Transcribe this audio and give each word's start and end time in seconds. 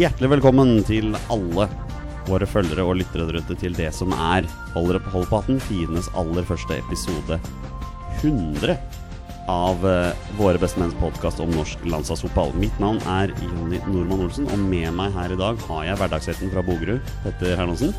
Hjertelig 0.00 0.30
velkommen 0.32 0.78
til 0.88 1.10
alle 1.28 1.66
våre 2.24 2.46
følgere 2.48 2.86
og 2.88 2.94
lyttere 2.96 3.26
der 3.28 3.42
ute 3.42 3.56
til 3.60 3.74
det 3.76 3.90
som 3.92 4.14
er 4.14 4.46
Holder 4.72 4.96
på 5.02 5.10
hold 5.12 5.26
på 5.28 5.40
hatten, 5.42 5.58
tidenes 5.66 6.06
aller 6.16 6.46
første 6.48 6.78
episode 6.78 7.36
100 8.22 8.78
av 9.52 9.84
uh, 9.84 10.14
våre 10.38 10.60
bestemenns 10.62 10.96
podkast 11.02 11.42
om 11.44 11.52
norsk 11.52 11.84
landslagsfotball. 11.84 12.54
Mitt 12.62 12.80
navn 12.80 13.02
er 13.12 13.34
Jonny 13.42 13.82
Normann 13.90 14.24
Olsen, 14.24 14.48
og 14.48 14.62
med 14.62 14.88
meg 14.96 15.12
her 15.18 15.34
i 15.34 15.38
dag 15.42 15.60
har 15.66 15.84
jeg 15.90 16.00
hverdagshelten 16.00 16.54
fra 16.54 16.64
Bogerud, 16.64 17.12
Petter 17.26 17.58
Hermansen. 17.60 17.92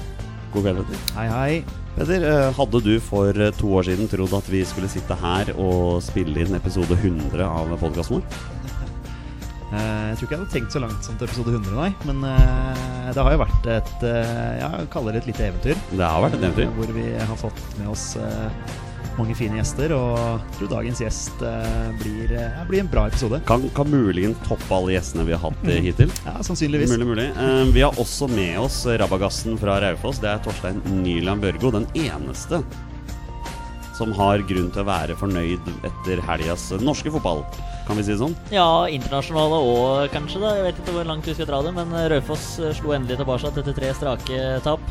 God 0.56 0.66
kveld, 0.66 0.82
Petter. 0.82 1.04
Hei, 1.20 1.28
hei. 1.36 1.84
Petter, 2.00 2.26
eh, 2.32 2.48
hadde 2.58 2.82
du 2.88 2.96
for 3.04 3.30
eh, 3.36 3.54
to 3.60 3.76
år 3.78 3.92
siden 3.92 4.10
trodd 4.10 4.34
at 4.40 4.50
vi 4.50 4.64
skulle 4.66 4.90
sitte 4.90 5.20
her 5.22 5.54
og 5.54 6.02
spille 6.02 6.48
inn 6.48 6.58
episode 6.58 6.98
100 6.98 7.46
av 7.46 7.78
podkasten 7.78 8.24
vår? 8.24 8.81
Eh, 9.72 10.06
jeg 10.12 10.18
tror 10.20 10.26
ikke 10.26 10.36
jeg 10.36 10.42
hadde 10.42 10.52
tenkt 10.52 10.76
så 10.76 10.82
langt 10.84 11.06
som 11.08 11.18
til 11.18 11.30
episode 11.30 11.56
100, 11.56 11.74
nei. 11.78 11.90
Men 12.10 12.24
eh, 12.28 13.10
det 13.16 13.24
har 13.24 13.36
jo 13.36 13.42
vært 13.46 13.68
et 13.72 14.06
eh, 14.08 14.54
Jeg 14.60 14.88
kaller 14.92 15.16
det 15.16 15.24
et 15.24 15.32
lite 15.32 15.48
eventyr. 15.48 15.84
Det 15.96 16.08
har 16.08 16.24
vært 16.26 16.38
et 16.38 16.48
eventyr. 16.50 16.72
Hvor 16.76 16.96
vi 16.98 17.08
har 17.16 17.38
fått 17.40 17.62
med 17.80 17.92
oss 17.94 18.08
mange 19.16 19.36
fine 19.38 19.60
gjester. 19.60 19.94
Og 19.96 20.20
jeg 20.20 20.58
tror 20.58 20.72
dagens 20.76 21.02
gjest 21.04 21.46
blir, 22.02 22.36
blir 22.68 22.84
en 22.84 22.92
bra 22.92 23.06
episode. 23.12 23.42
Kan, 23.48 23.66
kan 23.76 23.92
muligens 23.92 24.40
toppe 24.48 24.72
alle 24.76 24.98
gjestene 24.98 25.28
vi 25.28 25.36
har 25.36 25.44
hatt 25.46 25.66
hittil. 25.88 26.12
Ja, 26.28 26.38
sannsynligvis. 26.48 26.92
Mulig, 26.96 27.10
mulig. 27.14 27.28
Vi 27.76 27.84
har 27.86 28.00
også 28.02 28.28
med 28.32 28.60
oss 28.64 28.84
rabagassen 29.00 29.60
fra 29.62 29.80
Raufoss. 29.84 30.20
Det 30.24 30.32
er 30.32 30.44
Torstein 30.44 30.84
Nyland 31.04 31.44
Børgo. 31.44 31.72
Den 31.80 31.88
eneste 31.96 32.64
som 33.96 34.16
har 34.18 34.42
grunn 34.50 34.72
til 34.74 34.82
å 34.82 34.88
være 34.88 35.16
fornøyd 35.20 35.68
etter 35.86 36.24
helgas 36.26 36.72
norske 36.82 37.12
fotball. 37.14 37.44
Kan 37.92 37.98
vi 38.00 38.06
si 38.08 38.14
det 38.14 38.22
sånn? 38.22 38.36
Ja, 38.56 38.88
internasjonale 38.88 39.58
òg, 39.68 40.06
kanskje. 40.14 40.40
da 40.40 40.54
Jeg 40.56 40.64
vet 40.70 40.78
ikke 40.80 40.94
hvor 40.96 41.08
langt 41.10 41.26
vi 41.28 41.34
skal 41.36 41.50
dra 41.50 41.58
det. 41.66 41.74
Men 41.76 41.92
Raufoss 42.14 42.46
eh, 42.64 42.72
slo 42.78 42.94
endelig 42.96 43.18
tilbake 43.20 43.50
etter 43.52 43.76
tre 43.76 43.90
strake 43.98 44.38
tap. 44.64 44.86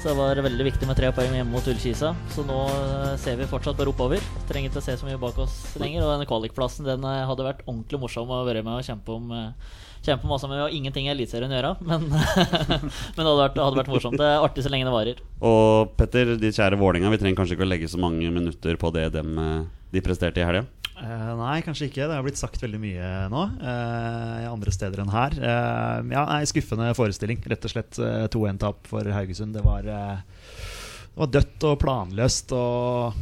Så 0.00 0.08
det 0.08 0.14
var 0.18 0.40
veldig 0.48 0.64
viktig 0.66 0.88
med 0.88 0.96
tre 0.98 1.10
poeng 1.14 1.36
hjemme 1.36 1.52
mot 1.52 1.68
Ullkisa. 1.68 2.14
Så 2.32 2.42
nå 2.48 2.56
eh, 2.72 3.12
ser 3.20 3.36
vi 3.36 3.50
fortsatt 3.50 3.76
bare 3.76 3.92
oppover. 3.92 4.24
Trenger 4.48 4.72
ikke 4.72 4.80
å 4.80 4.86
se 4.88 4.96
så 4.96 5.06
mye 5.10 5.20
bak 5.20 5.36
oss 5.44 5.58
lenger. 5.76 6.06
Og 6.06 6.14
denne 6.14 6.26
kvalikplassen 6.30 6.88
den 6.88 7.04
eh, 7.04 7.20
hadde 7.28 7.44
vært 7.50 7.60
ordentlig 7.68 8.00
morsom 8.06 8.32
å 8.32 8.40
være 8.48 8.64
med 8.64 8.80
og 8.80 8.88
kjempe 8.88 9.12
om. 9.18 9.28
eh, 9.36 9.78
Kjempe 10.02 10.26
masse 10.26 10.48
med 10.50 10.58
og 10.64 10.72
ingenting 10.74 11.04
i 11.06 11.12
Eliteserien 11.12 11.52
å 11.52 11.54
gjøre, 11.54 11.68
men, 11.86 12.08
men 12.10 12.88
det 12.90 13.22
hadde 13.22 13.36
vært, 13.44 13.60
hadde 13.62 13.78
vært 13.84 13.92
morsomt. 13.92 14.16
Det 14.18 14.26
er 14.32 14.42
artig 14.42 14.64
så 14.64 14.72
lenge 14.72 14.88
det 14.88 14.94
varer. 14.96 15.20
Og 15.46 15.92
Petter, 16.00 16.32
de 16.40 16.50
kjære 16.56 16.80
Vålinga, 16.80 17.12
vi 17.12 17.20
trenger 17.20 17.38
kanskje 17.38 17.54
ikke 17.54 17.68
å 17.68 17.70
legge 17.70 17.92
så 17.92 18.00
mange 18.02 18.32
minutter 18.34 18.80
på 18.82 18.90
det 18.96 19.10
dem, 19.14 19.36
eh, 19.38 19.60
de 19.94 20.02
presterte 20.02 20.42
i 20.42 20.48
helga? 20.48 20.64
Eh, 21.02 21.30
nei, 21.38 21.56
kanskje 21.66 21.88
ikke. 21.88 22.06
Det 22.06 22.14
har 22.14 22.22
blitt 22.26 22.38
sagt 22.38 22.62
veldig 22.62 22.78
mye 22.82 23.08
nå. 23.32 23.42
Uh, 23.58 24.46
andre 24.52 24.74
steder 24.74 25.02
enn 25.02 25.10
her. 25.12 25.34
Uh, 25.34 25.98
ja, 26.12 26.22
nei, 26.28 26.42
Skuffende 26.48 26.92
forestilling. 26.98 27.42
Rett 27.50 27.66
og 27.66 27.74
slett 27.74 27.98
eh, 27.98 28.28
2-1-tap 28.30 28.86
for 28.90 29.10
Haugesund. 29.16 29.56
Det 29.56 29.64
var, 29.66 29.82
det 29.88 31.18
var 31.18 31.32
dødt 31.32 31.66
og 31.68 31.80
planløst 31.82 32.54
og 32.54 33.18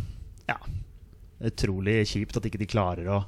ja, 0.51 0.59
utrolig 1.41 2.03
kjipt 2.11 2.37
at 2.37 2.47
ikke 2.51 2.61
de 2.61 2.69
klarer 2.69 3.09
å, 3.09 3.23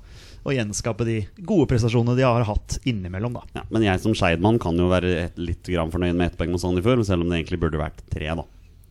å 0.44 0.54
gjenskape 0.54 1.06
de 1.08 1.16
gode 1.40 1.70
prestasjonene 1.72 2.18
de 2.18 2.26
har 2.26 2.44
hatt 2.48 2.76
innimellom. 2.84 3.38
da 3.38 3.62
Ja, 3.62 3.66
men 3.72 3.86
jeg 3.86 4.02
som 4.04 4.16
Skeidmann 4.16 4.60
kan 4.62 4.76
jo 4.76 4.90
være 4.92 5.30
litt 5.40 5.70
fornøyd 5.72 6.18
med 6.18 6.28
ett 6.28 6.38
poeng 6.40 6.52
mot 6.52 6.62
Sandefjord, 6.62 7.06
selv 7.08 7.24
om 7.24 7.32
det 7.32 7.40
egentlig 7.40 7.62
burde 7.62 7.80
vært 7.80 8.04
tre. 8.12 8.28
da 8.28 8.44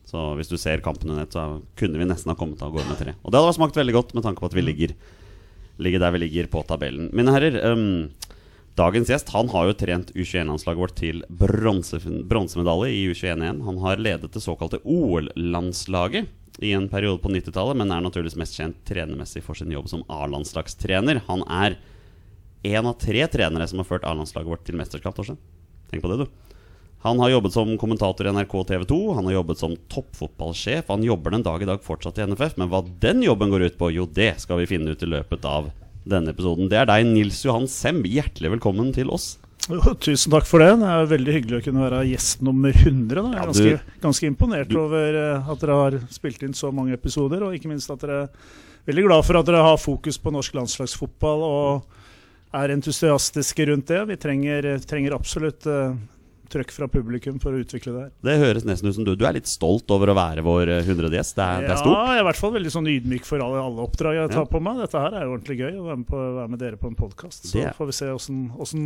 Så 0.10 0.32
hvis 0.40 0.50
du 0.50 0.58
ser 0.58 0.82
kampene 0.82 1.20
nett, 1.20 1.38
så 1.38 1.62
kunne 1.78 2.02
vi 2.02 2.10
nesten 2.10 2.34
ha 2.34 2.40
kommet 2.40 2.64
av 2.66 2.74
gårde 2.74 2.90
med 2.90 3.02
tre. 3.04 3.18
Og 3.22 3.30
det 3.30 3.44
hadde 3.44 3.58
smakt 3.60 3.78
veldig 3.78 4.00
godt 4.00 4.16
med 4.18 4.26
tanke 4.26 4.42
på 4.42 4.50
at 4.50 4.58
vi 4.58 4.66
ligger, 4.66 4.96
ligger 5.82 6.04
der 6.04 6.14
vi 6.16 6.24
ligger 6.26 6.50
på 6.52 6.64
tabellen. 6.68 7.10
Mine 7.16 7.34
herrer, 7.36 7.58
um, 7.72 8.10
dagens 8.80 9.10
gjest 9.12 9.32
han 9.34 9.50
har 9.52 9.70
jo 9.70 9.78
trent 9.78 10.12
U21-landslaget 10.16 10.82
vårt 10.82 10.98
til 11.00 11.24
bronsemedalje 11.30 12.92
i 12.94 13.08
U21-1. 13.12 13.64
Han 13.68 13.82
har 13.86 14.04
ledet 14.04 14.32
det 14.34 14.44
såkalte 14.44 14.82
OL-landslaget 14.84 16.30
i 16.62 16.74
en 16.78 16.90
periode 16.92 17.22
på 17.24 17.32
90-tallet, 17.32 17.80
men 17.80 17.92
er 17.92 18.04
naturligvis 18.04 18.38
mest 18.40 18.58
kjent 18.60 18.78
trenermessig 18.88 19.42
for 19.46 19.58
sin 19.58 19.72
jobb 19.74 19.90
som 19.90 20.04
A-landslagstrener. 20.12 21.24
Han 21.28 21.46
er 21.48 21.80
en 22.70 22.86
av 22.86 23.00
tre 23.02 23.26
trenere 23.32 23.66
som 23.68 23.82
har 23.82 23.90
ført 23.90 24.06
A-landslaget 24.06 24.52
vårt 24.52 24.66
til 24.68 24.78
mesterskap. 24.78 25.18
Tenk 25.18 26.04
på 26.04 26.12
det, 26.12 26.26
du. 26.26 26.51
Han 27.02 27.20
har 27.20 27.32
jobbet 27.34 27.54
som 27.54 27.78
kommentator 27.82 28.28
i 28.28 28.32
NRK 28.32 28.52
TV 28.68 28.84
2, 28.86 29.14
han 29.18 29.26
har 29.26 29.34
jobbet 29.40 29.58
som 29.58 29.72
toppfotballsjef. 29.90 30.86
Han 30.88 31.04
jobber 31.04 31.34
den 31.34 31.44
dag 31.44 31.64
i 31.64 31.66
dag 31.66 31.82
fortsatt 31.82 32.20
i 32.22 32.28
NFF, 32.30 32.60
men 32.62 32.70
hva 32.70 32.84
den 33.02 33.24
jobben 33.26 33.50
går 33.50 33.64
ut 33.72 33.78
på, 33.80 33.90
jo, 33.96 34.06
det 34.06 34.36
skal 34.44 34.62
vi 34.62 34.68
finne 34.70 34.94
ut 34.94 35.02
i 35.02 35.10
løpet 35.10 35.48
av 35.50 35.72
denne 36.06 36.30
episoden. 36.30 36.70
Det 36.70 36.78
er 36.78 36.90
deg, 36.90 37.08
Nils 37.10 37.42
Johan 37.46 37.66
Sem. 37.70 38.04
Hjertelig 38.06 38.54
velkommen 38.54 38.94
til 38.94 39.10
oss. 39.14 39.34
Jo, 39.70 39.96
tusen 40.02 40.34
takk 40.34 40.46
for 40.50 40.62
det. 40.62 40.76
Det 40.82 40.94
er 40.94 41.10
veldig 41.10 41.36
hyggelig 41.40 41.58
å 41.58 41.66
kunne 41.66 41.84
være 41.88 42.04
gjest 42.12 42.46
nummer 42.46 42.70
100. 42.74 43.18
Da. 43.18 43.26
Jeg 43.26 43.42
er 43.42 43.50
ganske, 43.50 43.98
ganske 44.06 44.30
imponert 44.30 44.78
over 44.78 45.20
eh, 45.24 45.52
at 45.54 45.66
dere 45.66 45.82
har 45.82 46.00
spilt 46.14 46.46
inn 46.46 46.54
så 46.58 46.70
mange 46.74 46.94
episoder, 46.98 47.42
og 47.46 47.58
ikke 47.58 47.74
minst 47.74 47.90
at 47.94 48.06
dere 48.06 48.24
er 48.28 48.32
veldig 48.90 49.10
glad 49.10 49.26
for 49.26 49.42
at 49.42 49.50
dere 49.50 49.66
har 49.66 49.82
fokus 49.82 50.22
på 50.22 50.34
norsk 50.34 50.58
landslagsfotball 50.58 51.46
og 51.50 52.58
er 52.62 52.74
entusiastiske 52.74 53.70
rundt 53.70 53.90
det. 53.90 54.02
Vi 54.10 54.22
trenger, 54.22 54.74
trenger 54.86 55.18
absolutt 55.18 55.70
eh, 55.70 55.94
trøkk 56.52 56.74
fra 56.76 56.88
publikum 56.92 57.40
for 57.42 57.56
å 57.56 57.62
utvikle 57.64 57.94
det 57.96 58.02
her. 58.04 58.12
Det 58.28 58.36
høres 58.42 58.66
nesten 58.68 58.90
ut 58.92 58.96
som 58.98 59.06
du 59.08 59.14
Du 59.16 59.26
er 59.26 59.34
litt 59.40 59.48
stolt 59.50 59.90
over 59.96 60.12
å 60.12 60.16
være 60.18 60.44
vår 60.46 60.70
eh, 60.78 60.84
100. 60.84 61.10
gjest. 61.16 61.36
Det 61.40 61.46
er, 61.48 61.62
det 61.68 61.72
er 61.78 61.86
Ja, 61.88 62.04
jeg 62.12 62.20
er 62.20 62.26
i 62.26 62.28
hvert 62.30 62.42
fall 62.44 62.54
veldig 62.58 62.74
sånn 62.76 62.90
ydmyk 62.92 63.26
for 63.28 63.40
alle, 63.46 63.64
alle 63.64 63.86
oppdrag 63.88 64.20
jeg 64.20 64.34
tar 64.36 64.46
Ja. 64.46 64.52
på 64.52 64.62
meg. 64.62 64.84
Dette 64.84 65.00
her 65.02 65.16
er 65.18 65.26
jo 65.26 65.34
ordentlig 65.38 65.58
gøy, 65.64 65.74
å 65.80 65.88
være 65.90 65.98
med, 66.04 66.08
på, 66.12 66.22
være 66.38 66.50
med 66.54 66.60
dere 66.60 66.78
på 66.78 66.92
en 66.92 67.00
podkast. 67.00 67.48
Så 67.50 67.58
Det 67.64 67.74
får 67.80 67.86
vi 67.92 67.98
se 68.02 68.06
åssen- 68.14 68.52
åssen 68.60 68.86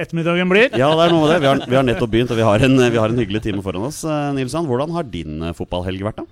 ettermiddagen 0.00 0.48
blir. 0.48 0.70
Ja, 0.78 0.90
det 0.96 1.08
er 1.08 1.12
noe 1.12 1.26
med 1.26 1.34
det. 1.34 1.40
Vi 1.42 1.48
har, 1.50 1.62
vi 1.68 1.76
har 1.76 1.84
nettopp 1.84 2.10
begynt, 2.12 2.30
og 2.30 2.38
vi 2.38 2.46
har 2.46 2.62
en, 2.64 2.76
vi 2.78 2.96
har 3.02 3.08
en 3.12 3.18
hyggelig 3.20 3.42
time 3.42 3.62
foran 3.64 3.88
oss. 3.88 4.04
Eh, 4.04 4.32
Nilsson, 4.36 4.66
hvordan 4.70 4.92
har 4.94 5.02
din 5.04 5.42
eh, 5.42 5.52
fotballhelg 5.56 6.00
vært, 6.06 6.22
da? 6.22 6.24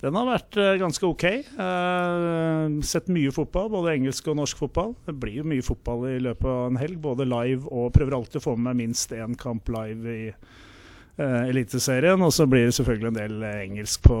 Den 0.00 0.16
har 0.16 0.28
vært 0.30 0.56
eh, 0.56 0.78
ganske 0.80 1.04
ok. 1.04 1.24
Eh, 1.26 2.78
sett 2.88 3.10
mye 3.12 3.32
fotball, 3.36 3.68
både 3.72 3.94
engelsk 3.98 4.30
og 4.32 4.38
norsk 4.40 4.62
fotball. 4.62 4.94
Det 5.06 5.16
blir 5.20 5.42
jo 5.42 5.50
mye 5.50 5.64
fotball 5.64 6.08
i 6.14 6.16
løpet 6.24 6.48
av 6.48 6.70
en 6.70 6.80
helg, 6.80 6.96
både 7.04 7.28
live 7.28 7.68
og 7.68 7.92
prøver 7.96 8.16
alltid 8.16 8.40
å 8.40 8.46
få 8.48 8.56
med 8.56 8.70
meg 8.70 8.80
minst 8.86 9.12
én 9.12 9.36
kamp 9.38 9.68
live 9.72 10.16
i 10.16 10.26
eh, 10.30 11.42
Eliteserien. 11.50 12.24
Og 12.24 12.32
så 12.32 12.48
blir 12.48 12.70
det 12.70 12.76
selvfølgelig 12.78 13.12
en 13.12 13.20
del 13.20 13.48
engelsk 13.50 14.08
på, 14.08 14.20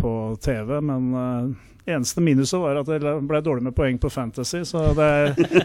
på 0.00 0.12
TV, 0.44 0.78
men 0.80 1.56
eneste 1.88 2.20
minuset 2.20 2.60
var 2.60 2.80
at 2.80 2.88
det 2.88 3.12
ble 3.28 3.40
dårlig 3.44 3.64
med 3.68 3.76
poeng 3.76 3.98
på 4.00 4.10
Fantasy, 4.12 4.60
så 4.68 4.90
det 4.96 5.10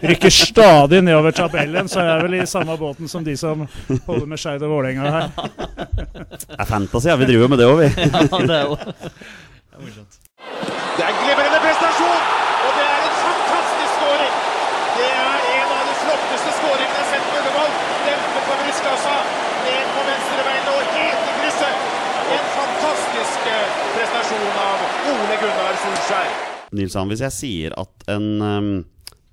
rykker 0.04 0.32
stadig 0.32 1.02
nedover 1.04 1.36
tabellen. 1.36 1.88
Så 1.88 2.00
jeg 2.00 2.12
er 2.14 2.24
vel 2.24 2.36
i 2.38 2.46
samme 2.48 2.76
båten 2.80 3.10
som 3.10 3.24
de 3.24 3.36
som 3.36 3.66
holder 4.06 4.28
med 4.28 4.40
Skeid 4.40 4.64
og 4.64 4.72
Vålerenga 4.72 5.14
her. 5.18 5.32
Det 6.34 6.60
er 6.60 6.68
fantasy, 6.68 7.08
ja. 7.10 7.16
Vi 7.20 7.28
driver 7.28 7.46
jo 7.46 7.52
med 7.52 7.60
det 7.60 7.70
òg, 7.72 7.82
vi. 7.84 7.90
Ja, 8.14 8.46
det 8.48 8.60
er 9.74 9.82
morsomt. 9.84 10.18
Det 10.96 11.04
er 11.08 11.14
glimrende 11.20 11.60
prestasjon, 11.64 12.22
og 12.66 12.70
det 12.78 12.86
er 12.94 13.00
en 13.08 13.16
fantastisk 13.26 13.92
scoring! 13.98 14.34
Det 14.94 15.10
er 15.10 15.38
en 15.58 15.70
av 15.74 15.82
de 15.90 15.94
flotteste 16.04 16.50
skåringene 16.60 16.94
jeg 16.94 17.02
har 17.02 17.08
sett 17.10 17.26
på 17.26 17.38
Ullevål. 17.40 17.72
Dempe 18.06 18.42
på 18.46 18.56
brystkassa, 18.60 19.14
ned 19.66 19.92
på 19.96 20.04
venstrebein 20.08 20.68
og 20.70 20.80
helt 20.94 21.30
i 21.30 21.36
krysset. 21.40 21.86
En 22.34 22.46
fantastisk 22.54 23.48
eh, 23.50 23.78
prestasjon 23.96 24.58
av 24.64 24.84
Ole 25.12 25.38
Gunnar 25.42 25.80
Solskjær. 25.82 26.34
Nilsson, 26.78 27.10
hvis 27.10 27.24
jeg 27.26 27.38
sier 27.40 27.78
at 27.82 28.10
en 28.14 28.28
um 28.42 28.74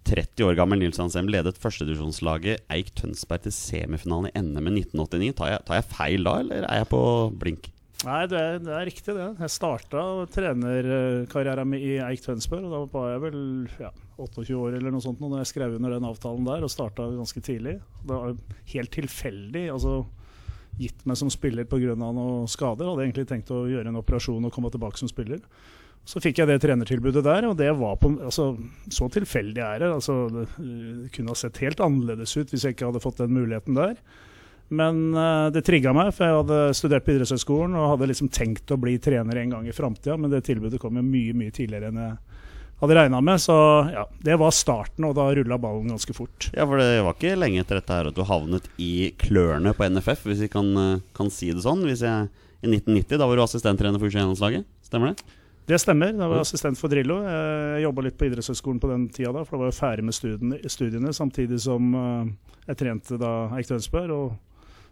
30 0.09 0.47
år 0.47 0.55
gammel 0.57 0.81
Nils 0.81 0.97
Hansem 0.97 1.27
ledet 1.29 1.59
førstedivisjonslaget 1.61 2.65
Eik 2.73 2.89
Tønsberg 2.97 3.45
til 3.45 3.53
semifinalen 3.53 4.31
i 4.31 4.41
NM 4.41 4.71
i 4.71 4.81
1989, 4.81 5.35
tar 5.37 5.51
jeg, 5.53 5.61
tar 5.67 5.77
jeg 5.77 5.87
feil 5.93 6.25
da, 6.25 6.33
eller 6.41 6.65
er 6.65 6.81
jeg 6.81 6.89
på 6.89 7.03
blink? 7.39 7.69
Nei, 8.01 8.21
det 8.25 8.37
er, 8.39 8.55
det 8.63 8.71
er 8.73 8.87
riktig, 8.89 9.13
det. 9.13 9.25
Jeg 9.43 9.53
starta 9.53 10.03
trenerkarrieren 10.33 11.69
min 11.69 11.83
i 11.85 11.91
Eik 12.01 12.23
Tønsberg. 12.25 12.65
og 12.65 12.71
Da 12.73 12.79
var 12.95 13.11
jeg 13.11 13.21
vel 13.27 13.43
ja, 13.77 13.91
28 14.17 14.55
år 14.57 14.77
eller 14.79 14.95
noe 14.95 15.03
sånt 15.05 15.21
nå 15.21 15.29
når 15.29 15.43
jeg 15.43 15.51
skrev 15.51 15.75
under 15.77 15.93
den 15.93 16.07
avtalen 16.09 16.47
der, 16.47 16.65
og 16.65 16.73
starta 16.73 17.05
ganske 17.13 17.43
tidlig. 17.45 17.75
Det 18.01 18.09
var 18.09 18.33
helt 18.73 18.93
tilfeldig. 18.95 19.67
altså 19.75 19.99
Gitt 20.81 21.05
meg 21.05 21.19
som 21.19 21.29
spiller 21.29 21.67
pga. 21.69 21.93
noen 21.99 22.49
skader. 22.49 22.89
Hadde 22.89 23.05
egentlig 23.05 23.27
tenkt 23.29 23.53
å 23.53 23.67
gjøre 23.69 23.91
en 23.91 24.01
operasjon 24.01 24.49
og 24.49 24.55
komme 24.55 24.71
tilbake 24.73 24.97
som 24.97 25.11
spiller. 25.11 25.43
Så 26.01 26.17
fikk 26.23 26.41
jeg 26.41 26.49
det 26.49 26.57
trenertilbudet 26.63 27.21
der, 27.21 27.45
og 27.45 27.59
det 27.59 27.69
var 27.77 27.99
på, 28.01 28.09
altså, 28.25 28.55
så 28.89 29.05
tilfeldig 29.13 29.61
er 29.61 29.83
det. 29.83 29.91
Altså, 29.99 30.15
det 30.33 30.47
kunne 31.13 31.35
ha 31.35 31.37
sett 31.37 31.61
helt 31.61 31.83
annerledes 31.85 32.33
ut 32.39 32.49
hvis 32.49 32.65
jeg 32.65 32.73
ikke 32.73 32.89
hadde 32.89 33.03
fått 33.03 33.21
den 33.21 33.35
muligheten 33.37 33.77
der. 33.77 34.01
Men 34.71 35.13
eh, 35.13 35.47
det 35.51 35.65
trigga 35.67 35.91
meg, 35.95 36.13
for 36.15 36.27
jeg 36.27 36.41
hadde 36.41 36.59
studert 36.77 37.03
på 37.03 37.11
idrettshøyskolen 37.15 37.75
og 37.75 37.89
hadde 37.93 38.11
liksom 38.13 38.29
tenkt 38.31 38.71
å 38.71 38.79
bli 38.79 38.95
trener 39.03 39.41
en 39.41 39.55
gang 39.57 39.65
i 39.67 39.75
framtida, 39.75 40.15
men 40.15 40.31
det 40.31 40.45
tilbudet 40.47 40.79
kom 40.79 40.95
jo 40.95 41.03
mye 41.03 41.35
mye 41.35 41.51
tidligere 41.55 41.91
enn 41.91 41.99
jeg 41.99 42.13
hadde 42.81 42.97
regna 42.97 43.19
med. 43.21 43.41
Så 43.43 43.55
ja, 43.91 44.05
det 44.23 44.37
var 44.39 44.55
starten, 44.55 45.09
og 45.09 45.17
da 45.17 45.27
rulla 45.35 45.57
ballen 45.61 45.91
ganske 45.91 46.15
fort. 46.15 46.47
Ja, 46.55 46.65
for 46.69 46.79
det 46.79 47.01
var 47.03 47.17
ikke 47.17 47.35
lenge 47.39 47.65
etter 47.65 47.81
dette 47.81 47.97
her 47.99 48.09
at 48.09 48.17
du 48.17 48.23
havnet 48.27 48.69
i 48.81 49.11
klørne 49.21 49.75
på 49.75 49.89
NFF, 49.91 50.23
hvis 50.29 50.45
vi 50.47 50.51
kan, 50.51 50.71
eh, 50.79 51.03
kan 51.17 51.31
si 51.33 51.51
det 51.51 51.65
sånn. 51.65 51.83
Hvis 51.87 52.05
jeg, 52.07 52.31
I 52.61 52.69
1990, 52.69 53.17
da 53.17 53.27
var 53.27 53.35
du 53.35 53.43
assistenttrener 53.43 53.99
for 53.99 54.07
U21-landslaget, 54.07 54.67
stemmer 54.85 55.11
det? 55.11 55.35
Det 55.67 55.77
stemmer. 55.79 56.13
Da 56.17 56.27
var 56.27 56.39
jeg 56.39 56.47
assistent 56.47 56.79
for 56.79 56.91
Drillo. 56.91 57.19
Jeg 57.23 57.83
jobba 57.85 58.03
litt 58.05 58.17
på 58.19 58.27
idrettshøyskolen 58.27 58.79
på 58.81 58.89
den 58.91 59.09
tida, 59.13 59.31
da, 59.35 59.43
for 59.45 59.55
da 59.55 59.65
var 59.65 59.69
jeg 59.71 59.77
ferdig 59.77 60.05
med 60.07 60.15
studiene, 60.17 60.61
studiene 60.71 61.13
samtidig 61.15 61.59
som 61.63 61.91
eh, 61.95 62.31
jeg 62.71 62.79
trente 62.81 63.19
da 63.21 63.33
Eik 63.57 63.69
Tønsberg. 63.69 64.15
Og 64.15 64.50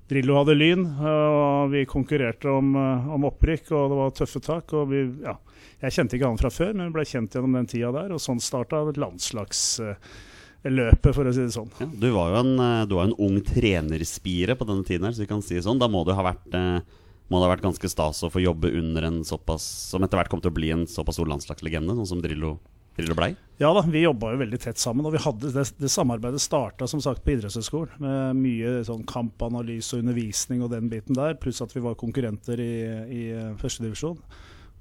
Drillo 0.09 0.39
hadde 0.39 0.55
Lyn, 0.57 0.87
og 1.05 1.69
vi 1.69 1.83
konkurrerte 1.89 2.49
om, 2.49 2.71
eh, 2.75 3.09
om 3.13 3.25
opprykk, 3.29 3.67
og 3.77 3.91
det 3.91 3.97
var 3.99 4.15
tøffe 4.17 4.39
tak. 4.41 4.73
og 4.73 4.89
vi, 4.89 5.03
ja, 5.21 5.35
Jeg 5.81 5.91
kjente 5.95 6.15
ikke 6.17 6.27
han 6.27 6.41
fra 6.41 6.49
før, 6.49 6.73
men 6.73 6.87
vi 6.89 6.97
ble 6.97 7.05
kjent 7.05 7.35
gjennom 7.35 7.53
den 7.53 7.69
tida 7.69 7.91
der, 7.93 8.11
og 8.11 8.19
sånn 8.19 8.39
starta 8.41 8.81
landslagsløpet, 8.89 11.13
for 11.13 11.23
å 11.23 11.33
si 11.33 11.45
det 11.45 11.53
sånn. 11.53 11.69
Ja, 11.79 11.85
du 11.85 12.11
var 12.11 12.29
jo 12.33 12.37
en, 12.41 12.59
eh, 12.59 12.85
var 12.89 13.03
en 13.05 13.19
ung 13.19 13.41
trenerspire 13.41 14.55
på 14.57 14.65
denne 14.65 14.83
tiden, 14.83 15.05
her, 15.05 15.13
så 15.13 15.21
vi 15.21 15.29
kan 15.29 15.41
si 15.45 15.55
det 15.55 15.63
sånn. 15.63 15.79
Da 15.79 15.87
må 15.87 16.03
det 16.05 16.15
ha 16.17 16.23
vært 16.25 16.53
eh, 16.57 16.81
må 17.29 17.37
det 17.37 17.45
ha 17.45 17.53
vært 17.53 17.67
ganske 17.67 17.89
stas 17.89 18.23
å 18.25 18.31
få 18.33 18.41
jobbe 18.41 18.73
under 18.73 19.05
en 19.05 19.23
såpass 19.23 19.61
som 19.91 20.01
etter 20.01 20.17
hvert 20.17 20.31
kom 20.31 20.41
til 20.41 20.49
å 20.49 20.57
bli 20.57 20.71
en 20.73 20.87
såpass 20.89 21.15
stor 21.19 21.29
landslagslegende, 21.29 21.93
sånn 21.93 22.11
som 22.17 22.21
Drillo, 22.23 22.57
Drillo 22.97 23.15
blei. 23.17 23.33
Ja 23.59 23.73
da, 23.75 23.81
vi 23.83 24.05
jobba 24.05 24.31
jo 24.31 24.39
veldig 24.39 24.59
tett 24.63 24.79
sammen. 24.79 25.05
Og 25.07 25.15
vi 25.15 25.21
hadde 25.23 25.51
det, 25.51 25.65
det 25.81 25.91
samarbeidet 25.91 26.39
starta 26.43 26.87
som 26.87 27.01
sagt 27.03 27.25
på 27.25 27.33
idrettshøyskolen. 27.35 27.97
Med 28.03 28.39
mye 28.39 28.85
sånn 28.87 29.03
kampanalyse 29.09 29.97
og 29.97 30.05
undervisning 30.05 30.63
og 30.63 30.71
den 30.71 30.87
biten 30.91 31.17
der. 31.17 31.35
Pluss 31.39 31.59
at 31.65 31.75
vi 31.75 31.83
var 31.83 31.99
konkurrenter 31.99 32.61
i, 32.63 32.73
i 33.11 33.23
førstedivisjon. 33.59 34.21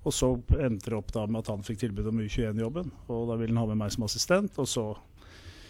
Og 0.07 0.15
så 0.15 0.31
endte 0.61 0.93
det 0.93 0.99
opp 0.99 1.11
da 1.13 1.27
med 1.27 1.43
at 1.43 1.51
han 1.51 1.67
fikk 1.67 1.83
tilbud 1.83 2.07
om 2.13 2.23
U21-jobben. 2.23 2.93
Og 3.11 3.27
da 3.33 3.39
ville 3.41 3.53
han 3.53 3.65
ha 3.65 3.73
med 3.73 3.83
meg 3.83 3.95
som 3.95 4.07
assistent. 4.07 4.55
Og 4.63 4.71
så 4.71 4.87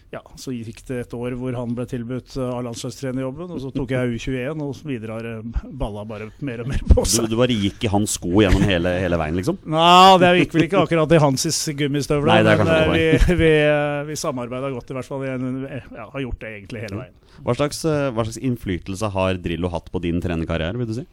ja, 0.08 0.22
så 0.40 0.55
gikk 0.55 0.81
det 0.88 1.02
et 1.02 1.14
år 1.16 1.34
hvor 1.37 1.52
han 1.52 1.75
ble 1.76 1.84
tilbudt 1.88 2.38
av 2.40 2.55
A-landslagstrenerjobben, 2.62 3.50
og 3.52 3.60
så 3.60 3.72
tok 3.75 3.90
jeg 3.93 4.14
U21, 4.16 4.62
og 4.64 4.78
videre 4.88 5.19
har 5.19 5.66
balla 5.69 6.05
bare 6.08 6.31
mer 6.44 6.62
og 6.64 6.70
mer 6.70 6.81
på 6.88 7.05
seg. 7.05 7.28
du 7.28 7.37
bare 7.37 7.52
gikk 7.52 7.84
i 7.84 7.90
hans 7.93 8.14
sko 8.16 8.40
gjennom 8.40 8.64
hele, 8.64 8.94
hele 9.02 9.19
veien, 9.20 9.37
liksom? 9.37 9.58
Nei, 9.69 10.16
det 10.22 10.32
gikk 10.40 10.56
vel 10.56 10.64
ikke 10.64 10.81
akkurat 10.87 11.12
i 11.12 11.20
hans 11.26 11.44
gummistøvler, 11.82 12.40
Nei, 12.40 12.56
men 12.62 12.72
eh, 12.72 12.88
vi, 12.94 13.37
vi, 13.43 13.52
eh, 13.66 14.00
vi 14.08 14.16
samarbeida 14.16 14.72
godt, 14.72 14.94
i 14.94 14.96
hvert 14.96 15.10
fall. 15.12 15.26
Jeg 15.28 15.82
ja, 15.93 16.08
har 16.14 16.25
gjort 16.25 16.40
det 16.40 16.55
egentlig 16.55 16.87
hele 16.87 17.02
veien. 17.02 17.16
Hva 17.44 17.58
slags, 17.60 17.84
eh, 17.84 18.08
hva 18.16 18.25
slags 18.25 18.40
innflytelse 18.49 19.12
har 19.12 19.43
Drillo 19.44 19.69
hatt 19.76 19.93
på 19.93 20.00
din 20.02 20.25
trenerkarriere, 20.25 20.81
vil 20.81 20.88
du 20.88 20.96
si? 21.02 21.05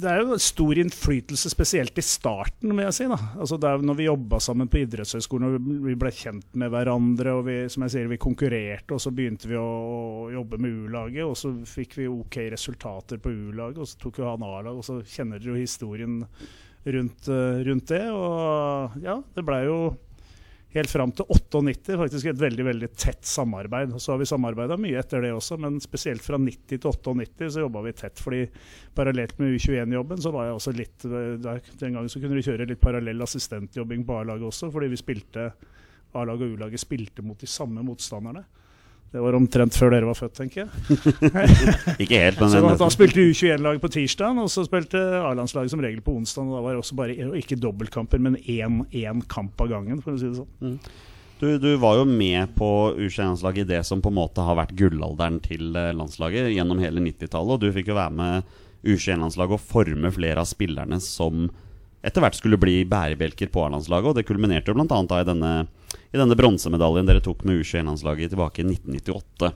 Det 0.00 0.08
er 0.08 0.22
jo 0.22 0.36
stor 0.40 0.78
innflytelse, 0.80 1.50
spesielt 1.52 1.98
i 2.00 2.04
starten, 2.04 2.72
må 2.72 2.82
jeg 2.86 2.94
si. 2.96 3.04
da. 3.10 3.18
Altså 3.36 3.58
det 3.60 3.68
er 3.68 3.76
jo 3.78 3.86
når 3.90 3.98
vi 3.98 4.06
jobba 4.06 4.38
sammen 4.40 4.70
på 4.72 4.80
idrettshøyskolen 4.84 5.46
og 5.48 5.56
vi- 5.60 5.78
vi 5.90 5.94
ble 6.00 6.10
kjent 6.10 6.46
med 6.54 6.70
hverandre, 6.72 7.34
og 7.36 7.44
vi, 7.46 7.56
som 7.68 7.82
jeg 7.84 7.90
sier, 7.90 8.08
vi 8.08 8.16
konkurrerte, 8.16 8.92
og 8.96 9.00
så 9.00 9.12
begynte 9.12 9.46
vi 9.50 9.54
å 9.60 10.30
jobbe 10.32 10.58
med 10.58 10.70
U-laget, 10.86 11.24
og 11.26 11.36
så 11.36 11.52
fikk 11.66 11.96
vi 12.00 12.06
OK 12.08 12.36
resultater 12.50 13.18
på 13.18 13.30
U-laget, 13.30 13.78
og 13.78 13.86
så 13.86 13.98
tok 13.98 14.18
jo 14.22 14.30
han 14.30 14.42
A-lag, 14.42 14.74
og 14.76 14.84
så 14.84 15.02
kjenner 15.04 15.38
dere 15.38 15.54
jo 15.54 15.60
historien 15.60 16.24
rundt, 16.86 17.28
eh, 17.28 17.62
rundt 17.68 17.86
det. 17.86 18.06
Og 18.10 19.02
ja, 19.02 19.22
det 19.36 19.44
blei 19.44 19.64
jo 19.66 19.96
helt 20.74 20.90
fram 20.90 21.10
til 21.14 21.26
98 21.26 21.96
faktisk 21.98 22.28
et 22.30 22.38
veldig 22.40 22.66
veldig 22.68 22.88
tett 22.94 23.26
samarbeid. 23.26 23.94
Og 23.96 24.02
Så 24.02 24.12
har 24.12 24.20
vi 24.20 24.28
samarbeida 24.30 24.78
mye 24.78 25.00
etter 25.00 25.24
det 25.24 25.32
også, 25.34 25.58
men 25.58 25.80
spesielt 25.82 26.22
fra 26.22 26.38
90 26.38 26.78
til 26.78 26.90
98 26.90 27.50
så 27.56 27.64
jobba 27.64 27.82
vi 27.86 27.92
tett. 27.92 28.20
fordi 28.20 28.44
parallelt 28.94 29.38
med 29.38 29.56
U21-jobben 29.56 30.22
så 30.22 30.30
var 30.30 30.46
jeg 30.46 30.54
også 30.54 30.76
litt 30.76 31.04
eh, 31.04 31.34
der, 31.42 31.60
Den 31.80 31.92
gangen 31.94 32.08
så 32.08 32.20
kunne 32.20 32.38
vi 32.38 32.46
kjøre 32.46 32.68
litt 32.68 32.80
parallell 32.80 33.22
assistentjobbing 33.22 34.06
på 34.06 34.20
A-laget 34.20 34.46
også, 34.46 34.70
fordi 34.70 34.88
vi 34.88 35.00
spilte 35.00 35.50
A-laget 36.14 36.46
og 36.46 36.56
U-laget 36.56 36.82
spilte 36.82 37.22
mot 37.22 37.38
de 37.38 37.46
samme 37.46 37.82
motstanderne. 37.86 38.44
Det 39.10 39.18
var 39.18 39.34
omtrent 39.34 39.74
før 39.74 39.90
dere 39.90 40.06
var 40.06 40.14
født, 40.14 40.36
tenker 40.38 40.60
jeg. 40.62 40.98
Ikke 42.04 42.20
helt, 42.20 42.38
men 42.38 42.52
Så 42.52 42.60
da, 42.62 42.74
da 42.78 42.88
spilte 42.94 43.24
U21-laget 43.24 43.82
på 43.82 43.90
tirsdag, 43.90 44.38
og 44.38 44.50
så 44.52 44.62
spilte 44.68 45.00
A-landslaget 45.18 45.72
som 45.72 45.82
regel 45.82 46.02
på 46.06 46.14
onsdag. 46.14 46.46
Og 46.46 46.54
da 46.54 46.60
var 46.62 46.76
det 46.76 46.82
også 46.84 46.98
bare 46.98 47.16
ikke 47.40 47.58
dobbeltkamper, 47.58 48.22
men 48.22 48.38
én, 48.44 48.84
én 48.94 49.24
kamp 49.30 49.58
av 49.64 49.72
gangen, 49.72 49.98
for 50.04 50.14
å 50.14 50.20
si 50.20 50.30
det 50.30 50.38
sånn. 50.38 50.76
Du, 51.40 51.48
du 51.58 51.70
var 51.80 51.96
jo 51.98 52.04
med 52.06 52.52
på 52.54 52.68
U21-landslaget 53.00 53.64
i 53.64 53.70
det 53.72 53.82
som 53.88 54.02
på 54.04 54.12
en 54.12 54.18
måte 54.20 54.44
har 54.44 54.58
vært 54.60 54.76
gullalderen 54.78 55.40
til 55.42 55.72
eh, 55.72 55.90
landslaget 55.96 56.52
gjennom 56.52 56.82
hele 56.84 57.02
90-tallet. 57.02 57.56
Og 57.56 57.64
du 57.64 57.74
fikk 57.74 57.90
jo 57.90 57.98
være 57.98 58.14
med 58.14 58.54
U21-landslaget 58.84 59.56
og 59.56 59.64
forme 59.72 60.12
flere 60.14 60.44
av 60.44 60.50
spillerne 60.50 61.00
som 61.02 61.48
etter 62.02 62.24
hvert 62.24 62.38
skulle 62.38 62.58
bli 62.60 62.80
bærebjelker 62.88 63.50
på 63.52 63.64
A-landslaget. 63.66 64.12
Og 64.12 64.18
det 64.18 64.26
kulminerte 64.28 64.72
jo 64.72 64.76
bl.a. 64.78 65.00
i 65.20 65.28
denne, 65.28 65.52
i 66.10 66.20
denne 66.20 66.38
bronsemedaljen 66.38 67.08
dere 67.08 67.24
tok 67.24 67.44
med 67.44 67.60
U21-landslaget 67.60 68.32
tilbake 68.34 68.62
i 68.62 68.68
1998. 68.70 69.52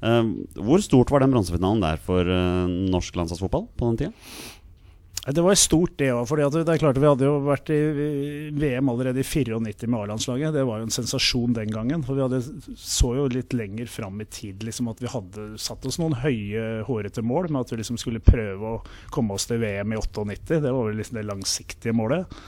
Uh, 0.00 0.24
hvor 0.56 0.80
stort 0.80 1.12
var 1.12 1.24
den 1.24 1.32
bronsefinalen 1.32 1.82
der 1.84 2.00
for 2.00 2.24
uh, 2.24 2.64
norsk 2.68 3.16
landslagsfotball 3.20 3.68
på 3.76 3.90
den 3.90 4.00
tida? 4.00 4.14
Det 5.20 5.42
var 5.44 5.54
stort, 5.54 5.98
det 6.00 6.08
òg. 6.16 6.30
Det 6.32 6.62
er 6.64 6.80
klart 6.80 6.96
vi 6.96 7.04
hadde 7.04 7.26
jo 7.26 7.34
vært 7.44 7.68
i 7.74 7.76
i 7.76 8.52
VM 8.56 8.88
allerede 8.88 9.20
i 9.20 9.26
94 9.26 9.58
med 9.84 9.98
A-landslaget. 9.98 10.54
Det 10.54 10.62
var 10.64 10.80
jo 10.80 10.86
en 10.86 10.94
sensasjon 10.94 11.52
den 11.58 11.72
gangen. 11.74 12.04
For 12.06 12.16
vi 12.16 12.24
hadde, 12.24 12.40
så 12.80 13.12
jo 13.18 13.26
litt 13.28 13.52
lenger 13.52 13.90
fram 13.92 14.16
i 14.24 14.26
tid 14.32 14.64
liksom 14.64 14.88
at 14.88 15.02
vi 15.02 15.10
hadde 15.12 15.50
satt 15.60 15.84
oss 15.84 16.00
noen 16.00 16.16
høye, 16.22 16.86
hårete 16.88 17.20
mål 17.20 17.50
med 17.50 17.60
at 17.66 17.74
vi 17.74 17.82
liksom 17.82 17.98
skulle 18.00 18.22
prøve 18.24 18.72
å 18.78 18.80
komme 19.12 19.36
oss 19.36 19.44
til 19.50 19.60
VM 19.60 19.92
i 19.92 20.00
98. 20.00 20.56
Det 20.56 20.72
var 20.72 20.88
vel 20.88 20.96
liksom 21.02 21.18
det 21.20 21.26
langsiktige 21.28 21.96
målet. 21.96 22.40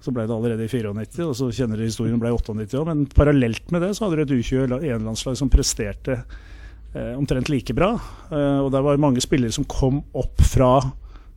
Så 0.00 0.14
ble 0.14 0.24
det 0.30 0.32
allerede 0.32 0.64
i 0.64 0.70
94, 0.70 1.26
og 1.26 1.34
så 1.36 1.50
kjenner 1.52 1.76
dere 1.76 1.90
historien 1.90 2.22
ble 2.22 2.32
98 2.32 2.78
òg. 2.78 2.86
Men 2.88 3.02
parallelt 3.12 3.68
med 3.74 3.84
det 3.84 3.90
så 3.98 4.06
hadde 4.06 4.22
dere 4.22 4.30
et 4.30 4.48
U21-landslag 4.48 5.36
som 5.36 5.52
presterte 5.52 6.22
eh, 6.22 7.12
omtrent 7.18 7.52
like 7.52 7.76
bra. 7.76 7.90
Eh, 8.32 8.62
og 8.62 8.72
det 8.72 8.82
var 8.86 9.02
mange 9.02 9.20
spillere 9.20 9.52
som 9.52 9.68
kom 9.68 10.00
opp 10.16 10.40
fra 10.54 10.78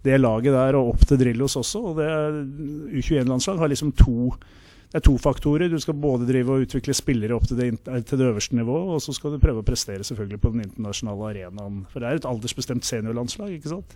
det 0.05 0.17
laget 0.17 0.55
der 0.55 0.77
og 0.79 0.95
opp 0.95 1.05
til 1.07 1.19
Drillos 1.21 1.57
også. 1.59 1.83
Og 1.91 2.01
det 2.01 2.09
U21-landslag 2.97 3.61
har 3.61 3.71
liksom 3.71 3.93
to 3.97 4.33
det 4.91 4.99
er 4.99 5.03
to 5.05 5.13
faktorer. 5.23 5.71
Du 5.71 5.79
skal 5.79 5.95
både 5.95 6.25
drive 6.27 6.51
og 6.51 6.65
utvikle 6.65 6.91
spillere 6.91 7.35
opp 7.37 7.45
til 7.47 7.55
det, 7.61 7.69
til 7.79 8.19
det 8.19 8.25
øverste 8.27 8.57
nivået, 8.59 8.89
og 8.91 8.99
så 8.99 9.13
skal 9.15 9.31
du 9.31 9.39
prøve 9.39 9.63
å 9.63 9.67
prestere 9.67 10.03
selvfølgelig 10.03 10.39
på 10.43 10.51
den 10.51 10.65
internasjonale 10.65 11.29
arenaen. 11.29 11.77
For 11.93 12.03
det 12.03 12.09
er 12.09 12.19
et 12.19 12.27
aldersbestemt 12.27 12.83
seniorlandslag, 12.83 13.53
ikke 13.55 13.71
sant. 13.71 13.95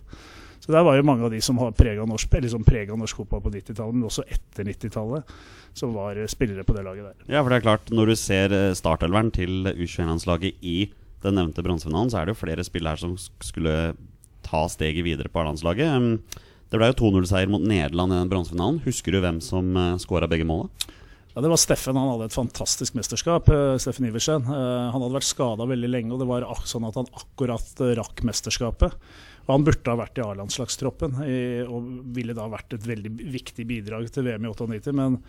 Så 0.64 0.72
der 0.72 0.86
var 0.88 0.96
jo 0.96 1.04
mange 1.04 1.26
av 1.26 1.34
de 1.34 1.42
som 1.44 1.60
har 1.60 1.76
prega 1.76 2.06
norsk, 2.08 2.32
liksom 2.32 2.64
norsk 2.64 3.20
fotball 3.20 3.44
på 3.44 3.52
90-tallet, 3.58 3.94
men 3.94 4.08
også 4.08 4.24
etter 4.24 4.64
90-tallet, 4.64 5.36
som 5.76 5.92
var 5.92 6.16
eh, 6.16 6.26
spillere 6.32 6.64
på 6.64 6.72
det 6.72 6.84
laget 6.88 7.10
der. 7.10 7.28
Ja, 7.28 7.42
for 7.42 7.52
det 7.52 7.60
er 7.60 7.68
klart, 7.68 7.92
når 7.92 8.06
du 8.06 8.16
ser 8.16 8.56
eh, 8.56 8.72
startelveren 8.72 9.30
til 9.36 9.68
U21-landslaget 9.76 10.64
i 10.64 10.78
den 11.22 11.36
nevnte 11.36 11.60
bronsefinalen, 11.60 12.08
så 12.08 12.22
er 12.22 12.26
det 12.26 12.36
jo 12.36 12.40
flere 12.40 12.64
spill 12.64 12.88
her 12.88 12.96
som 12.96 13.18
skulle 13.44 13.76
ta 14.46 14.64
steget 14.72 15.06
videre 15.06 15.32
på 15.32 15.42
A-landslaget. 15.42 16.38
Det 16.70 16.78
ble 16.80 16.90
jo 16.90 16.98
2-0-seier 17.02 17.50
mot 17.50 17.62
Nederland 17.62 18.14
i 18.14 18.20
den 18.22 18.30
bronsefinalen. 18.30 18.80
Husker 18.86 19.14
du 19.14 19.20
hvem 19.22 19.42
som 19.44 19.68
uh, 19.78 19.94
skåra 20.02 20.26
begge 20.30 20.46
måla? 20.48 20.70
Ja, 21.36 21.42
Det 21.44 21.50
var 21.52 21.60
Steffen. 21.60 21.98
Han 22.00 22.14
hadde 22.14 22.30
et 22.30 22.34
fantastisk 22.34 22.94
mesterskap. 22.96 23.50
eh, 23.52 23.76
Steffen 23.76 24.06
Iversen. 24.08 24.40
Eh, 24.48 24.86
han 24.88 25.02
hadde 25.02 25.18
vært 25.18 25.28
skada 25.28 25.66
veldig 25.68 25.90
lenge, 25.92 26.14
og 26.16 26.22
det 26.22 26.28
var 26.30 26.46
sånn 26.64 26.86
at 26.88 26.96
han 26.96 27.10
akkurat 27.12 27.82
eh, 27.84 27.92
rakk 27.98 28.22
mesterskapet. 28.24 28.96
Og 29.44 29.50
Han 29.52 29.66
burde 29.66 29.92
ha 29.92 29.98
vært 30.00 30.16
i 30.18 30.24
A-landslagstroppen 30.24 31.20
og 31.70 31.90
ville 32.16 32.34
da 32.34 32.48
vært 32.50 32.72
et 32.74 32.88
veldig 32.88 33.12
viktig 33.36 33.66
bidrag 33.68 34.08
til 34.10 34.24
VM 34.26 34.48
i 34.48 34.48
98. 34.48 34.94
Men 34.96 35.20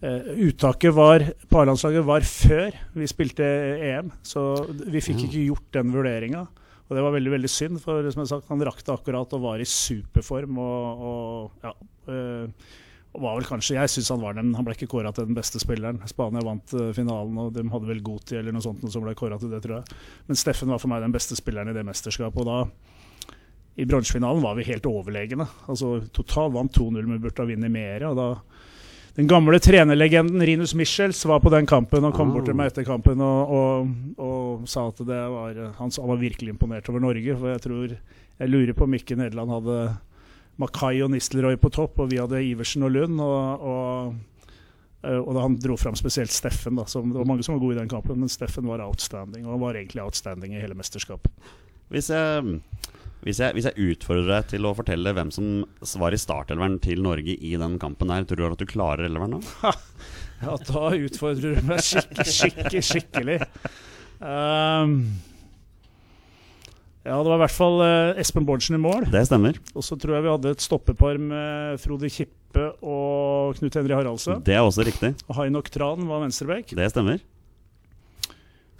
eh, 0.00 0.32
uttaket 0.48 0.96
var, 0.96 1.22
på 1.46 1.60
A-landslaget 1.60 2.08
var 2.08 2.24
før 2.26 2.80
vi 2.96 3.06
spilte 3.12 3.44
EM, 3.84 4.10
så 4.26 4.64
vi 4.66 5.04
fikk 5.04 5.26
ikke 5.28 5.44
gjort 5.44 5.68
den 5.76 5.92
vurderinga. 5.94 6.46
Og 6.84 6.96
det 6.96 7.02
var 7.04 7.14
veldig 7.14 7.32
veldig 7.32 7.50
synd, 7.50 7.80
for 7.80 8.04
som 8.12 8.22
jeg 8.22 8.30
sagt, 8.30 8.48
han 8.52 8.64
rakk 8.68 8.82
det 8.84 8.92
akkurat 8.92 9.36
og 9.36 9.44
var 9.46 9.62
i 9.62 9.68
superform. 9.68 10.58
og, 10.60 11.04
og 11.10 11.64
ja, 11.64 11.72
øh, 12.12 12.66
var 13.14 13.36
vel 13.38 13.46
kanskje, 13.46 13.76
Jeg 13.76 13.90
synes 13.90 14.08
han 14.08 14.20
var 14.20 14.34
den, 14.34 14.54
han 14.54 14.64
ble 14.64 14.74
ikke 14.74 14.90
kåra 14.90 15.12
til 15.14 15.28
den 15.28 15.36
beste 15.36 15.60
spilleren. 15.62 16.00
Spania 16.10 16.42
vant 16.44 16.74
uh, 16.74 16.90
finalen, 16.92 17.38
og 17.38 17.52
de 17.54 17.62
hadde 17.70 17.86
vel 17.86 18.02
Goti 18.02 18.36
eller 18.36 18.52
noe 18.52 18.64
sånt 18.64 18.82
som 18.90 19.04
ble 19.04 19.14
kåra 19.14 19.38
til 19.38 19.52
det, 19.52 19.62
tror 19.62 19.78
jeg. 19.78 19.98
Men 20.26 20.38
Steffen 20.40 20.72
var 20.72 20.82
for 20.82 20.90
meg 20.90 21.04
den 21.04 21.14
beste 21.14 21.38
spilleren 21.38 21.70
i 21.70 21.76
det 21.76 21.84
mesterskapet. 21.86 22.42
Og 22.42 22.48
da, 22.48 23.36
i 23.78 23.86
bronsefinalen, 23.86 24.42
var 24.42 24.58
vi 24.58 24.66
helt 24.66 24.86
overlegne. 24.90 25.46
Altså 25.70 26.00
Totalt 26.14 26.56
vant 26.56 26.74
2-0, 26.74 27.06
men 27.06 27.22
burde 27.22 27.38
ha 27.38 27.48
vunnet 27.48 27.74
mer. 27.74 28.08
Og 28.10 28.18
da 28.18 28.28
den 29.14 29.28
gamle 29.30 29.60
trenerlegenden 29.62 30.42
Rinus 30.42 30.72
Michels 30.74 31.20
var 31.24 31.38
på 31.40 31.50
den 31.54 31.66
kampen 31.70 32.04
og 32.04 32.16
kom 32.16 32.32
Ah. 32.32 32.34
bort 32.34 32.48
til 32.48 32.56
meg 32.58 32.72
etter 32.72 32.86
kampen 32.86 33.20
og, 33.22 33.52
og, 33.54 33.92
og 34.18 34.64
sa 34.68 34.88
at 34.90 34.98
det 35.06 35.20
var, 35.30 35.60
han, 35.78 35.92
var 35.94 36.18
virkelig 36.18 36.50
imponert 36.50 36.88
over 36.90 37.00
Norge. 37.00 37.36
For 37.38 37.52
jeg 37.52 37.62
tror 37.62 37.96
Jeg 38.40 38.50
lurer 38.50 38.74
på 38.74 38.82
om 38.88 38.94
ikke 38.94 39.14
Nederland 39.14 39.50
hadde 39.54 39.96
Makai 40.58 41.02
og 41.02 41.12
Nistelrooy 41.12 41.54
på 41.56 41.70
topp, 41.70 42.00
og 42.02 42.10
vi 42.10 42.18
hadde 42.18 42.40
Iversen 42.42 42.82
og 42.82 42.90
Lund. 42.90 43.20
Og, 43.22 43.62
og, 43.62 44.48
eh, 45.04 45.18
og 45.20 45.38
han 45.38 45.54
dro 45.62 45.76
fram 45.78 45.94
spesielt 45.94 46.34
Steffen. 46.34 46.74
Da, 46.74 46.84
som, 46.90 47.12
det 47.12 47.18
var 47.20 47.28
mange 47.30 47.46
som 47.46 47.54
var 47.54 47.62
gode 47.62 47.76
i 47.76 47.78
den 47.78 47.90
kampen, 47.90 48.18
men 48.18 48.28
Steffen 48.32 48.66
var 48.66 48.82
outstanding. 48.82 49.46
Og 49.46 49.54
han 49.54 49.62
var 49.62 49.78
egentlig 49.78 50.02
outstanding 50.02 50.54
i 50.54 50.62
hele 50.62 50.74
mesterskapet. 50.74 51.30
Hvis 51.94 52.10
jeg, 52.10 52.58
hvis, 53.24 53.40
jeg, 53.40 53.56
hvis 53.56 53.68
jeg 53.70 53.90
utfordrer 53.94 54.30
deg 54.30 54.48
til 54.52 54.68
å 54.68 54.74
fortelle 54.76 55.14
hvem 55.16 55.30
som 55.32 55.52
var 56.00 56.14
i 56.14 56.20
startelveren 56.20 56.78
til 56.84 57.00
Norge 57.04 57.34
i 57.34 57.54
den 57.60 57.78
kampen 57.82 58.12
der, 58.12 58.26
tror 58.28 58.42
du 58.42 58.46
at 58.52 58.64
du 58.64 58.68
klarer 58.68 59.08
elveren 59.08 59.38
da? 59.38 59.74
Ja, 60.44 60.58
da 60.60 60.88
utfordrer 60.92 61.54
du 61.56 61.68
meg 61.70 61.80
skikkelig, 61.80 62.32
skikkelig, 62.36 62.80
skikkelig. 62.84 63.36
Um, 64.20 64.98
ja, 67.04 67.16
det 67.16 67.28
var 67.28 67.36
i 67.36 67.42
hvert 67.42 67.54
fall 67.54 67.82
eh, 67.84 68.20
Espen 68.20 68.44
Bårdsen 68.48 68.76
i 68.76 68.80
mål. 68.80 69.06
Det 69.12 69.22
stemmer. 69.28 69.56
Og 69.76 69.84
så 69.84 69.96
tror 70.00 70.16
jeg 70.18 70.24
vi 70.26 70.32
hadde 70.32 70.52
et 70.56 70.64
stoppepar 70.64 71.20
med 71.20 71.80
Frode 71.80 72.08
Kippe 72.12 72.66
og 72.80 73.56
Knut 73.58 73.76
Henri 73.76 73.96
Haraldsen. 73.96 74.40
Det 74.44 74.56
er 74.56 74.64
også 74.64 74.86
riktig. 74.88 75.14
Og 75.28 75.38
Hainok 75.38 75.68
Tran 75.72 76.04
var 76.08 76.22
venstrebekk. 76.24 76.72
Det 76.76 76.88
stemmer. 76.92 77.20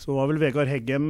Så 0.05 0.13
var 0.13 0.27
vel 0.29 0.37
Vegard 0.43 0.69
Heggem 0.69 1.05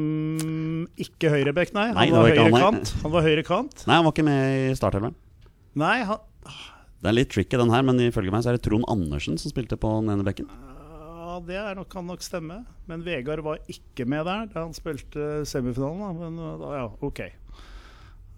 ikke 1.03 1.33
høyrebekk, 1.33 1.73
nei. 1.75 1.89
Han 1.91 1.97
Nei, 1.99 2.11
var 2.15 2.29
ikke 2.31 2.45
han, 2.47 2.61
kant. 2.77 2.93
Han 3.03 3.11
var 3.17 3.25
høyre 3.27 3.43
kant. 3.47 3.81
Nei, 3.89 3.97
han 3.99 4.05
var 4.07 4.13
ikke 4.15 4.27
med 4.29 4.69
i 4.71 4.77
startelveren. 4.79 5.17
Nei, 5.83 5.97
han, 6.07 6.21
Det 7.03 7.11
er 7.11 7.17
litt 7.19 7.33
tricky, 7.35 7.59
den 7.59 7.73
her, 7.75 7.83
men 7.83 7.99
ifølge 8.05 8.31
meg 8.31 8.45
så 8.47 8.53
er 8.53 8.59
det 8.61 8.63
Trond 8.69 8.87
Andersen 8.93 9.35
som 9.41 9.51
spilte 9.51 9.75
på 9.81 9.91
den 9.99 10.13
ene 10.15 10.23
bekken. 10.29 10.47
ja, 10.47 11.41
det 11.49 11.57
er 11.59 11.75
nok, 11.75 11.89
kan 11.91 12.07
nok 12.07 12.23
stemme. 12.23 12.61
Men 12.87 13.03
Vegard 13.03 13.43
var 13.43 13.59
ikke 13.67 14.07
med 14.07 14.23
der 14.31 14.47
da 14.53 14.63
han 14.69 14.77
spilte 14.79 15.43
semifinalen. 15.51 15.99
Da. 16.05 16.13
Men 16.21 16.39
uh, 16.39 16.55
da, 16.63 16.71
ja, 16.79 16.87
ok. 17.03 17.25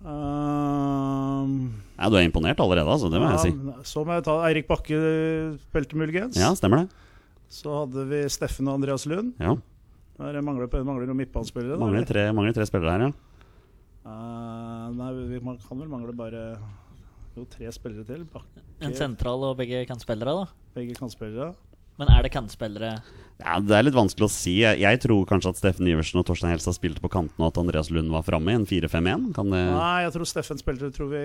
Um, 0.07 1.53
Ja, 1.99 2.09
du 2.13 2.17
er 2.17 2.25
imponert 2.27 2.61
allerede, 2.61 2.89
altså. 2.93 3.09
Det 3.13 3.21
må 3.21 3.29
jeg 3.35 3.43
si. 3.45 3.53
Så 3.93 4.05
må 4.07 4.17
jeg 4.17 4.25
ta 4.27 4.35
Eirik 4.49 4.67
Bakke 4.69 4.99
spilte 5.69 5.97
muligens. 6.01 6.37
Ja, 6.41 6.51
stemmer 6.57 6.85
det. 6.85 7.05
Så 7.53 7.73
hadde 7.83 8.05
vi 8.11 8.25
Steffen 8.33 8.69
og 8.69 8.79
Andreas 8.81 9.05
Lund. 9.09 9.35
Ja, 9.41 9.55
Der 10.17 10.41
mangler, 10.41 10.69
mangler 10.85 11.09
noen 11.11 11.21
midtbanespillere. 11.21 11.77
Mangler 11.81 12.07
tre, 12.09 12.23
mangler 12.33 12.55
tre 12.57 12.65
spillere 12.69 12.95
her, 12.95 13.07
ja. 13.09 13.13
Uh, 14.07 14.87
nei, 14.95 15.11
vi 15.29 15.41
man 15.43 15.59
kan 15.61 15.81
vel 15.81 15.91
mangle 15.91 16.15
bare 16.17 16.43
jo, 17.37 17.45
tre 17.53 17.69
spillere 17.75 18.07
til. 18.09 18.23
Bakke, 18.33 18.63
En 18.87 18.95
sentral 18.97 19.45
og 19.45 19.57
begge 19.59 19.83
kantspillere, 19.89 20.33
da. 20.41 20.71
begge 20.77 20.97
kantspillere. 20.97 21.51
Men 21.99 22.09
er 22.13 22.23
det 22.23 22.33
kantspillere 22.33 22.99
ja. 23.37 23.59
Det 23.61 23.75
er 23.77 23.83
litt 23.85 23.93
vanskelig 23.93 24.25
å 24.25 24.33
si. 24.33 24.55
Jeg, 24.63 24.79
jeg 24.81 24.97
tror 25.03 25.27
kanskje 25.29 25.51
at 25.53 25.59
Steffen 25.61 25.85
Iversen 25.91 26.17
og 26.17 26.25
Torstein 26.25 26.49
Helstad 26.55 26.73
spilte 26.73 27.03
på 27.05 27.11
kantene, 27.13 27.45
og 27.45 27.51
at 27.51 27.59
Andreas 27.61 27.91
Lund 27.93 28.09
var 28.09 28.23
framme 28.25 28.49
i 28.49 28.57
en 28.57 28.65
4-5-1. 28.65 29.27
Det 29.37 29.45
Nei, 29.45 29.99
jeg 30.07 30.13
tror 30.15 30.25
Steffen 30.31 30.57
spilte, 30.63 30.89
tror 30.97 31.11
vi 31.11 31.21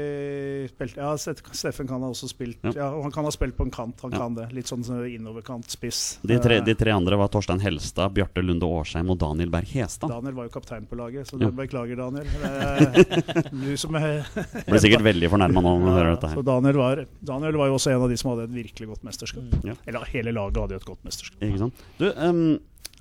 spilte, 0.73 0.97
Ja, 0.99 1.13
Steffen 1.15 1.87
kan 1.87 2.03
ha 2.03 2.09
også 2.11 2.27
spilt 2.27 2.59
Ja. 2.67 2.73
ja. 2.75 2.89
Han 3.05 3.13
kan 3.15 3.23
ha 3.23 3.31
spilt 3.31 3.55
på 3.55 3.63
en 3.63 3.71
kant. 3.71 3.95
Han 4.03 4.11
Ja. 4.11 4.17
kan 4.25 4.35
det. 4.35 4.49
Litt 4.51 4.67
sånn 4.67 4.83
innoverkant, 5.07 5.71
spiss. 5.71 6.17
de 6.27 6.37
tre, 6.43 6.57
Eh, 6.59 6.65
de 6.67 6.75
tre 6.75 6.91
andre 6.91 7.15
var 7.15 7.29
Torstein 7.31 7.61
Helstad, 7.63 8.11
Bjarte 8.13 8.43
Lunde 8.43 8.67
Årsheim 8.67 9.09
og 9.09 9.17
Daniel 9.17 9.49
Berg 9.49 9.71
Hestad. 9.71 10.09
Daniel 10.11 10.33
var 10.35 10.49
jo 10.49 10.59
kaptein 10.59 10.85
på 10.91 10.97
laget, 10.99 11.31
så 11.31 11.39
Ja. 11.39 11.47
det 11.47 11.55
beklager, 11.55 11.95
Daniel. 11.95 12.27
Du 13.55 13.77
som 13.77 13.95
er 13.95 14.25
Blir 14.67 14.83
sikkert 14.83 15.03
veldig 15.07 15.29
fornærma 15.31 15.63
nå 15.63 15.73
når 15.79 15.87
du 15.87 15.95
hører 15.95 16.11
dette 16.17 16.29
Så 16.33 16.35
her. 16.35 16.43
Daniel 16.43 16.75
var, 16.83 17.05
Daniel 17.23 17.55
var 17.55 17.67
jo 17.71 17.75
også 17.79 17.95
en 17.95 18.01
av 18.03 18.09
de 18.11 18.17
som 18.19 18.31
hadde 18.35 18.49
et 18.49 18.55
virkelig 18.65 18.87
godt 18.91 19.03
mesterskap. 19.07 19.63
Ja. 19.63 19.75
Eller 19.87 20.05
hele 20.11 20.35
laget 20.35 20.60
hadde 20.63 20.77
jo 20.77 20.81
et 20.81 20.89
godt 20.91 21.07
mesterskap. 21.07 21.41
Ikke 21.45 21.63
sant? 21.65 21.83
Du, 21.99 22.07
um, 22.15 22.43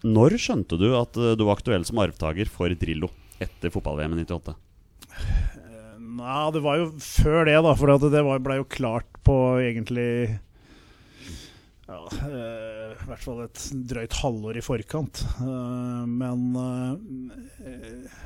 når 0.06 0.36
skjønte 0.40 0.78
du 0.80 0.90
at 0.96 1.16
eh, 1.20 1.36
du 1.36 1.44
var 1.44 1.58
aktuell 1.58 1.84
som 1.88 2.00
arvtaker 2.00 2.48
for 2.48 2.72
Drillo 2.80 3.10
etter 3.40 3.72
fotball-VM 3.72 4.16
i 4.16 4.24
98? 4.24 4.54
Eh, 5.10 5.96
Nei, 6.20 6.44
det 6.54 6.62
var 6.64 6.80
jo 6.80 6.92
før 7.04 7.44
det, 7.48 7.58
da. 7.64 7.74
For 7.76 7.92
det 7.92 8.22
blei 8.24 8.38
ble 8.44 8.60
jo 8.62 8.70
klart 8.72 9.20
på 9.26 9.36
egentlig 9.62 10.38
ja, 11.90 12.00
eh, 12.22 12.90
I 12.94 13.06
hvert 13.08 13.24
fall 13.24 13.44
et 13.44 13.62
drøyt 13.90 14.16
halvår 14.20 14.60
i 14.60 14.64
forkant. 14.64 15.24
Eh, 15.42 16.02
men 16.06 16.44
eh, 16.62 18.18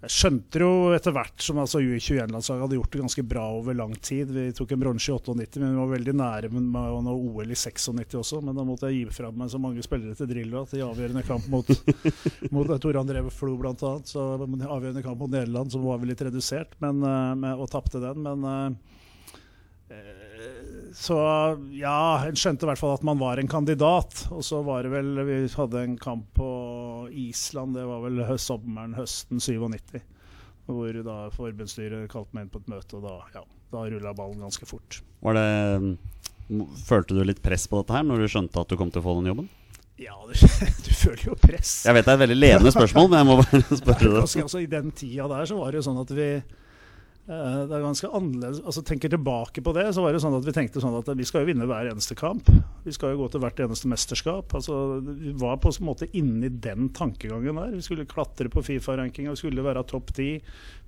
jeg 0.00 0.12
skjønte 0.14 0.60
jo 0.62 0.68
etter 0.96 1.12
hvert 1.12 1.42
som 1.44 1.58
altså 1.60 1.82
U21-landslaget 1.84 2.62
hadde 2.64 2.76
gjort 2.78 2.94
det 2.94 3.00
ganske 3.02 3.24
bra 3.28 3.42
over 3.58 3.76
lang 3.76 3.92
tid. 4.00 4.30
Vi 4.32 4.46
tok 4.56 4.70
en 4.72 4.80
bronse 4.80 5.10
i 5.10 5.12
98, 5.12 5.60
men 5.60 5.74
vi 5.74 5.80
var 5.82 5.90
veldig 5.90 6.14
nære 6.16 6.48
med 6.54 6.78
å 6.80 7.02
nå 7.04 7.16
OL 7.28 7.52
i 7.52 7.58
96 7.58 8.16
også. 8.22 8.40
Men 8.40 8.56
da 8.56 8.64
måtte 8.64 8.88
jeg 8.88 9.02
gi 9.02 9.18
fra 9.18 9.28
meg 9.28 9.52
så 9.52 9.60
mange 9.60 9.84
spillere 9.84 10.16
til 10.16 10.30
Drillo 10.30 10.62
at 10.64 10.72
i 10.72 10.80
avgjørende 10.86 11.24
kamp 11.28 11.50
mot, 11.52 11.68
mot 12.56 12.72
Tor 12.80 13.00
André 13.02 13.20
Flo 13.28 13.58
bl.a. 13.60 13.92
Så 14.08 14.24
avgjørende 14.40 15.04
kamp 15.04 15.20
mot 15.20 15.34
Nederland 15.34 15.76
så 15.76 15.82
var 15.84 16.00
vi 16.00 16.08
litt 16.14 16.24
redusert 16.24 16.72
men, 16.80 17.04
eh, 17.04 17.34
med, 17.44 17.60
og 17.60 17.68
tapte 17.68 18.00
den. 18.00 18.24
Men 18.24 18.48
eh, 18.48 18.96
så 20.96 21.18
ja, 21.76 22.24
en 22.24 22.40
skjønte 22.40 22.64
i 22.64 22.72
hvert 22.72 22.80
fall 22.80 22.96
at 22.96 23.04
man 23.04 23.20
var 23.20 23.36
en 23.36 23.52
kandidat. 23.52 24.24
Og 24.32 24.40
så 24.48 24.64
var 24.64 24.88
det 24.88 24.94
vel 24.96 25.26
Vi 25.28 25.42
hadde 25.52 25.84
en 25.84 26.00
kamp 26.00 26.32
på 26.40 26.50
Island, 27.10 27.76
det 27.76 27.84
var 27.88 28.02
vel 28.04 28.22
sommeren, 28.38 28.96
høsten 28.98 29.42
97. 29.42 30.00
Hvor 30.70 31.00
da 31.04 31.16
forbundsstyret 31.34 32.10
kalte 32.12 32.36
meg 32.36 32.46
inn 32.46 32.52
på 32.52 32.60
et 32.62 32.70
møte, 32.70 32.98
og 32.98 33.06
da, 33.06 33.16
ja, 33.34 33.44
da 33.74 33.84
rulla 33.90 34.12
ballen 34.14 34.42
ganske 34.44 34.68
fort. 34.68 35.00
Var 35.24 35.38
det 35.38 35.48
Følte 36.82 37.14
du 37.14 37.22
litt 37.22 37.38
press 37.44 37.68
på 37.70 37.78
dette 37.78 37.94
her 37.94 38.02
når 38.02 38.24
du 38.24 38.30
skjønte 38.32 38.58
at 38.58 38.70
du 38.72 38.74
kom 38.78 38.88
til 38.90 38.98
å 38.98 39.04
få 39.04 39.12
den 39.20 39.28
jobben? 39.30 39.50
Ja, 40.00 40.16
du, 40.26 40.32
du 40.86 40.90
føler 40.96 41.26
jo 41.28 41.36
press. 41.38 41.84
Jeg 41.86 41.94
vet 41.94 42.06
det 42.06 42.10
er 42.10 42.16
et 42.16 42.22
veldig 42.24 42.38
ledende 42.38 42.72
spørsmål, 42.74 43.10
men 43.12 43.20
jeg 43.20 43.28
må 43.28 43.36
bare 43.38 43.78
spørre 43.82 44.08
det. 44.08 44.22
Altså, 44.24 44.62
I 44.62 44.70
den 44.70 44.90
tida 44.96 45.28
der 45.30 45.46
så 45.46 45.58
var 45.60 45.70
det 45.70 45.78
jo 45.78 45.86
sånn 45.86 46.00
at 46.02 46.10
vi 46.16 46.28
det 47.28 47.76
er 47.76 47.82
ganske 47.84 48.08
annerledes 48.16 48.62
altså 48.64 48.82
Tenker 48.86 49.12
tilbake 49.12 49.62
på 49.62 49.74
det, 49.76 49.84
så 49.94 50.02
var 50.02 50.14
det 50.14 50.22
sånn 50.24 50.34
at 50.38 50.46
vi 50.46 50.54
tenkte 50.56 50.82
sånn 50.82 50.96
at 50.98 51.10
vi 51.14 51.26
skal 51.28 51.44
jo 51.44 51.50
vinne 51.52 51.68
hver 51.68 51.90
eneste 51.90 52.16
kamp. 52.18 52.48
Vi 52.82 52.94
skal 52.96 53.12
jo 53.12 53.20
gå 53.20 53.28
til 53.30 53.44
hvert 53.44 53.60
eneste 53.62 53.90
mesterskap. 53.92 54.54
altså 54.56 54.98
Vi 55.04 55.34
var 55.38 55.60
på 55.62 55.70
en 55.70 55.86
måte 55.86 56.08
inni 56.16 56.50
den 56.50 56.88
tankegangen 56.96 57.60
der. 57.60 57.76
Vi 57.76 57.84
skulle 57.86 58.08
klatre 58.10 58.50
på 58.50 58.64
Fifa-rankinga, 58.66 59.36
vi 59.36 59.42
skulle 59.44 59.66
være 59.66 59.84
topp 59.86 60.10
ti. 60.16 60.32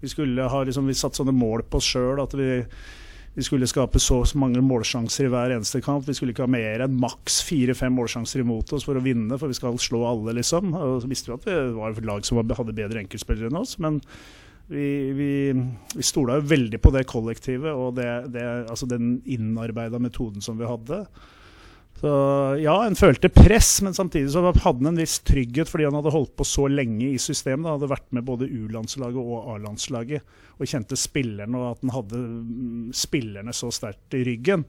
Vi 0.01 0.11
skulle 0.11 0.49
ha 0.51 0.65
liksom, 0.67 0.89
vi 0.91 0.99
satt 0.99 1.21
sånne 1.21 1.37
mål 1.37 1.67
på 1.69 1.79
oss 1.79 1.93
sjøl 1.95 2.25
at 2.25 2.35
vi 2.39 2.51
vi 3.33 3.41
skulle 3.41 3.65
skape 3.69 3.97
så 4.03 4.19
mange 4.37 4.61
målsjanser 4.61 5.25
i 5.25 5.31
hver 5.33 5.55
eneste 5.55 5.81
kamp. 5.81 6.05
Vi 6.05 6.13
skulle 6.17 6.35
ikke 6.35 6.45
ha 6.45 6.53
mer 6.53 6.85
enn 6.85 6.99
maks 7.01 7.39
fire-fem 7.49 7.95
målsjanser 7.97 8.43
imot 8.43 8.75
oss 8.77 8.85
for 8.85 8.99
å 8.99 9.05
vinne, 9.05 9.39
for 9.41 9.49
vi 9.49 9.57
skal 9.57 9.79
slå 9.81 10.03
alle, 10.05 10.35
liksom. 10.37 10.75
Og 10.77 10.99
så 11.01 11.09
visste 11.09 11.31
vi 11.31 11.39
at 11.39 11.47
vi 11.49 11.57
var 11.79 11.97
et 11.97 12.05
lag 12.05 12.29
som 12.29 12.43
hadde 12.43 12.77
bedre 12.77 13.01
enkeltspillere 13.01 13.49
enn 13.49 13.63
oss, 13.63 13.79
men 13.81 14.03
vi, 14.71 14.87
vi, 15.17 15.33
vi 15.95 16.05
stola 16.07 16.39
jo 16.39 16.49
veldig 16.53 16.81
på 16.83 16.93
det 16.95 17.05
kollektivet 17.11 17.73
og 17.73 17.97
det, 17.99 18.09
det, 18.35 18.45
altså 18.71 18.89
den 18.91 19.17
innarbeida 19.25 20.01
metoden 20.03 20.45
som 20.45 20.61
vi 20.61 20.69
hadde. 20.69 21.05
Så 22.03 22.13
ja, 22.59 22.73
en 22.83 22.97
følte 22.99 23.29
press, 23.31 23.77
men 23.87 23.95
samtidig 23.95 24.33
så 24.35 24.41
hadde 24.43 24.63
han 24.65 24.89
en 24.91 24.99
viss 24.99 25.21
trygghet 25.23 25.71
fordi 25.71 25.87
han 25.87 25.95
hadde 25.95 26.11
holdt 26.11 26.33
på 26.35 26.47
så 26.49 26.65
lenge 26.67 27.13
i 27.13 27.21
systemet. 27.23 27.69
Han 27.69 27.77
hadde 27.77 27.93
vært 27.93 28.09
med 28.17 28.27
både 28.27 28.49
U-landslaget 28.51 29.21
og 29.23 29.53
A-landslaget 29.53 30.41
og 30.59 30.67
kjente 30.67 30.99
spillerne, 30.99 31.55
og 31.61 31.77
at 31.77 31.85
han 31.85 31.95
hadde 31.95 32.19
mm, 32.19 32.91
spillerne 32.97 33.55
så 33.55 33.71
sterkt 33.75 34.19
i 34.19 34.25
ryggen. 34.27 34.67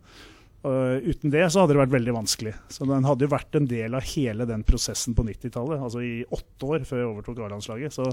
Uh, 0.64 1.02
uten 1.04 1.34
det 1.34 1.42
så 1.52 1.64
hadde 1.64 1.74
det 1.74 1.82
vært 1.82 1.96
veldig 1.96 2.14
vanskelig. 2.20 2.54
Så 2.72 2.86
den 2.88 3.10
hadde 3.10 3.26
jo 3.26 3.34
vært 3.34 3.58
en 3.58 3.72
del 3.72 3.98
av 3.98 4.06
hele 4.14 4.48
den 4.48 4.62
prosessen 4.68 5.18
på 5.18 5.26
90-tallet, 5.26 5.82
altså 5.82 6.06
i 6.06 6.20
åtte 6.30 6.70
år 6.70 6.86
før 6.86 7.02
jeg 7.02 7.10
overtok 7.10 7.42
A-landslaget. 7.48 7.98
Så 7.98 8.12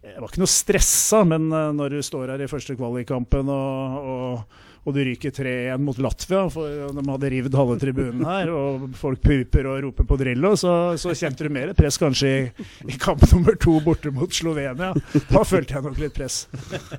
jeg 0.00 0.16
var 0.16 0.30
ikke 0.30 0.40
noe 0.40 0.50
stressa, 0.50 1.22
men 1.28 1.50
uh, 1.52 1.70
når 1.76 1.96
du 1.96 2.02
står 2.04 2.32
her 2.32 2.42
i 2.42 2.48
første 2.48 2.72
kvalikkampen 2.78 3.50
og, 3.52 3.96
og, 4.00 4.60
og 4.88 4.94
du 4.96 5.00
ryker 5.04 5.34
3-1 5.36 5.82
mot 5.84 5.98
Latvia, 6.00 6.46
for 6.52 6.92
de 6.96 7.04
hadde 7.04 7.30
revet 7.34 7.56
halve 7.58 7.76
tribunen 7.82 8.24
her, 8.24 8.52
og 8.60 8.86
folk 8.96 9.20
puper 9.20 9.68
og 9.68 9.82
roper 9.84 10.08
på 10.08 10.18
Drillo, 10.22 10.54
så, 10.60 10.74
så 11.00 11.12
kjente 11.12 11.44
du 11.44 11.52
mer 11.52 11.74
press 11.76 12.00
kanskje 12.00 12.30
i, 12.32 12.68
i 12.88 12.96
kamp 13.00 13.26
nummer 13.34 13.58
to 13.60 13.76
borte 13.84 14.12
mot 14.16 14.32
Slovenia. 14.32 14.94
Da 15.28 15.44
følte 15.44 15.76
jeg 15.76 15.84
nok 15.84 16.00
litt 16.00 16.16
press. 16.16 16.42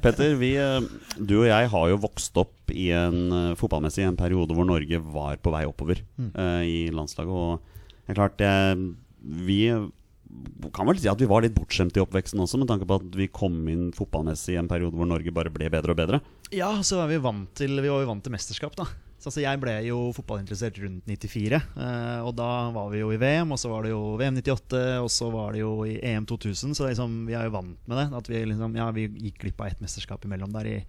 Petter, 0.03 0.35
vi, 0.37 0.53
eh, 0.61 0.85
du 1.17 1.39
og 1.39 1.49
jeg 1.49 1.71
har 1.73 1.89
jo 1.89 2.01
vokst 2.05 2.37
opp 2.41 2.73
i 2.75 2.91
en 2.95 3.23
eh, 3.33 3.55
fotballmessig 3.59 4.05
en 4.05 4.19
periode 4.19 4.53
hvor 4.55 4.67
Norge 4.69 5.01
var 5.01 5.41
på 5.41 5.53
vei 5.53 5.65
oppover 5.65 6.03
eh, 6.21 6.61
i 6.69 6.77
landslaget. 6.93 7.33
Og 7.33 8.05
det 8.05 8.13
er 8.13 8.21
klart, 8.21 8.45
eh, 8.45 8.85
vi 9.49 9.63
kan 10.75 10.87
vel 10.87 10.99
si 11.01 11.09
at 11.11 11.21
vi 11.21 11.29
var 11.29 11.43
litt 11.43 11.55
bortskjemt 11.55 11.97
i 11.97 12.03
oppveksten 12.03 12.41
også, 12.41 12.59
med 12.61 12.69
tanke 12.71 12.87
på 12.87 12.99
at 13.01 13.15
vi 13.17 13.29
kom 13.33 13.61
inn 13.71 13.89
fotballmessig 13.95 14.55
i 14.55 14.59
en 14.61 14.69
periode 14.71 14.97
hvor 14.97 15.09
Norge 15.09 15.33
bare 15.35 15.53
ble 15.53 15.69
bedre 15.73 15.95
og 15.95 15.99
bedre. 15.99 16.21
Ja, 16.53 16.73
så 16.85 17.01
var 17.01 17.11
vi 17.11 17.21
vant 17.21 17.51
til, 17.57 17.79
vi 17.81 17.91
var 17.91 18.07
vant 18.09 18.23
til 18.25 18.35
mesterskap, 18.35 18.77
da. 18.79 18.87
Så 19.21 19.29
altså, 19.29 19.41
jeg 19.43 19.59
ble 19.61 19.73
jo 19.85 19.97
fotballinteressert 20.17 20.79
rundt 20.81 21.05
94, 21.05 21.53
eh, 21.53 22.21
og 22.25 22.31
da 22.39 22.47
var 22.73 22.87
vi 22.89 23.03
jo 23.03 23.11
i 23.13 23.19
VM, 23.21 23.51
og 23.53 23.59
så 23.61 23.69
var 23.69 23.85
det 23.85 23.91
jo 23.91 24.15
VM 24.17 24.39
98, 24.39 24.79
og 24.97 25.11
så 25.13 25.27
var 25.29 25.53
det 25.53 25.61
jo 25.61 25.75
i 25.85 25.99
EM 26.09 26.25
2000, 26.25 26.73
så 26.73 26.87
liksom, 26.87 27.19
vi 27.27 27.35
er 27.37 27.45
jo 27.45 27.53
vant 27.53 27.91
med 27.91 28.01
det. 28.01 28.07
At 28.17 28.31
vi 28.31 28.41
liksom, 28.49 28.73
ja, 28.79 28.87
vi 28.95 29.05
gikk 29.27 29.43
glipp 29.43 29.61
av 29.61 29.69
ett 29.69 29.83
mesterskap 29.83 30.25
imellom 30.25 30.55
der 30.55 30.71
i, 30.71 30.79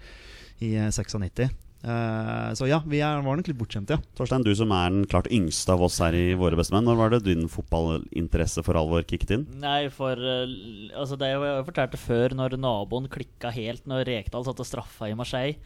i 0.64 0.72
eh, 0.80 0.88
96. 0.88 1.52
Eh, 1.82 2.50
så 2.54 2.68
ja, 2.70 2.78
vi 2.86 3.00
er, 3.02 3.22
var 3.26 3.38
nok 3.38 3.48
litt 3.50 3.58
bortskjemte, 3.58 3.96
ja. 3.96 4.14
Torstein, 4.18 4.44
du 4.46 4.52
som 4.54 4.70
er 4.76 4.92
den 4.94 5.06
klart 5.10 5.30
yngste 5.34 5.74
av 5.74 5.82
oss 5.82 5.98
her 6.02 6.14
i 6.14 6.36
Våre 6.38 6.58
bestemenn, 6.58 6.86
når 6.86 6.98
var 7.00 7.14
det 7.14 7.22
din 7.26 7.48
fotballinteresse 7.50 8.62
for 8.66 8.78
alvor 8.78 9.02
kicket 9.08 9.34
inn? 9.34 9.46
Nei, 9.62 9.88
for 9.92 10.14
eh, 10.18 10.46
altså 10.94 11.18
det 11.18 11.32
Jeg 11.32 11.66
fortalte 11.66 12.00
før, 12.00 12.36
når 12.38 12.58
naboen 12.60 13.10
klikka 13.10 13.50
helt 13.54 13.88
når 13.90 14.06
Rekdal 14.10 14.46
satt 14.46 14.62
og 14.62 14.68
straffa 14.68 15.10
i 15.10 15.18
Marseille. 15.18 15.58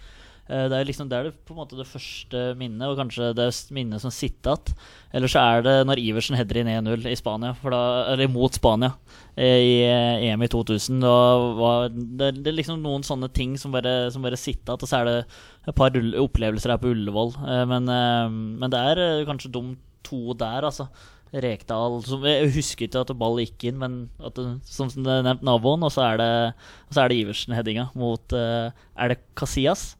Eh, 0.48 0.68
Det 0.70 0.76
er 0.78 0.86
liksom 0.86 1.08
det 1.10 1.16
er 1.18 1.24
det, 1.26 1.32
på 1.46 1.54
en 1.54 1.58
måte 1.58 1.78
det 1.78 1.86
første 1.90 2.42
minnet, 2.58 2.86
og 2.86 2.98
kanskje 3.00 3.32
det 3.34 3.48
minnet 3.74 4.02
som 4.02 4.12
sitter 4.14 4.54
igjen. 4.54 4.76
Eller 5.16 5.32
så 5.32 5.42
er 5.42 5.64
det 5.66 5.74
når 5.88 6.02
Iversen 6.02 6.36
header 6.38 6.60
inn 6.60 6.70
1-0 6.70 7.08
i 7.10 7.16
Spania, 7.18 7.54
da, 7.62 7.80
eller 8.12 8.30
mot 8.30 8.54
Spania 8.54 8.92
eh, 9.36 9.58
i 9.58 9.74
eh, 9.86 10.28
EM 10.30 10.44
i 10.46 10.50
2000. 10.52 11.00
Da 11.02 11.16
var 11.58 11.88
det, 11.90 12.30
det 12.44 12.52
er 12.52 12.58
liksom 12.60 12.78
noen 12.84 13.02
sånne 13.06 13.30
ting 13.34 13.56
som 13.58 13.74
bare, 13.74 14.10
som 14.14 14.22
bare 14.22 14.38
sitter 14.38 14.76
igjen. 14.76 14.86
Og 14.86 14.92
så 14.92 15.00
er 15.00 15.10
det 15.10 15.18
et 15.66 15.74
par 15.74 15.90
opplevelser 16.22 16.74
her 16.74 16.80
på 16.82 16.94
Ullevål. 16.94 17.34
Men, 17.66 17.90
men 18.60 18.70
det 18.70 18.78
er 18.78 19.26
kanskje 19.26 19.50
de 19.54 19.62
to 20.06 20.34
der, 20.38 20.62
altså. 20.68 20.86
Rekdal 21.36 21.98
som, 22.06 22.22
Jeg 22.22 22.52
husker 22.54 22.86
ikke 22.86 23.00
at 23.02 23.10
ball 23.18 23.40
gikk 23.42 23.64
inn, 23.66 23.80
men 23.82 23.96
at 24.22 24.38
det, 24.38 24.46
som 24.70 24.88
nevnt 24.94 25.42
naboen. 25.44 25.82
Og 25.82 25.90
så 25.92 26.04
er 26.12 26.20
det, 26.22 26.30
så 26.94 27.02
er 27.02 27.10
det 27.10 27.18
Iversen-headinga 27.24 27.88
mot 27.98 28.32
Er 28.38 29.10
det 29.10 29.18
Casillas? 29.34 29.96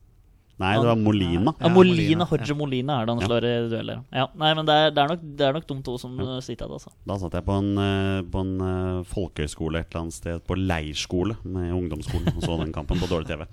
Nei, 0.58 0.70
det 0.80 0.86
var 0.88 0.96
Molina. 0.96 1.52
Ja, 1.60 1.66
Ja, 1.66 1.72
Molina, 1.75 2.25
Hodge 2.25 2.46
Jorge 2.48 2.56
Molina 2.56 2.94
er 3.02 3.06
det 3.06 3.12
han 3.12 3.20
Ja. 3.20 3.26
slår 3.28 3.44
i 3.44 3.68
dueller. 3.68 3.98
Ja, 4.10 4.26
nei, 4.40 4.54
men 4.56 4.64
det 4.64 4.72
er, 4.72 4.90
det 4.90 5.02
er, 5.02 5.08
nok, 5.12 5.25
det 5.36 5.44
er 5.46 5.52
nok 5.52 5.66
de 5.68 5.82
to 5.84 5.96
som 6.00 6.14
ja. 6.18 6.40
sitter 6.40 6.66
der. 6.66 6.78
altså. 6.78 6.92
Da 7.06 7.18
satt 7.20 7.32
jeg 7.36 7.44
på 7.44 7.58
en, 7.58 7.68
eh, 7.76 8.22
på 8.32 8.40
en 8.40 8.54
eh, 8.64 9.02
folkehøyskole 9.04 9.82
et 9.82 9.90
eller 9.92 10.00
annet 10.06 10.16
sted, 10.16 10.40
på 10.48 10.56
leirskole 10.56 11.36
med 11.44 11.75
ungdomsskolen, 11.76 12.32
og 12.36 12.40
så 12.42 12.56
den 12.62 12.72
kampen 12.72 12.96
på 12.98 13.06
dårlig 13.10 13.28
TV. 13.28 13.44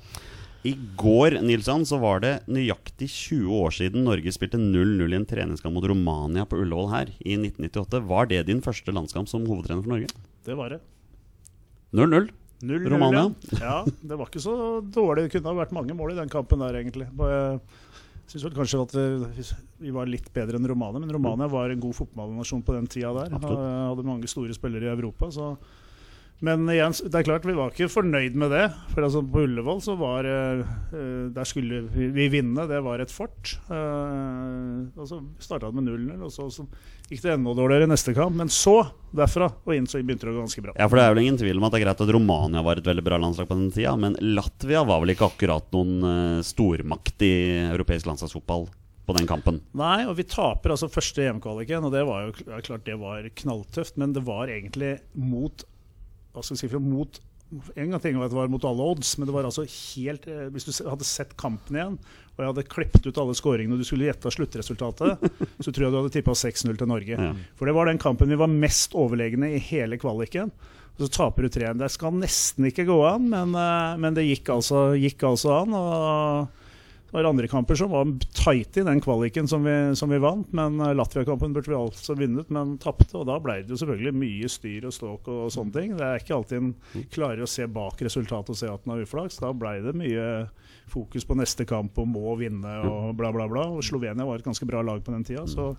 I 0.64 0.78
går 0.96 1.42
Nilsson, 1.44 1.84
så 1.84 2.00
var 2.00 2.22
det 2.24 2.48
nøyaktig 2.48 3.10
20 3.12 3.52
år 3.52 3.72
siden 3.76 4.06
Norge 4.08 4.32
spilte 4.32 4.56
0-0 4.56 5.12
i 5.12 5.18
en 5.20 5.26
treningskamp 5.28 5.76
mot 5.76 5.84
Romania 5.84 6.46
på 6.48 6.56
Ullevål 6.56 6.88
her 6.94 7.12
i 7.20 7.36
1998. 7.36 8.00
Var 8.08 8.26
det 8.32 8.46
din 8.48 8.62
første 8.64 8.96
landskamp 8.96 9.28
som 9.28 9.44
hovedtrener 9.44 9.84
for 9.84 9.92
Norge? 9.92 10.08
Det 10.48 10.56
var 10.56 10.70
det. 10.72 10.80
0-0. 11.92 12.30
0-0, 12.64 12.90
Romania. 12.94 13.24
Ja. 13.60 13.78
det 13.86 14.18
var 14.20 14.30
ikke 14.32 14.42
så 14.44 14.56
dårlig. 14.82 15.28
Det 15.28 15.36
kunne 15.38 15.52
ha 15.52 15.60
vært 15.64 15.76
mange 15.76 15.96
mål 15.98 16.14
i 16.16 16.20
den 16.22 16.32
kampen 16.32 16.64
der, 16.64 16.80
egentlig. 16.82 17.10
Bare- 17.20 17.60
syns 18.28 18.46
vel 18.48 18.54
kanskje 18.56 18.80
at 18.82 18.94
vi, 19.36 19.44
vi 19.84 19.92
var 19.94 20.08
litt 20.10 20.30
bedre 20.34 20.56
enn 20.58 20.68
Romania, 20.70 21.02
men 21.04 21.12
Romania 21.12 21.48
var 21.52 21.70
en 21.74 21.82
god 21.84 21.94
fotballnasjon 21.98 22.64
på 22.66 22.74
den 22.78 22.88
tida 22.88 23.12
der. 23.18 23.34
Absolutt. 23.36 23.64
Hadde 23.92 24.06
mange 24.08 24.30
store 24.32 24.56
spillere 24.56 24.88
i 24.88 24.94
Europa. 24.96 25.28
Så. 25.36 25.50
Men 26.44 26.66
igjen, 26.68 26.92
det 27.08 27.16
er 27.22 27.24
klart 27.24 27.46
vi 27.48 27.56
var 27.56 27.72
ikke 27.72 27.88
fornøyd 27.88 28.36
med 28.36 28.52
det. 28.52 28.66
For 28.92 29.06
altså 29.06 29.22
på 29.24 29.46
Ullevål 29.46 29.80
så 29.86 29.96
var 30.00 30.28
eh, 30.28 30.64
eh, 30.92 31.30
Der 31.32 31.48
skulle 31.48 31.86
vi, 31.94 32.10
vi 32.12 32.28
vinne. 32.34 32.66
Det 32.68 32.82
var 32.84 33.00
et 33.00 33.14
fort. 33.14 33.54
Eh, 33.72 35.00
og 35.00 35.08
så 35.08 35.22
starta 35.40 35.70
det 35.70 35.80
med 35.80 35.88
0-0, 35.88 36.26
og 36.28 36.34
så, 36.34 36.50
så 36.52 36.68
gikk 37.08 37.24
det 37.24 37.38
enda 37.38 37.56
dårligere 37.56 37.88
i 37.88 37.94
neste 37.94 38.16
kamp. 38.18 38.36
Men 38.42 38.52
så, 38.52 38.76
derfra 39.16 39.54
og 39.56 39.74
inn, 39.76 39.88
så 39.88 40.04
begynte 40.04 40.28
det 40.28 40.34
å 40.34 40.38
gå 40.42 40.44
ganske 40.44 40.66
bra. 40.68 40.76
Ja, 40.76 40.90
for 40.92 41.00
det 41.00 41.08
er 41.08 41.16
vel 41.16 41.24
ingen 41.24 41.40
tvil 41.40 41.62
om 41.62 41.70
at 41.70 41.76
det 41.76 41.80
er 41.80 41.88
greit 41.88 42.06
at 42.06 42.14
Romania 42.18 42.68
var 42.68 42.84
et 42.84 42.92
veldig 42.92 43.08
bra 43.08 43.24
landslag 43.24 43.48
på 43.48 43.60
den 43.62 43.72
tida, 43.72 43.96
men 44.00 44.20
Latvia 44.36 44.84
var 44.88 45.04
vel 45.04 45.16
ikke 45.16 45.32
akkurat 45.32 45.72
noen 45.76 46.08
eh, 46.12 46.40
stormakt 46.44 47.24
i 47.24 47.36
europeisk 47.72 48.12
landslagsfotball 48.12 48.68
på 49.04 49.16
den 49.18 49.28
kampen. 49.28 49.60
Nei, 49.76 50.06
og 50.08 50.16
vi 50.20 50.28
taper 50.28 50.76
altså 50.76 50.92
første 50.92 51.24
EM-kvaliken, 51.24 51.88
og 51.88 51.96
det 51.96 52.04
var 52.08 52.28
jo 52.28 52.60
klart 52.64 52.88
det 52.88 52.96
var 53.00 53.28
knalltøft, 53.44 53.96
men 54.00 54.16
det 54.16 54.24
var 54.28 54.52
egentlig 54.52 54.98
mot 55.16 55.64
hva 56.34 56.44
skal 56.44 56.58
jeg 56.58 56.66
si, 56.66 56.74
for 56.74 56.84
mot 56.84 57.22
en 57.54 57.92
gang 57.92 58.02
ting 58.02 58.18
var 58.18 58.28
at 58.28 58.34
det 58.34 58.38
var 58.40 58.52
mot 58.52 58.64
alle 58.66 58.86
odds, 58.94 59.12
men 59.18 59.30
det 59.30 59.34
var 59.36 59.46
altså 59.46 59.66
helt 59.68 60.24
eh, 60.32 60.48
Hvis 60.54 60.66
du 60.66 60.72
hadde 60.90 61.06
sett 61.06 61.36
kampen 61.38 61.78
igjen, 61.78 61.98
og 62.34 62.42
jeg 62.42 62.50
hadde 62.50 62.66
klippet 62.72 63.06
ut 63.06 63.20
alle 63.22 63.36
skåringene, 63.38 63.76
og 63.76 63.84
du 63.84 63.88
skulle 63.88 64.08
gjette 64.08 64.32
sluttresultatet, 64.34 65.28
så 65.64 65.70
tror 65.70 65.86
jeg 65.86 65.94
du 65.94 66.00
hadde 66.00 66.14
tippa 66.16 66.34
6-0 66.38 66.80
til 66.80 66.90
Norge. 66.90 67.18
Ja. 67.20 67.34
For 67.60 67.70
det 67.70 67.76
var 67.78 67.90
den 67.90 68.02
kampen 68.02 68.34
vi 68.34 68.40
var 68.40 68.50
mest 68.50 68.98
overlegne 68.98 69.52
i 69.54 69.62
hele 69.62 70.00
kvaliken. 70.02 70.50
Og 70.94 71.06
så 71.06 71.12
taper 71.14 71.46
du 71.46 71.54
3-1. 71.54 71.78
Det 71.82 71.90
skal 71.94 72.18
nesten 72.18 72.68
ikke 72.70 72.88
gå 72.90 72.98
an, 73.06 73.30
men, 73.30 73.54
eh, 73.58 74.02
men 74.02 74.18
det 74.18 74.26
gikk 74.28 74.50
altså, 74.56 74.92
gikk 74.98 75.26
altså 75.30 75.60
an. 75.62 75.78
og 75.78 76.63
det 77.14 77.22
var 77.22 77.28
andre 77.30 77.48
kamper 77.48 77.78
som 77.78 77.92
var 77.94 78.08
tight 78.34 78.78
i 78.78 78.84
den 78.88 78.98
kvaliken 79.02 79.46
som 79.48 79.62
vi, 79.64 79.74
som 79.96 80.10
vi 80.10 80.18
vant. 80.18 80.48
Men 80.50 80.80
eh, 80.82 80.96
Latvia-kampen 80.98 81.54
burde 81.54 81.70
vi 81.70 81.76
altså 81.78 82.16
vunnet, 82.18 82.50
men 82.50 82.72
tapte. 82.82 83.12
Og 83.20 83.28
da 83.30 83.36
ble 83.38 83.60
det 83.62 83.70
jo 83.70 83.78
selvfølgelig 83.78 84.14
mye 84.18 84.50
styr 84.50 84.88
og 84.90 84.96
ståk 84.96 85.30
og 85.30 85.44
sånne 85.54 85.76
ting. 85.76 85.94
Det 86.00 86.08
er 86.08 86.24
ikke 86.24 86.34
alltid 86.40 86.58
en 86.58 86.72
klarer 87.14 87.46
å 87.46 87.52
se 87.54 87.68
bak 87.70 88.02
resultatet 88.02 88.50
og 88.56 88.58
se 88.58 88.72
at 88.74 88.88
en 88.88 88.96
har 88.96 89.06
uflaks. 89.06 89.38
Da 89.44 89.54
ble 89.54 89.76
det 89.86 89.94
mye 89.94 90.26
fokus 90.90 91.30
på 91.30 91.38
neste 91.38 91.70
kamp 91.70 92.02
og 92.02 92.10
må 92.10 92.34
vinne 92.42 92.80
og 92.90 93.14
bla, 93.20 93.30
bla, 93.36 93.46
bla. 93.52 93.68
Og 93.78 93.86
Slovenia 93.86 94.26
var 94.26 94.42
et 94.42 94.50
ganske 94.50 94.66
bra 94.66 94.82
lag 94.82 95.06
på 95.06 95.14
den 95.14 95.30
tida, 95.30 95.46
så 95.46 95.76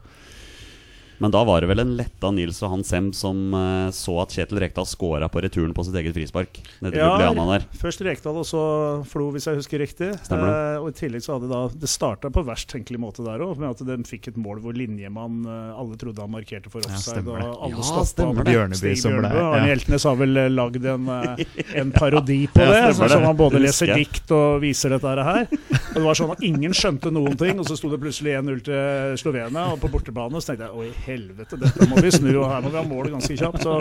Men 1.23 1.33
da 1.35 1.45
var 1.47 1.63
det 1.63 1.71
vel 1.71 1.83
en 1.83 1.95
letta 1.99 2.31
Nils 2.35 2.61
og 2.65 2.73
Hans 2.73 2.91
Sem 2.91 3.11
som 3.17 3.55
uh, 3.55 3.91
så 3.95 4.17
at 4.23 4.35
Kjetil 4.35 4.61
Rekdal 4.63 4.87
scora 4.89 5.29
på 5.33 5.43
returen 5.45 5.75
på 5.77 5.85
sitt 5.87 5.97
eget 5.99 6.15
frispark. 6.17 6.61
ja, 6.85 7.11
der. 7.35 7.67
Først 7.79 8.03
Rekdal 8.05 8.41
og 8.41 8.47
så 8.49 8.63
Flo, 9.09 9.31
hvis 9.35 9.49
jeg 9.49 9.59
husker 9.59 9.83
riktig. 9.83 10.11
Stemmer 10.25 10.49
det. 10.51 10.55
Eh, 10.75 10.83
og 10.83 10.91
I 10.91 10.97
tillegg 10.99 11.25
så 11.25 11.37
hadde 11.37 11.51
da 11.51 11.63
Det 11.73 11.91
starta 11.91 12.31
på 12.35 12.45
verst 12.47 12.71
tenkelig 12.73 13.01
måte 13.03 13.25
der 13.27 13.43
òg, 13.45 13.59
med 13.61 13.75
at 13.75 13.83
de 13.87 13.99
fikk 14.09 14.31
et 14.33 14.39
mål 14.41 14.63
hvor 14.65 14.77
linjemann 14.77 15.43
uh, 15.47 15.75
alle 15.79 15.99
trodde 16.01 16.23
han 16.23 16.33
markerte 16.33 16.73
for 16.73 16.85
offside. 16.85 17.25
Ja, 17.25 17.51
og 17.51 17.67
alle 17.69 17.79
Ja, 17.79 17.87
stoppa 17.89 18.07
stemmer 18.11 18.47
det. 18.47 18.55
Bjørneby 18.55 18.95
som 19.01 19.19
ble- 19.19 19.33
ja. 19.35 19.45
Arne. 19.51 19.71
Hjeltnes 19.71 20.09
har 20.09 20.19
vel 20.21 20.41
lagd 20.55 20.89
en, 20.95 21.11
en 21.83 21.95
parodi 21.95 22.41
på 22.53 22.63
Ja, 22.63 22.71
det, 22.71 22.81
stemmer 22.83 22.99
sånn 23.01 23.15
som 23.17 23.29
han 23.31 23.39
både 23.39 23.63
leser 23.63 23.95
dikt 23.95 24.35
og 24.35 24.61
viser 24.65 24.95
dette 24.97 25.15
her. 25.31 25.47
Og 25.51 25.99
det 25.99 26.05
var 26.07 26.19
sånn 26.19 26.35
at 26.35 26.43
Ingen 26.45 26.75
skjønte 26.77 27.11
noen 27.15 27.37
ting, 27.41 27.59
og 27.61 27.69
så 27.69 27.77
sto 27.79 27.89
det 27.93 28.01
plutselig 28.03 28.37
1-0 28.41 28.61
til 28.67 29.19
Slovenia 29.21 29.69
og 29.73 29.81
på 29.83 29.91
bortebane. 29.93 30.41
Så 30.43 30.53
tenkte 30.53 30.69
jeg 30.69 30.85
oi, 30.85 30.91
helvete, 31.07 31.59
dette 31.61 31.89
må 31.91 32.01
vi 32.03 32.13
snu, 32.15 32.31
og 32.41 32.49
her 32.51 32.65
må 32.65 32.73
vi 32.73 32.81
ha 32.81 32.85
mål 32.89 33.11
ganske 33.17 33.37
kjapt. 33.39 33.65
Så 33.65 33.75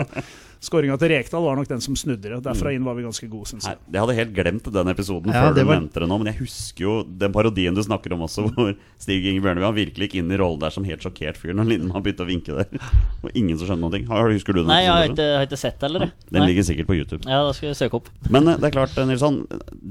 skåringa 0.64 0.96
til 1.00 1.10
Rekdal 1.12 1.44
var 1.44 1.56
nok 1.60 1.68
den 1.70 1.82
som 1.84 1.96
snudde 1.98 2.30
det. 2.32 2.38
Derfra 2.44 2.72
inn 2.74 2.84
var 2.86 2.96
vi 2.98 3.04
ganske 3.06 3.28
gode, 3.30 3.46
syns 3.50 3.66
Nei, 3.68 3.74
jeg. 3.76 3.92
jeg 3.94 4.02
hadde 4.04 4.16
helt 4.18 4.32
glemt 4.36 4.70
den 4.74 4.90
episoden 4.92 5.32
Ja, 5.34 5.42
før 5.44 5.54
du 5.54 5.60
var- 5.64 5.78
nevnte 5.80 6.00
det 6.02 6.08
nå. 6.10 6.18
Men 6.22 6.30
jeg 6.32 6.38
husker 6.40 6.84
jo 6.86 6.94
den 7.04 7.32
parodien 7.36 7.74
du 7.76 7.82
snakker 7.84 8.12
om 8.16 8.24
også, 8.26 8.46
hvor 8.54 8.72
Stig 8.98 9.24
Inge 9.30 9.42
Bjørneby 9.44 9.66
han 9.68 9.76
virkelig 9.76 10.08
gikk 10.10 10.16
inn 10.22 10.32
i 10.32 10.38
rollen 10.40 10.60
der 10.64 10.74
som 10.74 10.84
helt 10.88 11.04
sjokkert 11.04 11.36
fyr 11.40 11.54
når 11.54 11.68
Lindemann 11.70 12.02
begynte 12.04 12.24
å 12.24 12.28
vinke 12.28 12.56
der. 12.58 12.84
Og 13.24 13.30
ingen 13.34 13.58
som 13.60 13.68
skjønte 13.70 13.82
noen 13.84 13.96
ting. 13.98 14.06
Har- 14.10 14.30
Husker 14.34 14.52
du 14.56 14.62
den? 14.64 14.72
Nei, 14.72 14.80
jeg 14.84 14.92
har 14.92 15.04
ikke, 15.12 15.28
jeg 15.30 15.36
har 15.38 15.46
ikke 15.48 15.60
sett 15.60 15.78
det, 15.78 15.90
eller? 15.92 16.06
Den 16.30 16.40
Nei. 16.42 16.48
ligger 16.50 16.64
sikkert 16.66 16.88
på 16.90 16.96
YouTube. 16.98 17.22
Ja, 17.28 17.42
da 17.46 17.52
skal 17.54 17.70
vi 17.70 17.74
søke 17.78 18.00
opp. 18.00 18.08
Men 18.34 18.48
eh, 18.48 18.56
det 18.58 18.70
er 18.70 18.74
klart, 18.78 18.96
eh, 18.98 19.06
Nilsson, 19.06 19.42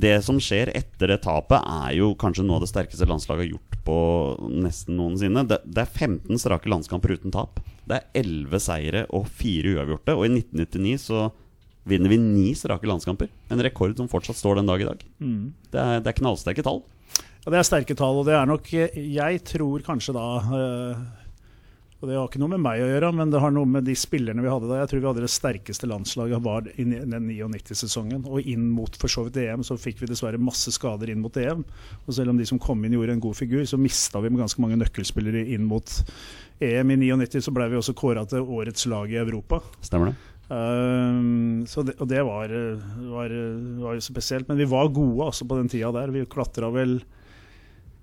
det 0.05 0.17
som 0.25 0.41
skjer 0.41 0.73
etter 0.75 1.13
det 1.13 1.21
tapet, 1.23 1.61
er 1.63 1.93
jo 1.99 2.13
kanskje 2.19 2.43
noe 2.47 2.57
av 2.59 2.65
det 2.65 2.71
sterkeste 2.73 3.07
landslaget 3.07 3.45
har 3.45 3.51
gjort 3.53 3.77
på 3.87 3.95
nesten 4.63 4.97
noensinne. 4.99 5.45
Det, 5.47 5.61
det 5.67 5.85
er 5.85 5.91
15 6.07 6.39
strake 6.41 6.71
landskamper 6.71 7.15
uten 7.17 7.31
tap. 7.35 7.59
Det 7.89 7.99
er 7.99 8.23
11 8.23 8.63
seire 8.63 9.05
og 9.13 9.27
fire 9.27 9.75
uavgjorte. 9.75 10.15
Og 10.17 10.27
i 10.27 10.33
1999 10.37 11.07
så 11.09 11.27
vinner 11.89 12.11
vi 12.11 12.19
ni 12.21 12.49
strake 12.55 12.87
landskamper. 12.87 13.31
En 13.51 13.63
rekord 13.63 13.95
som 13.99 14.09
fortsatt 14.11 14.39
står 14.39 14.61
den 14.61 14.69
dag 14.71 14.81
i 14.81 14.87
dag. 14.87 15.03
Mm. 15.19 15.53
Det 15.71 15.81
er, 15.81 16.03
det 16.03 16.13
er 16.13 16.19
knallsterke 16.21 16.63
tall. 16.65 16.83
Ja, 17.43 17.51
det 17.51 17.59
er 17.59 17.67
sterke 17.67 17.95
tall, 17.99 18.21
og 18.21 18.29
det 18.29 18.37
er 18.37 18.47
nok 18.47 18.69
Jeg 18.71 19.41
tror 19.43 19.83
kanskje 19.83 20.13
da 20.15 20.27
øh, 20.39 21.01
Og 21.99 22.07
det 22.07 22.15
har 22.15 22.29
ikke 22.29 22.39
noe 22.39 22.53
med 22.53 22.61
meg 22.63 22.79
å 22.79 22.87
gjøre, 22.87 23.09
men 23.15 23.33
det 23.33 23.41
har 23.43 23.51
noe 23.51 23.67
med 23.67 23.83
de 23.87 23.95
spillerne 23.99 24.43
vi 24.43 24.51
hadde 24.51 24.69
da. 24.69 24.77
Jeg 24.79 24.91
tror 24.91 25.01
vi 25.01 25.09
hadde 25.09 25.25
det 25.25 25.31
sterkeste 25.31 25.89
landslaget 25.91 26.43
var 26.43 26.69
i 26.71 26.85
den 26.87 27.27
99-sesongen. 27.27 28.23
Og 28.27 28.47
inn 28.47 28.69
mot 28.75 28.95
for 28.99 29.11
så 29.11 29.25
vidt 29.27 29.41
EM 29.43 29.63
så 29.67 29.75
fikk 29.79 29.99
vi 30.03 30.09
dessverre 30.11 30.39
masse 30.39 30.71
skader 30.75 31.11
inn 31.11 31.23
mot 31.23 31.35
EM. 31.39 31.63
Og 32.03 32.15
selv 32.15 32.31
om 32.31 32.39
de 32.39 32.47
som 32.47 32.59
kom 32.63 32.83
inn 32.83 32.95
gjorde 32.95 33.15
en 33.15 33.23
god 33.23 33.39
figur, 33.39 33.63
så 33.67 33.79
mista 33.79 34.23
vi 34.23 34.31
med 34.31 34.43
ganske 34.43 34.63
mange 34.63 34.79
nøkkelspillere 34.79 35.45
inn 35.55 35.67
mot 35.67 35.95
EM. 36.59 36.93
I 36.93 36.99
99 37.01 37.41
så 37.47 37.53
ble 37.55 37.69
vi 37.71 37.79
også 37.79 37.95
kåra 37.97 38.25
til 38.29 38.45
årets 38.45 38.85
lag 38.91 39.11
i 39.11 39.19
Europa. 39.21 39.61
Stemmer 39.81 40.11
det? 40.11 40.15
Um, 40.53 41.63
så 41.65 41.81
det, 41.87 41.95
og 42.03 42.09
det 42.11 42.21
var, 42.27 42.51
var, 43.09 43.35
var 43.87 43.99
spesielt. 44.03 44.49
Men 44.49 44.59
vi 44.59 44.69
var 44.69 44.91
gode 44.93 45.31
altså, 45.31 45.47
på 45.49 45.57
den 45.59 45.71
tida 45.71 45.91
der. 45.95 46.13
Vi 46.13 46.25
klatra 46.29 46.71
vel 46.73 46.99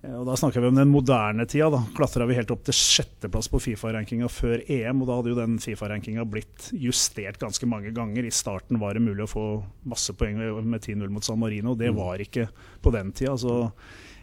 og 0.01 0.25
Da 0.25 0.33
snakker 0.39 0.63
vi 0.63 0.69
om 0.71 0.79
den 0.79 0.89
moderne 0.89 1.45
tida. 1.45 1.69
Da 1.75 1.83
klatra 1.97 2.25
vi 2.25 2.39
helt 2.39 2.51
opp 2.55 2.63
til 2.65 2.77
sjetteplass 2.77 3.51
på 3.53 3.61
Fifa-rankinga 3.61 4.31
før 4.33 4.63
EM. 4.65 5.03
Og 5.03 5.11
da 5.11 5.19
hadde 5.19 5.33
jo 5.35 5.37
den 5.37 5.59
Fifa-rankinga 5.61 6.25
blitt 6.25 6.71
justert 6.73 7.37
ganske 7.43 7.69
mange 7.69 7.93
ganger. 7.93 8.25
I 8.25 8.33
starten 8.33 8.81
var 8.81 8.97
det 8.97 9.05
mulig 9.05 9.27
å 9.27 9.31
få 9.31 9.45
masse 9.93 10.15
poeng 10.17 10.41
med 10.41 10.81
10-0 10.81 11.13
mot 11.13 11.27
San 11.27 11.41
Marino, 11.43 11.77
det 11.77 11.93
var 11.93 12.23
ikke 12.23 12.49
på 12.81 12.93
den 12.95 13.13
tida. 13.13 13.37
Så 13.37 13.67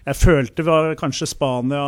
jeg 0.07 0.17
følte 0.17 0.65
kanskje 0.97 1.29
Spania 1.29 1.85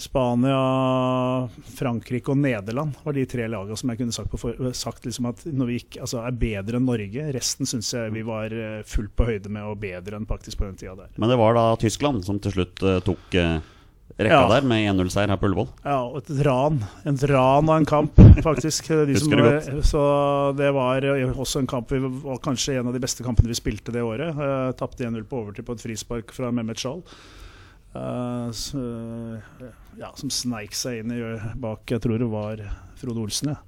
Spania, 0.00 1.48
Frankrike 1.76 2.32
og 2.32 2.38
Nederland 2.42 2.96
var 3.04 3.14
de 3.14 3.24
tre 3.28 3.44
lagene 3.50 3.76
som 3.78 3.92
jeg 3.92 4.00
kunne 4.00 4.14
sagt, 4.14 4.30
på 4.32 4.40
for, 4.40 4.70
sagt 4.74 5.04
liksom 5.06 5.28
at 5.30 5.44
når 5.46 5.68
vi 5.68 5.76
gikk, 5.78 5.98
altså 6.02 6.22
er 6.26 6.38
bedre 6.40 6.80
enn 6.80 6.88
Norge. 6.88 7.28
Resten 7.36 7.68
syns 7.70 7.92
jeg 7.94 8.14
vi 8.14 8.24
var 8.26 8.50
eh, 8.56 8.80
fullt 8.88 9.12
på 9.18 9.28
høyde 9.28 9.52
med 9.52 9.68
og 9.68 9.78
bedre 9.82 10.18
enn 10.18 10.26
faktisk 10.26 10.58
på 10.58 10.66
den 10.66 10.80
tida 10.80 10.96
der. 10.98 11.12
Men 11.16 11.30
det 11.30 11.38
var 11.38 11.54
da 11.58 11.68
Tyskland 11.78 12.24
som 12.26 12.40
til 12.42 12.56
slutt 12.56 12.82
eh, 12.82 12.98
tok 13.06 13.36
eh, 13.38 13.60
rekka 14.18 14.40
Ja. 14.42 14.48
der 14.50 14.66
med 14.68 14.88
1-0-seier 14.90 15.30
her 15.32 15.38
på 15.40 15.48
Ullevål. 15.48 15.68
Ja, 15.84 16.00
og 16.04 16.18
et 16.20 16.32
ran. 16.48 16.80
En 17.08 17.20
ran 17.30 17.70
av 17.70 17.76
en 17.78 17.86
kamp, 17.88 18.18
faktisk. 18.44 18.90
De 18.90 19.14
som, 19.16 19.30
Husker 19.30 19.38
det 19.38 19.52
godt. 19.52 19.86
Så 19.88 20.02
det 20.58 20.72
var 20.76 21.06
også 21.32 21.62
en 21.62 21.70
kamp 21.70 21.94
vi 21.94 22.02
var 22.02 22.42
kanskje 22.42 22.80
en 22.80 22.90
av 22.90 22.96
de 22.96 23.00
beste 23.04 23.24
kampene 23.24 23.52
vi 23.52 23.56
spilte 23.60 23.94
det 23.94 24.02
året. 24.04 24.34
Uh, 24.36 24.72
Tapte 24.76 25.06
1-0 25.06 25.22
på 25.30 25.44
overtid 25.44 25.68
på 25.68 25.78
et 25.78 25.86
frispark 25.86 26.34
fra 26.36 26.50
Mehmet 26.52 26.82
Shal. 26.82 27.00
Eh, 27.94 29.40
ja, 30.00 30.08
som 30.16 30.30
sneik 30.32 30.72
seg 30.76 31.02
inn 31.02 31.12
i, 31.12 31.20
bak 31.60 31.90
Jeg 31.92 32.00
tror 32.00 32.16
det 32.22 32.28
var 32.32 32.62
Frode 32.96 33.20
Olsen, 33.20 33.52
ja. 33.52 33.58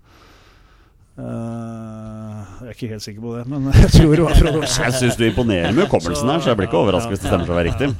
Eh, 1.14 2.38
jeg 2.64 2.70
er 2.70 2.72
ikke 2.72 2.88
helt 2.90 3.04
sikker 3.04 3.22
på 3.22 3.34
det, 3.36 3.42
men 3.52 3.68
jeg 3.82 3.90
tror 3.92 4.14
det 4.16 4.24
var 4.24 4.38
Frode 4.38 4.62
Olsen. 4.62 4.86
Jeg 4.88 4.96
syns 5.02 5.18
du 5.20 5.26
imponerer 5.28 5.76
med 5.76 5.86
hukommelsen 5.86 6.32
her, 6.32 6.40
så 6.40 6.52
jeg 6.52 6.60
blir 6.60 6.70
ikke 6.70 6.80
overrasket 6.80 7.14
hvis 7.14 7.24
det 7.26 7.30
stemmer 7.30 7.50
for 7.50 7.56
å 7.56 7.60
være 7.60 7.74
riktig. 7.74 7.90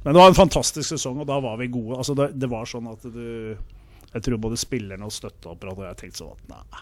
Men 0.00 0.16
det 0.16 0.22
var 0.22 0.32
en 0.32 0.38
fantastisk 0.38 0.94
sesong, 0.94 1.20
og 1.20 1.28
da 1.28 1.36
var 1.44 1.60
vi 1.60 1.68
gode. 1.68 2.00
Altså, 2.00 2.16
det, 2.16 2.30
det 2.40 2.48
var 2.48 2.64
sånn 2.68 2.88
at 2.88 3.04
du 3.04 3.56
Jeg 4.10 4.24
tror 4.26 4.40
både 4.42 4.56
spillerne 4.58 5.06
og 5.06 5.12
støtteapparatet 5.14 5.84
og 5.84 5.86
jeg 5.86 5.98
tenkte 6.00 6.22
sånn 6.24 6.32
at 6.34 6.48
nei, 6.50 6.80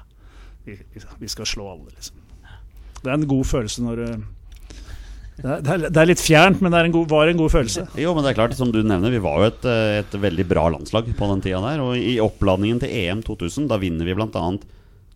vi, 0.65 0.77
vi 1.19 1.29
skal 1.29 1.49
slå 1.51 1.67
alle, 1.75 1.91
liksom. 1.93 2.23
Det 3.03 3.11
er 3.11 3.19
en 3.19 3.27
god 3.29 3.47
følelse 3.47 3.83
når 3.85 4.01
du 4.01 4.23
det 5.39 5.71
er, 5.71 5.83
det 5.89 5.97
er- 6.03 6.09
litt 6.11 6.23
fjernt, 6.23 6.61
men 6.61 6.73
det 6.75 6.79
er 6.81 6.85
en 6.89 6.93
god, 6.97 7.09
var 7.09 7.29
en 7.31 7.37
god 7.39 7.51
følelse. 7.53 7.85
Jo, 8.01 8.13
men 8.15 8.25
det 8.25 8.33
er 8.33 8.39
klart, 8.41 8.55
som 8.59 8.73
du 8.75 8.81
nevner, 8.83 9.11
vi 9.15 9.21
var 9.23 9.39
jo 9.39 9.51
et, 9.53 9.65
eh, 9.71 9.99
et 10.03 10.17
veldig 10.21 10.47
bra 10.51 10.65
landslag 10.75 11.07
på 11.15 11.29
den 11.31 11.41
tida 11.45 11.61
der. 11.63 11.81
Og 11.85 11.95
i 11.97 12.17
oppladningen 12.19 12.81
til 12.83 12.91
EM 12.91 13.23
2000, 13.23 13.69
da 13.71 13.79
vinner 13.79 14.05
vi 14.09 14.15
bl.a. 14.19 14.29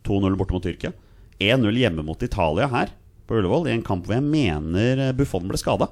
2-0 0.04 0.36
borte 0.38 0.52
mot 0.56 0.62
Tyrkia. 0.62 0.92
1-0 1.42 1.74
hjemme 1.78 2.04
mot 2.06 2.22
Italia 2.22 2.68
her 2.70 2.88
på 3.26 3.38
Ullevål, 3.40 3.66
i 3.68 3.74
en 3.74 3.82
kamp 3.82 4.06
hvor 4.06 4.14
jeg 4.18 4.22
mener 4.26 5.08
eh, 5.08 5.12
Buffon 5.12 5.48
ble 5.50 5.58
skada. 5.58 5.88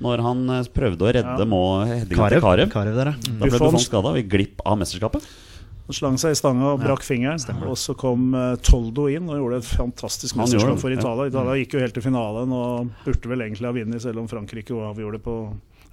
Når 0.00 0.20
han 0.24 0.44
eh, 0.50 0.62
prøvde 0.74 1.04
å 1.04 1.12
redde 1.14 1.38
Ja. 1.44 1.48
må 1.48 1.62
Karev. 2.10 2.40
Karev. 2.40 2.70
Karev 2.72 2.94
der, 2.96 3.12
ja. 3.12 3.16
Da 3.20 3.44
ble 3.44 3.50
Buffon. 3.52 3.68
Buffon 3.68 3.84
skada 3.84 4.12
og 4.14 4.16
gikk 4.20 4.30
glipp 4.32 4.64
av 4.64 4.78
mesterskapet. 4.80 5.28
Han 5.84 5.96
slang 5.98 6.14
seg 6.20 6.32
i 6.32 6.38
stanga 6.38 6.70
og 6.72 6.80
brakk 6.80 7.04
fingeren. 7.04 7.40
Og 7.68 7.76
så 7.76 7.92
kom 7.98 8.30
uh, 8.32 8.54
Toldo 8.64 9.06
inn 9.12 9.28
og 9.28 9.36
gjorde 9.42 9.60
et 9.60 9.68
fantastisk 9.68 10.38
mesterskap 10.40 10.80
for. 10.80 10.94
Italia. 10.94 11.28
Italia 11.28 11.58
gikk 11.60 11.76
jo 11.76 11.84
helt 11.84 11.96
til 11.98 12.06
finalen 12.06 12.54
og 12.56 12.94
burde 13.04 13.32
vel 13.34 13.44
egentlig 13.44 13.68
ha 13.68 13.76
vunnet, 13.76 14.04
selv 14.04 14.22
om 14.22 14.30
Frankrike 14.30 14.72
avgjorde 14.72 15.20
det 15.20 15.26
på 15.26 15.36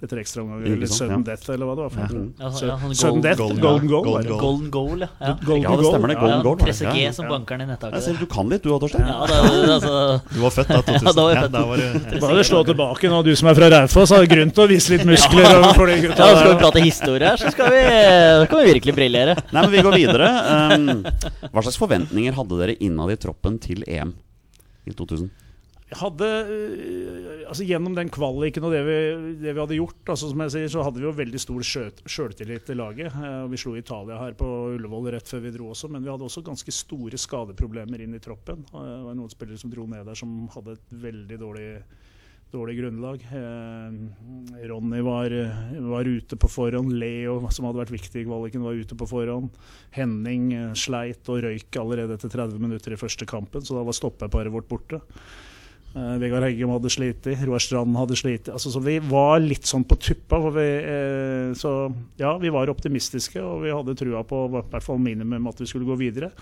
etter 0.02 0.18
ekstraomganger. 0.18 0.66
Eller 0.72 0.86
sudden 0.90 1.20
ja. 1.22 1.24
death, 1.30 1.50
eller 1.54 1.68
hva 1.68 1.74
det 1.78 1.82
var. 1.82 1.90
for 1.94 2.14
noe. 2.14 2.28
Ja, 2.38 2.48
så- 2.50 2.58
Så- 2.58 2.66
ja, 2.66 2.76
sånn 2.82 2.94
Sudden 2.98 3.20
death, 3.22 3.38
golden- 3.38 3.60
golden 3.62 3.88
goal. 3.88 4.02
golden 4.04 4.28
goal. 4.28 4.40
Golden 4.42 4.70
goal, 4.70 4.98
ja. 5.00 5.08
ja. 5.20 5.32
Golden 5.46 5.62
Ja, 5.62 5.76
det 5.76 5.86
stemmer 5.86 6.08
det. 6.12 6.16
Golden 6.18 6.36
ja, 6.38 6.42
Goal. 6.42 6.56
Presse 6.58 6.84
G 6.92 7.02
Ja. 7.04 7.12
som 7.12 7.26
bankeren 7.30 7.60
i 7.62 7.66
nettaket. 7.66 8.06
Jeg 8.06 8.18
du 8.18 8.26
kan 8.26 8.48
litt, 8.48 8.62
du 8.62 8.68
òg, 8.70 8.80
Torstein. 8.82 9.06
Ja, 9.06 9.20
altså, 9.22 10.22
Du 10.34 10.40
var 10.40 10.50
født 10.50 10.68
da, 10.68 10.82
2000. 10.82 11.06
Ja, 11.06 11.48
da 11.48 11.62
var 11.66 11.76
jeg 11.76 11.92
født. 11.94 12.20
var 12.20 12.28
Bare 12.32 12.44
slå 12.44 12.64
tilbake 12.66 13.08
nå, 13.08 13.22
du 13.24 13.34
som 13.36 13.48
er 13.48 13.54
fra 13.54 13.68
Raufoss, 13.70 14.10
har 14.10 14.26
grunn 14.26 14.50
til 14.52 14.64
å 14.64 14.68
vise 14.68 14.90
litt 14.90 15.04
muskler 15.06 15.46
overfor 15.62 15.86
de 15.86 16.00
gutta 16.08 16.26
ja, 16.26 16.36
skal 16.40 16.52
vi 16.54 16.58
prate 16.60 16.82
historie 16.82 17.26
her, 17.28 17.36
så 17.36 17.50
skal 17.52 17.70
vi, 17.70 17.82
da 18.42 18.46
kan 18.46 18.58
vi 18.64 18.72
virkelig 18.72 18.94
briljere. 18.96 19.36
Nei, 19.52 19.62
men 19.62 19.70
vi 19.70 19.82
går 19.86 19.94
videre. 19.96 20.28
Um, 20.74 21.04
hva 21.52 21.62
slags 21.62 21.78
forventninger 21.78 22.34
hadde 22.34 22.58
dere 22.58 22.76
innad 22.80 23.10
i 23.14 23.16
troppen 23.16 23.58
til 23.62 23.84
EM 23.86 24.14
i 24.86 24.90
2000? 24.90 25.30
Hadde 25.98 26.26
øh, 26.26 27.42
altså 27.48 27.64
Gjennom 27.68 27.94
den 27.96 28.08
kvaliken 28.12 28.64
og 28.64 28.72
det 28.72 28.80
vi, 28.86 28.96
det 29.42 29.52
vi 29.54 29.60
hadde 29.60 29.76
gjort, 29.78 29.98
altså 30.14 30.30
som 30.30 30.42
jeg 30.46 30.54
sier, 30.54 30.70
så 30.72 30.84
hadde 30.86 31.02
vi 31.02 31.06
jo 31.08 31.12
veldig 31.18 31.40
stor 31.42 31.64
sjø- 31.66 32.06
sjøltillit 32.08 32.70
i 32.72 32.76
laget. 32.78 33.12
Eh, 33.12 33.42
Vi 33.52 33.60
slo 33.60 33.74
Italia 33.76 34.16
her 34.22 34.32
på 34.38 34.48
Ullevål 34.76 35.10
rett 35.16 35.28
før 35.28 35.44
vi 35.44 35.52
dro 35.56 35.72
også, 35.74 35.90
men 35.92 36.04
vi 36.04 36.10
hadde 36.12 36.24
også 36.28 36.44
ganske 36.46 36.72
store 36.72 37.18
skadeproblemer 37.20 38.00
inn 38.06 38.14
i 38.16 38.22
troppen. 38.24 38.64
Eh, 38.72 38.78
Det 38.92 39.04
var 39.10 39.18
noen 39.18 39.32
spillere 39.34 39.60
som 39.60 39.70
dro 39.74 39.84
ned 39.90 40.06
der 40.08 40.18
som 40.18 40.48
hadde 40.54 40.78
et 40.78 40.96
veldig 41.08 41.38
dårlig 41.44 41.68
Dårlig 42.52 42.74
grunnlag. 42.82 43.22
Eh, 43.32 44.66
Ronny 44.68 44.98
var, 45.00 45.32
var 45.88 46.04
ute 46.04 46.36
på 46.36 46.50
forhånd. 46.52 46.92
Leo, 47.00 47.38
som 47.48 47.64
hadde 47.64 47.80
vært 47.80 47.94
viktig 47.94 48.20
i 48.20 48.26
kvaliken, 48.26 48.60
var 48.60 48.76
ute 48.76 48.92
på 49.00 49.06
forhånd. 49.08 49.54
Henning 49.96 50.50
sleit 50.76 51.24
og 51.32 51.40
røyk 51.46 51.78
allerede 51.80 52.18
etter 52.18 52.28
30 52.28 52.60
minutter 52.60 52.92
i 52.92 53.00
første 53.00 53.24
kampen, 53.24 53.64
så 53.64 53.78
da 53.78 53.86
var 53.88 53.96
stoppeparet 53.96 54.52
vårt 54.52 54.68
borte. 54.68 55.00
Uh, 55.92 56.16
Vegard 56.16 56.46
Heggem 56.46 56.70
hadde 56.72 56.90
slitt, 56.92 57.26
Roar 57.44 57.60
Strand 57.60 57.96
hadde 58.00 58.16
slitt. 58.16 58.48
Altså, 58.48 58.72
så 58.72 58.80
vi 58.80 58.96
var 59.04 59.42
litt 59.44 59.68
sånn 59.68 59.84
på 59.84 59.98
tuppa. 60.00 60.38
Vi, 60.54 60.68
eh, 60.88 61.48
så 61.58 61.72
ja, 62.20 62.30
vi 62.40 62.52
var 62.54 62.72
optimistiske, 62.72 63.42
og 63.44 63.66
vi 63.66 63.74
hadde 63.74 63.96
trua 64.00 64.22
på 64.24 64.46
hvert 64.54 64.84
fall 64.84 65.02
minimum 65.02 65.50
at 65.50 65.60
vi 65.60 65.68
skulle 65.68 65.88
gå 65.88 65.98
videre. 66.00 66.32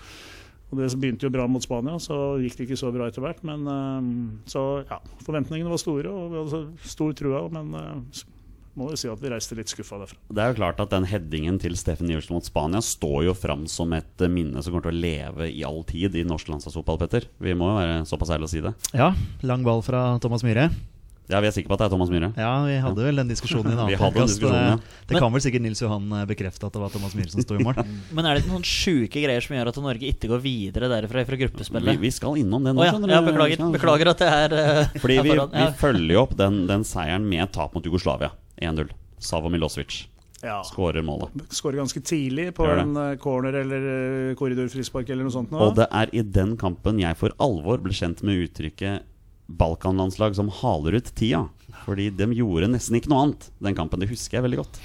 Og 0.71 0.79
Det 0.79 0.87
begynte 0.95 1.27
jo 1.27 1.33
bra 1.33 1.49
mot 1.51 1.63
Spania, 1.63 1.97
så 1.99 2.37
gikk 2.39 2.55
det 2.55 2.69
ikke 2.69 2.79
så 2.79 2.93
bra 2.95 3.09
etter 3.11 3.25
hvert. 3.25 3.43
Men 3.43 3.67
eh, 3.67 4.11
så 4.47 4.85
ja, 4.87 5.01
forventningene 5.27 5.73
var 5.73 5.83
store, 5.83 6.07
og 6.07 6.31
vi 6.31 6.43
hadde 6.45 6.91
stor 6.95 7.11
trua. 7.19 7.43
Men 7.51 7.75
eh, 7.75 8.23
må 8.79 8.89
jo 8.91 8.99
si 8.99 9.09
at 9.11 9.19
vi 9.21 9.31
reiste 9.33 9.57
litt 9.57 9.71
skuffa 9.71 9.99
derfra. 10.01 10.17
Det 10.31 10.43
er 10.43 10.53
jo 10.53 10.59
klart 10.61 10.79
at 10.83 10.93
den 10.93 11.07
headingen 11.09 11.57
til 11.61 11.75
Steffen 11.79 12.11
Iversen 12.11 12.35
mot 12.37 12.45
Spania 12.47 12.79
står 12.85 13.25
jo 13.27 13.33
fram 13.37 13.65
som 13.71 13.91
et 13.97 14.23
eh, 14.23 14.31
minne 14.31 14.63
som 14.63 14.71
kommer 14.75 14.87
til 14.89 14.95
å 14.95 15.01
leve 15.03 15.49
i 15.51 15.65
all 15.67 15.83
tid 15.87 16.15
i 16.15 16.23
norsk 16.27 16.51
landslagsfotball, 16.53 17.01
Petter. 17.03 17.27
Vi 17.43 17.55
må 17.57 17.73
jo 17.73 17.81
være 17.81 17.99
såpass 18.09 18.31
ærlige 18.31 18.47
å 18.49 18.53
si 18.55 18.63
det. 18.63 18.75
Ja, 18.95 19.11
lang 19.43 19.67
ball 19.67 19.83
fra 19.85 20.05
Thomas 20.23 20.45
Myhre. 20.47 20.69
Ja, 21.31 21.39
vi 21.39 21.47
er 21.47 21.53
sikre 21.55 21.69
på 21.71 21.75
at 21.77 21.79
det 21.79 21.85
er 21.85 21.91
Thomas 21.93 22.09
Myhre. 22.11 22.27
Ja, 22.35 22.49
vi 22.67 22.73
hadde 22.83 23.03
vel 23.05 23.19
den 23.21 23.29
diskusjonen 23.31 23.71
i 23.71 23.75
en 23.77 23.87
Vi 23.91 23.95
annen 23.95 24.15
den 24.17 24.27
diskusjonen, 24.27 24.65
ja. 24.73 25.03
Det- 25.07 25.19
kan 25.21 25.31
vel 25.31 25.43
sikkert 25.45 25.63
Nils 25.63 25.79
Johan 25.79 26.09
eh, 26.17 26.25
bekrefte 26.27 26.67
at 26.67 26.75
det 26.75 26.81
var 26.81 26.91
Thomas 26.91 27.13
Myhre 27.15 27.31
som 27.31 27.45
sto 27.45 27.55
i 27.55 27.63
mål. 27.63 27.77
Men 28.17 28.27
er 28.27 28.39
det 28.41 28.49
noen 28.49 28.65
sjuke 28.67 29.21
greier 29.23 29.39
som 29.45 29.55
gjør 29.55 29.71
at 29.71 29.79
Norge 29.85 30.09
ikke 30.11 30.27
går 30.33 30.43
videre 30.43 30.89
derfra 30.91 31.23
fra 31.23 31.37
Vi, 31.37 31.43
gruppespillet? 31.45 32.01
vi 32.03 32.11
skal 32.11 32.35
innom 32.41 32.67
det 32.67 32.73
nå. 32.75 32.83
Oh, 32.83 32.87
ja, 32.89 32.97
ja, 33.15 33.21
beklager. 33.23 33.63
Beklager 33.77 34.11
at 34.11 34.23
det 34.25 34.31
er 34.41 34.57
uh, 34.57 34.99
Fordi 34.99 35.19
vi, 35.23 35.31
foran. 35.31 35.55
vi 35.55 35.69
følger 35.79 36.15
jo 36.17 36.23
opp 36.25 36.35
den, 36.41 36.59
den 36.67 36.83
seieren 36.89 37.27
med 37.31 37.53
tap 37.55 37.77
mot 37.79 37.87
Jugoslavia. 37.87 38.33
1-0. 38.61 38.89
Savo 39.21 39.49
Milosevic 39.53 40.07
Ja. 40.41 40.63
skårer 40.65 41.03
målet. 41.05 41.29
Skårer 41.53 41.77
ganske 41.83 42.01
tidlig 42.01 42.47
på 42.57 42.65
en 42.65 42.95
eh, 42.97 43.15
corner 43.21 43.53
eller 43.59 43.83
eh, 44.31 44.35
korridorfrispark 44.39 45.09
eller 45.13 45.27
noe 45.27 45.35
sånt. 45.35 45.51
Nå. 45.53 45.59
Og 45.67 45.75
det 45.77 45.85
er 45.93 46.09
i 46.17 46.23
den 46.25 46.55
kampen 46.57 46.97
jeg 47.01 47.17
for 47.19 47.35
alvor 47.37 47.77
ble 47.83 47.93
kjent 47.93 48.23
med 48.25 48.47
uttrykket 48.47 49.03
Balkanlandslag 49.51 50.33
som 50.37 50.49
haler 50.61 50.95
ut 50.97 51.11
tida. 51.15 51.43
Fordi 51.85 52.09
de 52.15 52.27
gjorde 52.37 52.69
nesten 52.71 52.97
ikke 52.97 53.11
noe 53.11 53.25
annet 53.27 53.49
den 53.61 53.75
kampen. 53.77 53.99
Det 54.01 54.09
husker 54.09 54.39
jeg 54.39 54.45
veldig 54.47 54.61
godt. 54.63 54.79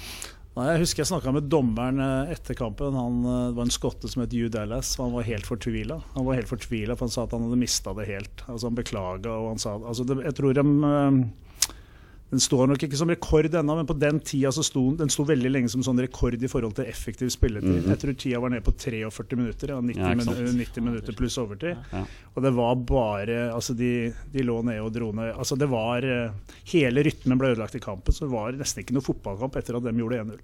Nei, 0.57 0.67
jeg 0.73 0.81
husker 0.81 1.03
jeg 1.03 1.09
snakka 1.11 1.33
med 1.35 1.49
dommeren 1.53 1.99
eh, 2.01 2.31
etter 2.35 2.57
kampen. 2.57 2.93
Han 2.97 3.19
det 3.25 3.57
var 3.57 3.65
en 3.67 3.73
skotte 3.73 4.09
som 4.11 4.21
het 4.23 4.33
Hugh 4.37 4.49
Dallas. 4.53 4.93
og 4.99 5.07
Han 5.07 5.17
var 5.17 5.27
helt 5.31 5.49
fortvila. 5.49 5.99
Han 6.15 6.25
var 6.29 6.37
helt 6.37 6.49
fortvila, 6.53 6.95
for 6.97 7.07
han 7.07 7.13
sa 7.17 7.25
at 7.25 7.33
han 7.37 7.45
hadde 7.47 7.59
mista 7.61 7.93
det 7.97 8.07
helt. 8.09 8.45
Altså 8.45 8.69
Han 8.69 8.77
beklaga, 8.77 9.33
og 9.41 9.51
han 9.55 9.61
sa 9.61 9.75
altså 9.79 10.05
det, 10.05 10.21
Jeg 10.25 10.37
tror 10.37 10.53
de 10.57 10.67
Den 12.27 12.41
står 12.43 12.67
nok 12.67 12.81
ikke 12.83 12.97
som 12.99 13.07
rekord 13.07 13.45
ennå, 13.55 13.75
men 13.79 13.87
på 13.87 13.95
den 13.95 14.17
tida 14.19 14.49
så 14.51 14.59
sto 14.65 14.81
den 14.99 15.07
sto 15.07 15.23
veldig 15.23 15.47
lenge 15.47 15.69
som 15.71 15.83
sånn 15.85 16.01
rekord 16.03 16.35
i 16.43 16.49
forhold 16.51 16.73
til 16.75 16.89
effektiv 16.91 17.29
spilletid. 17.31 17.85
Jeg 17.87 17.99
tror 18.01 18.17
tida 18.19 18.41
var 18.43 18.51
nede 18.51 18.65
på 18.65 18.73
43 18.75 19.37
minutter. 19.39 19.71
Ja, 19.71 19.77
90, 19.79 19.95
Mhm. 19.95 20.25
Ja, 20.27 20.41
min, 20.43 20.57
90 20.59 20.83
minutter 20.83 21.13
pluss 21.15 21.37
overtid. 21.39 21.77
Ja. 21.93 22.03
Og 22.35 22.43
det 22.43 22.51
var 22.53 22.75
bare 22.75 23.37
Altså, 23.53 23.73
de, 23.77 24.11
de 24.33 24.43
lå 24.43 24.57
nede 24.61 24.83
og 24.83 24.91
dro 24.91 25.13
ned. 25.15 25.31
Altså, 25.37 25.55
det 25.57 25.69
var 25.71 26.03
eh, 26.03 26.31
Hele 26.73 27.03
rytmen 27.07 27.39
ble 27.39 27.53
ødelagt 27.55 27.75
i 27.75 27.79
kampen, 27.79 28.11
så 28.13 28.25
det 28.27 28.33
var 28.33 28.51
nesten 28.51 28.83
ikke 28.83 28.97
noe 28.97 29.07
fotballkamp 29.07 29.55
etter 29.55 29.77
at 29.79 29.83
de 29.87 29.95
gjorde 29.95 30.19
1-0. 30.25 30.37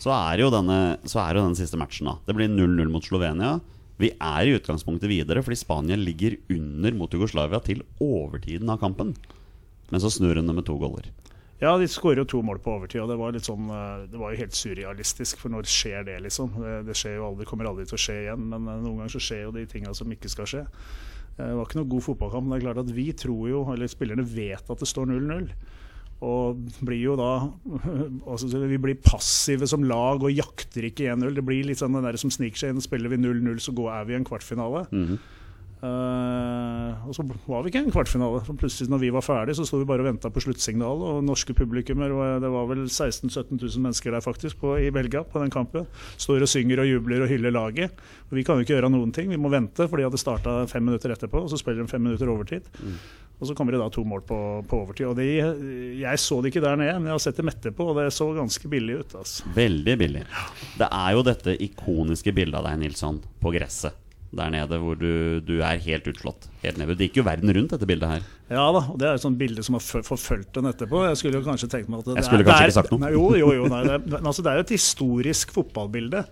Så 0.00 0.10
er 0.16 0.40
jo 0.40 0.48
denne, 0.50 0.96
så 1.04 1.20
er 1.28 1.36
jo 1.36 1.44
den 1.44 1.54
siste 1.60 1.76
matchen, 1.76 2.08
da. 2.08 2.16
Det 2.26 2.34
blir 2.34 2.48
0-0 2.48 2.88
mot 2.90 3.04
Slovenia. 3.04 3.60
Vi 4.00 4.08
er 4.16 4.48
i 4.48 4.56
utgangspunktet 4.56 5.06
videre 5.12 5.44
fordi 5.44 5.60
Spania 5.60 5.94
ligger 6.00 6.38
under 6.50 6.96
mot 6.96 7.12
Jugoslavia 7.12 7.60
til 7.62 7.84
overtiden 8.00 8.72
av 8.72 8.80
kampen. 8.80 9.12
Men 9.92 10.00
så 10.02 10.10
snur 10.10 10.40
hun 10.40 10.48
det 10.48 10.56
med 10.56 10.66
to 10.66 10.78
goller. 10.80 11.10
Ja, 11.62 11.76
de 11.78 11.86
skårer 11.86 12.24
jo 12.24 12.26
to 12.26 12.40
mål 12.42 12.58
på 12.64 12.72
overtid, 12.74 12.98
og 13.04 13.10
det 13.12 13.16
var 13.20 13.36
sånn 13.38 13.68
eh, 13.70 14.06
Det 14.10 14.18
var 14.18 14.32
jo 14.32 14.40
helt 14.40 14.56
surrealistisk, 14.58 15.38
for 15.38 15.52
når 15.52 15.68
skjer 15.70 16.08
det, 16.08 16.16
liksom? 16.24 16.56
Det, 16.58 16.72
det 16.88 16.96
skjer 16.98 17.20
jo 17.20 17.28
aldri, 17.28 17.46
kommer 17.46 17.68
aldri 17.70 17.84
til 17.86 17.94
å 17.94 18.02
skje 18.02 18.16
igjen, 18.24 18.48
men 18.50 18.66
eh, 18.66 18.80
noen 18.82 19.02
ganger 19.02 19.14
så 19.14 19.22
skjer 19.22 19.44
jo 19.44 19.52
de 19.54 19.62
tinga 19.70 19.92
som 19.94 20.10
ikke 20.10 20.32
skal 20.32 20.48
skje. 20.50 20.64
Eh, 21.36 21.44
Det 21.44 21.52
var 21.54 21.68
ikke 21.68 21.78
noe 21.78 21.90
god 21.92 22.06
fotballkamp, 22.08 22.48
men 22.48 22.56
det 22.56 22.58
er 22.58 22.66
klart 22.66 22.82
at 22.82 22.90
vi 22.96 23.06
tror 23.14 23.44
jo, 23.52 23.62
eller 23.70 23.92
spillerne 23.92 24.26
vet 24.26 24.74
at 24.74 24.82
det 24.82 24.90
står 24.90 25.12
0-0. 25.12 25.52
Og 26.22 26.66
blir 26.86 27.00
jo 27.02 27.14
da 27.18 27.30
altså, 28.30 28.46
Vi 28.70 28.78
blir 28.78 28.98
passive 29.02 29.66
som 29.70 29.82
lag 29.86 30.22
og 30.22 30.30
jakter 30.34 30.86
ikke 30.90 31.08
1-0. 31.14 31.32
Det 31.34 31.46
blir 31.46 31.66
litt 31.66 31.80
sånn 31.82 31.94
den 31.98 32.06
der 32.06 32.18
som 32.18 32.30
sniker 32.30 32.58
seg 32.62 32.74
inn. 32.74 32.82
Spiller 32.82 33.10
vi 33.10 33.18
0-0, 33.22 33.58
så 33.62 33.74
går, 33.74 33.88
er 33.90 34.06
vi 34.10 34.14
i 34.14 34.18
en 34.20 34.26
kvartfinale. 34.26 34.84
Mhm. 34.90 35.22
Eh, 35.82 37.06
og 37.08 37.14
så 37.16 37.24
var 37.26 37.64
vi 37.64 37.72
ikke 37.72 37.80
i 37.80 37.86
en 37.88 37.94
kvartfinale. 37.94 38.42
Så 38.46 38.54
plutselig 38.58 38.90
når 38.92 39.00
vi 39.02 39.10
var 39.14 39.24
ferdig, 39.26 39.56
så 39.58 39.66
sto 39.66 39.80
vi 39.80 39.86
bare 39.88 40.04
og 40.04 40.10
venta 40.12 40.30
på 40.30 40.42
sluttsignal. 40.44 41.02
Og 41.08 41.24
norske 41.26 41.56
publikummer, 41.58 42.14
og 42.14 42.44
det 42.44 42.50
var 42.54 42.68
vel 42.70 42.84
16 42.86 43.32
000-17 43.32 43.58
000 43.58 43.86
mennesker 43.86 44.14
der 44.14 44.24
faktisk 44.24 44.60
på, 44.62 44.76
i 44.78 44.92
Belgia 44.94 45.24
på 45.26 45.42
den 45.42 45.50
kampen, 45.54 45.88
står 46.22 46.46
og 46.46 46.52
synger 46.52 46.84
og 46.84 46.90
jubler 46.90 47.26
og 47.26 47.32
hyller 47.32 47.54
laget. 47.54 47.98
Og 48.30 48.38
vi 48.38 48.46
kan 48.46 48.58
jo 48.58 48.66
ikke 48.66 48.76
gjøre 48.76 48.92
noen 48.94 49.14
ting, 49.14 49.32
vi 49.32 49.40
må 49.40 49.50
vente, 49.52 49.88
for 49.88 49.98
de 49.98 50.06
hadde 50.06 50.22
starta 50.22 50.62
fem 50.70 50.86
minutter 50.86 51.14
etterpå. 51.16 51.42
Og 51.42 51.50
så 51.50 51.58
spiller 51.60 51.82
de 51.82 51.90
fem 51.90 52.04
minutter 52.04 52.30
overtid. 52.30 52.70
Og 53.42 53.48
så 53.48 53.56
kommer 53.58 53.74
det 53.74 53.80
da 53.82 53.88
to 53.90 54.04
mål 54.06 54.20
på, 54.22 54.36
på 54.70 54.78
overtid. 54.84 55.08
Og 55.10 55.16
de, 55.18 55.26
jeg 55.98 56.20
så 56.22 56.38
det 56.38 56.52
ikke 56.52 56.62
der 56.62 56.78
nede, 56.78 56.94
men 57.00 57.10
jeg 57.10 57.16
har 57.16 57.24
sett 57.24 57.40
dem 57.42 57.50
etterpå, 57.50 57.88
og 57.90 57.98
det 57.98 58.12
så 58.14 58.28
ganske 58.36 58.70
billig 58.70 59.00
ut. 59.00 59.16
altså. 59.18 59.50
Veldig 59.56 59.98
billig. 59.98 60.22
Det 60.78 60.86
er 60.86 61.16
jo 61.16 61.26
dette 61.26 61.56
ikoniske 61.66 62.36
bildet 62.38 62.60
av 62.60 62.70
deg, 62.70 62.78
Nilsson, 62.84 63.18
på 63.42 63.50
gresset. 63.58 63.98
Der 64.32 64.48
nede 64.48 64.78
hvor 64.80 64.96
du, 64.96 65.40
du 65.44 65.58
er 65.60 65.76
helt 65.84 66.06
utslått. 66.08 66.46
Helt 66.62 66.78
nede. 66.80 66.94
Det 66.96 67.10
gikk 67.10 67.18
jo 67.20 67.24
verden 67.26 67.50
rundt, 67.52 67.74
dette 67.74 67.84
bildet 67.86 68.08
her. 68.08 68.22
Ja 68.48 68.62
da, 68.72 68.80
og 68.88 68.96
det 68.98 69.08
er 69.10 69.18
et 69.18 69.24
sånt 69.24 69.36
bilde 69.36 69.60
som 69.66 69.76
har 69.76 69.84
forfulgt 69.84 70.54
den 70.56 70.70
etterpå. 70.70 71.02
Jeg 71.04 71.18
skulle 71.20 71.36
jo 71.42 71.44
kanskje 71.44 71.68
tenkt 71.68 71.90
meg 71.92 72.00
at 72.00 72.06
det 72.08 72.14
Jeg 72.16 72.24
skulle 72.30 72.40
er- 72.40 72.48
kanskje 72.48 72.56
det 72.56 72.62
er- 72.62 72.70
ikke 72.72 72.78
sagt 72.80 72.94
noe. 72.94 73.00
Nei, 73.04 73.10
jo, 73.12 73.26
jo, 73.36 73.50
jo. 73.58 73.66
Nei, 73.68 73.82
det, 73.84 74.22
altså, 74.22 74.42
det 74.42 74.50
er 74.52 74.56
jo 74.56 74.64
et 74.64 74.72
historisk 74.78 75.52
fotballbilde 75.52 76.24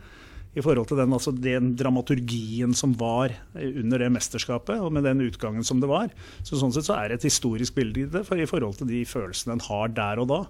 i 0.56 0.60
forhold 0.64 0.88
til 0.88 0.96
den, 0.96 1.12
altså, 1.12 1.30
den 1.38 1.76
dramaturgien 1.76 2.72
som 2.74 2.94
var 2.98 3.30
under 3.54 3.98
det 3.98 4.08
mesterskapet, 4.16 4.80
og 4.80 4.90
med 4.96 5.04
den 5.04 5.20
utgangen 5.28 5.62
som 5.62 5.78
det 5.78 5.88
var. 5.92 6.08
Så 6.42 6.56
Sånn 6.58 6.72
sett 6.72 6.88
så 6.88 6.96
er 6.96 7.08
det 7.12 7.20
et 7.20 7.28
historisk 7.28 7.74
bilde 7.76 8.00
i 8.00 8.08
det, 8.16 8.24
for 8.26 8.34
i 8.40 8.46
forhold 8.48 8.78
til 8.80 8.88
de 8.88 9.04
følelsene 9.04 9.52
en 9.52 9.60
har 9.68 9.88
der 9.88 10.18
og 10.24 10.28
da. 10.32 10.40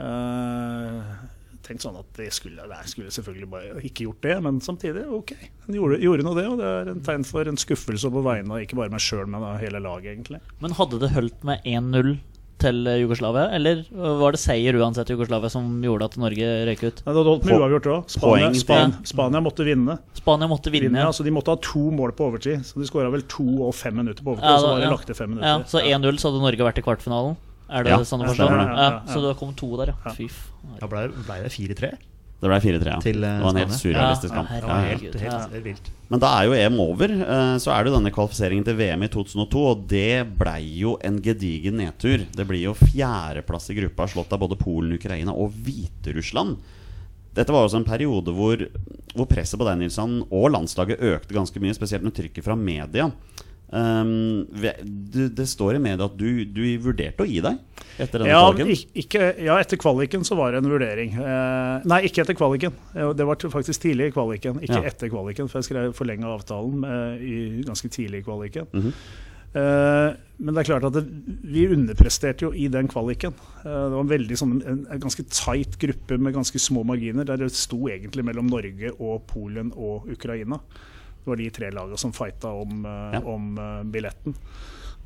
Uh, 0.00 1.02
tenkt 1.70 1.86
sånn 1.86 1.98
at 2.00 2.08
det 2.18 2.30
skulle, 2.34 2.66
det 2.70 2.80
skulle 2.90 3.12
selvfølgelig 3.14 3.50
bare 3.50 3.84
ikke 3.86 4.08
gjort 4.08 4.24
det, 4.26 4.36
men 4.46 4.58
samtidig, 4.64 5.04
ok. 5.20 5.34
Han 5.66 5.78
gjorde, 5.78 6.00
gjorde 6.02 6.26
nå 6.26 6.34
det, 6.38 6.48
og 6.50 6.58
det 6.60 6.72
er 6.72 6.90
en 6.94 7.04
tegn 7.06 7.26
for 7.28 7.50
en 7.50 7.60
skuffelse 7.60 8.10
på 8.10 8.24
vegne 8.26 8.56
av 8.56 8.64
ikke 8.64 8.78
bare 8.80 8.92
meg 8.92 9.04
sjøl, 9.04 9.28
men 9.30 9.46
av 9.46 9.60
hele 9.62 9.82
laget, 9.84 10.16
egentlig. 10.16 10.42
Men 10.62 10.76
hadde 10.78 11.00
det 11.02 11.14
holdt 11.14 11.46
med 11.46 11.64
1-0 11.68 12.18
til 12.60 12.80
eh, 12.90 12.98
Jugoslavia, 13.00 13.46
eller 13.56 13.82
var 14.20 14.34
det 14.36 14.40
seier 14.42 14.76
uansett 14.76 15.12
Jugoslavia 15.12 15.48
som 15.52 15.68
gjorde 15.84 16.10
at 16.10 16.16
Norge 16.20 16.48
røyk 16.68 16.82
ut? 16.82 17.02
Nei, 17.04 17.12
det 17.12 17.16
hadde 17.16 17.32
holdt 17.32 17.46
med 17.48 17.62
uavgjort 17.62 17.90
òg. 17.94 18.10
Spania, 18.16 18.50
Span, 18.60 18.96
Spania 19.08 19.42
måtte 19.44 19.66
vinne. 19.66 19.96
Spania 20.18 20.48
måtte 20.50 20.72
vinne. 20.74 20.90
vinne 20.90 21.06
ja, 21.06 21.12
så 21.16 21.24
De 21.26 21.32
måtte 21.34 21.54
ha 21.54 21.60
to 21.64 21.86
mål 21.94 22.12
på 22.18 22.28
overtid. 22.28 22.66
Så 22.66 22.82
De 22.82 22.88
skåra 22.88 23.12
vel 23.14 23.24
to 23.30 23.46
og 23.68 23.72
fem 23.78 23.96
minutter 23.96 24.26
på 24.26 24.34
overtid. 24.34 24.50
Ja, 24.50 24.58
og 24.58 24.64
så 24.66 24.72
var 24.74 24.82
det 24.82 24.88
ja. 24.90 24.96
lagt 24.96 25.08
til 25.08 25.16
fem 25.22 25.32
minutter. 25.32 25.54
Ja, 25.54 25.70
så 25.70 25.80
1-0 25.80 26.20
så 26.20 26.32
hadde 26.32 26.44
Norge 26.44 26.68
vært 26.68 26.82
i 26.82 26.84
kvartfinalen? 26.84 27.38
Er 27.70 27.84
det 27.86 27.90
Ja, 27.94 27.98
sånn 28.02 28.22
å 28.24 28.28
forstå? 28.30 28.46
Ja. 28.50 28.60
Ja, 28.60 28.68
ja, 28.74 28.90
ja. 28.90 29.14
Så 29.14 29.20
det 29.24 29.36
kom 29.38 29.54
to 29.54 29.68
der, 29.78 29.92
ja. 29.92 29.98
Ja. 30.06 30.12
Fy. 30.16 30.26
Ja, 30.80 30.86
ble, 30.90 31.08
ble 31.14 31.42
det 31.44 31.52
4-3? 31.54 31.90
Det 32.40 32.48
ble 32.48 32.56
4-3, 32.64 32.86
ja. 32.88 32.98
Til, 33.04 33.22
eh, 33.22 33.36
det 33.36 33.44
var 33.44 33.50
en 33.52 33.56
helt 33.60 33.76
surrealistisk 33.76 34.32
kamp. 34.34 34.48
Ja, 34.50 34.76
helt, 34.80 35.14
helt 35.20 35.64
vilt. 35.64 35.90
Men 36.08 36.20
da 36.22 36.30
er 36.40 36.46
jo 36.48 36.54
EM 36.56 36.78
over. 36.80 37.12
eh, 37.12 37.58
Så 37.60 37.68
er 37.70 37.84
det 37.84 37.92
jo 37.92 37.98
denne 37.98 38.10
kvalifiseringen 38.16 38.64
til 38.64 38.76
VM 38.78 39.02
i 39.04 39.08
2002, 39.12 39.64
og 39.70 39.86
det 39.88 40.38
blei 40.38 40.62
jo 40.80 40.96
en 41.04 41.20
gedigen 41.20 41.76
nedtur. 41.76 42.24
Det 42.32 42.46
blir 42.48 42.62
jo 42.64 42.72
fjerdeplass 42.74 43.68
i 43.70 43.74
gruppa, 43.76 44.08
slått 44.08 44.32
av 44.32 44.40
både 44.40 44.56
Polen, 44.58 44.94
Ukraina 44.96 45.32
og 45.36 45.52
Hviterussland. 45.52 46.56
Dette 47.34 47.52
var 47.52 47.68
også 47.68 47.76
en 47.76 47.84
periode 47.84 48.32
hvor, 48.34 48.56
hvor 49.14 49.26
presset 49.28 49.60
på 49.60 49.64
deg, 49.68 49.78
Nilsson, 49.78 50.22
og 50.32 50.50
landslaget 50.50 50.98
økte 50.98 51.36
ganske 51.36 51.60
mye, 51.62 51.76
spesielt 51.76 52.02
med 52.02 52.14
trykket 52.16 52.42
fra 52.42 52.56
media. 52.56 53.10
Um, 53.70 54.48
det 54.50 55.46
står 55.46 55.76
i 55.76 55.82
media 55.82 56.08
at 56.08 56.16
du, 56.18 56.42
du 56.42 56.62
vurderte 56.82 57.22
å 57.22 57.28
gi 57.28 57.38
deg 57.44 57.60
etter 58.02 58.18
denne 58.18 58.32
Ja, 58.32 58.40
kvaliken. 58.50 58.96
ikke, 58.98 59.28
ja, 59.46 59.58
etter 59.62 59.78
kvaliken 59.78 60.26
så 60.26 60.34
var 60.38 60.50
det 60.50 60.62
en 60.64 60.70
vurdering. 60.72 61.14
Uh, 61.14 61.86
nei, 61.86 62.00
ikke 62.08 62.24
etter 62.24 62.34
kvaliken. 62.34 62.74
Eh, 62.96 63.12
Det 63.14 63.28
var 63.28 63.38
faktisk 63.54 63.84
tidlig 63.86 64.10
i 64.10 64.16
kvaliken, 64.16 64.58
ikke 64.58 64.80
Ja. 64.80 64.90
etter 64.90 65.12
kvaliken. 65.12 65.46
For 65.48 65.60
jeg 65.60 65.70
skrev 65.70 65.94
forlenga 65.94 66.26
avtalen 66.34 66.82
uh, 66.82 67.14
i, 67.22 67.62
ganske 67.62 67.92
tidlig 67.94 68.24
i 68.24 68.26
kvaliken. 68.26 68.66
Mm 68.72 68.82
-hmm. 68.82 68.92
uh, 69.54 70.16
men 70.38 70.54
det 70.54 70.60
er 70.60 70.72
klart 70.72 70.84
at 70.84 70.92
det, 70.92 71.06
vi 71.44 71.68
underpresterte 71.68 72.42
jo 72.42 72.52
i 72.52 72.66
den 72.66 72.88
kvaliken. 72.88 73.32
Det 73.62 73.92
var 73.92 74.00
en 74.00 74.08
veldig 74.08 74.36
sånn, 74.36 74.62
en, 74.66 74.86
en 74.90 75.00
ganske 75.00 75.22
tight 75.22 75.78
gruppe 75.78 76.18
med 76.18 76.34
ganske 76.34 76.58
små 76.58 76.82
marginer, 76.82 77.24
der 77.24 77.36
det 77.36 77.52
sto 77.52 77.88
egentlig 77.88 78.24
mellom 78.24 78.46
Norge 78.46 78.90
og 78.98 79.26
Polen 79.28 79.72
og 79.76 80.08
Ukraina. 80.10 80.58
Det 81.20 81.30
var 81.30 81.40
de 81.40 81.50
tre 81.52 81.70
lagene 81.70 81.98
som 82.00 82.12
fighta 82.16 82.52
om, 82.56 82.84
eh, 82.86 83.18
Ja. 83.18 83.20
om 83.24 83.58
eh, 83.58 83.82
billetten. 83.84 84.36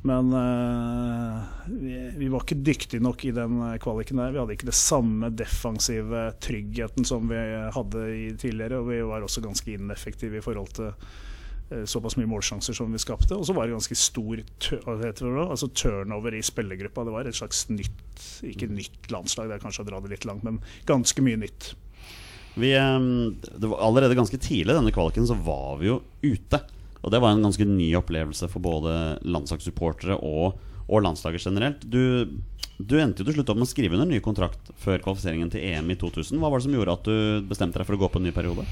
Men 0.05 0.33
uh, 0.33 1.41
vi, 1.65 2.11
vi 2.17 2.27
var 2.29 2.43
ikke 2.43 2.59
dyktige 2.61 3.01
nok 3.01 3.23
i 3.25 3.31
den 3.33 3.57
kvaliken 3.81 4.19
der. 4.21 4.35
Vi 4.35 4.37
hadde 4.37 4.53
ikke 4.53 4.67
det 4.67 4.77
samme 4.77 5.31
defensive 5.33 6.27
tryggheten 6.45 7.07
som 7.09 7.25
vi 7.25 7.39
hadde 7.73 8.03
i 8.13 8.27
tidligere. 8.37 8.83
Og 8.83 8.91
vi 8.91 8.99
var 9.01 9.25
også 9.25 9.41
ganske 9.41 9.73
ineffektive 9.73 10.37
i 10.37 10.43
forhold 10.45 10.75
til 10.77 10.91
uh, 10.91 11.81
såpass 11.89 12.19
mye 12.19 12.29
målsjanser 12.29 12.77
som 12.77 12.93
vi 12.93 13.01
skapte. 13.01 13.33
Og 13.33 13.47
så 13.49 13.55
var 13.57 13.65
det 13.65 13.79
ganske 13.79 13.97
stor 13.97 14.43
altså 14.85 15.71
turnover 15.73 16.37
i 16.37 16.43
spillergruppa. 16.45 17.07
Det 17.07 17.15
var 17.17 17.25
et 17.25 17.41
slags 17.41 17.65
nytt, 17.73 18.29
ikke 18.45 18.69
nytt 18.69 19.09
landslag, 19.09 19.49
det 19.49 19.57
er 19.57 19.65
kanskje 19.65 19.87
å 19.87 19.89
dra 19.89 20.03
det 20.05 20.13
litt 20.13 20.29
langt, 20.29 20.45
men 20.45 20.61
ganske 20.85 21.25
mye 21.25 21.41
nytt. 21.47 21.73
Vi, 22.55 22.71
det 23.57 23.67
var 23.67 23.83
allerede 23.83 24.15
ganske 24.15 24.39
tidlig 24.39 24.75
denne 24.75 24.93
kvaliken 24.95 25.27
så 25.27 25.35
var 25.35 25.77
vi 25.81 25.89
jo 25.89 25.99
ute. 26.23 26.61
Og 27.05 27.11
det 27.13 27.21
var 27.21 27.35
en 27.35 27.43
ganske 27.45 27.67
ny 27.67 27.91
opplevelse 27.99 28.47
for 28.49 28.63
både 28.63 28.95
landslagssupportere 29.27 30.17
og, 30.25 30.55
og 30.87 31.03
landslaget 31.05 31.45
generelt. 31.45 31.83
Du, 31.85 32.25
du 32.79 32.95
endte 32.97 33.21
jo 33.21 33.27
til 33.27 33.37
slutt 33.37 33.51
opp 33.53 33.59
med 33.59 33.67
å 33.67 33.73
skrive 33.73 33.99
under 33.99 34.09
ny 34.09 34.21
kontrakt 34.25 34.71
før 34.81 35.03
kvalifiseringen 35.03 35.51
til 35.53 35.67
EM 35.67 35.91
i 35.93 35.99
2000. 36.01 36.39
Hva 36.41 36.49
var 36.49 36.59
det 36.59 36.67
som 36.67 36.77
gjorde 36.77 36.95
at 36.97 37.09
du 37.09 37.49
bestemte 37.51 37.81
deg 37.81 37.87
for 37.87 37.99
å 37.99 38.01
gå 38.05 38.09
på 38.09 38.23
en 38.23 38.29
ny 38.29 38.33
periode? 38.35 38.65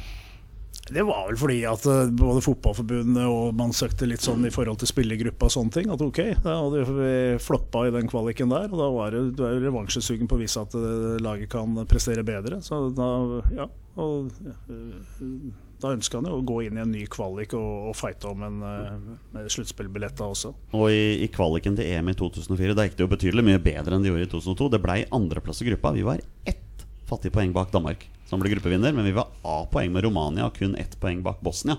Det 0.92 1.04
var 1.08 1.30
vel 1.30 1.38
fordi 1.40 1.62
at 1.68 1.86
eh, 1.88 2.10
både 2.12 2.42
Fotballforbundet 2.44 3.24
og 3.32 3.54
man 3.56 3.72
søkte 3.76 4.08
litt 4.10 4.24
sånn 4.24 4.44
i 4.48 4.52
forhold 4.52 4.82
til 4.82 4.90
spillergruppa 4.92 5.48
og 5.48 5.56
sånne 5.56 5.76
ting. 5.78 5.92
At 5.94 6.04
ok, 6.04 6.20
da 6.44 6.58
hadde 6.60 6.84
vi 6.90 7.14
floppa 7.44 7.86
i 7.88 7.94
den 7.96 8.10
kvaliken 8.12 8.52
der. 8.52 8.68
Og 8.72 8.82
da 8.82 8.90
var 8.92 9.16
det, 9.16 9.24
du 9.38 9.46
er 9.48 9.62
revansjesugen 9.64 10.28
på 10.28 10.36
å 10.36 10.44
vise 10.44 10.64
at 10.64 10.76
eh, 10.76 11.16
laget 11.24 11.52
kan 11.54 11.78
prestere 11.90 12.26
bedre. 12.28 12.60
Så 12.66 12.82
da, 12.98 13.10
ja. 13.56 13.70
Og 14.04 14.34
eh, 14.44 15.38
da 15.84 15.92
ønska 15.92 16.20
han 16.20 16.28
jo 16.28 16.40
å 16.40 16.46
gå 16.48 16.62
inn 16.66 16.78
i 16.80 16.84
en 16.84 16.94
ny 16.96 17.04
kvalik 17.12 17.56
og, 17.60 17.90
og 17.90 17.96
fighte 18.00 18.30
om 18.32 18.44
en 18.48 18.62
uh, 18.64 19.40
sluttspillbillett 19.52 20.16
da 20.20 20.30
også. 20.32 20.54
Og 20.80 20.86
i, 20.92 21.24
i 21.26 21.28
kvaliken 21.32 21.76
til 21.76 21.90
EM 21.92 22.14
i 22.14 22.16
2004 22.16 22.78
Da 22.78 22.86
gikk 22.88 22.96
det 22.96 23.04
jo 23.04 23.12
betydelig 23.12 23.44
mye 23.50 23.64
bedre 23.64 23.98
enn 23.98 24.06
det 24.06 24.14
gjorde 24.14 24.30
i 24.30 24.32
2002. 24.32 24.70
Det 24.76 24.82
blei 24.84 25.02
andreplass 25.16 25.60
i 25.64 25.68
gruppa. 25.68 25.92
Vi 25.98 26.06
var 26.08 26.24
ett 26.48 26.86
fattig 27.10 27.34
poeng 27.36 27.52
bak 27.56 27.74
Danmark, 27.74 28.08
som 28.34 28.42
ble 28.44 28.52
gruppevinner. 28.58 28.94
Men 28.98 29.06
vi 29.08 29.16
var 29.16 29.30
A-poeng 29.46 29.94
med 29.94 30.04
Romania 30.10 30.50
og 30.50 30.58
kun 30.60 30.76
ett 30.82 30.98
poeng 31.02 31.22
bak 31.26 31.42
Bosnia. 31.46 31.78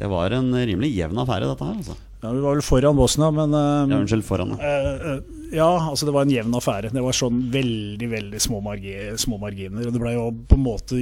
Det 0.00 0.08
var 0.08 0.32
en 0.32 0.48
rimelig 0.54 0.94
jevn 0.96 1.18
affære, 1.20 1.48
dette 1.50 1.66
her. 1.66 1.76
altså 1.76 1.96
Ja, 2.22 2.30
Vi 2.32 2.40
var 2.44 2.54
vel 2.56 2.62
foran 2.64 2.96
Bosnia, 2.96 3.30
men 3.32 3.52
uh, 3.52 3.88
Ja, 3.90 3.98
Unnskyld, 4.00 4.24
foran. 4.24 4.52
uh, 4.56 4.60
Eh, 4.60 4.88
eh, 5.12 5.20
ja, 5.56 5.66
altså 5.90 6.06
det 6.06 6.12
var 6.14 6.22
en 6.26 6.30
jevn 6.32 6.54
affære. 6.56 6.92
Det 6.94 7.02
var 7.02 7.16
sånn 7.16 7.40
veldig 7.52 8.08
veldig 8.12 8.40
små, 8.40 8.60
margi 8.62 8.94
små 9.18 9.38
marginer. 9.42 9.88
Og 9.88 9.92
det 9.96 10.00
ble 10.00 10.12
jo 10.14 10.26
på 10.48 10.56
en 10.56 10.62
måte 10.64 11.00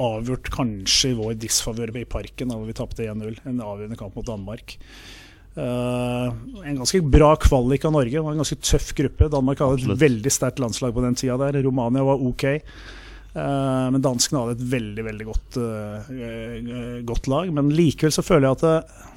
avgjort 0.00 0.50
kanskje 0.54 1.10
i 1.12 1.18
vår 1.18 1.34
disfavør 1.42 1.92
i 2.00 2.06
Parken, 2.08 2.48
da 2.50 2.56
hvor 2.58 2.66
vi 2.70 2.76
tapte 2.78 3.04
1-0. 3.06 3.38
En 3.50 3.60
avgjørende 3.60 3.98
kamp 4.00 4.16
mot 4.16 4.26
Danmark. 4.30 4.78
Eh, 5.60 6.26
en 6.70 6.78
ganske 6.80 7.02
bra 7.10 7.34
kvalik 7.36 7.84
av 7.84 7.92
Norge. 7.98 8.16
Det 8.16 8.24
var 8.24 8.32
en 8.32 8.42
ganske 8.42 8.60
tøff 8.62 8.94
gruppe. 8.96 9.28
Danmark 9.30 9.58
hadde 9.60 9.78
Absolutt. 9.82 9.98
et 10.00 10.04
veldig 10.08 10.32
sterkt 10.32 10.62
landslag 10.62 10.94
på 10.96 11.02
den 11.04 11.18
tida 11.18 11.36
der. 11.44 11.60
Romania 11.66 12.02
var 12.06 12.22
ok. 12.22 12.46
Eh, 13.32 13.86
men 13.94 14.02
danskene 14.02 14.42
hadde 14.42 14.58
et 14.58 14.68
veldig 14.72 15.06
veldig 15.06 15.26
godt, 15.28 15.58
eh, 15.62 16.10
eh, 16.10 17.00
godt 17.06 17.30
lag. 17.30 17.52
Men 17.54 17.72
likevel 17.74 18.14
så 18.14 18.26
føler 18.26 18.48
jeg 18.48 18.58
at 18.58 18.66
det, 18.66 19.08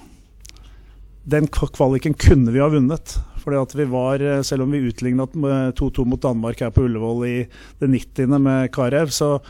den 1.38 1.48
kvaliken 1.48 2.18
kunne 2.20 2.54
vi 2.54 2.62
ha 2.62 2.70
vunnet. 2.70 3.18
Fordi 3.44 3.60
at 3.60 3.74
vi 3.76 3.86
var, 3.92 4.44
Selv 4.44 4.64
om 4.64 4.72
vi 4.72 4.86
utligna 4.88 5.26
2-2 5.28 6.06
mot 6.06 6.22
Danmark 6.22 6.62
her 6.62 6.70
på 6.72 6.86
Ullevål 6.86 7.26
i 7.28 7.48
det 7.80 7.90
90. 7.90 8.40
med 8.40 8.72
Karev, 8.72 9.10
så, 9.12 9.42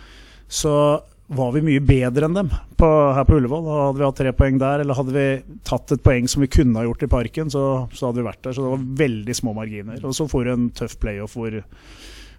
så 0.48 1.04
var 1.28 1.52
vi 1.54 1.62
mye 1.62 1.80
bedre 1.80 2.26
enn 2.26 2.34
dem 2.34 2.50
på, 2.76 2.88
her 3.14 3.24
på 3.24 3.38
Ullevål. 3.38 3.70
Hadde 3.70 4.00
vi 4.00 4.08
hatt 4.08 4.18
tre 4.18 4.34
poeng 4.34 4.58
der, 4.58 4.82
eller 4.82 4.98
hadde 4.98 5.14
vi 5.14 5.58
tatt 5.64 5.94
et 5.94 6.02
poeng 6.02 6.28
som 6.28 6.42
vi 6.42 6.50
kunne 6.50 6.80
ha 6.80 6.88
gjort 6.88 7.06
i 7.06 7.12
Parken, 7.12 7.54
så, 7.54 7.88
så 7.94 8.10
hadde 8.10 8.24
vi 8.24 8.28
vært 8.32 8.42
der. 8.42 8.54
Så 8.58 8.66
det 8.66 8.74
var 8.74 8.90
veldig 9.06 9.36
små 9.36 9.54
marginer. 9.54 10.02
Og 10.02 10.18
så 10.18 10.28
får 10.32 10.44
du 10.44 10.54
en 10.56 10.68
tøff 10.74 10.98
playoff 10.98 11.38
hvor 11.38 11.62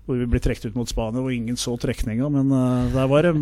hvor 0.05 0.19
vi 0.21 0.27
ble 0.29 0.40
trukket 0.45 0.67
ut 0.69 0.75
mot 0.77 0.88
Spania, 0.90 1.23
hvor 1.25 1.33
ingen 1.33 1.57
så 1.57 1.75
trekninga. 1.81 2.27
Men 2.33 2.51
uh, 2.53 2.93
der, 2.93 3.07
var 3.09 3.25
det, 3.25 3.33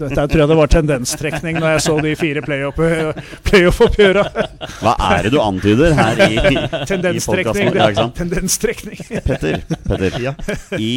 der 0.00 0.14
tror 0.30 0.40
jeg 0.40 0.48
det 0.48 0.56
var 0.56 0.70
tendenstrekning 0.72 1.58
når 1.60 1.74
jeg 1.74 1.84
så 1.84 1.96
de 2.04 2.14
fire 2.16 2.42
playoff-oppgjøra. 2.46 4.24
Play 4.32 4.72
Hva 4.80 4.94
er 5.10 5.28
det 5.28 5.34
du 5.34 5.38
antyder 5.42 5.92
her 5.98 6.22
i, 6.28 6.30
i 6.38 6.54
Tendenstrekning. 6.88 7.72
podkasten? 7.72 7.72
Ikke 7.76 8.00
sant? 8.00 8.16
Tendenstrekning. 8.22 9.04
Petter, 9.28 9.60
Petter. 9.84 10.18
Ja. 10.24 10.34
I, 10.80 10.92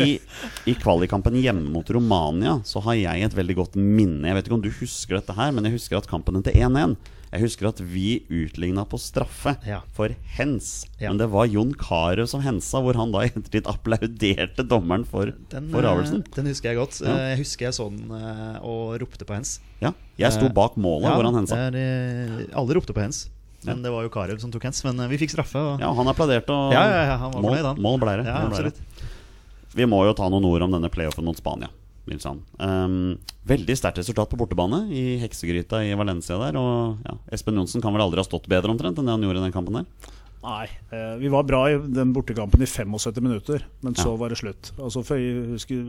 I 0.72 0.78
kvalikkampen 0.80 1.36
hjemme 1.44 1.68
mot 1.76 1.92
Romania 1.92 2.60
så 2.68 2.84
har 2.88 3.00
jeg 3.02 3.28
et 3.28 3.36
veldig 3.38 3.60
godt 3.60 3.76
minne. 3.80 4.30
Jeg 4.32 4.40
vet 4.40 4.48
ikke 4.48 4.60
om 4.62 4.64
du 4.64 4.72
husker 4.80 5.20
dette 5.20 5.36
her, 5.36 5.52
men 5.56 5.68
jeg 5.68 5.76
husker 5.80 6.00
at 6.00 6.08
kampen 6.12 6.40
endte 6.40 6.56
1-1. 6.56 6.96
Jeg 7.32 7.46
husker 7.46 7.70
at 7.70 7.78
vi 7.80 8.26
utligna 8.28 8.84
på 8.92 8.98
straffe 9.00 9.54
Ja. 9.64 9.78
for 9.96 10.12
hens. 10.36 10.86
Ja. 11.00 11.10
Men 11.14 11.22
det 11.22 11.30
var 11.32 11.48
Jon 11.48 11.72
Carew 11.80 12.28
som 12.28 12.44
hensa, 12.44 12.82
hvor 12.84 12.98
han 13.00 13.14
da 13.14 13.22
i 13.24 13.30
ettertid 13.32 13.70
applauderte 13.72 14.66
dommeren 14.68 15.01
for, 15.06 15.32
Den, 15.52 15.70
for 15.72 15.82
avgjørelsen. 15.88 16.22
eh, 16.26 16.36
den 16.36 16.46
husker 16.52 16.70
jeg 16.72 16.78
godt. 16.80 17.02
Ja. 17.02 17.12
Eh, 17.16 17.30
Jeg 17.36 17.38
husker 17.44 17.66
jeg 17.68 17.74
så 17.78 17.90
den 17.90 18.12
eh, 18.12 18.58
og 18.62 19.00
ropte 19.02 19.26
på 19.28 19.34
hens. 19.38 19.60
Ja, 19.82 19.94
jeg 20.18 20.32
sto 20.34 20.46
Eh, 20.46 20.54
bak 20.54 20.76
målet 20.78 21.12
hvor 21.16 21.24
han 21.30 21.36
hensa. 21.42 21.56
er, 21.56 21.76
eh, 21.76 22.46
alle 22.54 22.74
ropte 22.78 22.94
på 22.94 23.02
hens. 23.02 23.30
Men 23.64 23.84
det 23.84 23.92
var 23.94 24.02
jo 24.04 24.10
Karev 24.10 24.40
som 24.42 24.50
tok 24.52 24.64
hens. 24.64 24.84
Men 24.84 25.00
eh, 25.00 25.08
vi 25.08 25.18
fikk 25.22 25.32
straffe. 25.36 25.56
Og, 25.60 25.80
Ja, 25.80 25.92
han 25.94 26.08
applauderte, 26.08 26.50
og 26.50 26.74
Ja, 26.74 26.84
ja, 26.90 27.04
ja, 27.12 27.18
han 27.18 27.32
var 27.32 27.42
mål, 27.42 27.52
fornøyd, 27.52 27.66
han. 27.66 27.82
mål 27.82 28.00
ble 28.00 28.16
det. 28.22 28.26
Ja, 28.26 28.38
absolutt. 28.48 28.80
Vi 29.76 29.86
må 29.86 30.04
jo 30.06 30.14
ta 30.14 30.28
noen 30.30 30.44
ord 30.46 30.62
om 30.66 30.72
denne 30.72 30.90
playoffen 30.92 31.24
mot 31.24 31.38
Spania. 31.38 31.70
Um, 32.60 33.20
veldig 33.48 33.76
sterkt 33.78 34.00
resultat 34.02 34.28
på 34.32 34.38
bortebane 34.40 34.82
i 34.92 35.18
heksegryta 35.22 35.80
i 35.86 35.94
Valencia 35.96 36.36
der. 36.42 36.58
Og 36.60 36.98
ja, 37.06 37.14
Espen 37.32 37.56
Johnsen 37.56 37.82
kan 37.82 37.94
vel 37.94 38.02
aldri 38.04 38.20
ha 38.20 38.26
stått 38.28 38.50
bedre 38.52 38.74
omtrent 38.74 38.98
enn 39.00 39.06
det 39.08 39.14
han 39.16 39.22
gjorde 39.24 39.40
i 39.40 39.46
den 39.46 39.54
kampen 39.56 39.78
der. 39.80 39.86
Nei, 40.42 40.66
eh, 40.90 41.16
vi 41.22 41.30
var 41.30 41.44
bra 41.46 41.60
i 41.70 41.76
den 41.78 42.14
bortekampen 42.16 42.62
i 42.64 42.66
75 42.66 43.22
minutter, 43.22 43.66
men 43.82 43.94
så 43.94 44.10
Ja. 44.10 44.16
var 44.18 44.30
det 44.30 44.40
slutt. 44.40 44.72
Altså, 44.80 45.04
for 45.06 45.16
jeg 45.18 45.52
husker 45.54 45.84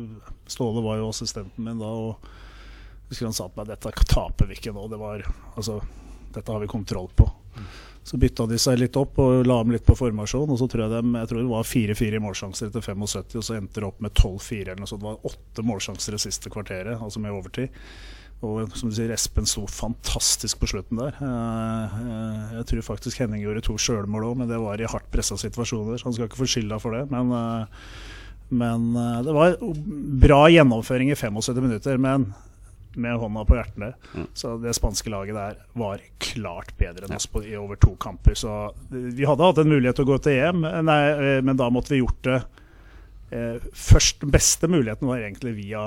Ståle 0.47 0.83
var 0.85 0.99
jo 1.01 1.09
assistenten 1.09 1.65
min 1.65 1.79
da, 1.81 1.87
og 1.87 2.19
jeg 2.21 3.17
husker 3.17 3.27
han 3.31 3.33
sa 3.33 3.49
til 3.49 3.57
meg 3.63 3.67
dette 3.73 3.93
taper 4.13 4.47
vi 4.47 4.55
ikke 4.55 4.75
nå. 4.75 4.89
Det 4.91 4.99
var, 5.01 5.23
altså, 5.57 5.81
dette 6.33 6.53
har 6.53 6.61
vi 6.61 6.67
kontroll 6.67 7.09
på. 7.17 7.31
Så 8.05 8.19
bytta 8.19 8.49
de 8.49 8.57
seg 8.59 8.79
litt 8.81 8.97
opp 8.97 9.17
og 9.23 9.47
la 9.47 9.61
om 9.61 9.71
litt 9.71 9.87
på 9.87 9.95
formasjon. 9.97 10.51
Og 10.51 10.59
så 10.59 10.69
tror 10.69 10.85
jeg, 10.91 10.91
de, 11.03 11.19
jeg 11.21 11.29
tror 11.29 11.39
det 11.39 11.53
var 11.53 11.63
4-4 11.63 12.21
målsjanser 12.21 12.67
etter 12.69 12.81
75, 12.83 13.37
og 13.39 13.45
så 13.47 13.55
endte 13.57 13.75
det 13.81 13.85
opp 13.85 14.01
med 14.03 14.13
12-4 14.13 14.73
eller 14.73 14.81
noe 14.83 14.91
sånt. 14.91 15.01
Det 15.05 15.09
var 15.13 15.31
åtte 15.31 15.63
målsjanser 15.65 16.11
det 16.17 16.21
siste 16.21 16.51
kvarteret, 16.51 17.01
altså 17.01 17.21
med 17.23 17.31
overtid. 17.33 17.71
Og 18.43 18.73
som 18.75 18.91
du 18.91 18.97
sier, 18.97 19.13
Espen 19.15 19.47
sto 19.47 19.63
fantastisk 19.71 20.59
på 20.59 20.67
slutten 20.73 20.99
der. 20.99 21.15
Eh, 21.23 21.93
eh, 22.03 22.55
Jeg 22.59 22.67
tror 22.73 22.87
faktisk 22.97 23.21
Henning 23.23 23.45
gjorde 23.45 23.63
to 23.63 23.77
sjølmål 23.79 24.25
òg, 24.33 24.37
men 24.41 24.49
det 24.51 24.59
var 24.59 24.81
i 24.83 24.89
hardt 24.91 25.11
pressa 25.15 25.37
situasjoner. 25.39 25.95
Så 26.01 26.09
han 26.09 26.17
skal 26.17 26.27
ikke 26.27 26.41
få 26.41 26.49
skylda 26.51 26.81
for 26.83 26.97
det. 26.97 27.05
Men, 27.13 27.31
eh, 27.31 27.67
men 28.51 28.89
det 29.25 29.33
var 29.33 29.55
bra 30.27 30.41
gjennomføring 30.51 31.13
i 31.13 31.15
75 31.15 31.63
minutter. 31.63 31.99
Men 32.03 32.33
med 32.95 33.17
hånda 33.17 33.47
på 33.49 33.55
hjertet, 33.57 33.95
Mm. 34.13 34.27
så 34.35 34.61
det 34.61 34.75
spanske 34.77 35.09
laget 35.09 35.33
der 35.35 35.55
var 35.75 35.99
klart 36.21 36.75
bedre 36.77 37.07
enn 37.07 37.15
oss 37.17 37.25
på, 37.27 37.41
i 37.47 37.55
over 37.57 37.77
to 37.77 37.95
kamper. 37.97 38.35
Så 38.35 38.75
vi 38.91 39.25
hadde 39.25 39.41
hatt 39.41 39.59
en 39.63 39.71
mulighet 39.71 39.97
til 39.97 40.05
å 40.05 40.11
gå 40.13 40.19
til 40.21 40.33
EM, 40.33 40.61
nei, 40.85 41.41
men 41.41 41.57
da 41.57 41.71
måtte 41.71 41.89
vi 41.95 42.03
gjort 42.03 42.21
det 42.23 42.43
først, 43.73 44.21
Den 44.21 44.31
beste 44.31 44.69
muligheten 44.69 45.09
var 45.09 45.17
egentlig 45.23 45.55
via 45.57 45.87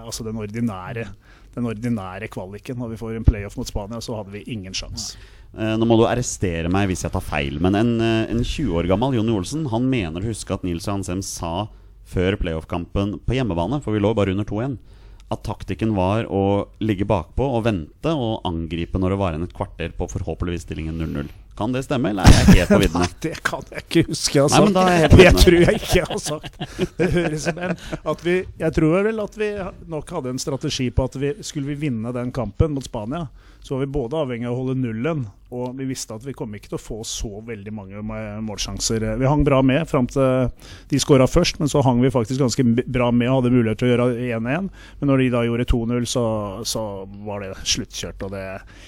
altså 0.00 0.24
den 0.24 0.36
ordinære 0.40 1.08
den 1.54 1.68
ordinære 1.70 2.28
kvaliken. 2.32 2.78
Når 2.80 2.92
vi 2.92 3.00
får 3.00 3.18
en 3.18 3.26
playoff 3.26 3.58
mot 3.58 3.68
Spania, 3.68 4.00
så 4.04 4.18
hadde 4.18 4.34
vi 4.34 4.44
ingen 4.52 4.76
sjanse. 4.76 5.18
Eh, 5.58 5.74
nå 5.74 5.88
må 5.88 5.96
du 5.98 6.06
arrestere 6.06 6.70
meg 6.70 6.90
hvis 6.90 7.02
jeg 7.06 7.14
tar 7.14 7.24
feil, 7.26 7.58
men 7.62 7.74
en, 7.74 7.92
eh, 8.00 8.30
en 8.30 8.44
20 8.44 8.76
år 8.78 8.86
gammel 8.90 9.16
Jonny 9.16 9.34
Olsen 9.34 9.66
Han 9.72 9.88
mener 9.90 10.22
å 10.22 10.30
huske 10.30 10.54
at 10.54 10.62
Nils 10.62 10.86
Johan 10.86 11.02
sa 11.26 11.68
før 12.06 12.36
playoff-kampen 12.38 13.18
på 13.26 13.34
hjemmebane, 13.34 13.80
for 13.82 13.94
vi 13.94 14.02
lå 14.02 14.14
bare 14.14 14.30
under 14.34 14.46
2-1, 14.46 14.78
at 15.30 15.44
taktikken 15.46 15.94
var 15.94 16.26
å 16.26 16.68
ligge 16.82 17.06
bakpå 17.06 17.46
og 17.58 17.64
vente 17.68 18.10
og 18.10 18.42
angripe 18.46 18.98
når 18.98 19.14
det 19.14 19.18
var 19.20 19.34
igjen 19.34 19.46
et 19.46 19.54
kvarter 19.54 19.94
på 19.94 20.08
forhåpentligvis 20.10 20.66
stillingen 20.66 20.98
0-0. 20.98 21.30
Kan 21.60 21.74
det 21.76 21.82
stemme, 21.84 22.14
eller 22.14 22.24
er 22.24 22.38
jeg 22.40 22.62
helt 22.62 22.72
på 22.72 22.80
viddene? 22.86 23.08
Det 23.20 23.34
kan 23.44 23.66
jeg 23.74 23.84
ikke 23.84 24.04
huske 24.08 24.38
jeg 24.40 24.48
har 24.48 24.70
Nei, 24.70 24.72
sagt. 24.72 24.80
er 24.80 24.96
jeg 24.96 25.04
helt 25.04 25.18
det 25.20 25.44
tror 25.44 25.58
jeg 25.60 25.82
ikke 25.82 25.98
jeg 26.00 26.08
har 26.08 26.24
sagt. 26.24 26.58
Det 26.96 27.10
høres 27.18 27.44
som 27.50 27.60
en 27.68 27.76
at 28.14 28.24
vi, 28.24 28.38
Jeg 28.64 28.76
tror 28.80 29.04
vel 29.10 29.20
at 29.26 29.36
vi 29.44 29.50
nok 29.92 30.16
hadde 30.16 30.32
en 30.34 30.40
strategi 30.42 30.88
på 30.94 31.08
at 31.10 31.20
vi 31.20 31.34
skulle 31.44 31.68
vi 31.74 31.78
vinne 31.88 32.14
den 32.16 32.32
kampen 32.32 32.72
mot 32.74 32.86
Spania, 32.88 33.26
så 33.60 33.74
var 33.76 33.82
vi 33.84 33.90
både 33.92 34.16
avhengig 34.16 34.46
av 34.48 34.54
å 34.54 34.62
holde 34.62 34.78
nullen, 34.80 35.26
og 35.52 35.74
vi 35.76 35.84
visste 35.90 36.14
at 36.16 36.22
vi 36.24 36.32
kom 36.32 36.54
ikke 36.56 36.70
til 36.70 36.78
å 36.78 36.80
få 36.80 36.96
så 37.04 37.42
veldig 37.44 37.72
mange 37.76 38.00
målsjanser. 38.46 39.04
Vi 39.20 39.28
hang 39.28 39.42
bra 39.44 39.58
med 39.66 39.84
fram 39.90 40.06
til 40.08 40.46
de 40.88 41.00
skåra 41.02 41.26
først, 41.28 41.58
men 41.60 41.68
så 41.68 41.82
hang 41.84 42.00
vi 42.00 42.08
faktisk 42.14 42.40
ganske 42.40 42.64
bra 42.88 43.10
med 43.12 43.28
og 43.28 43.42
hadde 43.42 43.52
mulighet 43.52 43.82
til 43.82 43.90
å 43.90 43.92
gjøre 43.92 44.06
1-1. 44.38 44.70
Men 45.02 45.12
når 45.12 45.20
de 45.24 45.28
da 45.34 45.42
gjorde 45.44 45.66
2-0, 45.74 46.06
så, 46.08 46.24
så 46.72 46.84
var 47.26 47.44
det 47.44 47.50
sluttkjørt. 47.68 48.24
Og 48.28 48.32
det, 48.32 48.44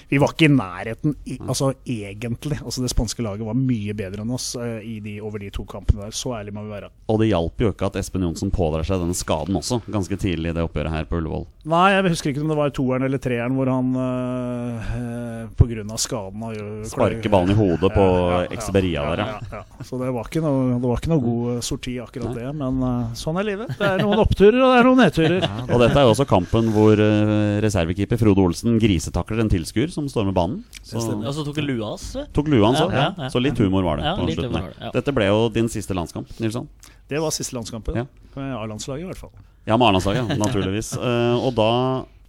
vi 0.09 0.21
var 0.23 0.33
ikke 0.33 0.49
i 0.49 0.55
nærheten, 0.55 1.15
altså 1.45 1.69
egentlig. 1.85 2.57
Altså 2.63 2.83
Det 2.83 2.91
spanske 2.93 3.25
laget 3.25 3.45
var 3.47 3.57
mye 3.57 3.95
bedre 3.97 4.23
enn 4.23 4.33
oss 4.33 4.53
eh, 4.59 4.85
de, 5.03 5.17
over 5.21 5.43
de 5.43 5.51
to 5.53 5.65
kampene 5.69 6.05
der. 6.05 6.15
Så 6.15 6.33
ærlig 6.37 6.53
må 6.55 6.65
vi 6.65 6.73
være. 6.75 6.91
Og 7.11 7.19
det 7.21 7.29
hjalp 7.31 7.61
jo 7.65 7.73
ikke 7.73 7.89
at 7.91 7.99
Espen 8.01 8.25
Johnsen 8.25 8.53
pådrar 8.53 8.87
seg 8.87 9.03
denne 9.03 9.17
skaden 9.17 9.59
også, 9.59 9.81
ganske 9.91 10.17
tidlig 10.19 10.53
i 10.53 10.57
det 10.57 10.65
oppgjøret 10.65 10.95
her 10.95 11.09
på 11.09 11.19
Ullevål. 11.21 11.47
Nei, 11.63 11.93
jeg 11.93 12.11
husker 12.11 12.33
ikke 12.33 12.41
om 12.43 12.49
det 12.51 12.57
var 12.59 12.71
toeren 12.75 13.05
eller 13.07 13.19
treeren 13.23 13.53
hvor 13.55 13.69
han 13.71 13.93
øh, 13.95 14.87
øh, 14.99 15.43
pga. 15.55 15.95
skaden 15.95 16.41
har 16.43 16.57
Sparker 16.91 17.31
ballen 17.31 17.53
i 17.53 17.55
hodet 17.55 17.89
på 17.93 18.07
Exeberia 18.51 19.05
der, 19.13 19.21
ja. 19.23 19.27
ja, 19.39 19.61
ja. 19.61 19.85
Så 19.87 19.95
det 20.01 20.09
var 20.11 20.27
ikke 20.27 20.41
noe, 20.43 20.73
det 20.75 20.89
var 20.91 20.99
ikke 20.99 21.11
noe 21.13 21.23
god 21.23 21.63
sorti, 21.63 21.95
akkurat 22.03 22.35
det. 22.35 22.49
Men 22.59 22.83
uh, 22.83 23.13
sånn 23.15 23.39
er 23.39 23.47
livet. 23.47 23.71
Det 23.79 23.87
er 23.87 24.03
noen 24.03 24.19
oppturer, 24.25 24.59
og 24.59 24.73
det 24.73 24.81
er 24.81 24.89
noen 24.89 25.01
nedturer. 25.05 25.47
Og 25.69 25.79
dette 25.85 26.01
er 26.01 26.03
jo 26.03 26.11
også 26.11 26.27
kampen 26.27 26.67
hvor 26.75 26.99
uh, 26.99 27.61
reservekeeper 27.63 28.19
Frode 28.19 28.43
Olsen 28.43 28.75
grisetakler 28.83 29.45
en 29.45 29.51
tilskuer 29.53 29.93
som 29.93 30.09
stormer 30.11 30.35
banen. 30.35 30.65
Så 30.83 30.99
Og 30.99 31.31
så 31.31 31.47
tok 31.47 31.61
han 31.61 31.69
lua 31.69 31.93
hans. 31.93 32.09
tok 32.35 32.51
lua 32.51 32.73
hans 32.73 32.83
Ja, 32.83 32.89
òg, 32.89 32.97
ja, 32.99 33.07
ja. 33.23 33.31
så 33.31 33.39
litt 33.39 33.63
humor 33.63 33.87
var 33.87 34.03
det. 34.03 34.09
Ja, 34.09 34.17
på 34.19 34.27
slutten 34.35 34.67
ja. 34.67 34.91
Dette 34.99 35.15
ble 35.15 35.31
jo 35.31 35.47
din 35.53 35.71
siste 35.71 35.95
landskamp, 35.95 36.27
Nilsson. 36.43 36.67
Det 37.13 37.21
var 37.21 37.33
siste 37.35 37.55
landskampen. 37.57 38.01
Ja. 38.01 38.07
Med 38.33 38.55
A-landslaget, 38.57 39.05
i 39.05 39.11
hvert 39.11 39.21
fall. 39.21 39.33
Ja, 39.67 39.77
med 39.77 39.87
A-landslaget, 39.91 40.33
naturligvis. 40.41 40.95
uh, 40.97 41.37
og 41.45 41.53
da, 41.59 41.69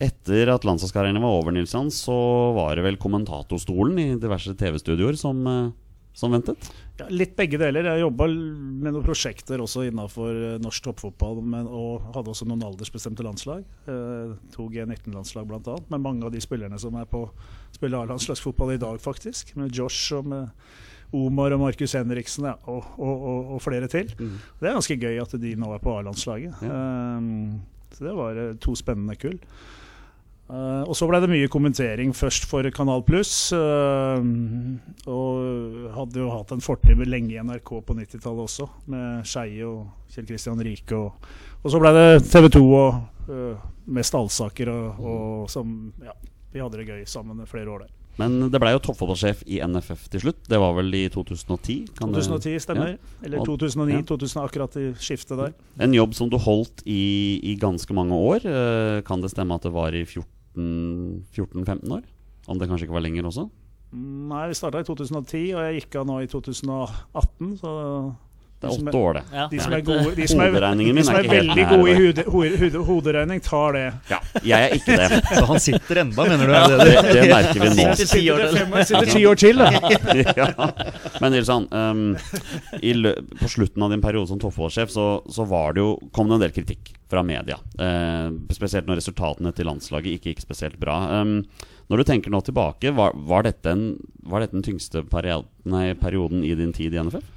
etter 0.05 0.53
at 0.55 0.67
landslagskarrieren 0.69 1.23
var 1.25 1.39
over, 1.41 1.55
Nilsson, 1.57 1.89
så 1.95 2.17
var 2.57 2.77
det 2.77 2.85
vel 2.87 3.01
kommentatorstolen 3.01 3.99
i 4.03 4.11
diverse 4.21 4.53
TV-studioer 4.61 5.17
som, 5.19 5.41
uh, 5.49 5.73
som 6.15 6.37
ventet? 6.37 6.69
Ja, 6.95 7.09
litt 7.11 7.33
begge 7.35 7.59
deler. 7.59 7.89
Jeg 7.91 8.05
jobba 8.05 8.29
med 8.31 8.93
noen 8.93 9.03
prosjekter 9.03 9.59
også 9.65 9.89
innafor 9.89 10.37
norsk 10.63 10.85
toppfotball, 10.87 11.41
men, 11.43 11.67
og 11.67 12.05
hadde 12.15 12.31
også 12.31 12.47
noen 12.47 12.63
aldersbestemte 12.69 13.25
landslag. 13.27 13.65
Eh, 13.91 14.37
to 14.55 14.69
G19-landslag 14.71 15.49
bl.a. 15.51 15.75
Med 15.91 16.05
mange 16.05 16.29
av 16.29 16.31
de 16.31 16.43
spillerne 16.45 16.79
som 16.79 16.95
er 17.01 17.09
på 17.11 17.25
spiller 17.75 18.05
A-landslagsfotball 18.05 18.77
i 18.77 18.79
dag, 18.85 19.01
faktisk. 19.03 19.57
Med 19.59 19.75
Josh 19.75 20.15
og 20.15 20.31
med 20.31 20.55
Omar 21.15 21.55
og 21.55 21.63
Markus 21.63 21.95
Henriksen 21.97 22.49
ja, 22.49 22.57
og, 22.71 22.91
og, 22.99 23.15
og, 23.15 23.55
og 23.57 23.63
flere 23.63 23.89
til. 23.91 24.11
Det 24.19 24.69
er 24.69 24.77
ganske 24.77 24.99
gøy 24.99 25.23
at 25.23 25.39
de 25.41 25.55
nå 25.61 25.71
er 25.75 25.83
på 25.83 25.95
A-landslaget. 25.95 26.67
Eh, 26.67 27.31
så 27.95 28.09
det 28.09 28.15
var 28.19 28.41
eh, 28.41 28.57
to 28.63 28.75
spennende 28.79 29.17
kull. 29.21 29.39
Uh, 30.45 30.85
og 30.85 30.93
så 30.93 31.07
ble 31.09 31.23
det 31.23 31.31
mye 31.31 31.49
kommentering 31.49 32.11
først 32.13 32.45
for 32.45 32.67
Kanal 32.77 33.01
Pluss. 33.09 33.49
og 33.57 34.19
hadde 35.95 36.21
jo 36.21 36.29
hatt 36.35 36.53
en 36.53 36.61
fortid 36.61 36.99
med 37.01 37.09
lenge 37.09 37.33
i 37.33 37.41
NRK 37.41 37.71
på 37.81 37.97
90-tallet 37.97 38.45
også, 38.45 38.69
med 38.93 39.25
Skeie 39.25 39.65
og 39.65 39.87
Kjell 40.13 40.29
Kristian 40.29 40.61
Rike. 40.61 41.01
Og, 41.01 41.33
og 41.63 41.73
så 41.73 41.81
ble 41.81 41.95
det 41.97 42.27
TV 42.29 42.51
2 42.59 42.65
og 42.77 43.01
uh, 43.33 43.65
mest 43.97 44.21
Alsaker, 44.21 44.69
og, 44.75 45.01
og 45.01 45.51
som 45.53 45.93
Ja, 46.05 46.13
vi 46.53 46.61
hadde 46.61 46.83
det 46.83 46.91
gøy 46.93 47.07
sammen 47.09 47.41
flere 47.49 47.73
år 47.73 47.87
der. 47.87 48.04
Men 48.19 48.49
det 48.51 48.61
blei 48.63 48.71
jo 48.77 48.79
toppfotballsjef 48.79 49.41
i 49.51 49.59
NFF 49.67 50.09
til 50.13 50.21
slutt. 50.23 50.45
Det 50.49 50.59
var 50.63 50.75
vel 50.77 50.93
i 50.95 51.09
2010? 51.11 51.77
kan 51.99 52.13
2010 52.15 52.61
stemmer. 52.63 52.93
Ja. 52.95 52.97
Eller 53.25 53.39
Og- 53.41 53.47
2009. 53.47 53.91
ja. 53.97 54.03
2000 54.03 54.43
akkurat 54.45 54.77
i 54.77 54.93
skiftet 54.95 55.37
der. 55.37 55.53
En 55.81 55.93
jobb 55.93 56.15
som 56.15 56.31
du 56.31 56.37
holdt 56.39 56.83
i, 56.87 57.41
i 57.43 57.57
ganske 57.59 57.93
mange 57.93 58.13
år. 58.15 58.45
Eh, 58.47 59.03
Kan 59.03 59.21
det 59.21 59.31
stemme 59.31 59.55
at 59.55 59.63
det 59.63 59.73
var 59.73 59.91
i 59.93 60.05
14-15 60.05 61.91
år? 61.93 62.03
Om 62.47 62.59
det 62.59 62.69
kanskje 62.69 62.87
ikke 62.87 62.95
var 62.99 63.01
lenger 63.03 63.25
også? 63.27 63.49
Nei, 63.95 64.49
vi 64.51 64.55
starta 64.59 64.81
i 64.83 64.85
2010, 64.87 65.55
og 65.55 65.63
jeg 65.63 65.81
gikk 65.83 65.97
av 66.01 66.07
nå 66.07 66.17
i 66.23 66.27
2018. 66.27 67.59
Så 67.61 67.71
Det 68.61 68.71
er 68.71 68.89
åtte 68.89 68.97
år, 68.97 69.15
det. 69.19 69.23
Ja, 69.35 69.45
De 69.51 69.59
som 69.61 69.75
er 69.77 69.83
gode 69.85 70.13
De 70.17 70.27
som 70.31 70.41
er, 70.41 70.53
Hoderegningen 70.55 70.95
min 70.97 71.03
de 71.03 71.07
som 71.07 71.17
er 71.17 71.19
er 71.19 71.27
ikke 71.27 71.35
helt 71.35 71.51
veldig 71.51 71.65
gode 71.71 71.91
i 71.91 71.97
hode, 71.99 72.25
hode, 72.33 72.61
hode, 72.63 72.85
hoderegning, 72.89 73.43
tar 73.45 73.77
det. 73.77 73.83
Ja, 74.09 74.21
jeg 74.41 74.69
er 74.69 74.77
ikke 74.79 74.97
det. 75.01 75.21
Så 75.39 75.45
han 75.51 75.63
sitter 75.67 76.01
enda, 76.05 76.27
mener 76.31 76.49
du? 76.49 76.55
Det, 76.55 76.63
er 76.63 76.79
det 76.79 76.95
det? 76.95 77.13
det 77.19 77.27
merker 77.35 77.61
vi 77.61 77.69
nå. 77.69 77.87
Sitter 78.01 78.13
ti 78.15 78.25
år 78.33 78.45
Sitter 78.55 79.11
til. 79.11 79.13
ti 79.19 79.27
år 79.29 79.41
til, 79.45 79.61
da. 79.61 79.71
ja. 80.41 80.71
Men 81.21 81.37
Nilsson, 81.37 81.69
um, 81.75 82.05
i 82.81 82.97
lø 82.97 83.15
på 83.43 83.53
slutten 83.53 83.85
av 83.85 83.93
din 83.93 84.05
periode 84.05 84.31
som 84.33 84.41
toppfotballsjef 84.41 84.95
så, 84.95 85.09
så 85.29 85.49
var 85.51 85.77
det 85.77 85.85
jo, 85.85 85.93
kom 86.15 86.31
det 86.31 86.39
en 86.39 86.47
del 86.47 86.57
kritikk 86.57 86.95
fra 87.11 87.23
media. 87.27 87.59
Eh, 87.79 88.33
spesielt 88.57 88.89
når 88.89 88.99
resultatene 89.03 89.53
til 89.55 89.69
landslaget 89.69 90.17
ikke 90.17 90.33
gikk 90.33 90.43
spesielt 90.43 90.81
bra. 90.81 90.97
Um, 91.21 91.43
når 91.93 92.01
du 92.01 92.09
tenker 92.09 92.33
nå 92.33 92.41
tilbake, 92.45 92.95
var, 92.97 93.13
var, 93.29 93.45
dette, 93.47 93.75
en, 93.75 93.99
var 94.25 94.43
dette 94.43 94.57
den 94.57 94.65
tyngste 94.65 95.05
perioden, 95.11 95.51
nei, 95.69 95.91
perioden 96.01 96.45
i 96.47 96.55
din 96.59 96.73
tid 96.75 96.97
i 96.97 97.03
NFF? 97.05 97.34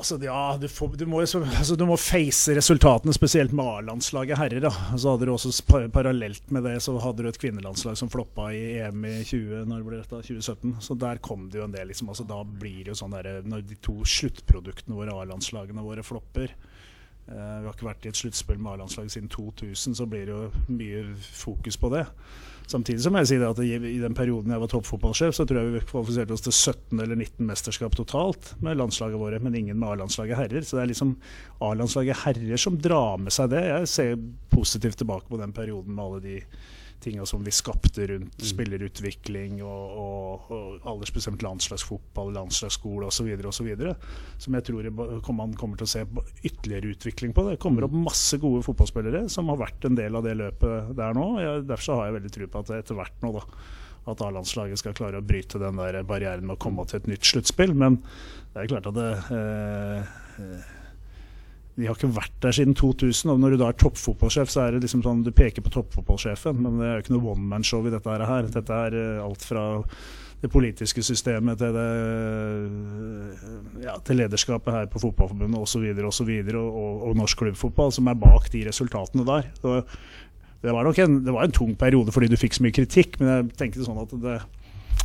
Altså, 0.00 0.16
ja 0.24 0.56
du, 0.56 0.64
får, 0.68 0.94
du, 0.96 1.04
må, 1.06 1.20
altså, 1.20 1.76
du 1.76 1.84
må 1.84 1.96
face 2.00 2.54
resultatene, 2.56 3.12
spesielt 3.12 3.52
med 3.52 3.68
A-landslaget 3.68 4.38
herrer. 4.40 4.62
Da. 4.64 4.70
Så 4.96 5.12
hadde 5.12 5.28
du 5.28 5.34
også 5.34 5.52
Parallelt 5.92 6.48
med 6.54 6.64
det 6.64 6.78
så 6.80 6.94
hadde 7.04 7.26
du 7.26 7.28
et 7.28 7.40
kvinnelandslag 7.40 7.98
som 8.00 8.08
floppa 8.12 8.48
i 8.56 8.62
EM 8.80 9.04
i 9.04 9.18
20, 9.28 9.66
når 9.68 9.84
ble 9.84 10.00
dette, 10.00 10.22
2017. 10.24 10.78
Så 10.80 10.96
der 10.96 11.20
kom 11.20 11.50
det 11.52 11.60
jo 11.60 11.66
en 11.66 11.76
del. 11.76 11.90
Liksom, 11.92 12.08
altså, 12.08 12.24
da 12.24 12.40
blir 12.44 12.86
det 12.86 12.94
jo 12.94 13.00
sånn 13.02 13.16
der, 13.18 13.42
Når 13.44 13.66
de 13.68 13.76
to 13.84 13.98
sluttproduktene 14.08 14.96
våre, 14.96 15.18
A-landslagene 15.20 15.84
våre, 15.84 16.06
flopper 16.06 16.48
uh, 16.48 17.58
Vi 17.60 17.68
har 17.68 17.74
ikke 17.74 17.90
vært 17.90 18.08
i 18.08 18.14
et 18.14 18.22
sluttspill 18.22 18.60
med 18.60 18.78
A-landslaget 18.78 19.18
siden 19.18 19.28
2000, 19.36 20.00
så 20.00 20.08
blir 20.08 20.30
det 20.30 20.38
jo 20.38 20.78
mye 20.80 21.04
fokus 21.28 21.76
på 21.76 21.92
det. 21.92 22.06
Samtidig 22.70 23.02
så 23.02 23.10
må 23.10 23.22
jeg 23.22 23.30
si 23.32 23.38
at 23.42 23.60
i 23.66 23.98
den 23.98 24.14
perioden 24.14 24.52
jeg 24.54 24.62
var 24.62 24.70
toppfotballsjef, 24.70 25.34
så 25.34 25.46
tror 25.48 25.58
jeg 25.58 25.74
vi 25.74 25.84
kvalifiserte 25.90 26.36
oss 26.36 26.44
til 26.46 26.54
17 26.54 27.00
eller 27.02 27.18
19 27.18 27.48
mesterskap 27.48 27.96
totalt 27.98 28.52
med 28.62 28.78
landslaget 28.78 29.18
våre, 29.18 29.40
men 29.42 29.56
ingen 29.58 29.80
med 29.80 29.96
A-landslaget 29.96 30.38
herrer. 30.38 30.66
Så 30.66 30.78
det 30.78 30.84
er 30.84 30.92
liksom 30.92 31.16
A-landslaget 31.66 32.22
herrer 32.22 32.62
som 32.62 32.78
drar 32.78 33.18
med 33.18 33.34
seg 33.34 33.50
det. 33.54 33.64
Jeg 33.66 33.90
ser 33.90 34.20
positivt 34.54 35.00
tilbake 35.02 35.26
på 35.30 35.40
den 35.40 35.54
perioden 35.56 35.96
med 35.96 36.04
alle 36.04 36.22
de 36.22 36.36
tinga 37.02 37.26
som 37.28 37.44
vi 37.44 37.52
skapte 37.54 38.06
rundt 38.10 38.44
spillerutvikling 38.44 39.60
og, 39.64 39.96
og, 40.04 40.52
og 40.52 40.88
aldersbestemt 40.92 41.44
landslagsfotball, 41.44 42.32
landslagsskole 42.36 43.08
osv. 43.08 43.30
osv. 43.50 43.70
Som 44.40 44.58
jeg 44.58 44.66
tror 44.68 44.90
man 45.36 45.54
kommer 45.58 45.80
til 45.80 45.88
å 45.88 45.92
se 45.94 46.04
ytterligere 46.44 46.94
utvikling 46.94 47.34
på. 47.36 47.46
Det 47.48 47.60
kommer 47.62 47.86
opp 47.86 47.96
masse 47.96 48.40
gode 48.42 48.64
fotballspillere 48.66 49.26
som 49.32 49.52
har 49.52 49.60
vært 49.62 49.88
en 49.88 49.98
del 49.98 50.18
av 50.18 50.26
det 50.26 50.36
løpet 50.38 50.94
der 50.98 51.16
nå. 51.16 51.28
Jeg, 51.42 51.68
derfor 51.70 51.88
så 51.88 52.00
har 52.00 52.10
jeg 52.10 52.18
veldig 52.20 52.34
tro 52.36 52.50
på 52.50 52.64
at 52.64 52.74
etter 52.80 53.00
hvert 53.00 53.24
nå 53.24 53.36
da 53.38 53.46
at 54.08 54.22
A-landslaget 54.24 54.80
skal 54.80 54.94
klare 54.96 55.20
å 55.20 55.24
bryte 55.24 55.60
den 55.60 55.76
der 55.76 56.00
barrieren 56.08 56.46
med 56.48 56.56
å 56.56 56.62
komme 56.62 56.86
til 56.88 57.00
et 57.00 57.08
nytt 57.10 57.26
sluttspill. 57.28 57.74
Men 57.76 58.00
det 58.54 58.62
er 58.62 58.70
klart 58.72 58.88
at 58.90 58.96
det 58.96 59.10
eh, 59.36 60.12
eh, 60.40 60.70
de 61.80 61.88
har 61.88 61.96
ikke 61.96 62.12
vært 62.14 62.36
der 62.44 62.56
siden 62.56 62.76
2000. 62.78 63.32
Og 63.32 63.42
når 63.42 63.54
du 63.54 63.60
da 63.62 63.70
er 63.70 63.78
toppfotballsjef, 63.80 64.52
så 64.52 64.66
er 64.66 64.74
det 64.74 64.84
liksom 64.84 65.04
sånn 65.06 65.24
du 65.26 65.32
peker 65.34 65.64
på 65.64 65.72
toppfotballsjefen, 65.74 66.58
men 66.60 66.80
det 66.80 66.88
er 66.88 66.98
jo 66.98 67.04
ikke 67.04 67.14
noe 67.16 67.34
one 67.34 67.46
man-show 67.52 67.86
i 67.88 67.92
dette 67.94 68.18
her. 68.32 68.50
Dette 68.52 68.80
er 68.88 68.98
eh, 69.00 69.22
alt 69.24 69.46
fra 69.46 69.64
det 70.40 70.48
politiske 70.48 71.02
systemet 71.04 71.58
til, 71.60 71.74
det, 71.76 71.88
ja, 73.84 73.98
til 74.04 74.22
lederskapet 74.22 74.72
her 74.72 74.86
på 74.88 75.02
Fotballforbundet 75.02 75.60
osv. 75.60 75.84
Og, 75.98 76.14
så 76.16 76.24
videre, 76.24 76.60
og, 76.60 76.78
og, 76.80 77.02
og 77.10 77.18
norsk 77.20 77.42
klubbfotball 77.42 77.92
som 77.92 78.08
er 78.08 78.20
bak 78.20 78.48
de 78.54 78.64
resultatene 78.70 79.26
der. 79.28 79.50
Så 79.60 79.82
det 80.64 80.72
var 80.76 80.88
nok 80.88 81.00
en, 81.00 81.20
det 81.26 81.34
var 81.36 81.48
en 81.48 81.56
tung 81.56 81.74
periode 81.80 82.12
fordi 82.12 82.30
du 82.32 82.38
fikk 82.40 82.56
så 82.56 82.64
mye 82.64 82.76
kritikk, 82.76 83.20
men 83.20 83.30
jeg 83.32 83.52
tenkte 83.60 83.84
sånn 83.84 84.00
at 84.00 84.16
det, 84.22 84.38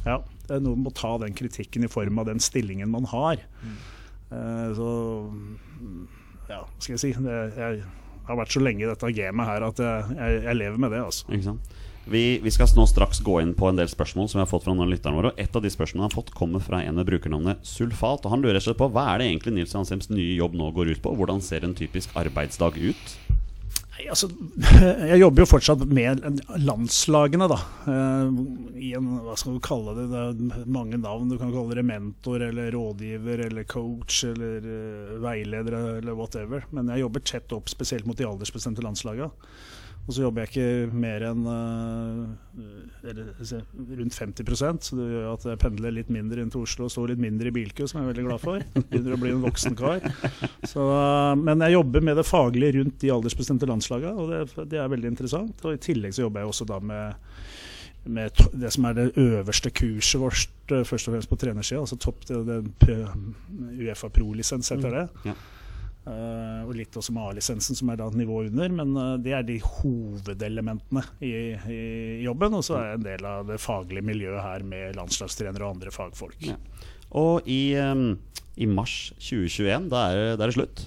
ja, 0.06 0.18
det 0.48 0.58
er 0.58 0.64
noen 0.64 0.84
må 0.86 0.92
ta 0.96 1.16
den 1.22 1.36
kritikken 1.36 1.88
i 1.88 1.92
form 1.92 2.20
av 2.22 2.30
den 2.32 2.42
stillingen 2.44 2.92
man 2.92 3.08
har. 3.12 3.44
Eh, 4.32 4.70
så 4.78 4.90
ja, 6.50 6.62
skal 6.80 6.96
jeg 6.96 7.02
si 7.02 7.12
det, 7.26 7.40
Jeg 7.58 7.84
har 8.28 8.40
vært 8.40 8.54
så 8.56 8.62
lenge 8.64 8.86
i 8.86 8.90
dette 8.90 9.12
gamet 9.18 9.50
her 9.50 9.66
at 9.68 9.82
jeg, 9.82 10.16
jeg, 10.18 10.40
jeg 10.48 10.62
lever 10.62 10.82
med 10.82 10.96
det, 10.96 11.04
altså. 11.06 11.28
Vi, 12.06 12.38
vi 12.38 12.52
skal 12.54 12.70
nå 12.78 12.84
straks 12.86 13.18
gå 13.26 13.40
inn 13.42 13.56
på 13.58 13.66
en 13.66 13.80
del 13.80 13.90
spørsmål 13.90 14.28
som 14.30 14.38
vi 14.38 14.44
har 14.44 14.50
fått 14.50 14.68
fra 14.68 14.76
noen 14.78 14.92
lytterne 14.94 15.18
våre. 15.18 15.32
Og 15.34 15.40
Et 15.42 15.58
av 15.58 15.64
de 15.64 15.72
spørsmålene 15.74 16.06
han 16.06 16.12
har 16.12 16.14
fått, 16.14 16.36
kommer 16.38 16.62
fra 16.62 16.84
en 16.86 17.00
med 17.00 17.08
brukernavnet 17.10 17.66
Sulfat. 17.66 18.28
Og 18.28 18.34
Han 18.36 18.46
lurer 18.46 18.62
seg 18.62 18.78
på 18.78 18.92
hva 18.94 19.08
er 19.14 19.24
det 19.24 19.32
egentlig 19.32 19.56
Nils 19.56 19.74
Hanshems 19.74 20.12
nye 20.14 20.36
jobb 20.38 20.54
nå 20.54 20.70
går 20.76 20.94
ut 20.94 21.02
på? 21.02 21.16
Hvordan 21.18 21.42
ser 21.42 21.66
en 21.66 21.74
typisk 21.78 22.14
arbeidsdag 22.14 22.78
ut? 22.78 23.16
Altså, 24.04 24.28
jeg 25.12 25.20
jobber 25.22 25.44
jo 25.44 25.48
fortsatt 25.48 25.84
med 25.88 26.24
landslagene, 26.62 27.48
da. 27.48 27.58
Eh, 27.88 28.40
I 28.88 28.92
en, 28.98 29.08
hva 29.24 29.38
skal 29.40 29.56
du 29.56 29.62
kalle 29.64 29.96
det, 29.98 30.08
det 30.12 30.24
er 30.24 30.68
mange 30.68 31.00
navn. 31.00 31.30
Du 31.32 31.38
kan 31.40 31.54
kalle 31.54 31.78
det 31.78 31.86
mentor 31.88 32.44
eller 32.44 32.74
rådgiver 32.76 33.46
eller 33.48 33.68
coach 33.72 34.24
eller 34.28 34.68
uh, 34.68 35.16
veileder 35.24 35.80
eller 35.80 36.18
whatever. 36.18 36.68
Men 36.76 36.92
jeg 36.92 37.06
jobber 37.06 37.24
tett 37.24 37.56
opp 37.56 37.72
spesielt 37.72 38.08
mot 38.10 38.20
de 38.20 38.28
aldersbestemte 38.28 38.84
landslagene. 38.84 39.32
Og 40.06 40.14
så 40.14 40.22
jobber 40.22 40.44
jeg 40.46 40.52
ikke 40.52 40.98
mer 41.02 41.24
enn 41.32 41.48
uh, 41.50 42.28
rundt 43.98 44.18
50% 44.18 44.86
så 44.86 44.98
det 45.00 45.08
gjør 45.10 45.32
at 45.32 45.48
jeg 45.50 45.62
pendler 45.64 45.96
litt 45.96 46.12
mindre 46.14 46.44
inn 46.44 46.52
til 46.54 46.62
Oslo 46.62 46.86
og 46.86 46.94
står 46.94 47.14
litt 47.14 47.24
mindre 47.24 47.50
i 47.50 47.56
bilkø, 47.56 47.88
som 47.90 48.00
jeg 48.00 48.06
er 48.06 48.12
veldig 48.12 48.26
glad 48.28 48.44
for. 48.44 48.62
Begynner 48.92 49.16
å 49.18 49.22
bli 49.24 49.34
en 49.34 49.46
voksen 49.46 49.78
kar. 49.80 50.06
Så, 50.62 50.86
uh, 50.86 51.34
men 51.42 51.66
jeg 51.66 51.78
jobber 51.80 52.06
med 52.06 52.20
det 52.22 52.28
faglige 52.30 52.78
rundt 52.78 53.00
de 53.02 53.14
aldersbestemte 53.16 53.70
landslagene, 53.70 54.14
og 54.14 54.30
det, 54.30 54.68
det, 54.76 54.82
er 54.82 54.94
veldig 54.94 55.14
interessant. 55.16 55.66
Og 55.66 55.74
I 55.74 55.82
tillegg 55.82 56.14
så 56.14 56.28
jobber 56.28 56.46
jeg 56.46 56.54
også 56.54 56.70
da 56.70 56.82
med 56.94 57.32
med 58.06 58.38
det 58.54 58.70
som 58.70 58.86
er 58.86 58.94
det 58.94 59.06
øverste 59.18 59.72
kurset 59.74 60.22
vårt, 60.22 60.50
først 60.70 61.08
og 61.08 61.16
fremst 61.16 61.30
på 61.30 61.38
trenersida, 61.42 61.80
altså 61.82 61.98
topp, 61.98 62.20
det, 62.30 62.60
Uefa 63.82 64.12
Pro-lisens 64.14 64.70
heter 64.70 64.94
det. 64.94 65.06
Ja. 65.26 65.34
Uh, 66.06 66.62
og 66.68 66.76
litt 66.78 66.94
også 66.94 67.16
med 67.16 67.32
A-lisensen, 67.32 67.78
som 67.78 67.90
er 67.90 67.98
da 67.98 68.06
et 68.12 68.18
nivå 68.20 68.44
under. 68.46 68.74
Men 68.78 68.94
uh, 68.94 69.14
det 69.22 69.34
er 69.34 69.46
de 69.48 69.58
hovedelementene 69.64 71.02
i, 71.26 71.34
i 71.58 71.80
jobben. 72.26 72.58
Og 72.60 72.66
så 72.68 72.78
er 72.78 72.92
jeg 72.92 73.00
en 73.00 73.08
del 73.08 73.30
av 73.30 73.48
det 73.50 73.62
faglige 73.64 74.06
miljøet 74.06 74.44
her 74.44 74.66
med 74.68 75.00
landslagstrenere 75.00 75.66
og 75.66 75.80
andre 75.80 75.94
fagfolk. 75.96 76.38
Ja. 76.46 76.60
Og 77.16 77.48
i, 77.50 77.74
i, 77.74 78.68
mars 78.68 79.14
2021, 79.24 79.90
da 79.94 80.10
er, 80.12 80.36
da 80.36 80.46
er 80.46 80.52
det 80.52 80.58
slutt? 80.58 80.86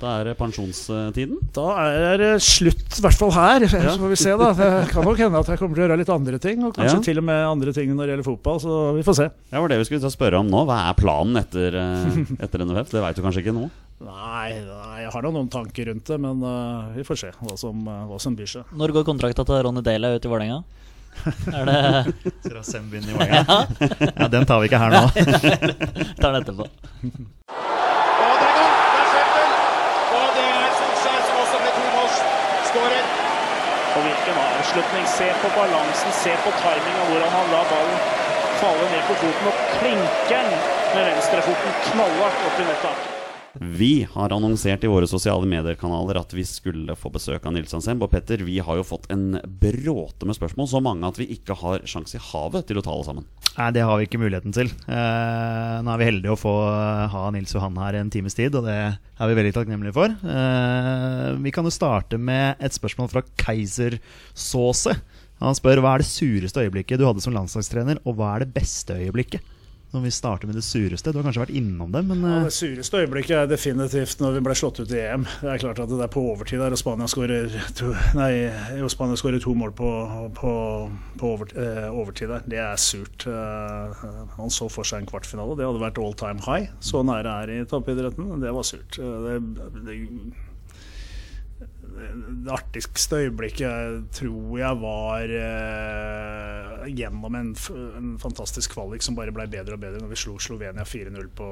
Da 0.00 0.16
er 0.18 0.28
det 0.28 0.34
pensjonstiden? 0.36 1.38
Da 1.54 1.66
er 1.86 2.18
det 2.20 2.30
slutt, 2.44 2.98
i 2.98 3.04
hvert 3.04 3.18
fall 3.18 3.32
her. 3.34 3.64
Så 3.70 3.94
får 4.00 4.10
vi 4.10 4.18
se, 4.18 4.34
da. 4.40 4.50
Det 4.58 4.70
kan 4.90 5.06
nok 5.06 5.22
hende 5.22 5.40
at 5.40 5.52
jeg 5.52 5.60
kommer 5.60 5.78
til 5.78 5.84
å 5.84 5.86
gjøre 5.86 6.00
litt 6.00 6.12
andre 6.12 6.40
ting. 6.42 6.64
Og 6.66 6.74
kanskje 6.76 6.98
ja. 6.98 7.04
til 7.06 7.20
og 7.22 7.26
med 7.28 7.44
andre 7.46 7.74
ting 7.76 7.92
når 7.92 8.02
det 8.02 8.14
gjelder 8.14 8.28
fotball. 8.32 8.60
Så 8.64 8.80
vi 8.98 9.06
får 9.06 9.18
se. 9.20 9.28
Ja, 9.30 9.56
det 9.56 9.64
var 9.64 9.74
det 9.74 9.80
vi 9.82 9.88
skulle 9.88 10.12
spørre 10.12 10.42
om 10.42 10.50
nå. 10.50 10.64
Hva 10.68 10.80
er 10.90 10.98
planen 10.98 11.40
etter, 11.40 11.78
uh, 11.78 12.20
etter 12.44 12.66
NFF? 12.66 12.92
Det 12.96 13.04
veit 13.06 13.20
du 13.20 13.24
kanskje 13.24 13.44
ikke 13.44 13.56
nå? 13.56 13.68
Nei, 14.04 14.60
nei, 14.66 14.96
jeg 15.00 15.10
har 15.14 15.24
noen 15.24 15.46
tanker 15.48 15.88
rundt 15.88 16.10
det, 16.10 16.18
men 16.20 16.42
uh, 16.44 16.90
vi 16.92 17.04
får 17.08 17.20
se 17.22 17.30
hva 17.40 17.54
som, 17.56 17.78
uh, 17.88 18.04
hva 18.10 18.18
som 18.20 18.34
byr 18.36 18.50
seg. 18.50 18.74
Når 18.76 18.92
går 18.98 19.06
kontrakta 19.08 19.46
til 19.48 19.62
Ronny 19.64 19.80
Dale 19.86 20.10
ut 20.16 20.26
i 20.26 20.32
Vålerenga? 20.32 20.58
Er 21.54 21.70
det 21.70 22.64
Sembin 22.70 23.06
i 23.08 23.14
Vålerenga? 23.14 23.56
ja, 24.18 24.28
den 24.28 24.44
tar 24.50 24.60
vi 24.60 24.68
ikke 24.68 24.82
her 24.82 24.92
nå. 24.92 25.04
tar 26.20 26.34
den 26.34 26.42
etterpå. 26.42 26.68
Og 26.68 28.34
det 28.42 28.48
er 28.50 28.58
godt! 28.58 28.76
Det 28.92 29.22
er 29.22 29.56
Og 30.18 30.28
det 30.36 30.44
er 30.50 30.76
Solskjær 30.82 31.24
som 31.30 31.40
også 31.46 31.62
ble 31.64 31.72
tomålsskårer. 31.78 33.10
Og 33.94 34.06
hvilken 34.10 34.44
avslutning. 34.44 35.08
Se 35.16 35.32
på 35.40 35.54
balansen, 35.56 36.14
se 36.20 36.36
på 36.44 36.54
timinga, 36.60 37.08
hvordan 37.08 37.34
han 37.38 37.52
lar 37.56 37.72
ballen 37.72 38.22
falle 38.60 38.86
ned 38.92 39.02
på 39.08 39.16
foten 39.22 39.50
og 39.50 39.66
klinker 39.78 40.30
den 40.30 40.54
med 40.94 41.10
venstrefoten 41.10 41.82
knallhardt 41.90 42.48
opp 42.48 42.62
i 42.62 42.70
nettet. 42.70 43.13
Vi 43.60 44.06
har 44.10 44.32
annonsert 44.34 44.84
i 44.84 44.90
våre 44.90 45.06
sosiale 45.06 45.46
medier-kanaler 45.46 46.18
at 46.18 46.32
vi 46.34 46.42
skulle 46.48 46.96
få 46.98 47.12
besøk 47.14 47.44
av 47.46 47.54
Nils 47.54 47.74
Hansen. 47.74 48.00
Og 48.02 48.10
Petter, 48.10 48.42
vi 48.42 48.58
har 48.58 48.80
jo 48.80 48.86
fått 48.86 49.06
en 49.14 49.38
bråte 49.46 50.26
med 50.26 50.38
spørsmål, 50.38 50.68
så 50.70 50.82
mange 50.82 51.06
at 51.06 51.20
vi 51.20 51.28
ikke 51.36 51.56
har 51.60 51.86
sjanse 51.88 52.18
i 52.18 52.24
havet 52.32 52.66
til 52.68 52.80
å 52.80 52.84
ta 52.84 52.90
alle 52.94 53.06
sammen. 53.06 53.28
Nei, 53.54 53.70
det 53.76 53.84
har 53.86 54.00
vi 54.00 54.08
ikke 54.08 54.18
muligheten 54.18 54.54
til. 54.56 54.72
Eh, 54.90 55.76
nå 55.86 55.92
er 55.92 56.00
vi 56.00 56.08
heldige 56.08 56.34
å 56.34 56.40
få 56.40 56.54
ha 57.14 57.24
Nils 57.34 57.54
Johan 57.54 57.78
her 57.78 58.00
en 58.00 58.10
times 58.10 58.34
tid, 58.34 58.56
og 58.58 58.66
det 58.66 58.78
er 58.82 59.30
vi 59.30 59.38
veldig 59.38 59.54
takknemlige 59.54 59.94
for. 59.94 60.10
Eh, 60.10 61.28
vi 61.44 61.54
kan 61.54 61.66
jo 61.66 61.74
starte 61.74 62.18
med 62.18 62.58
et 62.58 62.74
spørsmål 62.74 63.12
fra 63.12 63.22
Keiser 63.38 64.00
Såse. 64.34 64.98
Han 65.42 65.54
spør 65.54 65.82
hva 65.84 65.94
er 65.94 66.02
det 66.02 66.10
sureste 66.10 66.66
øyeblikket 66.66 66.98
du 66.98 67.06
hadde 67.06 67.22
som 67.22 67.34
landslagstrener, 67.36 68.02
og 68.02 68.18
hva 68.18 68.34
er 68.34 68.44
det 68.44 68.54
beste 68.56 68.98
øyeblikket? 68.98 69.53
Når 69.94 70.06
vi 70.06 70.12
starter 70.14 70.50
med 70.50 70.58
det 70.58 70.64
sureste. 70.66 71.12
Du 71.12 71.20
har 71.20 71.26
kanskje 71.26 71.44
vært 71.44 71.56
innom 71.58 71.92
det, 71.94 72.04
men 72.08 72.22
ja, 72.24 72.38
Det 72.44 72.52
eh, 72.52 72.56
sureste 72.58 73.02
øyeblikket 73.04 73.36
er 73.38 73.50
definitivt 73.50 74.22
når 74.22 74.38
vi 74.38 74.44
ble 74.48 74.56
slått 74.58 74.80
ut 74.82 74.94
i 74.94 75.02
EM. 75.04 75.26
Det 75.42 75.52
er 75.52 75.62
klart 75.62 75.82
at 75.82 75.92
det 75.92 76.00
er 76.02 76.12
på 76.14 76.24
overtid 76.32 76.62
der, 76.62 76.74
og 76.74 76.80
Spania 76.80 77.10
skårer 77.10 77.52
to, 77.78 77.92
nei, 78.18 78.32
to 79.44 79.54
mål 79.54 79.74
på, 79.78 79.90
på, 80.38 80.54
på 81.20 81.34
eh, 81.54 81.88
overtid 81.90 82.32
der. 82.32 82.46
Det 82.50 82.62
er 82.62 82.80
surt. 82.80 83.26
Man 83.26 84.44
han 84.44 84.52
så 84.52 84.68
for 84.72 84.86
seg 84.86 85.02
en 85.02 85.08
kvartfinale. 85.08 85.56
Det 85.58 85.66
hadde 85.66 85.82
vært 85.82 86.00
all 86.02 86.16
time 86.18 86.42
high. 86.44 86.72
Så 86.84 87.02
nære 87.06 87.36
er 87.44 87.52
i 87.54 87.60
toppidretten. 87.68 88.34
Det 88.42 88.52
var 88.52 88.66
surt. 88.68 88.98
Eh, 89.00 89.14
det, 89.24 89.70
det 89.86 90.00
det 91.94 92.52
artigste 92.52 93.20
øyeblikket 93.24 94.08
tror 94.18 94.56
jeg 94.58 94.78
var 94.80 95.34
eh, 95.38 96.86
gjennom 96.90 97.36
en, 97.38 97.52
en, 97.54 98.14
fantastisk 98.22 98.74
kvalik 98.74 99.04
som 99.04 99.16
bare 99.18 99.34
ble 99.34 99.46
bedre 99.50 99.76
og 99.76 99.84
bedre 99.84 100.02
når 100.02 100.10
vi 100.12 100.20
slo 100.24 100.34
Slovenia 100.42 100.86
4-0 100.88 101.30
på, 101.38 101.50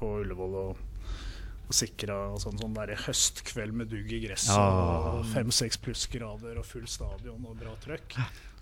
på, 0.00 0.10
Ullevål. 0.24 0.56
og, 0.62 0.82
og 1.64 1.76
sikra 1.76 2.16
sånn, 2.42 2.58
sånn 2.60 2.74
der 2.76 2.96
høstkveld 3.06 3.78
med 3.80 3.92
dugg 3.92 4.10
i 4.12 4.20
gresset 4.26 4.52
ja. 4.52 5.14
og 5.14 5.22
fem-seks 5.30 5.80
plussgrader 5.84 6.58
og 6.60 6.66
full 6.68 6.88
stadion 6.90 7.46
og 7.48 7.56
bra 7.62 7.72
trøkk 7.84 8.18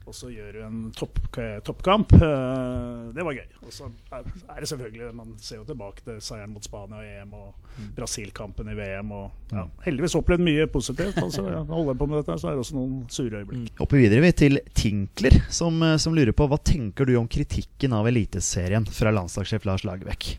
og 0.06 0.14
så 0.16 0.30
gjør 0.32 0.56
du 0.56 0.60
en 0.66 0.78
topp, 0.96 1.18
toppkamp. 1.66 2.12
Eh, 2.16 3.04
det 3.14 3.24
var 3.26 3.36
gøy. 3.36 3.46
Og 3.62 3.74
så 3.74 3.88
er 4.16 4.60
det 4.60 4.68
selvfølgelig 4.70 5.10
Man 5.16 5.34
ser 5.42 5.60
jo 5.60 5.66
tilbake 5.68 6.04
til 6.06 6.20
seieren 6.24 6.52
mot 6.54 6.64
Spania 6.64 7.02
i 7.04 7.10
EM 7.20 7.34
og 7.38 7.52
mm. 7.76 7.90
Brasil-kampen 7.96 8.72
i 8.72 8.76
VM. 8.78 9.12
Og 9.14 9.54
ja, 9.54 9.66
heldigvis 9.86 10.16
opplevd 10.18 10.44
mye 10.46 10.68
positivt. 10.72 11.18
Altså, 11.22 11.46
ja, 11.48 11.62
holder 11.68 11.98
på 11.98 12.10
med 12.10 12.22
dette, 12.22 12.38
så 12.42 12.50
er 12.50 12.56
det 12.56 12.64
også 12.66 12.78
noen 12.78 13.02
sure 13.12 13.42
øyeblikk. 13.42 13.68
Mm. 13.70 13.74
Hopper 13.82 14.02
videre 14.02 14.24
vi 14.26 14.32
til 14.44 14.62
Tinkler, 14.74 15.38
som, 15.50 15.78
eh, 15.86 15.98
som 16.02 16.16
lurer 16.18 16.34
på 16.36 16.48
hva 16.50 16.58
tenker 16.58 17.08
du 17.08 17.16
om 17.20 17.30
kritikken 17.30 17.94
av 17.96 18.10
Eliteserien 18.10 18.88
fra 18.88 19.14
landslagssjef 19.14 19.68
Lars 19.68 19.86
Lagerbäck? 19.86 20.34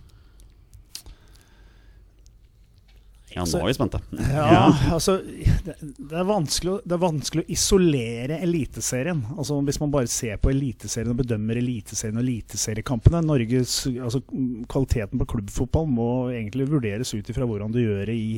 Ja, 3.33 3.45
nå 3.45 3.59
er 3.59 3.69
vi 3.69 3.75
spente. 3.75 3.99
Ja, 4.33 4.65
altså 4.93 5.17
det, 5.23 5.75
det, 5.81 6.15
er 6.19 6.27
vanskelig, 6.27 6.75
det, 6.85 6.95
er 6.95 7.01
vanskelig, 7.01 7.45
å 7.45 7.53
isolere 7.55 8.37
Eliteserien. 8.45 9.23
Altså 9.33 9.57
Hvis 9.65 9.79
man 9.81 9.93
bare 9.93 10.11
ser 10.11 10.37
på 10.41 10.51
Eliteserien 10.53 11.13
og 11.13 11.21
bedømmer 11.23 11.59
Eliteserien 11.61 12.19
og 12.19 12.25
Eliteseriekampene 12.25 13.23
Norges, 13.25 13.79
altså 13.93 14.21
Kvaliteten 14.69 15.21
på 15.21 15.29
klubbfotball 15.35 15.89
må 15.89 16.11
egentlig 16.33 16.69
vurderes 16.69 17.13
ut 17.15 17.33
ifra 17.33 17.47
hvordan 17.49 17.73
du 17.73 17.81
gjør 17.81 18.07
det 18.11 18.19
i 18.19 18.31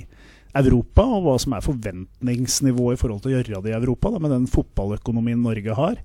Europa, 0.55 1.03
og 1.03 1.25
hva 1.25 1.35
som 1.41 1.55
er 1.55 1.63
forventningsnivået 1.65 2.95
i 2.95 2.99
forhold 3.01 3.23
til 3.23 3.33
å 3.33 3.37
gjøre 3.37 3.63
det 3.65 3.73
i 3.73 3.75
Europa, 3.75 4.13
da, 4.13 4.21
med 4.23 4.31
den 4.31 4.45
fotballøkonomien 4.47 5.41
Norge 5.43 5.75
har. 5.75 5.99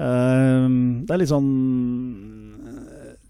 Uh, 0.00 1.04
det 1.04 1.12
er 1.12 1.20
litt 1.20 1.32
sånn 1.32 1.50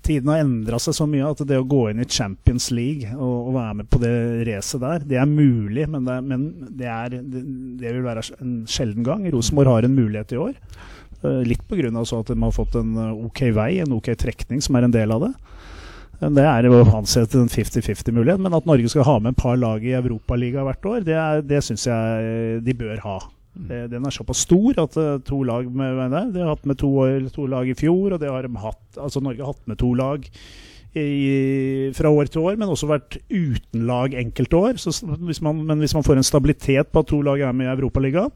tiden 0.06 0.30
har 0.32 0.42
endra 0.42 0.78
seg 0.82 0.96
så 0.96 1.06
mye 1.08 1.28
at 1.28 1.42
det 1.48 1.58
å 1.60 1.66
gå 1.68 1.84
inn 1.90 2.02
i 2.02 2.08
Champions 2.08 2.70
League 2.74 3.10
og, 3.16 3.50
og 3.50 3.56
være 3.56 3.76
med 3.80 3.90
på 3.92 4.00
det 4.02 4.14
racet 4.48 4.82
der, 4.82 5.04
det 5.12 5.20
er 5.20 5.28
mulig, 5.28 5.86
men, 5.90 6.06
det, 6.08 6.16
men 6.26 6.46
det, 6.78 6.88
er, 6.88 7.18
det, 7.20 7.44
det, 7.80 7.92
vil 7.96 8.06
være 8.06 8.24
en 8.40 8.56
sjelden 8.70 9.06
gang. 9.06 9.26
Rosenborg 9.32 9.74
har 9.74 9.88
en 9.88 9.96
mulighet 9.96 10.34
i 10.36 10.40
år. 10.40 10.56
Uh, 11.20 11.42
litt 11.44 11.62
pga. 11.68 11.90
at 11.92 12.32
de 12.32 12.38
har 12.40 12.54
fått 12.56 12.78
en 12.80 12.94
eh, 12.96 13.24
ok 13.26 13.42
vei, 13.52 13.70
en 13.82 13.92
ok 13.98 14.14
trekning, 14.16 14.62
som 14.64 14.78
er 14.78 14.86
en 14.86 14.94
del 14.94 15.12
av 15.12 15.26
det. 15.26 15.34
Det 16.20 16.44
er 16.44 16.68
å 16.68 16.80
ansett 16.98 17.34
en 17.36 17.48
50-50-mulighet, 17.48 18.40
men 18.44 18.56
at 18.56 18.66
Norge 18.68 18.88
skal 18.92 19.06
ha 19.08 19.18
med 19.20 19.32
et 19.32 19.40
par 19.40 19.56
lag 19.60 19.84
i 19.84 19.96
Europaligaen 19.96 20.66
hvert 20.68 20.88
år, 20.88 21.04
det, 21.04 21.16
er, 21.16 21.44
det 21.44 21.62
syns 21.64 21.86
jeg 21.88 22.64
de 22.64 22.74
bør 22.76 23.00
ha. 23.06 23.18
Den 23.50 24.06
er 24.06 24.14
såpass 24.14 24.44
stor 24.46 24.78
at 24.78 24.96
uh, 24.96 25.16
to 25.26 25.42
lag 25.42 25.66
med, 25.66 25.96
med 25.98 26.34
De 26.34 26.42
har 26.42 26.52
hatt 26.54 26.66
med 26.70 26.78
to, 26.78 26.90
to, 27.34 27.48
lag 27.50 27.68
i 27.68 27.74
fjor, 27.74 28.14
og 28.14 28.20
det 28.22 28.30
har 28.30 28.46
de 28.46 28.62
hatt, 28.62 28.82
altså 28.96 29.22
Norge 29.24 29.42
har 29.42 29.52
hatt 29.52 29.70
med 29.70 29.80
to 29.80 29.90
lag 29.98 30.28
i, 30.94 31.90
fra 31.94 32.10
år 32.10 32.30
til 32.30 32.46
år, 32.46 32.56
men 32.58 32.70
også 32.70 32.88
vært 32.90 33.18
uten 33.30 33.84
lag 33.86 34.14
enkelte 34.18 34.58
år. 34.58 34.78
Så 34.82 34.94
hvis 35.26 35.42
man, 35.42 35.64
men 35.66 35.82
hvis 35.82 35.94
man 35.94 36.06
får 36.06 36.18
en 36.18 36.26
stabilitet 36.26 36.90
på 36.90 37.02
at 37.02 37.10
to 37.10 37.20
lag 37.26 37.42
er 37.42 37.54
med 37.54 37.68
i 37.68 37.74
Europaligaen, 37.74 38.30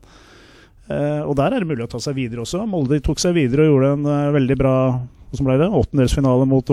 uh, 0.91 1.23
og 1.23 1.37
der 1.39 1.55
er 1.55 1.63
det 1.63 1.71
mulig 1.71 1.87
å 1.87 1.93
ta 1.95 2.03
seg 2.03 2.19
videre 2.19 2.43
også. 2.43 2.65
Molde 2.67 2.99
tok 3.03 3.23
seg 3.23 3.37
videre 3.39 3.69
og 3.69 3.73
gjorde 3.73 3.93
en 3.95 4.11
uh, 4.11 4.35
veldig 4.35 4.59
bra 4.61 4.77
som 5.35 5.47
ble 5.49 5.57
det, 5.59 5.67
åttendelsfinale 5.67 6.45
mot, 6.47 6.69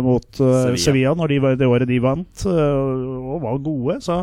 mot 0.00 0.38
Sevilla, 0.38 0.78
Sevilla 0.80 1.10
når 1.18 1.32
de, 1.34 1.40
det 1.60 1.66
året 1.68 1.90
de 1.90 1.98
vant, 2.00 2.44
og 2.48 3.42
var 3.42 3.58
gode. 3.60 3.98
så 4.00 4.22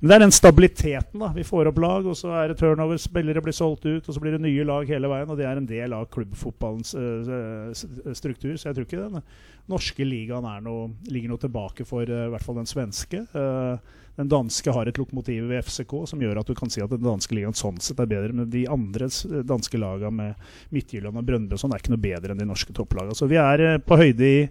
men 0.00 0.10
det 0.10 0.16
er 0.16 0.22
den 0.22 0.34
stabiliteten. 0.34 1.18
da 1.18 1.32
Vi 1.34 1.44
får 1.46 1.72
opp 1.72 1.78
lag, 1.82 2.06
og 2.06 2.16
så 2.16 2.30
er 2.38 2.52
det 2.52 2.58
turnover, 2.60 3.00
spillere 3.02 3.42
blir 3.42 3.56
solgt 3.56 3.86
ut, 3.88 4.06
og 4.06 4.14
så 4.14 4.22
blir 4.22 4.36
det 4.36 4.44
nye 4.44 4.66
lag 4.66 4.86
hele 4.86 5.10
veien. 5.10 5.30
Og 5.30 5.38
det 5.38 5.46
er 5.48 5.58
en 5.58 5.66
del 5.66 5.94
av 5.96 6.06
klubbfotballens 6.14 6.94
uh, 6.94 8.14
struktur. 8.14 8.54
Så 8.54 8.68
jeg 8.68 8.78
tror 8.78 8.86
ikke 8.86 9.08
den 9.08 9.24
norske 9.68 10.06
ligaen 10.06 10.46
noe, 10.64 10.92
ligger 11.10 11.34
noe 11.34 11.42
tilbake 11.42 11.86
for 11.88 12.06
uh, 12.06 12.28
i 12.28 12.30
hvert 12.30 12.46
fall 12.46 12.60
den 12.60 12.70
svenske. 12.70 13.24
Uh, 13.34 14.06
den 14.18 14.30
danske 14.30 14.74
har 14.74 14.86
et 14.86 14.98
lokomotiv 14.98 15.50
ved 15.50 15.66
FCK 15.66 16.00
som 16.10 16.22
gjør 16.22 16.40
at 16.40 16.48
du 16.50 16.54
kan 16.58 16.70
si 16.70 16.82
at 16.82 16.90
den 16.94 17.02
danske 17.02 17.34
ligaen 17.34 17.58
sånn 17.58 17.82
sett 17.82 17.98
er 18.02 18.10
bedre. 18.10 18.34
Men 18.34 18.50
de 18.54 18.68
andre 18.70 19.10
danske 19.46 19.82
lagene 19.82 20.14
med 20.14 20.50
Midtjylland 20.74 21.18
og 21.18 21.54
og 21.58 21.58
sånn 21.58 21.74
er 21.74 21.82
ikke 21.82 21.94
noe 21.96 22.06
bedre 22.06 22.34
enn 22.34 22.42
de 22.42 22.46
norske 22.46 22.74
topplagene. 22.74 23.18
Så 23.18 23.26
vi 23.30 23.38
er 23.42 23.82
på 23.82 23.98
høyde 23.98 24.30
i 24.30 24.42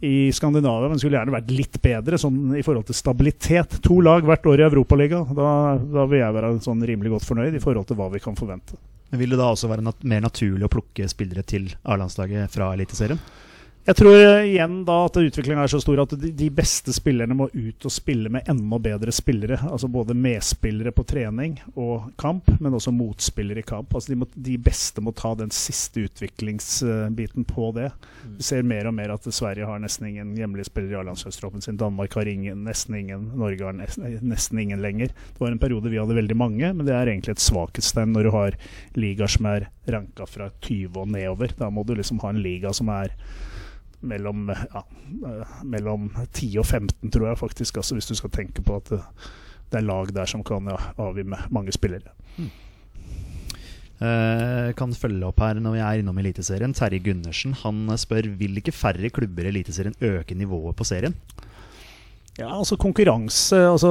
i 0.00 0.30
Skandinavia, 0.32 0.88
men 0.88 1.00
skulle 1.00 1.18
gjerne 1.18 1.34
vært 1.34 1.50
litt 1.50 1.80
bedre 1.82 2.18
sånn 2.20 2.54
i 2.58 2.62
forhold 2.62 2.86
til 2.86 2.98
stabilitet. 2.98 3.80
To 3.82 3.98
lag 4.04 4.26
hvert 4.26 4.46
år 4.46 4.62
i 4.62 4.66
Europaligaen. 4.68 5.32
Da, 5.34 5.50
da 5.78 6.06
vil 6.10 6.22
jeg 6.22 6.36
være 6.36 6.52
sånn 6.62 6.84
rimelig 6.86 7.16
godt 7.16 7.26
fornøyd 7.26 7.58
i 7.58 7.62
forhold 7.62 7.88
til 7.88 7.98
hva 7.98 8.06
vi 8.12 8.22
kan 8.22 8.38
forvente. 8.38 8.78
Men 9.10 9.22
Vil 9.22 9.34
det 9.34 9.40
da 9.40 9.50
også 9.50 9.70
være 9.70 9.84
nat 9.86 10.04
mer 10.06 10.22
naturlig 10.22 10.68
å 10.68 10.72
plukke 10.72 11.08
spillere 11.10 11.42
til 11.48 11.70
A-landslaget 11.82 12.52
fra 12.52 12.70
Eliteserien? 12.76 13.20
Jeg 13.88 13.96
tror 13.96 14.14
eh, 14.18 14.50
igjen 14.50 14.82
da 14.84 14.98
at 15.06 15.16
utviklingen 15.16 15.62
er 15.62 15.70
så 15.72 15.78
stor 15.80 16.02
at 16.02 16.10
de, 16.20 16.28
de 16.36 16.48
beste 16.52 16.92
spillerne 16.92 17.32
må 17.36 17.46
ut 17.54 17.86
og 17.88 17.92
spille 17.92 18.28
med 18.32 18.48
enda 18.50 18.78
bedre 18.84 19.14
spillere. 19.16 19.56
Altså 19.64 19.88
Både 19.88 20.16
medspillere 20.18 20.92
på 20.92 21.06
trening 21.08 21.54
og 21.72 22.10
kamp, 22.20 22.50
men 22.60 22.76
også 22.76 22.92
motspillere 22.92 23.62
i 23.62 23.68
kamp. 23.68 23.94
Altså 23.96 24.12
de, 24.12 24.18
må, 24.20 24.28
de 24.34 24.58
beste 24.60 25.00
må 25.04 25.14
ta 25.16 25.32
den 25.40 25.52
siste 25.54 26.04
utviklingsbiten 26.04 27.48
på 27.48 27.70
det. 27.78 27.88
Vi 28.36 28.48
ser 28.50 28.68
mer 28.68 28.90
og 28.90 28.96
mer 28.98 29.14
at 29.16 29.30
Sverige 29.32 29.70
har 29.70 29.80
nesten 29.80 30.10
ingen 30.10 30.36
hjemlige 30.36 30.68
spillere 30.68 30.98
i 30.98 31.00
A-landslagstroppen 31.00 31.64
sin. 31.64 31.80
Danmark 31.80 32.18
har 32.18 32.28
ingen, 32.28 32.66
nesten 32.68 32.98
ingen. 33.00 33.30
Norge 33.40 33.64
har 33.64 33.76
nesten, 33.78 34.10
nesten 34.20 34.60
ingen 34.60 34.84
lenger. 34.84 35.16
Det 35.32 35.40
var 35.40 35.54
en 35.54 35.62
periode 35.62 35.88
vi 35.88 36.00
hadde 36.02 36.18
veldig 36.18 36.36
mange, 36.36 36.74
men 36.74 36.84
det 36.84 36.92
er 36.92 37.08
egentlig 37.08 37.38
et 37.38 37.48
svakhetstegn 37.48 38.12
når 38.12 38.28
du 38.28 38.34
har 38.36 38.62
ligaer 39.00 39.32
som 39.32 39.48
er 39.48 39.70
ranka 39.88 40.28
fra 40.28 40.52
20 40.60 41.06
og 41.06 41.14
nedover. 41.16 41.56
Da 41.56 41.72
må 41.72 41.88
du 41.88 41.96
liksom 41.96 42.20
ha 42.20 42.34
en 42.34 42.44
liga 42.44 42.76
som 42.76 42.92
er 42.92 43.16
mellom, 44.00 44.48
ja, 44.52 44.84
eh, 45.30 45.58
mellom 45.64 46.08
10 46.32 46.58
og 46.58 46.66
15, 46.66 47.10
tror 47.10 47.28
jeg 47.30 47.42
faktisk. 47.42 47.80
Altså, 47.80 47.98
hvis 47.98 48.10
du 48.10 48.14
skal 48.18 48.32
tenke 48.34 48.62
på 48.64 48.78
at 48.78 48.90
det, 48.92 49.02
det 49.68 49.80
er 49.80 49.88
lag 49.88 50.14
der 50.14 50.30
som 50.30 50.44
kan 50.46 50.70
ja, 50.70 50.78
avgi 51.00 51.26
med 51.28 51.50
mange 51.54 51.74
spillere. 51.74 52.14
Eh, 53.98 54.68
kan 54.78 54.94
følge 54.94 55.26
opp 55.26 55.40
her 55.42 55.58
når 55.58 55.74
vi 55.74 55.82
er 55.82 56.00
innom 56.02 56.18
Eliteserien. 56.22 56.74
Terje 56.76 57.02
Gundersen 57.02 57.56
han 57.64 57.82
spør 57.98 58.30
vil 58.38 58.60
ikke 58.60 58.74
færre 58.74 59.10
klubber 59.10 59.48
i 59.48 59.52
Eliteserien 59.52 59.96
øke 60.00 60.38
nivået 60.38 60.78
på 60.78 60.86
serien. 60.86 61.16
Ja, 62.38 62.52
altså 62.54 62.76
konkurranse, 62.78 63.56
altså 63.66 63.88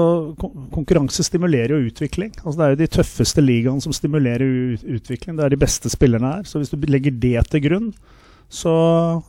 konkurranse 0.72 1.26
stimulerer 1.28 1.74
jo 1.76 1.89
utvikling. 1.89 2.32
Altså 2.45 2.55
det 2.55 2.64
er 2.64 2.70
jo 2.70 2.80
de 2.80 2.88
tøffeste 2.95 3.43
ligaene 3.43 3.84
som 3.84 3.91
stimulerer 3.91 4.45
utvikling. 4.80 5.36
Det 5.36 5.43
er 5.43 5.51
de 5.51 5.60
beste 5.60 5.91
spillerne 5.91 6.38
her. 6.38 6.47
Så 6.47 6.62
hvis 6.62 6.72
du 6.72 6.80
legger 6.88 7.12
det 7.12 7.41
til 7.51 7.66
grunn, 7.66 7.89
så, 8.48 8.74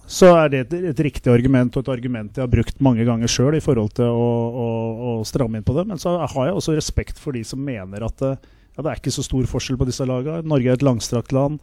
så 0.07 0.29
er 0.39 0.53
det 0.53 0.61
et, 0.61 0.75
et, 0.93 1.01
riktig 1.09 1.31
argument, 1.33 1.75
og 1.75 1.83
et 1.83 1.91
argument 1.91 2.37
jeg 2.37 2.45
har 2.45 2.53
brukt 2.53 2.79
mange 2.85 3.03
ganger 3.07 3.31
sjøl 3.31 3.57
i 3.59 3.62
forhold 3.62 3.91
til 3.99 4.07
å, 4.07 4.29
å, 4.47 4.69
å, 4.95 5.14
stramme 5.27 5.59
inn 5.59 5.66
på 5.66 5.75
det. 5.75 5.89
Men 5.91 5.99
så 5.99 6.14
har 6.23 6.47
jeg 6.47 6.55
også 6.55 6.77
respekt 6.79 7.19
for 7.19 7.35
de 7.35 7.43
som 7.47 7.62
mener 7.62 8.07
at 8.07 8.23
det, 8.23 8.37
ja, 8.77 8.85
det 8.85 8.93
er 8.93 9.01
ikke 9.01 9.14
så 9.16 9.27
stor 9.27 9.49
forskjell 9.51 9.81
på 9.81 9.89
disse 9.89 10.07
lagene. 10.07 10.47
Norge 10.47 10.71
er 10.71 10.79
et 10.79 10.87
langstrakt 10.87 11.35
land. 11.35 11.59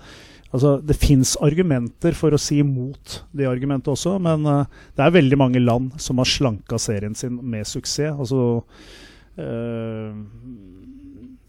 Altså, 0.52 0.76
det 0.84 0.98
fins 1.00 1.34
argumenter 1.44 2.16
for 2.16 2.36
å 2.36 2.40
si 2.40 2.60
imot 2.64 3.22
det 3.36 3.48
argumentet 3.50 3.92
også, 3.92 4.18
men 4.24 4.44
uh, 4.48 4.68
det 4.96 5.04
er 5.04 5.16
veldig 5.16 5.40
mange 5.40 5.64
land 5.64 5.96
som 6.00 6.20
har 6.22 6.30
slanka 6.30 6.80
serien 6.80 7.16
sin 7.16 7.40
med 7.40 7.68
suksess. 7.68 8.20
Altså, 8.20 8.60
uh, 9.40 10.12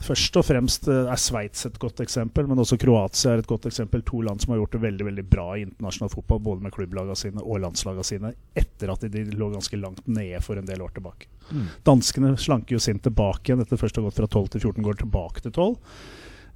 først 0.05 0.37
og 0.37 0.45
fremst 0.47 0.89
uh, 0.91 1.07
er 1.09 1.21
Sveits 1.21 1.67
et 1.69 1.79
godt 1.81 2.03
eksempel, 2.05 2.49
men 2.49 2.61
også 2.61 2.79
Kroatia 2.81 3.33
er 3.33 3.43
et 3.43 3.49
godt 3.49 3.69
eksempel. 3.71 4.05
To 4.07 4.21
land 4.27 4.43
som 4.43 4.53
har 4.53 4.61
gjort 4.61 4.77
det 4.77 4.83
veldig 4.85 5.07
veldig 5.09 5.25
bra 5.31 5.47
i 5.57 5.65
internasjonal 5.65 6.13
fotball, 6.13 6.43
både 6.51 6.67
med 6.67 6.75
klubblagene 6.75 7.17
sine 7.19 7.43
og 7.45 7.63
landslagene 7.65 8.07
sine, 8.07 8.35
etter 8.57 8.93
at 8.93 9.07
de, 9.07 9.13
de, 9.13 9.39
lå 9.39 9.51
ganske 9.55 9.81
langt 9.81 10.05
nede 10.07 10.43
for 10.45 10.61
en 10.61 10.69
del 10.69 10.85
år 10.85 10.93
tilbake. 10.97 11.31
Mm. 11.49 11.67
Danskene 11.87 12.35
slanker 12.41 12.77
jo 12.77 12.83
sin 12.83 13.01
tilbake 13.03 13.51
igjen 13.51 13.65
etter 13.65 13.81
først 13.81 13.99
å 13.99 14.05
ha 14.05 14.11
gått 14.11 14.21
fra 14.23 14.31
12 14.31 14.55
til 14.57 14.67
14, 14.69 14.87
går 14.87 15.03
tilbake 15.05 15.45
til 15.47 15.55
12. 15.55 15.75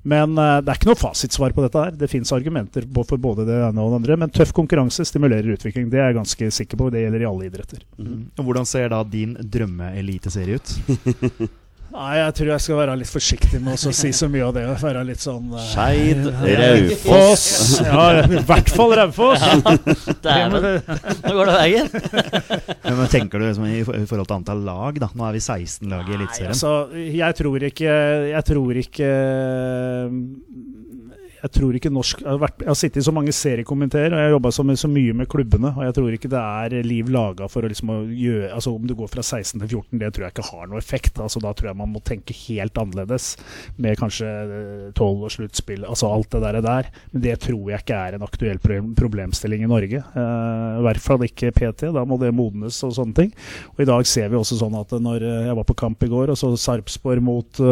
Men 0.02 0.32
uh, 0.38 0.58
det 0.64 0.72
er 0.72 0.78
ikke 0.78 0.88
noe 0.88 1.00
fasitsvar 1.00 1.52
på 1.52 1.64
dette. 1.64 1.80
her 1.84 1.96
Det 2.00 2.08
fins 2.08 2.32
argumenter 2.32 2.86
for 2.96 3.20
både 3.20 3.44
det 3.48 3.58
ene 3.66 3.84
og 3.84 3.92
det 3.92 4.00
andre. 4.00 4.16
Men 4.22 4.32
tøff 4.32 4.54
konkurranse 4.56 5.04
stimulerer 5.04 5.56
utvikling. 5.56 5.90
Det 5.92 6.00
er 6.00 6.10
jeg 6.10 6.20
ganske 6.22 6.52
sikker 6.56 6.80
på. 6.80 6.88
Det 6.92 7.04
gjelder 7.04 7.24
i 7.24 7.28
alle 7.28 7.50
idretter. 7.50 7.84
Mm. 8.00 8.30
Hvordan 8.40 8.68
ser 8.68 8.88
da 8.94 9.02
din 9.04 9.36
drømmeeliteserie 9.40 10.60
ut? 10.60 11.50
Nei, 11.90 12.10
jeg 12.20 12.34
tror 12.38 12.50
jeg 12.52 12.62
skal 12.62 12.78
være 12.78 12.92
litt 13.00 13.10
forsiktig 13.10 13.58
med 13.64 13.74
å 13.74 13.92
si 13.94 14.12
så 14.14 14.28
mye 14.30 14.44
av 14.46 14.52
det. 14.54 14.62
Være 14.78 15.02
litt 15.08 15.22
sånn 15.24 15.48
uh, 15.50 15.62
Skeid, 15.72 16.22
Raufoss 16.60 17.46
Ja, 17.82 18.04
i 18.22 18.42
hvert 18.46 18.70
fall 18.70 18.94
Raufoss. 19.00 19.42
Ja, 20.22 20.46
Nå 20.50 21.32
går 21.34 21.50
det 21.50 21.56
veien. 21.56 21.90
men 22.84 23.10
tenker 23.10 23.42
du 23.42 23.48
liksom 23.48 23.66
i, 23.66 23.82
forhold 23.82 24.28
til 24.30 24.36
antall 24.36 24.62
lag, 24.66 25.00
da? 25.02 25.10
Nå 25.18 25.26
er 25.26 25.38
vi 25.38 25.42
16 25.42 25.90
lag 25.90 26.06
i 26.06 26.14
Eliteserien. 26.14 26.54
Altså, 26.54 26.74
jeg 26.94 27.38
tror 27.40 27.66
ikke 27.70 27.96
Jeg 28.30 28.46
tror 28.46 28.80
ikke 28.84 29.10
jeg 31.40 31.52
tror 31.56 31.76
ikke 31.76 31.92
norsk 31.92 32.20
Jeg 32.20 32.28
har, 32.28 32.40
vært, 32.42 32.62
jeg 32.62 32.68
har 32.68 32.78
sittet 32.78 33.00
i 33.00 33.06
så 33.06 33.14
mange 33.14 33.32
seriekomiteer, 33.34 34.12
og 34.12 34.20
jeg 34.20 34.28
har 34.28 34.34
jobba 34.34 34.52
så, 34.52 34.64
så, 34.82 34.90
mye 34.90 35.14
med 35.16 35.28
klubbene. 35.32 35.72
Og 35.72 35.86
jeg 35.86 35.96
tror 35.96 36.16
ikke 36.16 36.30
det 36.32 36.40
er 36.40 36.86
liv 36.86 37.10
laga 37.12 37.48
for 37.50 37.64
å 37.64 37.70
liksom 37.70 37.92
gjøre 38.12 38.50
Altså 38.56 38.74
Om 38.74 38.86
du 38.88 38.94
går 38.98 39.10
fra 39.12 39.24
16 39.24 39.62
til 39.62 39.68
14, 39.68 40.00
det 40.02 40.10
tror 40.12 40.26
jeg 40.26 40.34
ikke 40.34 40.48
har 40.50 40.70
noe 40.70 40.80
effekt. 40.80 41.20
Altså 41.22 41.42
Da 41.42 41.52
tror 41.56 41.70
jeg 41.70 41.80
man 41.80 41.92
må 41.94 42.02
tenke 42.04 42.36
helt 42.44 42.76
annerledes, 42.80 43.32
med 43.80 43.98
kanskje 44.00 44.28
12 44.98 45.26
og 45.26 45.32
sluttspill, 45.32 45.84
altså 45.88 46.10
alt 46.10 46.30
det 46.34 46.42
der, 46.44 46.60
der. 46.64 46.90
Men 47.14 47.24
det 47.24 47.36
tror 47.46 47.70
jeg 47.72 47.84
ikke 47.84 48.00
er 48.08 48.16
en 48.16 48.26
aktuell 48.26 48.60
problemstilling 48.98 49.64
i 49.64 49.70
Norge. 49.70 50.02
Uh, 50.14 50.80
I 50.80 50.84
hvert 50.86 51.04
fall 51.04 51.24
ikke 51.26 51.54
PT. 51.56 51.90
Da 51.94 52.04
må 52.08 52.18
det 52.20 52.34
modnes 52.36 52.82
og 52.86 52.94
sånne 52.96 53.16
ting. 53.16 53.32
Og 53.74 53.84
i 53.84 53.88
dag 53.88 54.08
ser 54.08 54.30
vi 54.32 54.38
også 54.38 54.60
sånn 54.60 54.76
at 54.78 54.92
når 55.00 55.24
jeg 55.24 55.56
var 55.56 55.68
på 55.68 55.78
kamp 55.86 56.04
i 56.04 56.10
går, 56.10 56.34
og 56.34 56.40
så 56.40 56.52
Sarpsborg 56.60 57.24
mot 57.24 57.62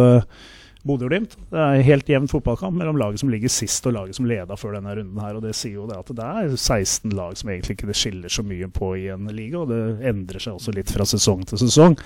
Bodø-Glimt. 0.87 1.35
Det 1.51 1.59
er 1.59 1.85
helt 1.87 2.11
jevn 2.11 2.29
fotballkamp 2.31 2.79
mellom 2.79 2.99
laget 3.01 3.23
som 3.23 3.31
ligger 3.33 3.51
sist 3.53 3.87
og 3.89 3.97
laget 3.97 4.19
som 4.19 4.29
leda 4.29 4.57
før 4.57 4.77
denne 4.79 4.95
runden. 4.95 5.21
her, 5.23 5.37
og 5.37 5.43
Det 5.43 5.55
sier 5.57 5.81
jo 5.81 5.87
det 5.91 5.99
at 5.99 6.13
det 6.15 6.25
er 6.25 6.57
16 6.57 7.15
lag 7.17 7.37
som 7.37 7.51
egentlig 7.51 7.79
ikke 7.79 7.91
det 7.91 7.97
skiller 7.99 8.29
så 8.33 8.45
mye 8.47 8.69
på 8.69 8.93
i 8.97 9.09
en 9.15 9.27
liga. 9.35 9.59
og 9.65 9.69
Det 9.69 10.07
endrer 10.07 10.39
seg 10.39 10.55
også 10.55 10.75
litt 10.77 10.91
fra 10.91 11.05
sesong 11.09 11.45
til 11.49 11.59
sesong. 11.59 11.99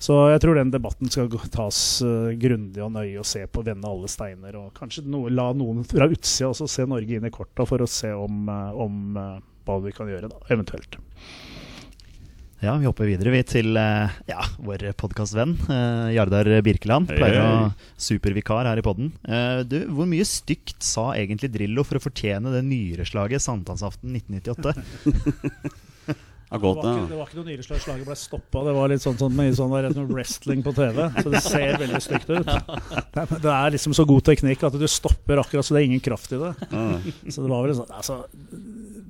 Så 0.00 0.14
jeg 0.32 0.40
tror 0.40 0.56
den 0.56 0.70
debatten 0.72 1.10
skal 1.12 1.28
tas 1.52 2.00
uh, 2.00 2.32
grundig 2.40 2.80
og 2.80 2.94
nøye 2.94 3.18
og 3.20 3.26
se 3.28 3.44
på 3.44 3.64
vende 3.66 3.88
alle 3.88 4.08
steiner. 4.08 4.56
Og 4.56 4.72
kanskje 4.72 5.04
noe, 5.04 5.28
la 5.28 5.50
noen 5.52 5.84
fra 5.84 6.08
utsida 6.08 6.48
også 6.48 6.68
se 6.72 6.86
Norge 6.88 7.18
inn 7.18 7.28
i 7.28 7.32
korta 7.34 7.66
for 7.68 7.84
å 7.84 7.88
se 7.90 8.08
om, 8.16 8.48
uh, 8.48 8.72
om 8.80 9.18
uh, 9.20 9.36
hva 9.68 9.76
vi 9.84 9.92
kan 9.92 10.08
gjøre, 10.08 10.32
da, 10.32 10.40
eventuelt. 10.48 10.96
Ja, 12.60 12.74
vi 12.76 12.84
hopper 12.84 13.08
videre 13.08 13.32
vi 13.32 13.38
til 13.48 13.72
eh, 13.80 14.16
ja, 14.28 14.42
vår 14.60 14.82
podkastvenn 15.00 15.54
eh, 15.72 16.10
Jardar 16.12 16.44
Birkeland. 16.60 17.08
Pleier 17.08 17.40
å 17.40 17.52
supervikar 17.96 18.68
her 18.68 18.76
i 18.76 18.84
podden. 18.84 19.14
Eh, 19.24 19.62
du, 19.64 19.78
hvor 19.88 20.04
mye 20.08 20.26
stygt 20.28 20.84
sa 20.84 21.06
egentlig 21.16 21.48
Drillo 21.54 21.86
for 21.88 21.96
å 21.96 22.04
fortjene 22.04 22.52
det 22.52 22.60
nyreslaget 22.68 23.40
sankthansaften 23.46 24.12
1998? 24.20 24.76
Det 26.50 26.58
var, 26.58 26.80
ikke, 26.82 26.92
det 27.06 27.14
var 27.14 27.28
ikke 27.28 27.36
noe 27.38 27.46
nyreslag. 27.46 27.80
Slaget 27.80 28.08
ble 28.08 28.14
stoppa. 28.18 28.64
Det 28.66 28.72
var 28.74 28.90
litt 28.90 29.04
sånn, 29.04 29.14
sånn, 29.20 29.40
sånn 29.54 29.74
der, 29.76 30.00
wrestling 30.10 30.64
på 30.66 30.72
TV. 30.74 31.04
Så 31.14 31.30
det 31.30 31.42
ser 31.44 31.76
veldig 31.78 32.00
stygt 32.02 32.32
ut. 32.32 32.50
Det, 32.50 33.26
det, 33.36 33.52
er 33.54 33.76
liksom 33.76 33.94
så 33.94 34.04
god 34.10 34.26
teknikk 34.26 34.66
at 34.66 34.74
du 34.74 34.88
stopper 34.90 35.40
akkurat 35.44 35.64
så 35.64 35.76
det 35.76 35.84
er 35.84 35.92
ingen 35.92 36.02
kraft 36.02 36.34
i 36.34 36.40
det. 36.42 36.50
Så 37.30 37.46
det 37.46 37.52
var 37.54 37.62
vel 37.64 37.78
sånn 37.78 37.94
altså, 37.94 38.24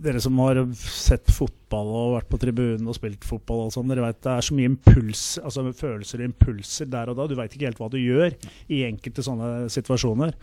dere 0.00 0.20
som 0.22 0.38
har 0.40 0.62
sett 0.80 1.28
fotball 1.34 1.90
og 1.92 2.14
vært 2.16 2.30
på 2.32 2.40
tribunen 2.40 2.88
og 2.88 2.96
spilt 2.96 3.26
fotball, 3.26 3.66
og 3.66 3.74
sånn, 3.74 3.90
dere 3.90 4.06
vet 4.06 4.22
det 4.24 4.32
er 4.32 4.46
så 4.46 4.56
mye 4.56 4.70
impuls, 4.72 5.24
altså 5.42 5.66
følelser 5.76 6.22
og 6.22 6.30
impulser 6.30 6.90
der 6.90 7.12
og 7.12 7.20
da. 7.20 7.28
Du 7.28 7.36
veit 7.38 7.54
ikke 7.54 7.68
helt 7.68 7.82
hva 7.82 7.90
du 7.92 8.00
gjør 8.00 8.34
i 8.72 8.82
enkelte 8.88 9.24
sånne 9.26 9.68
situasjoner. 9.72 10.34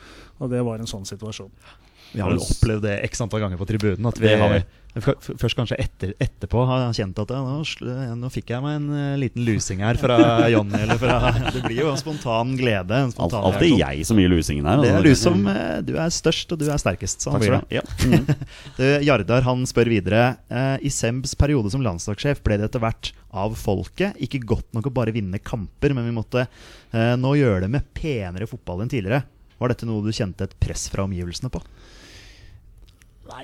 Og 0.42 0.54
det 0.54 0.64
var 0.68 0.82
en 0.82 0.90
sånn 0.90 1.08
situasjon. 1.10 1.54
Vi 2.14 2.24
har 2.24 2.32
vel 2.32 2.42
opplevd 2.42 2.86
det 2.88 2.98
x 3.10 3.22
antall 3.24 3.44
ganger 3.46 3.60
på 3.60 3.68
tribunen. 3.70 4.10
At 4.10 4.20
vi 4.22 4.34
har 4.34 4.62
Først 4.98 5.58
kanskje 5.58 5.78
etter, 5.82 6.14
etterpå 6.22 6.64
har 6.66 6.88
jeg 6.88 6.98
kjent 7.02 7.20
at 7.22 7.32
ja, 7.36 7.42
nå, 7.44 7.58
nå, 8.18 8.30
fikk 8.34 8.54
jeg 8.54 8.64
meg 8.64 8.78
en 8.80 8.88
uh, 8.90 9.18
liten 9.20 9.44
lusing 9.46 9.84
her 9.86 10.00
fra 10.00 10.18
Jonny. 10.54 10.80
det 10.90 11.62
blir 11.66 11.84
jo 11.84 11.92
en 11.92 12.00
spontan 12.00 12.56
glede. 12.58 13.04
En 13.06 13.14
spontan 13.14 13.44
Alt, 13.44 13.60
alltid 13.60 13.78
jeg 13.78 14.08
som 14.10 14.22
gir 14.22 14.32
lusingen 14.32 14.66
her. 14.70 14.82
Det 14.82 14.90
er 14.90 14.98
altså. 14.98 15.12
du 15.14 15.22
som 15.22 15.46
uh, 15.46 15.78
Du 15.86 15.94
er 16.02 16.14
størst, 16.14 16.56
og 16.56 16.62
du 16.62 16.66
er 16.72 16.82
sterkest. 16.82 17.28
Sånn 17.28 17.44
det. 17.44 17.62
Ja. 17.78 17.84
du, 18.80 18.84
Jardar 19.06 19.46
han 19.46 19.66
spør 19.70 19.92
videre. 19.94 20.26
Uh, 20.50 20.76
I 20.82 20.92
Sembs 20.94 21.38
periode 21.38 21.72
som 21.74 21.86
landslagssjef 21.86 22.42
ble 22.46 22.58
det 22.58 22.72
etter 22.72 22.84
hvert 22.84 23.14
av 23.38 23.54
folket 23.60 24.18
ikke 24.24 24.42
godt 24.50 24.72
nok 24.74 24.90
å 24.90 24.96
bare 24.98 25.14
vinne 25.14 25.38
kamper, 25.44 25.94
men 25.94 26.08
vi 26.08 26.16
måtte 26.16 26.48
nå 27.20 27.34
gjøre 27.38 27.66
det 27.66 27.70
med 27.70 27.86
penere 27.94 28.48
fotball 28.50 28.82
enn 28.82 28.90
tidligere. 28.90 29.20
Var 29.60 29.74
dette 29.74 29.86
noe 29.90 30.02
du 30.06 30.16
kjente 30.16 30.48
et 30.48 30.56
press 30.64 30.88
fra 30.90 31.04
omgivelsene 31.06 31.52
på? 31.54 31.62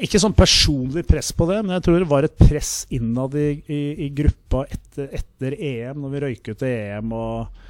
Ikke 0.03 0.21
sånn 0.21 0.35
personlig 0.37 1.05
press 1.07 1.31
på 1.35 1.47
det, 1.49 1.59
men 1.63 1.75
jeg 1.77 1.85
tror 1.85 1.99
det 2.01 2.09
var 2.11 2.27
et 2.27 2.39
press 2.39 2.83
innad 2.93 3.35
i, 3.39 3.49
i, 3.67 3.81
i 4.05 4.09
gruppa 4.15 4.65
etter, 4.71 5.09
etter, 5.19 5.57
EM, 5.57 6.01
når 6.03 6.13
vi 6.13 6.23
røyket 6.23 6.59
til 6.61 6.71
EM. 6.71 7.13
og 7.17 7.61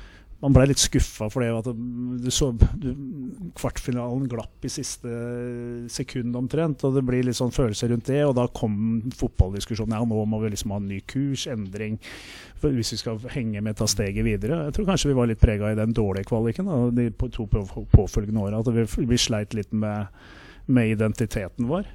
Man 0.44 0.56
ble 0.56 0.66
litt 0.70 0.82
skuffa 0.82 1.30
for 1.32 1.44
det 1.44 1.52
at 1.56 1.70
du 1.72 2.30
så 2.34 2.50
du, 2.52 2.90
kvartfinalen 3.56 4.28
glapp 4.32 4.68
i 4.68 4.72
siste 4.72 5.10
sekund 5.92 6.36
omtrent. 6.36 6.84
og 6.84 6.98
Det 6.98 7.06
blir 7.08 7.26
litt 7.26 7.40
sånn 7.40 7.54
følelser 7.56 7.94
rundt 7.94 8.12
det. 8.12 8.20
og 8.28 8.36
Da 8.40 8.50
kom 8.52 8.76
fotballdiskusjonen. 9.16 9.96
Ja, 9.96 10.04
nå 10.04 10.28
må 10.28 10.44
vi 10.44 10.54
liksom 10.54 10.76
ha 10.76 10.82
en 10.82 10.92
ny 10.92 11.00
kurs, 11.08 11.48
endring, 11.52 11.98
hvis 12.64 12.94
vi 12.96 13.02
skal 13.02 13.20
henge 13.34 13.64
med, 13.64 13.80
ta 13.80 13.88
steget 13.90 14.28
videre. 14.28 14.66
Jeg 14.68 14.78
tror 14.78 14.92
kanskje 14.92 15.12
vi 15.12 15.18
var 15.18 15.32
litt 15.32 15.42
prega 15.42 15.72
i 15.72 15.80
den 15.80 15.96
dårlige 15.96 16.30
kvaliken 16.30 16.70
da, 16.70 16.80
de 16.96 17.10
to 17.36 17.48
påfølgende 17.50 18.46
åra. 18.46 18.62
At 18.64 18.72
vi, 18.76 18.88
vi 19.10 19.20
sleit 19.20 19.56
litt 19.58 19.74
med, 19.74 20.12
med 20.68 20.94
identiteten 20.94 21.68
vår. 21.72 21.88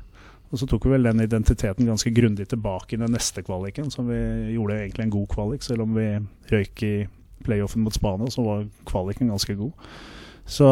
Og 0.48 0.60
så 0.60 0.66
tok 0.68 0.86
vi 0.86 0.94
vel 0.94 1.04
den 1.04 1.20
identiteten 1.20 1.88
ganske 1.88 2.12
grundig 2.16 2.48
tilbake 2.48 2.96
i 2.96 3.00
den 3.00 3.12
neste 3.12 3.44
kvaliken, 3.44 3.90
som 3.92 4.08
vi 4.08 4.18
gjorde 4.54 4.78
egentlig 4.80 5.04
en 5.04 5.16
god 5.18 5.26
kvalik, 5.34 5.64
selv 5.66 5.84
om 5.84 5.96
vi 5.98 6.06
røyk 6.52 6.84
i 6.88 6.94
playoffen 7.44 7.84
mot 7.84 7.94
Spania, 7.94 8.30
så 8.32 8.44
var 8.46 8.64
kvaliken 8.88 9.28
ganske 9.28 9.54
god. 9.58 9.90
Så 10.48 10.64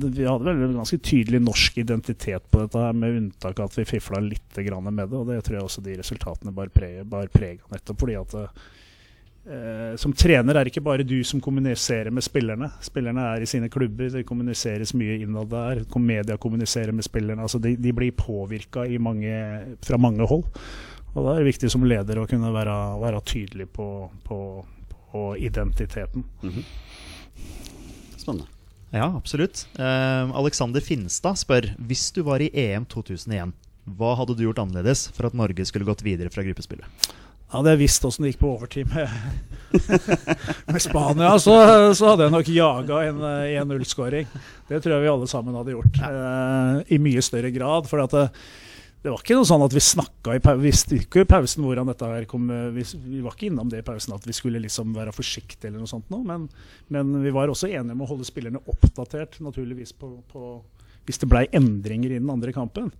vi 0.00 0.24
hadde 0.24 0.44
vel 0.46 0.62
en 0.70 0.78
ganske 0.80 0.96
tydelig 1.04 1.42
norsk 1.44 1.76
identitet 1.82 2.46
på 2.48 2.62
dette, 2.62 2.80
her, 2.80 2.94
med 2.96 3.16
unntak 3.18 3.58
av 3.60 3.68
at 3.68 3.76
vi 3.76 3.84
fifla 3.84 4.22
litt 4.24 4.56
med 4.56 5.02
det. 5.02 5.18
Og 5.18 5.28
det 5.28 5.42
tror 5.44 5.58
jeg 5.58 5.66
også 5.66 5.84
de 5.84 5.98
resultatene 5.98 6.54
bar 6.56 6.72
preg, 6.72 7.02
av, 7.04 7.58
nettopp 7.68 8.00
fordi 8.00 8.16
at 8.16 8.36
eh, 8.40 8.62
som 9.96 10.12
trener 10.12 10.56
er 10.56 10.66
det 10.66 10.72
ikke 10.74 10.84
bare 10.84 11.06
du 11.06 11.16
som 11.24 11.40
kommuniserer 11.40 12.12
med 12.12 12.24
spillerne. 12.26 12.68
Spillerne 12.84 13.24
er 13.32 13.44
i 13.44 13.48
sine 13.48 13.70
klubber, 13.72 14.10
det 14.12 14.26
kommuniseres 14.28 14.92
mye 14.98 15.18
innad 15.22 15.48
der. 15.52 15.82
Media 15.98 16.36
kommuniserer 16.36 16.92
med 16.92 17.06
spillerne. 17.06 17.42
altså 17.42 17.58
De, 17.58 17.76
de 17.76 17.92
blir 17.92 18.12
påvirka 18.12 18.84
fra 19.86 19.98
mange 19.98 20.26
hold. 20.28 20.44
Og 21.14 21.24
da 21.24 21.32
er 21.32 21.42
det 21.42 21.52
viktig 21.52 21.70
som 21.72 21.86
leder 21.88 22.20
å 22.20 22.26
kunne 22.28 22.52
være, 22.54 22.76
være 23.00 23.24
tydelig 23.26 23.68
på, 23.74 23.88
på, 24.24 24.38
på 25.12 25.24
identiteten. 25.36 26.24
Mm 26.42 26.52
-hmm. 26.52 26.64
Spennende. 28.16 28.46
Ja, 28.90 29.16
absolutt. 29.16 29.66
Uh, 29.78 30.36
Alexander 30.36 30.80
Finstad 30.80 31.36
spør 31.38 31.74
hvis 31.78 32.10
du 32.12 32.22
var 32.22 32.40
i 32.40 32.50
EM 32.54 32.86
2001, 32.88 33.52
hva 33.84 34.14
hadde 34.16 34.36
du 34.36 34.44
gjort 34.44 34.58
annerledes 34.58 35.08
for 35.16 35.28
at 35.28 35.36
Norge 35.36 35.64
skulle 35.64 35.88
gått 35.88 36.04
videre 36.04 36.30
fra 36.30 36.42
gruppespillet? 36.42 36.84
Hadde 37.48 37.72
jeg 37.72 37.80
visst 37.80 38.04
åssen 38.04 38.26
det 38.26 38.34
gikk 38.34 38.42
på 38.42 38.52
overtid 38.52 38.90
med, 38.92 39.08
med 40.72 40.82
Spania, 40.84 41.30
så, 41.40 41.54
så, 41.96 42.10
hadde 42.10 42.26
jeg 42.26 42.34
nok 42.34 42.50
jaga 42.52 43.02
en 43.08 43.22
1-0-skåring. 43.24 44.28
Det 44.68 44.82
tror 44.84 44.98
jeg 44.98 45.04
vi 45.06 45.12
alle 45.14 45.28
sammen 45.30 45.56
hadde 45.56 45.72
gjort. 45.72 46.00
Uh, 46.02 46.82
I 46.92 47.00
mye 47.00 47.24
større 47.24 47.52
grad. 47.54 47.88
For 47.88 48.04
at 48.04 48.12
det, 48.12 48.26
det 48.98 49.12
var 49.14 49.22
ikke 49.22 49.38
noe 49.38 49.46
sånn 49.48 49.62
at 49.62 49.72
vi 49.72 49.80
snakka 49.84 50.34
i, 50.36 50.40
vi 50.58 50.72
i 50.74 51.26
pausen 51.30 51.64
hvordan 51.64 51.88
dette 51.88 52.06
her 52.10 52.24
kom 52.28 52.48
vi, 52.74 52.82
vi, 52.82 53.20
var 53.22 53.36
ikke 53.36 53.46
innom 53.48 53.68
det 53.70 53.80
i 53.80 53.86
pausen 53.86 54.16
at 54.16 54.26
vi 54.26 54.34
skulle 54.34 54.60
liksom 54.64 54.90
være 54.96 55.14
forsiktige 55.14 55.70
eller 55.70 55.84
noe 55.84 55.90
sånt 55.90 56.10
nå, 56.10 56.18
men, 56.26 56.48
men, 56.90 57.12
vi 57.22 57.32
var 57.32 57.48
også 57.48 57.70
enige 57.70 57.94
om 57.94 58.02
å 58.02 58.08
holde 58.10 58.26
spillerne 58.26 58.60
oppdatert, 58.66 59.38
naturligvis, 59.44 59.94
på, 59.96 60.16
på, 60.32 60.50
hvis 61.06 61.22
det 61.22 61.30
blei 61.30 61.46
endringer 61.54 62.16
i 62.16 62.18
den 62.18 62.32
andre 62.34 62.52
kampen. 62.56 62.90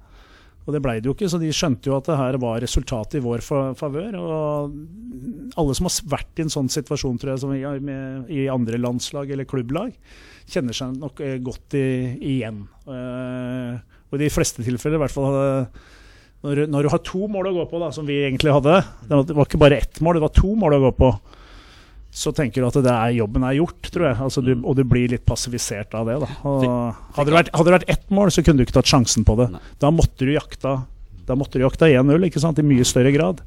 Og 0.68 0.74
det 0.74 0.82
blei 0.84 0.98
det 1.00 1.08
jo 1.08 1.14
ikke, 1.16 1.30
så 1.32 1.38
de 1.40 1.48
skjønte 1.48 1.88
jo 1.88 1.96
at 1.96 2.08
det 2.10 2.16
her 2.20 2.36
var 2.42 2.60
resultatet 2.60 3.16
i 3.16 3.24
vår 3.24 3.40
favør. 3.40 4.18
Og 4.20 5.54
alle 5.56 5.76
som 5.78 5.88
har 5.88 6.10
vært 6.12 6.42
i 6.42 6.44
en 6.44 6.52
sånn 6.52 6.68
situasjon, 6.68 7.16
tror 7.16 7.32
jeg, 7.32 7.40
som 7.40 7.54
i, 7.56 7.62
med, 7.80 8.28
i 8.28 8.44
andre 8.52 8.80
landslag 8.80 9.32
eller 9.32 9.48
klubblag, 9.48 9.94
kjenner 10.48 10.76
seg 10.76 10.98
nok 11.00 11.22
eh, 11.24 11.38
godt 11.44 11.76
i, 11.80 11.86
igjen. 12.34 12.66
Uh, 12.84 13.80
og 14.08 14.18
i 14.18 14.26
de 14.26 14.28
fleste 14.32 14.64
tilfeller, 14.64 15.00
i 15.00 15.02
hvert 15.06 15.16
fall 15.16 15.38
når, 16.44 16.66
når, 16.70 16.84
du 16.84 16.92
har 16.92 17.00
to 17.04 17.24
mål 17.32 17.48
å 17.50 17.54
gå 17.56 17.64
på, 17.72 17.80
da, 17.82 17.88
som 17.94 18.06
vi 18.06 18.20
egentlig 18.22 18.52
hadde 18.54 18.76
Det 19.08 19.34
var 19.34 19.48
ikke 19.48 19.60
bare 19.60 19.80
ett 19.82 19.98
mål, 20.04 20.20
det 20.20 20.26
var 20.28 20.36
to 20.36 20.52
mål 20.54 20.76
å 20.76 20.82
gå 20.84 20.92
på. 21.00 21.10
Så 22.10 22.32
tenker 22.32 22.64
du 22.64 22.68
at 22.70 22.78
er, 22.80 23.10
jobben 23.18 23.44
er 23.44 23.58
gjort, 23.58 23.90
tror 23.92 24.06
jeg. 24.08 24.18
Altså, 24.24 24.42
du, 24.44 24.54
og 24.62 24.78
du 24.78 24.84
blir 24.88 25.10
litt 25.12 25.26
passivisert 25.28 25.92
av 25.94 26.08
det. 26.08 26.16
hadde, 26.42 27.26
det 27.28 27.36
vært, 27.36 27.50
hadde 27.52 27.68
det 27.68 27.76
vært 27.76 27.90
ett 27.94 28.06
mål, 28.14 28.32
så 28.32 28.44
kunne 28.44 28.60
du 28.60 28.64
ikke 28.64 28.78
tatt 28.78 28.90
sjansen 28.90 29.26
på 29.28 29.36
det. 29.38 29.50
Da 29.82 29.92
måtte 29.94 30.24
du 30.24 30.32
jakta 30.32 30.80
Da 31.28 31.36
måtte 31.36 31.60
du 31.60 31.66
jakta 31.66 31.90
1-0 31.92 32.24
i 32.32 32.64
mye 32.64 32.86
større 32.88 33.12
grad. 33.12 33.42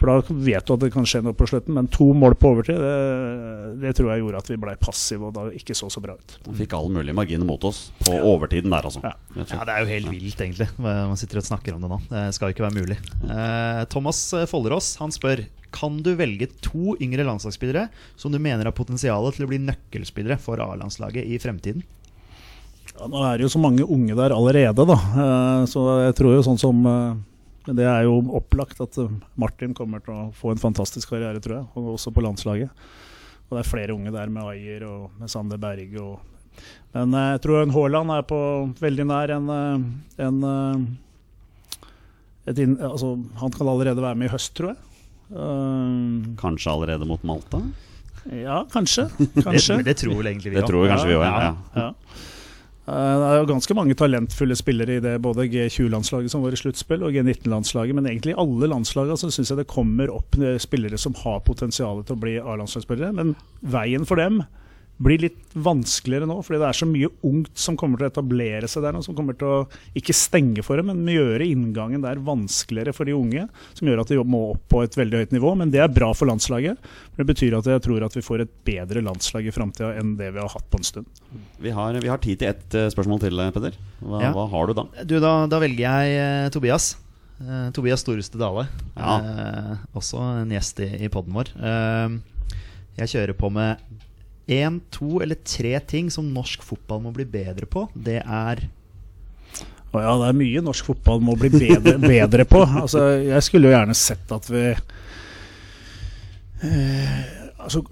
For 0.00 0.10
da 0.10 0.36
vet 0.44 0.66
du 0.66 0.74
at 0.74 0.82
det 0.82 0.90
kan 0.94 1.06
skje 1.06 1.22
noe 1.24 1.36
på 1.38 1.46
slutten. 1.48 1.76
Men 1.76 1.88
to 1.92 2.08
mål 2.16 2.36
på 2.40 2.50
overtid, 2.54 2.80
det, 2.82 3.80
det 3.82 3.94
tror 3.98 4.12
jeg 4.12 4.24
gjorde 4.24 4.42
at 4.42 4.50
vi 4.50 4.60
ble 4.64 4.76
passive 4.82 5.28
og 5.28 5.34
da 5.36 5.46
ikke 5.54 5.76
så 5.78 5.90
så 5.92 6.02
bra 6.04 6.16
ut. 6.18 6.36
Vi 6.48 6.56
fikk 6.64 6.76
alle 6.78 6.92
mulige 6.98 7.16
margin 7.16 7.46
mot 7.46 7.68
oss 7.68 7.86
på 8.02 8.16
overtiden 8.18 8.74
der, 8.74 8.88
altså. 8.90 9.02
Ja. 9.04 9.14
ja. 9.38 9.60
det 9.62 9.76
er 9.76 9.84
jo 9.84 9.92
helt 9.92 10.10
vilt, 10.12 10.46
egentlig. 10.46 10.70
Man 10.78 11.20
sitter 11.20 11.40
og 11.40 11.48
snakker 11.48 11.76
om 11.76 11.84
det 11.84 11.92
nå. 11.92 12.00
Det 12.10 12.24
skal 12.36 12.50
jo 12.50 12.56
ikke 12.56 12.66
være 12.66 12.80
mulig. 12.80 12.98
Eh, 13.28 13.84
Thomas 13.92 14.26
Follerås 14.50 14.94
han 15.02 15.14
spør 15.14 15.46
kan 15.74 15.96
du 16.06 16.12
velge 16.14 16.46
to 16.62 16.94
yngre 17.02 17.24
landslagsspillere 17.26 17.88
som 18.20 18.30
du 18.30 18.38
mener 18.38 18.68
har 18.68 18.76
potensial 18.76 19.26
til 19.34 19.46
å 19.46 19.50
bli 19.50 19.58
nøkkelspillere 19.64 20.38
for 20.38 20.62
A-landslaget 20.62 21.26
i 21.26 21.38
fremtiden? 21.42 21.82
Ja, 22.94 23.08
nå 23.10 23.22
er 23.26 23.38
det 23.38 23.48
jo 23.48 23.54
så 23.56 23.62
mange 23.62 23.82
unge 23.82 24.14
der 24.14 24.34
allerede, 24.36 24.86
da. 24.86 24.94
Eh, 24.94 25.62
så 25.70 25.82
jeg 26.04 26.14
tror 26.18 26.36
jo 26.36 26.44
sånn 26.46 26.60
som 26.62 26.84
eh, 26.86 27.16
men 27.64 27.78
det 27.78 27.86
er 27.88 28.04
jo 28.04 28.18
opplagt 28.36 28.80
at 28.84 28.98
eh, 29.00 29.12
Martin 29.40 29.74
kommer 29.76 30.02
til 30.04 30.12
å 30.14 30.28
få 30.36 30.52
en 30.52 30.60
fantastisk 30.60 31.14
karriere, 31.14 31.40
tror 31.42 31.56
jeg. 31.58 31.66
Og 31.80 31.94
også 31.94 32.12
på 32.14 32.24
landslaget. 32.24 32.84
Og 33.48 33.56
det 33.56 33.62
er 33.62 33.70
flere 33.70 33.96
unge 33.96 34.12
der 34.12 34.32
med 34.32 34.50
Ayer 34.52 34.84
og 34.88 35.14
med 35.20 35.32
Sander 35.32 35.60
Berge. 35.60 36.02
Og, 36.02 36.60
men 36.96 37.16
eh, 37.16 37.30
jeg 37.34 37.44
tror 37.46 37.62
en 37.62 37.74
Haaland 37.74 38.14
er 38.18 38.26
på 38.28 38.40
veldig 38.82 39.08
nær 39.08 39.32
en, 39.38 39.54
eh, 39.54 40.26
en 40.28 40.42
inn, 42.52 42.76
altså, 42.76 43.14
Han 43.40 43.54
kan 43.54 43.72
allerede 43.72 44.04
være 44.04 44.20
med 44.20 44.28
i 44.28 44.34
høst, 44.34 44.52
tror 44.58 44.74
jeg. 44.74 44.82
Um, 45.34 46.36
kanskje 46.36 46.68
allerede 46.70 47.08
mot 47.08 47.22
Malta? 47.24 47.62
Ja, 48.28 48.60
kanskje. 48.72 49.08
kanskje. 49.46 49.80
det, 49.80 49.88
det, 49.88 49.96
tror 50.02 50.18
vel 50.20 50.28
egentlig 50.34 50.52
vi 50.52 50.58
òg. 50.58 50.60
Det 50.60 50.68
tror 50.68 50.88
kanskje 50.92 51.08
vi 51.08 51.16
òg, 51.16 51.24
ja. 51.24 51.32
ja. 51.40 51.54
ja. 51.80 51.88
Eh, 52.84 53.14
det 53.20 53.28
er 53.28 53.38
jo 53.40 53.48
ganske 53.48 53.76
mange 53.76 53.96
talentfulle 53.96 54.56
spillere 54.58 54.98
i 54.98 55.04
det, 55.04 55.14
både 55.24 55.46
G20-landslaget 55.52 56.32
som 56.32 56.44
var 56.44 56.52
i 56.52 56.60
sluttspill, 56.60 57.04
og 57.06 57.16
G19-landslaget. 57.16 57.96
Men 57.96 58.08
egentlig 58.10 58.34
i 58.34 58.40
alle 58.40 58.68
landslagene 58.68 59.16
så 59.20 59.30
syns 59.32 59.52
jeg 59.52 59.62
det 59.62 59.70
kommer 59.70 60.12
opp 60.12 60.36
eh, 60.40 60.58
spillere 60.60 61.00
som 61.00 61.16
har 61.22 61.40
potensial 61.46 62.04
til 62.04 62.18
å 62.18 62.22
bli 62.26 62.36
A-landslagsspillere. 62.42 63.14
Men 63.16 63.34
veien 63.64 64.04
for 64.08 64.20
dem 64.20 64.42
blir 65.02 65.18
litt 65.24 65.54
vanskeligere 65.58 66.26
nå, 66.28 66.36
fordi 66.44 66.60
det 66.62 66.66
er 66.68 66.76
så 66.78 66.86
mye 66.86 67.08
ungt 67.26 67.58
som 67.58 67.76
kommer 67.78 67.98
til 67.98 68.06
å 68.06 68.12
etablere 68.12 68.68
seg 68.70 68.84
der. 68.86 68.98
Og 68.98 69.04
som 69.06 69.16
kommer 69.18 69.36
til 69.38 69.50
å 69.50 69.58
ikke 69.98 70.14
stenge 70.14 70.62
for 70.66 70.78
det, 70.78 70.84
men 70.86 71.02
gjøre 71.10 71.46
inngangen 71.48 72.04
der 72.04 72.22
vanskeligere 72.22 72.94
for 72.94 73.08
de 73.08 73.16
unge. 73.16 73.46
Som 73.74 73.90
gjør 73.90 74.04
at 74.04 74.12
de 74.12 74.20
må 74.22 74.44
opp 74.52 74.62
på 74.70 74.84
et 74.86 74.98
veldig 74.98 75.24
høyt 75.24 75.34
nivå. 75.34 75.54
Men 75.58 75.72
det 75.74 75.82
er 75.82 75.92
bra 75.92 76.12
for 76.14 76.30
landslaget. 76.30 76.78
For 77.10 77.22
det 77.22 77.30
betyr 77.32 77.58
at 77.58 77.70
jeg 77.70 77.82
tror 77.86 78.06
at 78.06 78.18
vi 78.18 78.24
får 78.24 78.44
et 78.44 78.54
bedre 78.66 79.02
landslag 79.04 79.48
i 79.50 79.54
framtida 79.54 79.94
enn 79.98 80.14
det 80.20 80.30
vi 80.36 80.42
har 80.42 80.52
hatt 80.52 80.68
på 80.70 80.80
en 80.80 80.86
stund. 80.86 81.22
Vi 81.62 81.74
har, 81.74 81.98
vi 81.98 82.12
har 82.12 82.22
tid 82.22 82.42
til 82.42 82.52
ett 82.52 82.78
eh, 82.78 82.90
spørsmål 82.94 83.24
til, 83.24 83.40
eh, 83.42 83.50
Peder. 83.54 83.78
Hva, 83.98 84.22
ja. 84.22 84.30
hva 84.36 84.46
har 84.52 84.70
du 84.70 84.76
da? 84.78 84.86
Du, 85.02 85.16
da, 85.22 85.34
da 85.50 85.62
velger 85.62 85.88
jeg 85.88 86.20
eh, 86.20 86.52
Tobias. 86.54 86.92
Eh, 87.42 87.66
Tobias 87.74 88.06
Storeste 88.06 88.38
Dale. 88.38 88.68
Ja. 88.94 89.18
Eh, 89.18 89.84
også 89.98 90.22
en 90.44 90.54
gjest 90.54 90.82
i, 90.86 90.90
i 91.02 91.10
poden 91.10 91.34
vår. 91.34 91.50
jeg 92.94 93.10
kjører 93.10 93.34
på 93.34 93.50
med 93.50 93.82
én, 94.46 94.80
to 94.92 95.20
eller 95.24 95.38
tre 95.46 95.78
ting 95.88 96.10
som 96.12 96.32
norsk 96.34 96.62
fotball 96.66 97.02
må 97.06 97.14
bli 97.16 97.24
bedre 97.28 97.66
på, 97.70 97.88
det 97.94 98.20
er 98.22 98.66
Å 99.94 100.00
ja, 100.02 100.12
det 100.18 100.26
er 100.26 100.36
mye 100.40 100.64
norsk 100.66 100.90
fotball 100.90 101.22
må 101.22 101.36
bli 101.38 101.52
bedre, 101.54 101.94
bedre 102.16 102.44
på. 102.50 102.64
Altså, 102.66 103.06
jeg 103.22 103.42
skulle 103.46 103.70
jo 103.70 103.76
gjerne 103.76 103.94
sett 103.94 104.32
at 104.34 104.48
vi 104.50 104.64
eh, 106.66 107.20
altså, 107.64 107.82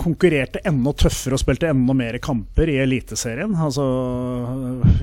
konkurrerte 0.00 0.62
enda 0.68 0.92
tøffere 0.96 1.36
og 1.36 1.42
spilte 1.42 1.70
enda 1.70 1.94
mer 1.96 2.18
kamper 2.22 2.70
i 2.72 2.78
Eliteserien. 2.82 3.54
Altså, 3.66 3.84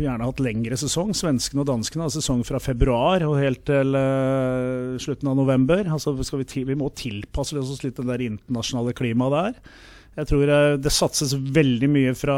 gjerne 0.01 0.27
hatt 0.27 0.41
lengre 0.43 0.79
sesong. 0.79 1.13
Svenskene 1.17 1.63
og 1.63 1.69
danskene 1.71 2.07
har 2.07 2.13
sesong 2.13 2.43
fra 2.47 2.61
februar 2.63 3.25
og 3.27 3.37
helt 3.41 3.63
til 3.69 3.97
uh, 3.97 4.97
slutten 5.01 5.31
av 5.31 5.37
november. 5.39 5.83
Altså, 5.85 6.15
vi, 6.17 6.65
vi, 6.67 6.77
må 6.77 6.91
tilpasse 6.97 7.57
oss 7.59 7.85
litt 7.85 7.99
det 7.99 8.07
der 8.09 8.25
internasjonale 8.31 8.95
klimaet 8.97 9.37
der. 9.37 9.77
Jeg 10.17 10.25
tror 10.31 10.49
eh, 10.49 10.75
det 10.81 10.93
satses 10.93 11.35
veldig 11.37 11.87
mye 11.93 12.13
fra 12.17 12.37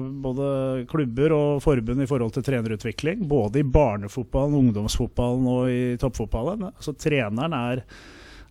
både 0.00 0.84
klubber 0.88 1.34
og 1.36 1.58
forbund 1.60 2.00
i 2.00 2.08
forhold 2.08 2.32
til 2.32 2.46
trenerutvikling. 2.46 3.26
Både 3.28 3.60
i 3.60 3.66
barnefotballen, 3.68 4.56
ungdomsfotballen 4.62 5.50
og 5.52 5.68
i 5.68 5.82
toppfotballen. 6.00 6.70
Altså, 6.70 6.94
treneren 6.96 7.56
er, 7.58 7.82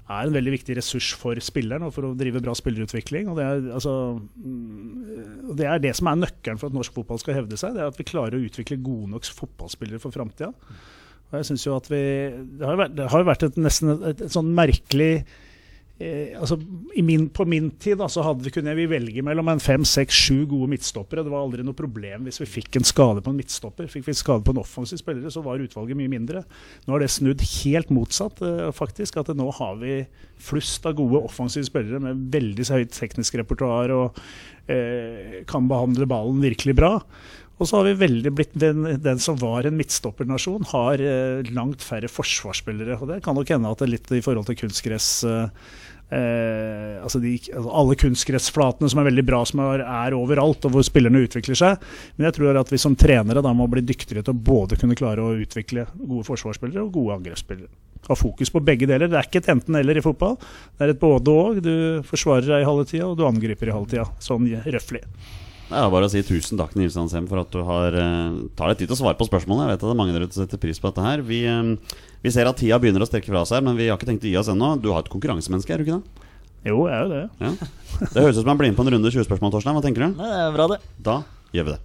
er, 0.05 0.27
en 0.27 0.35
veldig 0.35 0.53
viktig 0.59 0.77
ressurs 0.77 1.09
for 1.17 1.41
spilleren 1.41 1.87
og 1.87 1.95
for 1.95 2.05
å 2.05 2.13
drive 2.19 2.43
bra 2.45 2.53
spillerutvikling. 2.57 3.31
Og 3.31 3.41
det, 3.41 3.47
er, 3.47 3.65
altså, 3.79 3.95
mm, 4.45 5.57
det 5.57 5.71
er 5.71 5.81
det 5.87 5.95
som 5.97 6.11
er 6.11 6.21
nøkkelen 6.27 6.61
for 6.61 6.69
at 6.69 6.77
norsk 6.77 7.01
fotball 7.01 7.23
skal 7.23 7.39
hevde 7.39 7.57
seg. 7.57 7.73
Det 7.73 7.81
er 7.81 7.89
at 7.89 7.97
vi 7.97 8.05
klarer 8.13 8.37
å 8.37 8.45
utvikle 8.45 8.77
gode 8.85 9.09
nok 9.15 9.25
fotballspillere 9.41 10.03
for 10.05 10.13
framtida. 10.13 10.53
Det 11.33 11.41
har 11.41 12.77
jo 12.77 12.79
vært, 12.79 12.93
det 12.95 13.09
har 13.11 13.25
vært 13.27 13.49
et, 13.49 13.57
nesten 13.59 13.97
et, 13.97 14.21
et 14.21 14.31
sånn 14.31 14.53
merkelig 14.55 15.25
Eh, 15.99 16.39
altså, 16.39 16.59
min, 17.01 17.23
på 17.33 17.45
min 17.49 17.71
tid 17.81 17.97
da, 17.97 18.05
så 18.11 18.21
hadde, 18.21 18.51
kunne 18.53 18.75
vi 18.77 18.85
velge 18.89 19.23
mellom 19.25 19.47
en 19.49 19.61
fem, 19.61 19.85
seks, 19.87 20.13
sju 20.27 20.43
gode 20.49 20.69
midtstoppere. 20.69 21.23
Det 21.25 21.33
var 21.33 21.45
aldri 21.45 21.65
noe 21.65 21.77
problem 21.77 22.27
hvis 22.27 22.37
vi 22.43 22.49
fikk 22.59 22.77
en 22.77 22.85
skade 22.85 23.23
på 23.25 23.33
en 23.33 23.39
midtstopper. 23.39 23.89
Fikk 23.89 24.05
vi 24.05 24.17
skade 24.17 24.45
på 24.45 24.53
en 24.53 24.61
offensiv 24.61 25.01
spiller, 25.01 25.25
så 25.33 25.41
var 25.45 25.63
utvalget 25.63 25.97
mye 25.97 26.11
mindre. 26.11 26.43
Nå 26.85 26.93
har 26.93 27.01
det 27.01 27.09
snudd 27.15 27.41
helt 27.41 27.89
motsatt, 27.93 28.43
eh, 28.45 28.69
faktisk. 28.77 29.17
At 29.17 29.33
nå 29.33 29.49
har 29.57 29.81
vi 29.81 30.03
flust 30.37 30.85
av 30.85 30.99
gode 30.99 31.23
offensive 31.25 31.65
spillere 31.65 32.03
med 32.03 32.27
veldig 32.33 32.69
høyt 32.69 32.93
teknisk 32.93 33.39
repertoar 33.41 33.95
og 33.95 34.21
eh, 34.69 35.41
kan 35.49 35.65
behandle 35.71 36.05
ballen 36.09 36.45
virkelig 36.45 36.77
bra. 36.77 36.93
Og 37.57 37.65
så 37.65 37.79
har 37.79 37.87
vi 37.87 37.97
veldig 37.97 38.31
blitt 38.37 38.53
den, 38.59 38.85
den 39.01 39.21
som 39.21 39.37
var 39.41 39.65
en 39.65 39.77
midtstoppernasjon, 39.79 40.67
har 40.75 41.01
eh, 41.01 41.47
langt 41.57 41.81
færre 41.81 42.09
forsvarsspillere. 42.11 42.99
Og 43.01 43.09
det 43.09 43.23
kan 43.25 43.37
nok 43.37 43.49
hende 43.49 43.71
at 43.71 43.81
det 43.81 43.87
er 43.87 43.93
litt 43.95 44.11
i 44.13 44.21
forhold 44.21 44.49
til 44.49 44.59
kunstgress 44.59 45.09
eh, 45.25 45.49
eh, 46.13 46.97
altså, 47.03 47.21
de, 47.23 47.33
altså 47.51 47.73
Alle 47.81 47.97
kunstgressflatene 47.99 48.91
som 48.91 49.01
er 49.01 49.09
veldig 49.09 49.25
bra, 49.27 49.41
som 49.47 49.63
er, 49.65 49.83
er 49.83 50.15
overalt, 50.17 50.65
og 50.67 50.75
hvor 50.75 50.85
spillerne 50.85 51.23
utvikler 51.25 51.59
seg. 51.59 51.83
Men 52.17 52.29
jeg 52.29 52.37
tror 52.37 52.61
at 52.61 52.73
vi 52.73 52.81
som 52.81 52.95
trenere 52.99 53.43
da 53.45 53.53
må 53.57 53.69
bli 53.71 53.83
dyktigere 53.85 54.25
til 54.25 54.35
å 54.35 54.45
både 54.51 54.79
kunne 54.79 54.97
klare 54.99 55.23
å 55.23 55.35
utvikle 55.37 55.87
gode 55.97 56.27
forsvarsspillere 56.29 56.85
og 56.85 56.93
gode 56.99 57.19
angrepsspillere. 57.19 57.71
Ha 58.07 58.15
fokus 58.15 58.53
på 58.53 58.61
begge 58.63 58.87
deler. 58.87 59.09
Det 59.11 59.19
er 59.19 59.27
ikke 59.27 59.41
et 59.43 59.51
enten-eller 59.51 59.99
i 59.99 60.05
fotball. 60.05 60.37
Det 60.77 60.85
er 60.85 60.93
et 60.93 61.01
både-og. 61.01 61.59
Du 61.65 61.73
forsvarer 62.07 62.47
deg 62.47 62.63
i 62.63 62.69
halve 62.69 62.87
tida, 62.87 63.09
og 63.09 63.17
du 63.19 63.25
angriper 63.27 63.67
i 63.67 63.75
halve 63.75 63.91
tida. 63.91 64.07
Sånn 64.23 64.47
røftlig. 64.63 65.03
Det 65.67 65.75
er 65.75 65.89
bare 65.91 66.07
å 66.07 66.11
si 66.11 66.21
tusen 66.23 66.55
takk 66.55 66.77
Nils 66.79 66.95
Hansem 66.95 67.25
for 67.27 67.41
at 67.41 67.51
du 67.51 67.59
har 67.67 67.91
uh, 67.91 68.37
tar 68.55 68.71
deg 68.71 68.79
tid 68.79 68.87
til 68.87 68.95
å 68.95 68.99
svare 69.01 69.17
på 69.19 69.27
spørsmålene. 69.27 69.65
Jeg 69.65 69.73
vet 69.73 69.81
at 69.81 69.89
det 69.89 69.95
er 69.95 69.99
mange 69.99 70.13
der 70.15 70.23
ute 70.23 70.37
som 70.37 70.45
setter 70.45 70.61
pris 70.63 70.79
på 70.79 70.87
dette 70.87 71.03
her. 71.03 71.23
Vi, 71.27 71.41
eh, 71.43 71.97
vi 72.23 72.31
ser 72.31 72.47
at 72.47 72.55
tida 72.55 72.79
begynner 72.79 73.03
å 73.03 73.07
strekke 73.09 73.27
fra 73.27 73.43
seg, 73.49 73.65
men 73.67 73.75
vi 73.75 73.89
har 73.89 73.99
ikke 73.99 74.07
tenkt 74.07 74.23
å 74.23 74.31
gi 74.31 74.37
oss 74.39 74.47
ennå. 74.53 74.77
Du 74.79 74.93
har 74.93 75.03
et 75.03 75.11
konkurransemenneske, 75.11 75.75
er 75.75 75.83
du 75.83 75.87
ikke 75.89 75.99
det? 75.99 76.23
Jo, 76.71 76.87
jeg 76.87 76.95
er 76.95 77.03
jo 77.03 77.11
det. 77.11 77.25
Ja. 77.43 77.51
Det 77.99 78.23
høres 78.23 78.39
ut 78.39 78.45
som 78.45 78.53
han 78.53 78.61
blir 78.61 78.71
med 78.71 78.79
på 78.79 78.87
en 78.87 78.93
runde 78.95 79.11
20 79.11 79.27
spørsmål, 79.27 79.51
Torstein. 79.57 79.75
Hva 79.75 79.83
tenker 79.83 80.07
du? 80.07 80.15
Nei, 80.15 80.31
det 80.31 80.39
er 80.45 80.55
bra, 80.55 80.71
det. 80.71 80.79
Da 81.03 81.19
gjør 81.51 81.67
vi 81.67 81.75
det. 81.75 81.83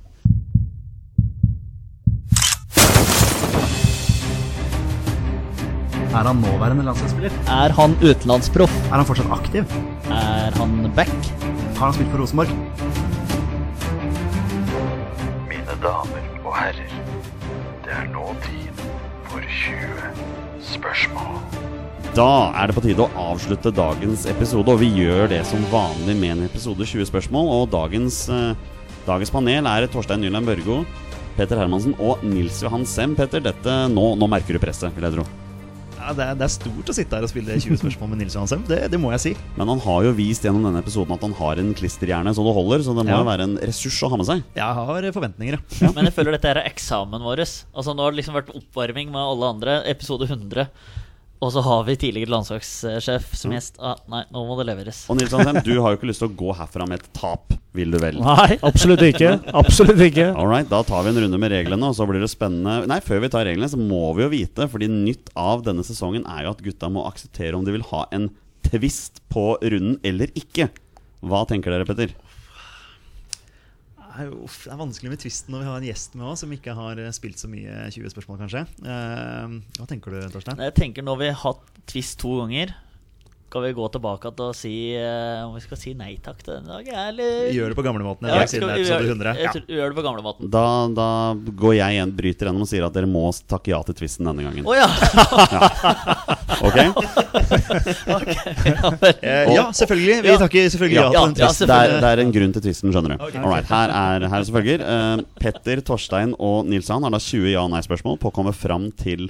Er 6.12 6.28
han 6.28 6.42
nåværende 6.44 6.86
landslagsspiller? 6.86 7.34
Er 7.50 7.74
han 7.74 7.98
utenlandsproff? 8.04 8.74
Er 8.92 9.00
han 9.00 9.08
fortsatt 9.10 9.32
aktiv? 9.40 9.78
Er 10.12 10.54
han 10.60 10.84
back? 10.94 11.14
Har 11.80 11.88
han 11.88 11.96
spilt 11.98 12.12
for 12.12 12.22
Rosenborg? 12.22 13.01
Damer 15.82 16.26
og 16.46 16.52
herrer, 16.54 16.92
det 17.82 17.90
er 17.90 18.04
nå 18.12 18.28
tid 18.44 18.82
for 19.26 19.42
20 19.42 20.20
spørsmål. 20.62 21.40
Da 22.14 22.26
er 22.54 22.70
det 22.70 22.76
på 22.76 22.84
tide 22.84 23.02
å 23.02 23.24
avslutte 23.32 23.72
dagens 23.74 24.28
episode, 24.30 24.70
og 24.70 24.78
vi 24.78 24.92
gjør 25.00 25.26
det 25.32 25.40
som 25.48 25.64
vanlig 25.72 26.14
med 26.20 26.36
en 26.36 26.46
episode 26.46 26.86
20 26.86 27.10
spørsmål. 27.10 27.50
Og 27.56 27.70
dagens, 27.74 28.28
eh, 28.30 28.54
dagens 29.08 29.34
panel 29.34 29.66
er 29.66 29.88
Torstein 29.90 30.22
Nyland 30.22 30.46
Børgo, 30.46 30.84
Petter 31.36 31.58
Hermansen 31.58 31.98
og 31.98 32.22
Nils 32.22 32.62
Johan 32.62 32.86
Sem. 32.86 33.16
Petter, 33.16 33.40
dette, 33.40 33.78
nå, 33.90 34.12
nå 34.14 34.30
merker 34.30 34.54
du 34.54 34.62
presset, 34.62 34.94
vil 34.94 35.02
jeg 35.08 35.18
tro. 35.18 35.41
Ja, 36.02 36.12
det, 36.18 36.24
er, 36.26 36.38
det 36.40 36.46
er 36.48 36.50
stort 36.50 36.88
å 36.90 36.94
sitte 36.96 37.14
her 37.14 37.22
og 37.26 37.30
spille 37.30 37.54
20 37.62 37.78
spørsmål 37.78 38.08
med 38.10 38.18
Nils 38.24 38.34
Johansson. 38.34 38.64
Det, 38.66 38.80
det 38.90 38.98
må 38.98 39.12
jeg 39.14 39.22
si. 39.22 39.32
Men 39.54 39.70
han 39.70 39.82
har 39.84 40.06
jo 40.08 40.14
vist 40.18 40.42
gjennom 40.42 40.64
denne 40.66 40.80
episoden 40.82 41.14
at 41.14 41.22
han 41.22 41.36
har 41.38 41.60
en 41.62 41.70
klisterhjerne 41.78 42.32
så 42.34 42.42
det 42.46 42.54
holder, 42.56 42.82
så 42.82 42.94
det 42.98 43.04
må 43.06 43.12
Ja. 43.14 43.20
jo 43.22 43.28
være 43.28 43.46
en 43.46 43.54
ressurs 43.62 44.00
å 44.02 44.10
ha 44.10 44.18
med 44.18 44.26
seg. 44.26 44.42
Jeg 44.58 44.78
har 44.80 45.08
forventninger, 45.14 45.58
ja. 45.60 45.92
Men 45.94 46.08
jeg 46.10 46.16
føler 46.16 46.34
dette 46.36 46.50
er 46.50 46.62
eksamen 46.66 47.22
vår. 47.22 47.44
Altså 47.46 47.94
Nå 47.94 48.02
har 48.02 48.10
det 48.14 48.20
liksom 48.22 48.34
vært 48.40 48.50
oppvarming 48.58 49.12
med 49.14 49.22
alle 49.22 49.52
andre. 49.54 49.78
Episode 49.92 50.26
100. 50.26 50.66
Og 51.42 51.50
så 51.50 51.62
har 51.66 51.80
vi 51.88 51.96
tidligere 51.98 52.30
landslagssjef 52.30 53.32
som 53.34 53.50
gjest. 53.50 53.80
Ah, 53.82 53.98
nei, 54.10 54.20
nå 54.30 54.44
må 54.46 54.54
det 54.60 54.68
leveres. 54.68 55.00
Og 55.10 55.18
Nils 55.18 55.32
Johan 55.34 55.58
du 55.66 55.72
har 55.82 55.90
jo 55.90 55.98
ikke 55.98 56.06
lyst 56.06 56.22
til 56.22 56.30
å 56.30 56.36
gå 56.38 56.52
herfra 56.54 56.86
med 56.86 57.02
et 57.02 57.08
tap, 57.18 57.56
vil 57.74 57.90
du 57.90 57.98
vel? 57.98 58.20
Nei, 58.22 58.60
absolutt 58.68 59.02
ikke. 59.08 59.32
Absolutt 59.58 60.04
ikke. 60.06 60.28
Alright, 60.38 60.70
da 60.70 60.84
tar 60.86 61.02
vi 61.02 61.10
en 61.10 61.18
runde 61.24 61.40
med 61.42 61.50
reglene, 61.50 61.90
og 61.90 61.98
så 61.98 62.06
blir 62.06 62.22
det 62.22 62.30
spennende 62.30 62.86
Nei, 62.90 63.00
før 63.02 63.24
vi 63.24 63.32
tar 63.34 63.48
reglene, 63.48 63.70
så 63.72 63.80
må 63.80 64.04
vi 64.14 64.22
jo 64.22 64.30
vite, 64.36 64.68
fordi 64.70 64.90
nytt 64.92 65.34
av 65.34 65.66
denne 65.66 65.82
sesongen 65.86 66.28
er 66.30 66.46
jo 66.46 66.54
at 66.54 66.62
gutta 66.62 66.92
må 66.92 67.08
akseptere 67.10 67.58
om 67.58 67.66
de 67.66 67.74
vil 67.74 67.88
ha 67.90 68.04
en 68.14 68.30
tvist 68.68 69.18
på 69.32 69.56
runden 69.58 69.98
eller 70.06 70.30
ikke. 70.38 70.70
Hva 71.26 71.42
tenker 71.50 71.74
dere, 71.74 71.88
Petter? 71.90 72.14
Er, 74.12 74.30
uff, 74.44 74.62
det 74.66 74.72
er 74.74 74.80
vanskelig 74.80 75.12
med 75.12 75.20
tvisten 75.22 75.54
når 75.54 75.62
vi 75.62 75.68
har 75.70 75.80
en 75.80 75.86
gjest 75.88 76.16
med 76.18 76.26
oss 76.28 76.42
som 76.44 76.52
ikke 76.52 76.74
har 76.76 77.00
eh, 77.00 77.12
spilt 77.16 77.40
så 77.40 77.48
mye 77.50 77.86
20 77.94 78.12
spørsmål, 78.12 78.40
kanskje. 78.44 78.64
Eh, 78.84 79.54
hva 79.78 79.88
tenker 79.88 80.12
du, 80.14 80.18
Torstein? 80.34 80.60
Jeg 80.68 80.76
tenker 80.76 81.06
Når 81.06 81.20
vi 81.22 81.30
har 81.32 81.40
hatt 81.46 81.62
twist 81.88 82.18
to 82.20 82.34
ganger, 82.42 82.74
skal 83.52 83.66
vi 83.66 83.72
gå 83.76 83.84
tilbake 83.92 84.30
til 84.32 84.46
å 84.48 84.52
si 84.56 84.70
uh, 84.96 85.42
om 85.44 85.52
vi 85.58 85.60
skal 85.60 85.76
si 85.76 85.90
nei 85.92 86.14
takk 86.24 86.38
til 86.40 86.54
denne 86.54 86.72
dagen, 86.78 86.94
eller 87.10 87.50
Vi 87.50 87.58
gjør 87.58 87.74
det 87.74 87.76
på 87.76 87.82
gamlemåten 87.84 88.24
i 88.24 88.30
Ja, 88.30 88.38
dag, 88.40 88.48
siden 88.48 88.64
det 88.70 88.72
er 88.72 88.80
episode 88.80 89.10
100. 89.12 89.34
Jeg 89.42 89.60
gjør 89.76 89.92
det 89.92 89.96
på 89.98 90.04
gamlemåten. 90.06 90.48
Da, 90.54 90.62
da 90.96 91.08
går 91.60 91.74
jeg 91.76 91.98
igjen, 91.98 92.14
bryter 92.16 92.48
gjennom 92.48 92.64
og 92.64 92.70
sier 92.70 92.86
at 92.88 92.96
dere 92.96 93.10
må 93.12 93.26
takke 93.52 93.68
ja 93.74 93.82
til 93.84 93.92
tvisten 94.00 94.24
denne 94.30 94.46
gangen. 94.48 94.64
Oh, 94.64 94.72
ja! 94.72 94.88
Ok? 96.62 96.76
ja, 96.78 96.86
vel. 99.02 99.14
Eh, 99.20 99.54
ja, 99.56 99.64
selvfølgelig. 99.74 100.22
Vi 100.22 100.28
Ja. 100.30 100.36
takker 100.38 100.68
selvfølgelig 100.70 100.96
ja, 101.00 101.04
Ja, 101.04 101.10
til 101.10 101.20
den 101.26 101.34
tvisten. 101.40 101.66
Det 101.68 101.76
er, 101.76 102.00
det 102.00 102.08
er 102.12 102.18
en 102.22 102.32
grunn 102.36 102.52
til 102.56 102.62
tvisten, 102.68 102.92
skjønner 102.94 103.10
du. 103.18 103.22
Alright, 103.42 103.66
her 103.72 103.88
er, 103.90 104.28
her 104.30 104.38
er 104.40 104.44
som 104.46 104.54
følger. 104.56 104.78
Eh, 104.86 105.16
Petter, 105.42 105.76
Torstein 105.84 106.30
og 106.38 106.66
Nils 106.70 106.88
har 106.92 107.00
da 107.02 107.18
20 107.18 107.50
ja- 107.52 107.64
og 107.66 107.70
nei-spørsmål 107.74 108.16
på 108.22 108.28
å 108.30 108.34
komme 108.36 108.52
fram 108.56 108.84
til 108.96 109.28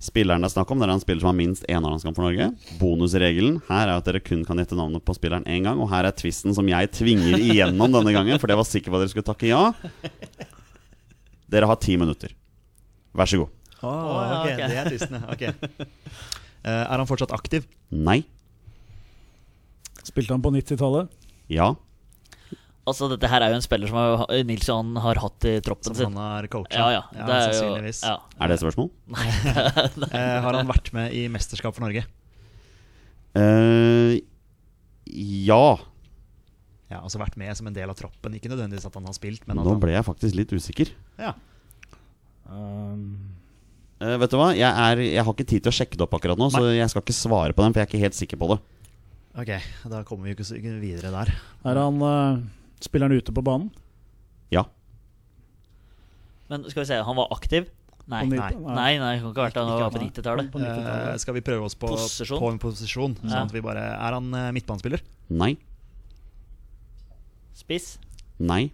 spilleren 0.00 0.42
det 0.42 0.48
er 0.50 0.54
snakk 0.54 0.70
om. 0.72 0.80
Det 0.80 0.88
er 0.88 0.94
en 0.94 1.02
spiller 1.02 1.22
som 1.22 1.30
har 1.30 1.38
minst 1.38 1.66
én 1.68 1.84
A-landskamp 1.84 2.16
for 2.16 2.26
Norge. 2.26 2.50
Bonusregelen 2.80 3.60
her 3.68 3.84
er 3.86 3.96
at 3.98 4.08
dere 4.08 4.22
kun 4.24 4.42
kan 4.48 4.60
gjette 4.60 4.78
navnet 4.78 5.04
på 5.04 5.16
spilleren 5.16 5.44
én 5.44 5.66
gang. 5.68 5.80
Og 5.82 5.90
her 5.92 6.08
er 6.08 6.16
twisten 6.16 6.56
som 6.56 6.68
jeg 6.70 6.90
tvinger 6.96 7.36
igjennom 7.38 7.92
denne 7.98 8.14
gangen, 8.16 8.40
for 8.40 8.50
det 8.50 8.58
var 8.60 8.68
sikker 8.68 8.92
på 8.92 8.98
at 8.98 9.04
dere 9.04 9.12
skulle 9.12 9.28
takke 9.28 9.50
ja. 9.50 9.62
Dere 11.50 11.68
har 11.68 11.80
ti 11.82 11.96
minutter. 12.00 12.32
Vær 13.16 13.28
så 13.28 13.42
god. 13.42 13.56
Oh, 13.80 14.20
ja, 14.20 14.40
ok, 14.40 14.50
ok. 14.50 14.60
Det 14.60 14.80
er 14.80 14.90
tvisten, 14.92 15.22
okay. 15.32 15.54
Eh, 16.60 16.82
er 16.84 17.00
han 17.00 17.08
fortsatt 17.08 17.32
aktiv? 17.32 17.64
Nei. 17.88 18.18
Spilte 20.04 20.34
han 20.34 20.42
på 20.44 20.52
90-tallet? 20.52 21.08
Ja. 21.48 21.70
Altså, 22.90 23.08
dette 23.12 23.30
her 23.30 23.44
er 23.46 23.54
jo 23.54 23.58
en 23.60 23.64
spiller 23.64 23.90
som 23.90 23.98
har, 24.00 24.24
Nils 24.46 24.68
Johan 24.68 24.94
har 25.04 25.20
hatt 25.22 25.46
i 25.48 25.56
troppen 25.64 25.96
Som 25.96 26.16
han 26.16 26.20
har 26.20 26.48
coacha? 26.52 26.78
Ja, 26.78 26.88
ja. 26.98 27.02
Det 27.14 27.26
er 27.26 27.44
jo, 27.46 27.52
sannsynligvis. 27.52 28.02
ja. 28.06 28.16
Er 28.36 28.50
det 28.50 28.58
et 28.58 28.64
spørsmål? 28.64 28.90
Nei. 29.14 29.28
har 30.46 30.58
han 30.58 30.70
vært 30.70 30.90
med 30.96 31.14
i 31.16 31.28
mesterskap 31.32 31.76
for 31.76 31.86
Norge? 31.86 32.04
Uh, 33.38 34.18
ja. 35.10 35.64
Ja, 36.90 36.98
altså 37.04 37.20
vært 37.22 37.38
med 37.38 37.54
som 37.54 37.68
en 37.70 37.76
del 37.76 37.90
av 37.90 37.98
troppen. 37.98 38.34
Ikke 38.34 38.50
nødvendigvis 38.50 38.88
at 38.88 38.96
han 38.98 39.06
har 39.06 39.14
spilt, 39.14 39.46
men 39.46 39.60
Nå 39.62 39.76
ble 39.82 39.94
jeg 39.94 40.06
faktisk 40.06 40.38
litt 40.38 40.54
usikker. 40.56 40.90
ja. 41.20 41.36
Um, 42.50 43.30
uh, 44.02 44.16
vet 44.18 44.32
du 44.32 44.34
hva? 44.40 44.48
Jeg, 44.58 44.66
er, 44.66 45.00
jeg 45.06 45.22
har 45.22 45.34
ikke 45.36 45.46
tid 45.46 45.62
til 45.62 45.70
å 45.70 45.76
sjekke 45.76 45.94
det 45.94 46.02
opp 46.02 46.16
akkurat 46.18 46.40
nå, 46.40 46.48
så 46.50 46.64
jeg 46.74 46.90
skal 46.90 47.04
ikke 47.04 47.14
svare 47.14 47.54
på 47.54 47.62
den, 47.62 47.70
for 47.70 47.78
jeg 47.78 47.86
er 47.86 47.90
ikke 47.92 48.02
helt 48.02 48.18
sikker 48.18 48.40
på 48.40 48.48
det. 48.50 48.56
Ok, 49.38 49.52
da 49.92 50.00
kommer 50.02 50.26
vi 50.26 50.32
jo 50.32 50.40
ikke 50.40 50.48
ikke 50.58 50.72
videre 50.82 51.12
der. 51.14 51.30
er 51.70 51.78
han 51.78 52.02
uh, 52.02 52.40
spilleren 52.84 53.16
ute 53.16 53.34
på 53.34 53.44
banen? 53.44 53.70
Ja. 54.52 54.64
Men 56.50 56.64
skal 56.70 56.82
vi 56.82 56.88
se, 56.90 56.98
han 57.06 57.18
var 57.18 57.30
aktiv? 57.34 57.68
Nei. 58.10 58.24
Nei, 58.26 58.50
nei, 58.58 58.92
nei, 58.98 59.12
kan 59.22 59.30
ikke 59.30 59.38
ha 59.38 59.46
vært 59.46 59.58
han 59.60 59.68
var 59.70 59.92
på 59.94 60.00
90-tallet. 60.02 60.48
På 60.50 60.58
90-tallet. 60.58 61.12
Eh, 61.12 61.18
skal 61.22 61.36
vi 61.36 61.42
prøve 61.46 61.68
oss 61.68 61.76
på, 61.78 61.92
Posisjon? 61.92 62.40
på 62.42 62.48
en 62.50 62.58
posisjon? 62.58 63.14
Sånn 63.22 63.36
at 63.44 63.54
vi 63.54 63.62
bare 63.62 63.84
Er 63.94 64.16
han 64.16 64.34
eh, 64.34 64.48
midtbanespiller? 64.56 65.04
Nei. 65.30 65.52
Spiss? 67.54 67.92
Nei. 68.42 68.64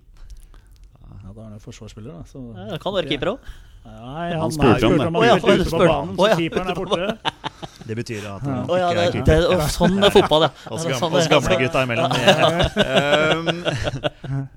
Ja, 0.96 1.32
da 1.34 1.34
er 1.34 1.44
han 1.50 1.57
jo 1.59 1.62
forsvarsspiller, 1.66 2.16
da. 2.16 2.24
Så 2.30 2.40
Ja, 2.54 2.70
det 2.72 2.80
kan 2.80 2.96
være 2.96 3.11
keeper 3.12 3.34
òg. 3.34 3.50
Nei, 3.86 4.30
Han 4.32 4.40
han, 4.40 4.54
spurte 4.54 4.88
om 4.88 4.96
det. 4.96 5.04
han 5.04 5.16
Å 5.20 5.24
ja, 5.26 5.36
ute 5.36 5.68
på 5.68 5.80
banen, 5.84 6.16
så 6.16 6.30
keeperen 6.40 6.72
er 6.72 6.80
borte. 6.80 7.34
Det 7.87 7.95
betyr 7.95 8.24
at 8.26 8.43
Ja. 8.43 8.51
han 8.51 8.66
Å 8.70 8.76
ja, 8.80 8.89
ikke 8.91 8.97
det, 8.99 9.07
er 9.07 9.12
keeper. 9.14 9.59
det, 9.61 9.68
sånn 9.76 9.99
er 10.03 10.11
fotball, 10.11 10.43
ja. 10.47 10.51
Oss 10.74 10.84
gamle, 10.89 11.20
sånn 11.22 11.30
gamle 11.30 11.59
gutta 11.61 11.82
imellom. 11.87 12.11
Um, 12.87 13.62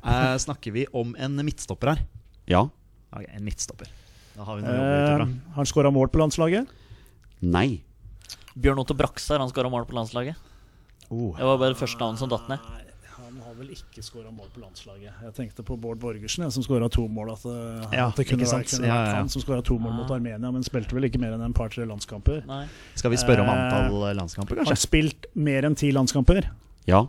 uh, 0.03 0.35
snakker 0.45 0.71
vi 0.73 0.85
om 0.97 1.15
en 1.19 1.35
midtstopper 1.45 1.93
her? 1.93 2.01
Ja. 2.49 2.63
Okay, 3.13 3.27
en 3.37 3.45
midtstopper. 3.45 3.87
Da 4.35 4.43
har 4.47 4.57
vi 4.57 4.63
noe 4.65 4.71
å 4.71 4.75
jobbe 4.75 4.89
ut 4.89 5.09
Uh, 5.09 5.13
ifra. 5.13 5.53
han 5.59 5.65
skåra 5.69 5.91
mål 5.93 6.09
på 6.13 6.21
landslaget? 6.21 6.67
Nei. 7.41 7.81
Bjørn 8.59 8.81
Otto 8.81 8.93
Braksar, 8.97 9.39
han 9.39 9.49
skåra 9.53 9.69
mål 9.71 9.85
på 9.87 9.95
landslaget. 9.97 10.35
Oh. 11.09 11.35
Det 11.37 11.45
var 11.45 11.57
bare 11.61 11.73
det 11.73 11.79
første 11.79 11.99
navnet 12.01 12.19
som 12.21 12.29
datt 12.29 12.49
ned. 12.49 12.59
Har 13.59 13.65
vel 13.65 13.73
ikke 13.75 13.99
skåra 14.05 14.29
mål 14.31 14.47
på 14.55 14.61
landslaget. 14.63 15.11
Jeg 15.25 15.33
tenkte 15.35 15.63
på 15.67 15.75
Bård 15.83 15.99
Borgersen, 15.99 16.45
jeg, 16.45 16.53
som 16.55 16.63
skåra 16.63 16.87
to 16.89 17.03
mål. 17.11 17.33
At, 17.33 17.41
uh, 17.43 17.89
Ja, 17.91 18.05
at 18.07 18.15
det 18.15 18.23
kunne, 18.29 18.45
ikke 18.45 18.53
være, 18.55 18.67
kunne 18.71 18.87
Ja, 18.87 18.93
vært 18.95 19.07
ja, 19.09 19.11
ja. 19.11 19.15
han 19.19 19.31
som 19.33 19.41
skåra 19.43 19.63
to 19.67 19.75
mål 19.77 19.97
mot 19.97 20.07
Ah. 20.07 20.15
Armenia, 20.15 20.51
men 20.55 20.63
spilte 20.63 20.95
vel 20.95 21.09
ikke 21.09 21.19
mer 21.19 21.33
enn 21.35 21.43
en 21.43 21.53
par-tre 21.57 21.83
landskamper. 21.89 22.45
Nei. 22.47 22.61
Skal 22.95 23.11
vi 23.11 23.17
spørre 23.19 23.43
om 23.43 23.49
Eh, 23.51 23.59
antall 23.59 24.15
landskamper, 24.15 24.55
Har 24.55 24.63
han 24.63 24.71
kanskje? 24.71 24.87
spilt 24.87 25.25
mer 25.35 25.67
enn 25.67 25.75
ti 25.75 25.91
landskamper? 25.91 26.47
Ja. 26.87 27.01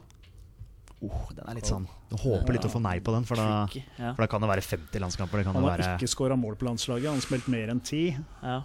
Oh, 1.00 1.28
den 1.32 1.46
er 1.46 1.54
litt 1.54 1.64
sånn 1.70 1.86
Jeg 2.10 2.18
håper 2.18 2.52
litt 2.52 2.66
å 2.66 2.72
få 2.74 2.82
nei 2.82 2.98
på 2.98 3.14
den, 3.14 3.24
for 3.24 3.36
da, 3.36 3.66
for 3.70 4.20
da 4.20 4.26
kan 4.26 4.40
det 4.42 4.48
være 4.50 4.60
50 4.66 4.98
landskamper. 5.06 5.38
Det 5.38 5.44
kan 5.46 5.54
Han 5.54 5.62
har 5.64 5.78
være 5.78 5.94
ikke 6.00 6.10
skåra 6.10 6.36
mål 6.36 6.56
på 6.58 6.66
landslaget, 6.66 7.06
han 7.06 7.14
har 7.14 7.22
spilt 7.22 7.46
mer 7.46 7.68
enn 7.70 7.80
ti. 7.80 8.16
ja. 8.42 8.62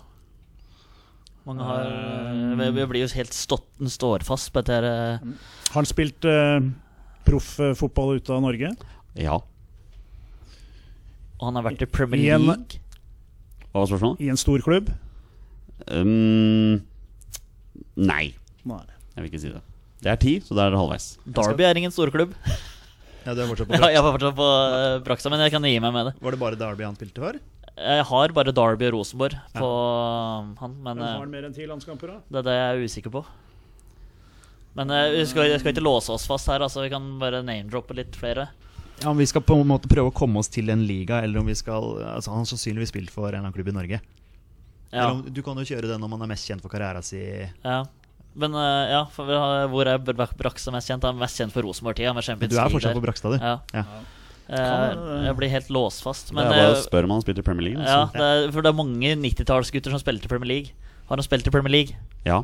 Mange 1.45 1.61
har 1.61 1.86
Vi 2.57 2.71
vi 2.73 2.86
blir 2.89 3.01
jo 3.05 3.13
helt 3.13 3.31
stått, 3.31 3.67
står 3.86 4.23
fast 4.25 4.51
på 4.51 4.63
dette 4.65 4.81
eh, 4.81 5.19
Har 5.69 5.75
han 5.77 5.86
spilt 5.86 6.25
uh, 6.25 6.59
profffotball 7.28 8.15
ute 8.19 8.34
av 8.36 8.41
Norge? 8.45 8.71
Ja. 9.19 9.39
Og 11.36 11.47
han 11.49 11.57
har 11.59 11.65
vært 11.67 11.84
i 11.84 11.89
Premier 11.91 12.21
I 12.32 12.36
en- 12.38 12.45
League. 12.47 12.82
Hva 13.71 13.84
var 13.84 13.89
spørsmålet? 13.91 14.21
I 14.23 14.30
en 14.32 14.39
stor 14.39 14.61
klubb? 14.63 14.91
Um, 15.91 16.82
nei. 17.99 18.34
Nei. 18.65 18.84
Jeg 19.15 19.23
vil 19.23 19.32
ikke 19.32 19.41
si 19.43 19.51
det. 19.51 19.61
Det 20.05 20.11
er 20.11 20.19
ti, 20.21 20.34
så 20.43 20.55
da 20.55 20.67
er 20.67 20.71
det 20.76 20.80
halvveis. 20.80 21.09
Derby 21.26 21.65
er 21.67 21.78
ingen 21.80 21.91
storklubb. 21.91 22.34
Ja, 23.26 23.34
du 23.34 23.41
er 23.41 23.47
fortsatt 23.49 23.67
på 23.67 23.78
Ja, 23.82 23.89
jeg 23.89 24.03
var 24.05 24.13
fortsatt 24.15 24.36
på 24.38 24.47
uh, 24.47 24.99
Brakstad, 25.05 25.34
men 25.34 25.41
jeg 25.41 25.51
kan 25.55 25.63
gi 25.65 25.80
meg 25.82 25.93
med 25.95 26.11
det. 26.11 26.13
Var 26.21 26.36
det 26.36 26.39
bare 26.39 26.59
Derby 26.59 26.86
han 26.86 26.95
spilte 26.97 27.23
for? 27.23 27.39
Jeg 27.76 28.03
har 28.07 28.32
bare 28.38 28.53
Derby 28.55 28.86
og 28.88 28.93
Rosenborg 28.99 29.34
på 29.55 29.67
ja. 29.67 30.43
han, 30.61 30.76
men 30.80 30.95
Men 30.95 31.03
har 31.03 31.17
han 31.26 31.34
mer 31.34 31.47
enn 31.49 31.55
ti 31.55 31.65
landskamper, 31.67 32.13
da? 32.13 32.21
det 32.32 32.39
er 32.39 32.45
det 32.47 32.53
jeg 32.55 32.67
er 32.69 32.86
usikker 32.88 33.11
på. 33.17 33.23
Men 34.76 34.91
uh, 34.91 35.07
vi 35.13 35.23
skal, 35.30 35.49
jeg 35.49 35.61
skal 35.61 35.73
ikke 35.73 35.86
låse 35.86 36.11
oss 36.11 36.28
fast 36.28 36.49
her, 36.51 36.63
altså. 36.65 36.84
Vi 36.84 36.91
kan 36.91 37.05
bare 37.21 37.43
name-droppe 37.45 37.95
litt 37.97 38.15
flere. 38.19 38.49
Ja, 39.01 39.09
Om 39.11 39.19
vi 39.19 39.28
skal 39.28 39.43
på 39.43 39.57
en 39.59 39.67
måte 39.67 39.89
prøve 39.91 40.11
å 40.11 40.15
komme 40.15 40.39
oss 40.39 40.51
til 40.51 40.71
en 40.71 40.86
liga, 40.88 41.21
eller 41.23 41.41
om 41.41 41.49
vi 41.49 41.55
skal 41.59 41.97
Altså 42.13 42.32
Han 42.32 42.45
har 42.45 42.47
sannsynligvis 42.47 42.93
spilt 42.93 43.11
for 43.11 43.28
en 43.28 43.34
eller 43.34 43.41
annen 43.43 43.55
klubb 43.55 43.71
i 43.71 43.76
Norge. 43.76 43.99
Ja. 44.91 45.01
Eller 45.01 45.11
om, 45.17 45.23
du 45.36 45.41
kan 45.43 45.59
jo 45.59 45.67
kjøre 45.67 45.89
det 45.91 45.99
når 45.99 46.11
man 46.13 46.23
er 46.23 46.32
mest 46.32 46.47
kjent 46.47 46.63
for 46.63 46.71
karrieren 46.71 47.03
si. 47.03 47.21
ja. 47.65 47.84
Men 48.36 48.51
uh, 48.51 48.84
ja, 48.91 49.01
for 49.15 49.28
vi 49.30 49.36
har, 49.39 49.69
hvor 49.71 49.88
er 49.88 49.99
Br- 50.03 50.36
Brakstad 50.36 50.76
mest 50.76 50.89
kjent? 50.91 51.05
Han 51.07 51.15
er 51.15 51.23
mest 51.23 51.39
kjent 51.39 51.55
for 51.55 51.63
Rosenborg-tida, 51.63 52.11
Du 52.11 52.19
er 52.19 52.49
League 52.51 52.73
fortsatt 52.73 52.97
på 52.97 53.03
Brakstad, 53.03 53.38
du. 53.38 53.39
Ja. 53.39 53.61
Ja. 53.71 53.84
Eh, 54.45 55.23
jeg 55.26 55.36
blir 55.39 55.49
helt 55.49 55.69
låst 55.73 56.03
fast. 56.05 56.30
Det 56.30 56.36
Men 56.38 56.45
er 56.45 56.51
bare 56.53 56.65
eh, 56.67 56.76
å 56.76 56.82
spørre 56.84 57.07
om 57.07 57.15
han 57.15 57.23
spilte 57.23 57.41
i 57.41 57.45
Premier 57.47 57.71
League. 57.71 57.82
ja, 57.82 58.03
altså. 58.03 58.19
det 58.19 58.26
er, 58.28 58.51
for 58.53 58.65
det 58.65 58.69
er 58.69 58.78
mange 58.78 59.13
90-tallsgutter 59.23 59.95
som 59.95 60.01
spilte 60.03 60.28
i 60.28 60.32
Premier 60.32 60.51
League. 60.51 60.91
Har 61.09 61.17
han 61.17 61.26
spilt 61.26 61.47
i 61.49 61.53
Premier 61.53 61.73
League? 61.73 61.97
Ja. 62.28 62.43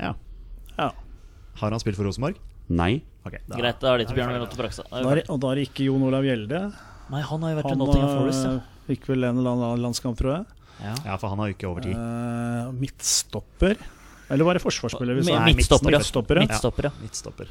Ja. 0.00 0.14
Ja. 0.78 0.90
Har 1.60 1.70
han 1.72 1.80
spilt 1.80 1.96
for 1.96 2.04
Rosenborg? 2.08 2.36
Nei. 2.68 3.02
Okay, 3.26 3.40
da- 3.48 3.56
Greit, 3.58 3.80
da 3.80 3.92
er 3.94 3.98
det 3.98 4.06
ikke 4.08 4.16
Bjørn 4.20 4.34
Velotte 4.36 4.56
Brakstad. 4.58 4.86
Da 4.90 5.02
er, 5.16 5.22
og 5.30 5.40
da 5.40 5.50
er 5.52 5.54
det 5.60 5.68
ikke 5.70 5.86
Jon 5.88 6.02
Olav 6.06 6.22
Gjelde. 6.26 6.60
Nei, 7.10 7.20
han 7.22 7.42
har 7.42 7.50
jo 7.54 7.56
vært 7.60 7.66
i 7.66 7.74
Han 7.74 7.78
Nottingham 7.78 8.16
Forest. 8.20 8.44
Ja. 8.44 8.52
eh, 8.54 8.86
fikk 8.90 9.06
vel 9.10 9.24
en 9.24 9.38
eller 9.38 9.50
annen 9.56 9.82
landskamp, 9.86 10.16
tror 10.18 10.32
jeg. 10.36 10.46
Ja. 10.82 10.94
Ja, 11.06 11.16
for 11.16 11.28
han 11.32 11.38
har 11.38 11.48
jo 11.48 11.54
ikke 11.56 11.68
over 11.70 11.80
tid. 11.86 11.94
Uh, 11.96 12.72
midtstopper. 12.76 13.76
Eller 14.28 14.42
var 14.44 14.58
det 14.58 14.62
forsvarsspiller 14.64 15.14
vi 15.14 15.22
sa? 15.22 15.38
Mi- 15.46 15.54
Midtstopper, 15.54 15.92
ja. 15.94 15.98
Midtstopper, 16.02 16.34
ja. 16.34 16.40
Midtstopper, 16.42 16.88
ja. 16.88 16.90
Midtstopper. 17.00 17.50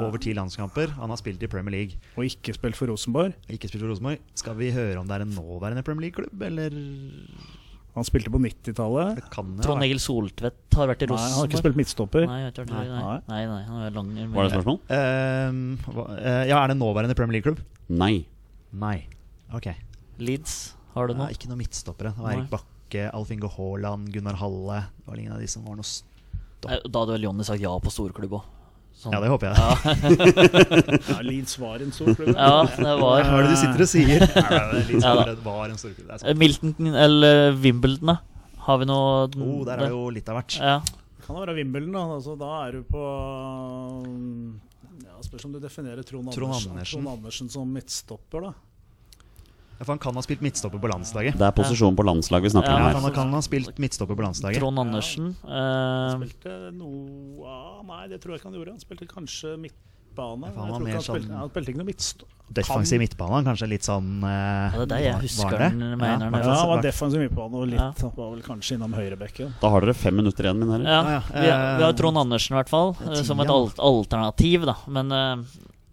Over 0.00 0.18
ti 0.18 0.32
landskamper. 0.34 0.94
Han 0.96 1.12
har 1.12 1.16
spilt 1.20 1.42
i 1.44 1.46
Premier 1.52 1.70
League. 1.76 1.98
Og 2.16 2.24
ikke 2.24 2.54
spilt 2.56 2.74
for 2.78 2.88
Rosenborg. 2.88 3.34
Ikke 3.52 3.68
spilt 3.68 3.84
for 3.84 3.92
Rosenborg. 3.92 4.18
Skal 4.34 4.56
vi 4.56 4.70
høre 4.72 4.96
om 4.98 5.06
det 5.06 5.18
er 5.20 5.26
en 5.26 5.34
nåværende 5.36 5.84
Premier 5.84 6.08
League-klubb, 6.08 6.40
eller 6.48 6.72
Han 7.96 8.04
spilte 8.04 8.28
på 8.32 8.38
90-tallet. 8.44 9.16
det 9.16 9.24
kan 9.32 9.54
jo 9.56 9.64
Trond 9.64 9.84
Egil 9.86 10.00
Soltvedt 10.04 10.76
har 10.76 10.90
vært 10.90 11.04
i 11.06 11.08
Nei, 11.08 11.16
han 11.16 11.36
har 11.38 11.48
ikke 11.48 11.60
spilt 11.62 11.78
midtstopper. 11.80 12.26
Nei, 12.28 12.40
nei, 12.44 12.64
Nei. 12.92 13.42
nei, 13.48 13.60
han 13.64 13.84
er 13.86 13.94
lang 13.96 14.10
Var 14.34 14.44
det 14.44 14.50
et 14.50 14.56
spørsmål? 14.58 14.78
Uh, 14.92 16.16
eh, 16.20 16.42
ja, 16.50 16.58
er 16.60 16.74
det 16.74 16.76
nåværende 16.76 17.16
Premier 17.16 17.38
League-klubb? 17.38 17.62
Nei. 17.88 18.26
Nei. 18.76 18.98
Ok. 19.56 19.70
Leeds, 20.20 20.74
har 20.92 21.08
du 21.08 21.14
noe? 21.14 21.24
noe? 21.26 21.32
ikke 21.32 21.48
noe 21.48 21.60
midtstoppere. 21.60 22.12
Det 22.12 22.24
var 22.24 22.34
Erik 22.36 22.52
Bakke, 22.52 23.06
Alf 23.16 23.32
Inge 23.32 23.48
Haaland, 23.56 24.12
Gunnar 24.12 24.36
Halle. 24.42 24.82
Det 25.00 25.08
var 25.08 25.22
ingen 25.24 25.32
av 25.32 25.40
de 25.40 25.48
som 25.48 25.64
var 25.64 25.80
noe 25.80 25.88
s- 25.88 26.02
Eh, 26.66 26.80
Da 26.88 27.00
hadde 27.02 27.12
vel 27.14 27.26
Jonny 27.28 27.44
sagt 27.44 27.60
ja 27.62 27.72
på 27.78 27.92
storklubb 27.92 28.32
òg. 28.40 28.44
Sånn. 28.96 29.12
Ja, 29.12 29.18
det 29.20 29.28
håper 29.28 29.50
jeg. 29.50 29.56
Ja, 31.10 31.16
Leeds 31.26 31.58
var 31.60 31.82
en 31.84 31.90
stor 31.92 32.14
klubb. 32.16 32.30
Ja, 32.32 32.62
det 32.64 32.94
var 32.96 33.26
Hva 33.28 33.40
er 33.42 33.44
det 33.44 33.50
du 33.52 33.58
sitter 33.60 33.82
og 33.84 33.90
sier? 33.90 34.24
Ja, 34.56 34.62
sånn, 35.04 35.20
det 35.28 35.34
var 35.44 35.68
en 35.68 35.80
storklubb. 35.80 36.24
Milton 36.40 36.94
eller 37.04 37.52
Wimbledon, 37.60 38.14
da? 38.14 38.16
Har 38.66 38.80
vi 38.80 38.88
noe 38.88 39.26
Oh, 39.36 39.60
der 39.68 39.84
er 39.84 39.92
jo 39.92 40.06
litt 40.10 40.28
av 40.32 40.40
hvert. 40.40 40.56
Ja. 40.58 40.78
Kan 41.26 41.36
det 41.36 41.42
være 41.44 41.58
Wimbledon, 41.60 41.92
da. 41.92 42.06
Altså, 42.16 42.38
da 42.40 42.50
er 42.64 42.78
du 42.78 42.86
på 42.88 43.04
ja, 45.04 45.20
Spørs 45.28 45.44
om 45.48 45.52
du 45.54 45.60
definerer 45.62 46.06
Trond 46.06 46.32
Trond 46.32 46.54
Andersen, 46.54 46.72
Andersen. 46.72 46.96
Trond 46.96 47.12
Andersen 47.12 47.52
som 47.52 47.70
midtstopper, 47.76 48.48
da. 48.48 48.54
Ja, 49.78 49.84
for 49.84 49.92
han 49.92 49.98
kan 50.00 50.14
ha 50.16 50.22
spilt 50.24 50.40
midtstopper 50.40 50.80
på 50.80 50.88
landslaget. 50.88 51.36
Det 51.36 51.44
er 51.46 51.52
posisjonen 51.52 51.96
på 51.98 52.04
landslaget 52.08 52.48
vi 52.48 52.52
snakker 52.54 52.70
Ja, 52.72 52.76
Ja, 52.78 52.84
om 52.86 52.94
her. 52.94 53.00
han 53.10 53.12
kan 53.12 53.32
ha 53.36 53.40
spilt 53.44 53.76
midtstopper 53.78 54.16
på 54.16 54.24
landslaget. 54.24 54.58
Trond 54.62 54.78
Andersen. 54.78 55.34
eh, 55.44 56.14
Spilte 56.16 56.54
noe 56.72 57.44
ah, 57.46 57.82
Nei, 57.84 58.06
det 58.08 58.20
tror 58.22 58.32
jeg 58.34 58.40
ikke 58.40 58.48
han 58.50 58.56
gjorde. 58.56 58.70
Han 58.72 58.80
spilte 58.80 59.06
kanskje 59.10 59.52
midtbane. 59.60 60.48
Ja, 60.48 60.60
han 60.62 60.70
han, 60.72 60.80
spilte, 60.80 61.04
sånn- 61.04 61.36
han 61.36 61.50
spilte 61.52 61.68
ikke 61.74 61.80
noe 61.82 61.90
midtstopper. 61.90 62.32
Defensiv 62.56 63.00
midtbane, 63.02 63.42
kanskje 63.44 63.66
litt 63.68 63.82
sånn 63.82 64.22
uh, 64.22 64.70
Ja, 64.70 64.70
det 64.70 64.82
er 64.84 64.86
det 64.92 64.98
jeg 65.02 65.14
husker 65.24 65.58
den 65.58 65.80
mener 65.98 66.30
Ja, 66.30 66.38
Ja, 66.46 66.54
han 66.60 66.68
var 66.70 66.82
defensiv 66.84 67.18
midtbane 67.24 67.54
og 67.58 67.66
litt 67.66 67.80
Ja. 67.80 68.10
var 68.16 68.30
vel 68.36 68.42
kanskje 68.46 68.76
innom 68.78 68.94
høyrebekken. 68.94 69.54
Da 69.60 69.68
har 69.68 69.80
dere 69.82 69.94
fem 69.98 70.14
minutter 70.16 70.46
igjen, 70.46 70.60
mine 70.62 70.78
herrer. 70.78 70.86
Ja, 70.86 71.02
ja. 71.10 71.20
vi, 71.42 71.50
har- 71.50 71.76
vi 71.76 71.82
har 71.82 71.92
Eh, 71.92 71.96
Trond 71.98 72.16
Andersen 72.22 72.54
i 72.56 72.62
hvert 72.62 72.68
fall, 72.70 72.94
som 73.24 73.40
et 73.40 73.50
alternativ, 73.50 74.64
da. 74.64 74.76
Men 74.86 75.10
eh, 75.12 75.36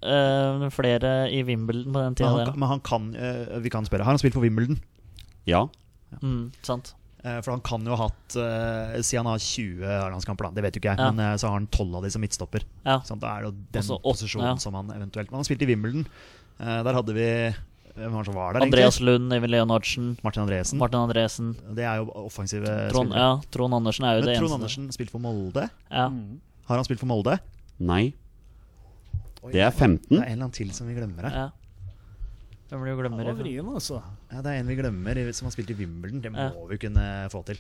eh, 0.06 0.66
flere 0.74 1.14
i 1.32 1.44
Wimbledon 1.48 1.94
på 1.94 2.02
den 2.04 2.18
Men 2.20 2.48
han, 2.48 2.60
men 2.60 2.70
han 2.70 2.84
kan 2.84 3.08
uh, 3.16 3.60
Vi 3.64 3.72
kan 3.74 3.86
spørre. 3.88 4.04
Har 4.06 4.16
han 4.16 4.22
spilt 4.22 4.36
for 4.38 4.44
Wimbledon? 4.46 4.80
Ja. 5.50 5.66
Mm, 6.22 6.52
sant. 6.62 6.94
Eh, 7.24 7.40
For 7.42 7.54
han 7.56 7.62
kan 7.64 7.86
jo 7.88 7.96
ha 7.96 8.10
hatt 8.10 8.36
uh, 8.36 9.02
Siden 9.02 9.24
han 9.24 9.32
har 9.34 9.40
20 9.40 9.84
A-landskamper, 9.88 10.50
det 10.56 10.64
vet 10.66 10.76
jo 10.76 10.82
ikke 10.84 10.92
jeg, 10.92 11.00
Ja. 11.00 11.12
men 11.12 11.24
uh, 11.24 11.36
så 11.40 11.48
har 11.48 11.56
han 11.56 11.68
12 11.72 11.96
av 11.96 12.04
de 12.04 12.12
som 12.12 12.24
midtstopper. 12.24 12.66
Ja. 12.84 12.98
Sånn, 13.08 13.22
da 13.24 13.38
er 13.38 13.46
det 13.46 13.52
jo 13.52 13.54
den 13.78 13.84
Også 13.86 14.00
posisjonen 14.04 14.50
ja. 14.52 14.56
som 14.60 14.76
han 14.76 14.92
eventuelt 14.92 15.32
Men 15.32 15.40
han 15.40 15.48
spilte 15.48 15.64
i 15.64 15.70
Wimbledon. 15.72 16.04
Uh, 16.60 16.82
der 16.84 16.98
hadde 17.00 17.16
vi 17.16 17.28
Hvem 17.94 18.10
var 18.18 18.26
det 18.26 18.28
som 18.32 18.36
var 18.36 18.56
der, 18.58 18.66
Andreas 18.66 18.98
egentlig? 18.98 19.14
Lund, 19.14 19.34
Eivind 19.36 19.54
Leonardsen, 19.54 20.06
Martin 20.26 20.42
Andresen. 20.42 20.80
Martin 20.82 21.00
Andresen. 21.00 21.52
Det 21.78 21.84
er 21.86 22.00
jo 22.02 22.08
offensive 22.26 22.66
Trond, 22.90 23.12
spillere. 23.14 23.22
ja, 23.22 23.52
Trond 23.54 23.78
Andersen 23.78 24.08
er 24.10 24.16
jo 24.18 24.24
Men 24.24 24.30
det 24.32 24.38
Trond 24.40 24.50
eneste. 24.50 24.58
Andersen 24.58 24.88
spilte 24.96 25.14
for 25.14 25.22
Molde. 25.22 25.68
Ja. 25.92 26.08
Har 26.66 26.80
han 26.82 26.88
spilt 26.88 27.04
for 27.04 27.12
Molde? 27.12 27.36
Nei. 27.78 28.16
Oi, 29.44 29.52
Det 29.52 29.62
er 29.62 29.72
15. 29.72 30.08
Det 30.10 30.18
er 30.18 30.24
en 30.24 30.24
eller 30.24 30.46
annen 30.46 30.52
til 30.56 30.72
som 30.72 30.88
vi 30.88 30.94
glemmer 30.96 31.30
her. 31.30 31.36
ja. 31.42 31.50
Hvem 32.70 32.82
blir 32.82 32.94
jo 32.96 33.02
glemmer 33.04 33.26
det? 33.28 33.34
vrien, 33.38 33.68
altså. 33.70 34.02
Ja, 34.32 34.42
det 34.42 34.50
er 34.50 34.60
en 34.64 34.68
vi 34.72 34.76
glemmer, 34.80 35.20
som 35.38 35.46
har 35.46 35.52
spilt 35.54 35.70
i 35.70 35.76
Wimbledon. 35.78 36.22
Det 36.24 36.32
må 36.32 36.38
Ja. 36.40 36.50
vi 36.70 36.78
kunne 36.78 37.04
få 37.30 37.44
til. 37.46 37.60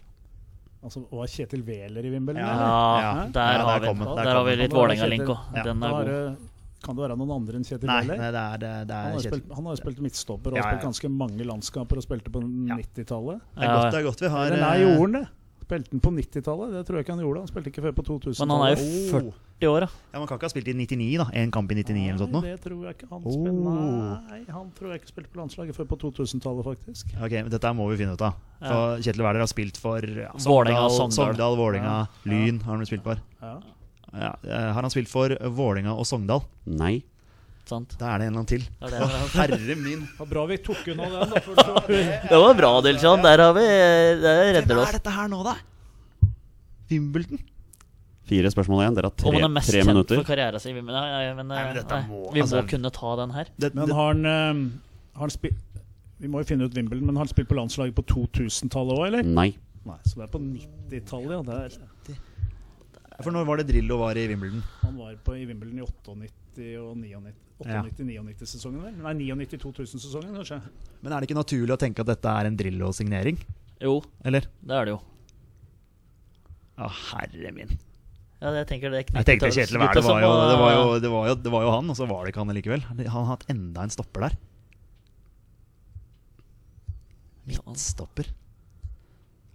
altså 0.83 1.05
og 1.11 1.27
Kjetil 1.27 1.61
Wæler 1.63 2.03
i 2.05 2.09
Wimbledon? 2.09 2.41
Ja. 2.41 2.47
Ja, 2.47 2.99
Ja, 3.23 3.27
der 3.31 3.41
ja, 3.53 3.63
har 3.63 3.79
vi 3.79 3.87
Der 3.87 4.15
der 4.23 4.33
har 4.33 4.43
vi 4.43 4.55
litt 4.55 4.71
Vålerenga-link 4.71 5.27
òg. 5.27 5.37
Ja, 5.55 5.63
Den 5.63 5.83
er 5.83 5.87
er 5.87 6.05
god. 6.31 6.37
kan 6.83 6.95
det 6.95 7.01
være 7.09 7.17
noen 7.17 7.31
andre 7.31 7.53
enn 7.55 7.63
Kjetil 7.63 7.87
Nei, 7.87 8.01
Wæler? 8.01 8.17
nei, 8.17 8.31
det 8.31 8.41
er, 8.41 8.57
det, 8.57 8.87
det 8.87 8.95
Han 8.95 9.05
er 9.05 9.11
har, 9.11 9.13
jo 9.13 9.29
spilt, 9.29 9.53
han 9.55 9.65
har 9.65 9.75
spilt 9.75 9.99
midtstopper 10.01 10.47
og 10.51 10.57
Ja, 10.57 10.63
spilt 10.63 10.81
ganske 10.83 11.09
mange 11.11 11.45
landskaper 11.45 11.95
og 11.97 12.03
spilte 12.03 12.29
på 12.33 12.41
Ja. 12.67 12.75
90-tallet. 12.75 13.39
Det 13.53 13.63
er 13.63 13.75
godt, 13.75 13.91
det 13.93 13.99
er 13.99 14.03
godt 14.09 14.19
vi 14.21 14.27
har 14.27 14.45
Eller 14.47 14.59
nei, 14.59 14.77
jorden 14.81 14.97
gjorde 14.97 15.13
han 15.13 15.21
det? 15.21 15.29
Spilte 15.73 15.89
han 15.91 16.01
på 16.05 16.11
90-tallet? 16.15 16.71
Det 16.77 16.81
tror 16.87 16.99
jeg 16.99 17.05
ikke 17.07 17.13
han 17.17 17.23
gjorde. 17.25 17.41
Han 17.43 17.49
spilte 17.49 17.71
ikke 17.73 17.83
før 17.87 17.95
på 17.97 18.03
2000-tallet. 18.07 18.45
Men 18.45 18.53
han 18.53 18.65
er 18.67 18.77
jo 18.77 19.33
40 19.63 19.69
år, 19.73 19.85
da. 19.85 19.87
Ja, 20.13 20.19
Man 20.19 20.27
kan 20.29 20.37
ikke 20.37 20.47
ha 20.47 20.51
spilt 20.53 20.67
i 20.69 20.73
99, 20.77 21.07
da. 21.21 21.25
En 21.41 21.51
kamp 21.55 21.71
i 21.71 21.77
99 21.79 21.93
eller 22.03 22.13
noe 22.13 22.23
sånt 22.23 22.33
Nei, 22.37 22.51
det 22.53 22.61
tror 22.63 22.81
jeg 22.85 22.95
ikke 22.97 23.09
han 23.09 23.21
Oh. 23.23 23.35
spilte. 23.35 23.75
Nei, 24.29 24.39
han 24.53 24.71
tror 24.77 24.91
jeg 24.93 25.01
ikke 25.01 25.11
spilte 25.13 25.31
på 25.33 25.39
landslaget 25.41 25.77
før 25.77 25.87
på 25.89 25.97
2000-tallet, 26.03 26.67
faktisk. 26.67 27.13
Ok, 27.17 27.31
men 27.41 27.49
Dette 27.53 27.73
må 27.73 27.87
vi 27.89 27.97
finne 28.03 28.13
ut 28.13 28.21
av. 28.27 28.35
For 28.63 28.97
Kjetil 29.03 29.23
Wæler 29.25 29.43
har 29.43 29.51
spilt 29.51 29.77
for 29.81 29.99
ja. 30.03 30.29
Sogndal, 30.37 31.57
Vålerenga, 31.57 31.95
Lyn 32.29 32.61
har 32.63 32.75
han 32.77 32.85
spilt 32.85 33.03
for. 33.03 33.17
Ja. 33.41 33.55
Ja, 34.13 34.35
eh, 34.45 34.69
har 34.75 34.81
han 34.85 34.91
spilt 34.93 35.09
for 35.09 35.33
Vålerenga 35.57 35.95
og 35.97 36.05
Sogndal? 36.05 36.43
Nei. 36.69 37.01
Sant. 37.65 37.93
Da 37.97 38.09
er 38.13 38.19
det 38.19 38.25
en 38.27 38.33
eller 38.33 38.41
annen 38.41 38.49
til. 38.49 38.63
Det 38.81 38.93
er. 38.93 39.27
Herre 39.37 39.75
min. 39.79 40.01
Ja, 40.19 40.25
bra 40.27 40.41
vi 40.49 40.57
tok 40.65 40.81
unna 40.91 41.05
den. 41.13 41.29
Da, 41.31 41.39
for 41.45 41.87
Det 41.87 42.39
var 42.43 42.53
bra, 42.59 42.71
Dilshan. 42.83 43.21
Der 43.23 43.39
har 43.45 43.53
vi 43.55 43.63
Der 44.23 44.41
redder 44.59 44.81
oss. 44.81 44.89
Hva 44.89 44.93
er 44.93 44.97
dette 44.99 45.13
her 45.15 45.29
nå, 45.31 45.39
da? 45.47 45.53
Wimbledon? 46.91 47.39
Fire 48.27 48.51
spørsmål 48.51 48.83
igjen. 48.83 48.97
Dere 48.97 49.09
har 49.09 49.15
Om 49.15 49.33
han 49.33 49.39
tre, 49.39 49.45
er 49.47 49.53
mest 49.55 49.71
tre 49.71 49.79
kjent 49.81 49.89
minutter. 49.93 50.19
for 50.21 50.27
karriere 50.27 50.59
sin. 50.63 50.75
Men, 50.75 50.91
nei, 50.95 51.33
men, 51.39 51.47
Nei, 51.47 51.63
men 51.69 51.75
dette 51.79 51.95
nei, 51.99 52.07
må- 52.09 52.33
vi 52.33 52.39
må 52.41 52.45
altså- 52.47 52.67
kunne 52.69 52.91
ta 52.91 53.15
den 53.19 53.31
her. 53.31 53.45
Det, 53.59 53.73
men 53.75 53.89
har 53.91 54.13
han, 54.13 54.25
eh, 54.25 55.19
han 55.19 55.29
spilt 55.29 55.55
Vi 56.19 56.27
må 56.29 56.39
jo 56.39 56.45
finne 56.47 56.63
ut 56.63 56.73
Wimbledon, 56.73 57.05
men 57.05 57.15
har 57.17 57.25
han 57.25 57.27
spilt 57.27 57.49
på 57.49 57.55
landslaget 57.57 57.93
på 57.95 58.03
2000-tallet 58.07 58.95
òg, 58.97 59.07
eller? 59.07 59.23
Nei. 59.23 59.55
Nei, 59.85 59.97
Så 60.05 60.15
det 60.15 60.23
er 60.23 60.31
på 60.31 60.39
90-tallet, 60.39 61.31
ja. 61.31 61.41
Det 61.43 62.15
er, 62.15 63.23
for 63.23 63.31
når 63.31 63.45
var 63.45 63.57
det 63.57 63.67
Drillo 63.67 63.97
var 63.97 64.15
i 64.15 64.27
Wimbledon? 64.27 64.63
han 64.83 64.97
var 64.97 65.15
på 65.25 65.35
i 65.35 65.45
Wimbledon 65.45 65.79
i 65.79 65.81
98 65.81 66.15
og 66.81 66.93
99. 66.99 67.33
Ja. 67.63 67.79
98-99-sesongen, 67.85 68.81
vel? 68.83 68.95
Nei, 68.99 69.13
99-2000-sesongen, 69.21 70.33
kanskje. 70.39 70.57
Men 71.03 71.13
er 71.13 71.21
det 71.23 71.29
ikke 71.29 71.37
naturlig 71.39 71.75
å 71.75 71.79
tenke 71.79 72.03
at 72.03 72.09
dette 72.11 72.33
er 72.33 72.49
en 72.49 72.57
Drillo-signering? 72.59 73.39
Jo, 73.83 73.97
Eller? 74.25 74.47
det 74.63 74.75
er 74.77 74.89
det 74.89 74.93
jo. 74.95 74.99
Å, 76.83 76.89
herre 77.13 77.51
min. 77.55 77.71
Ja, 78.43 78.51
jeg 78.57 78.67
tenker 78.67 78.91
det 78.91 79.03
er 79.03 79.19
Jeg 79.21 79.27
tenkte 79.29 79.51
Kjetil 79.55 79.79
var, 79.79 79.93
jo- 79.95 80.01
det, 80.03 80.57
var 80.59 80.73
jo, 80.73 80.81
det, 80.99 81.11
var 81.13 81.27
jo, 81.29 81.35
det 81.39 81.51
var 81.53 81.63
jo 81.63 81.69
han, 81.77 81.91
og 81.93 81.95
så 81.95 82.07
var 82.09 82.25
det 82.25 82.33
ikke 82.33 82.43
han 82.43 82.55
likevel. 82.57 82.81
Han 82.89 83.03
har 83.13 83.29
hatt 83.29 83.45
enda 83.53 83.85
en 83.85 83.93
stopper 83.93 84.25
der. 84.27 84.35
Midtstopper. 87.47 88.27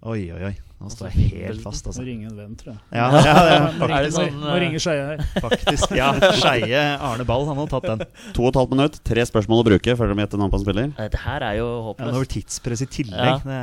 Oi, 0.06 0.28
oi, 0.30 0.42
oi. 0.46 0.54
Nå 0.78 0.86
står 0.94 1.08
jeg 1.10 1.30
helt 1.32 1.58
fast, 1.64 1.82
Må 1.88 1.90
altså. 1.90 2.02
ringe 2.06 2.28
en 2.30 2.36
venn, 2.38 2.52
tror 2.54 2.70
jeg. 2.76 2.82
Ja, 2.94 3.06
ja, 3.18 3.32
ja, 3.50 3.62
Må 3.80 3.86
ringe, 3.90 3.96
Er 3.98 4.04
det 4.06 4.12
sånn, 4.14 4.36
må 4.38 4.52
ringe 4.62 4.78
Skeie 4.78 5.06
her. 5.08 5.22
faktisk. 5.42 5.94
Ja, 5.98 6.12
Skeie 6.38 6.82
Arne 7.02 7.24
Ball, 7.26 7.46
han 7.48 7.58
har 7.58 7.70
tatt 7.72 7.88
den. 7.88 8.04
To 8.36 8.44
og 8.46 8.52
et 8.52 8.58
halvt 8.60 8.74
minutt. 8.76 8.98
Tre 9.10 9.24
spørsmål 9.26 9.64
å 9.64 9.66
bruke 9.72 9.96
før 9.98 10.12
dere 10.12 10.22
gjetter 10.22 10.38
navn 10.38 10.52
på 10.54 10.60
en 10.60 10.62
spiller. 10.62 10.92
Det 11.10 11.18
her 11.24 11.46
er 11.48 11.56
jo 11.58 11.66
Ja, 11.66 11.80
det 11.98 12.06
var 12.06 12.14
håpløst. 12.14 12.30
tidspress 12.36 12.84
i 12.86 12.88
tillegg. 12.94 13.42
Det... 13.48 13.58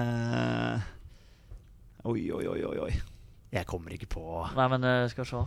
Oi, 2.12 2.20
oi, 2.36 2.42
oi, 2.52 2.60
oi, 2.68 2.78
oi. 2.90 2.92
Jeg 3.56 3.66
kommer 3.70 3.94
ikke 3.96 4.10
på 4.12 4.24
Nei, 4.58 4.66
men 4.74 4.84
eh, 4.84 5.06
skal 5.14 5.24
vi 5.24 5.30
se. 5.32 5.46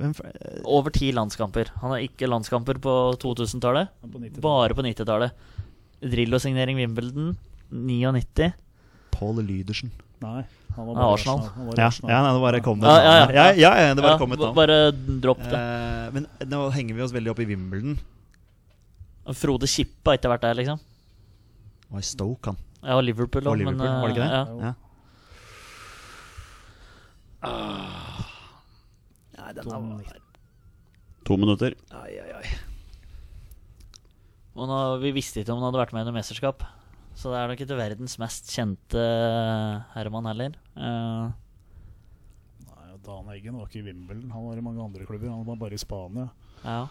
Eh, 0.00 0.58
Over 0.66 0.90
ti 0.94 1.12
landskamper. 1.14 1.70
Han 1.84 1.94
har 1.94 2.02
ikke 2.02 2.26
landskamper 2.26 2.82
på 2.82 2.96
2000-tallet. 3.22 3.94
på 4.02 4.10
90-tallet. 4.18 4.42
Bare 4.42 4.74
på 4.74 4.82
90-tallet. 4.88 5.46
Drillo-signering 6.02 6.82
Wimbledon 6.82 7.36
99. 7.70 8.50
Pål 9.20 9.42
Lydersen. 9.44 9.90
Nei, 10.20 10.42
han 10.76 10.86
var 10.86 10.94
Ja, 10.94 11.00
bare 11.00 11.12
Arsenal. 11.14 11.40
Han 11.56 11.66
var 11.70 11.74
Ja, 11.80 11.86
Arsenal. 11.90 12.10
ja, 12.12 12.18
nei, 12.24 12.32
det 12.36 12.40
bare 12.44 12.60
kom 12.64 12.80
det 12.80 12.86
Ja, 12.88 12.96
et 12.96 13.04
ja, 13.04 13.12
navn. 13.20 13.34
ja. 13.34 13.44
ja, 13.44 13.52
ja, 13.52 13.72
ja, 13.88 13.94
det 13.94 14.02
bare 14.04 14.12
Ja, 14.16 14.18
kom 14.20 14.32
et 14.32 14.38
navn. 14.40 14.54
Bare 14.58 14.78
dropp 15.24 15.42
det. 15.44 15.60
Eh, 15.60 16.10
men 16.16 16.26
nå 16.50 16.60
henger 16.74 16.94
vi 16.98 17.02
oss 17.06 17.12
veldig 17.12 17.30
opp 17.34 17.40
i 17.40 17.48
Wimbledon. 17.52 17.98
Frode 19.36 19.68
Kippe 19.70 20.10
har 20.10 20.16
ikke 20.18 20.30
vært 20.32 20.42
der, 20.48 20.54
liksom. 20.58 20.80
Var 21.90 22.00
i 22.00 22.06
Stoke, 22.06 22.46
han. 22.50 22.56
Ja, 22.82 22.96
og 22.96 23.04
Liverpool 23.04 23.46
Og 23.46 23.52
òg, 23.54 23.58
men 23.64 23.76
Liverpool, 23.76 24.00
var 24.00 24.08
det 24.08 24.16
ikke 24.16 24.24
det? 24.24 24.32
eh, 24.32 24.36
Ja. 24.64 24.66
Ja. 24.66 24.74
Nei, 29.38 29.52
den 29.56 29.64
var 29.68 30.16
To 31.24 31.36
minutter. 31.36 31.74
Ai, 31.94 32.16
ai, 32.18 32.32
ai. 32.40 32.48
Og 34.56 34.66
nå, 34.68 34.78
vi 35.00 35.12
visste 35.14 35.40
ikke 35.44 35.52
om 35.54 35.60
han 35.62 35.68
hadde 35.70 35.80
vært 35.84 35.92
med 35.94 36.02
i 36.02 36.08
noe 36.10 36.16
mesterskap. 36.16 36.64
Så 37.20 37.28
det 37.32 37.36
er 37.42 37.50
nok 37.52 37.60
ikke 37.60 37.76
verdens 37.76 38.14
mest 38.20 38.48
kjente 38.54 39.00
Herman 39.92 40.28
heller. 40.30 40.54
Uh, 40.72 41.28
Nei, 42.64 42.86
Dan 43.04 43.28
Eggen 43.34 43.58
var 43.60 43.66
ikke 43.68 43.82
i 43.82 43.86
Wimbledon, 43.90 44.30
han 44.32 44.46
var 44.46 44.56
i 44.56 44.64
mange 44.64 44.80
andre 44.86 45.04
klubber. 45.08 45.28
Han 45.28 45.44
var 45.44 45.58
bare 45.60 45.76
i 45.76 45.82
Spania. 45.82 46.30
ja. 46.64 46.86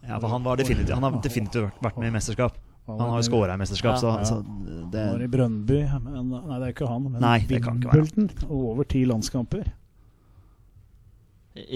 Ja, 0.00 0.16
for 0.16 0.30
han, 0.32 0.40
var 0.42 0.56
definitivt, 0.56 0.94
han 0.96 1.02
har 1.04 1.16
definitivt 1.20 1.74
vært- 1.84 1.98
med 2.00 2.08
i 2.08 2.12
mesterskap. 2.14 2.54
Han 2.88 3.00
har 3.00 3.18
jo 3.20 3.26
scora 3.26 3.52
i 3.52 3.58
mesterskap, 3.60 3.98
så, 4.00 4.14
Ja. 4.16 4.24
så 4.24 4.36
Han 4.42 4.90
var 4.90 5.20
i 5.22 5.26
Brøndby, 5.28 5.80
men 6.00 6.30
Nei, 6.30 6.58
det 6.58 6.68
er 6.68 6.72
ikke 6.72 6.88
han. 6.88 7.02
Men 7.12 7.20
Nei, 7.20 7.38
det 7.40 7.62
kan 7.62 7.76
ikke 7.76 7.90
være 7.92 8.00
han. 8.00 8.08
Wimbledon 8.16 8.48
og 8.50 8.64
over 8.70 8.84
ti 8.88 9.04
landskamper. 9.04 9.68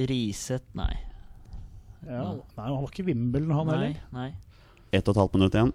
Riset, 0.08 0.62
nei. 0.74 0.94
Ja, 2.06 2.32
nei, 2.32 2.64
han 2.64 2.76
var 2.80 2.88
ikke 2.88 3.04
i 3.04 3.08
Wimbledon, 3.10 3.50
han 3.56 3.66
nei, 3.66 3.74
heller. 3.76 4.00
nei. 4.12 4.34
Ett 4.92 5.08
og 5.08 5.14
et 5.16 5.20
halvt 5.20 5.34
minutt 5.36 5.52
igjen. 5.58 5.72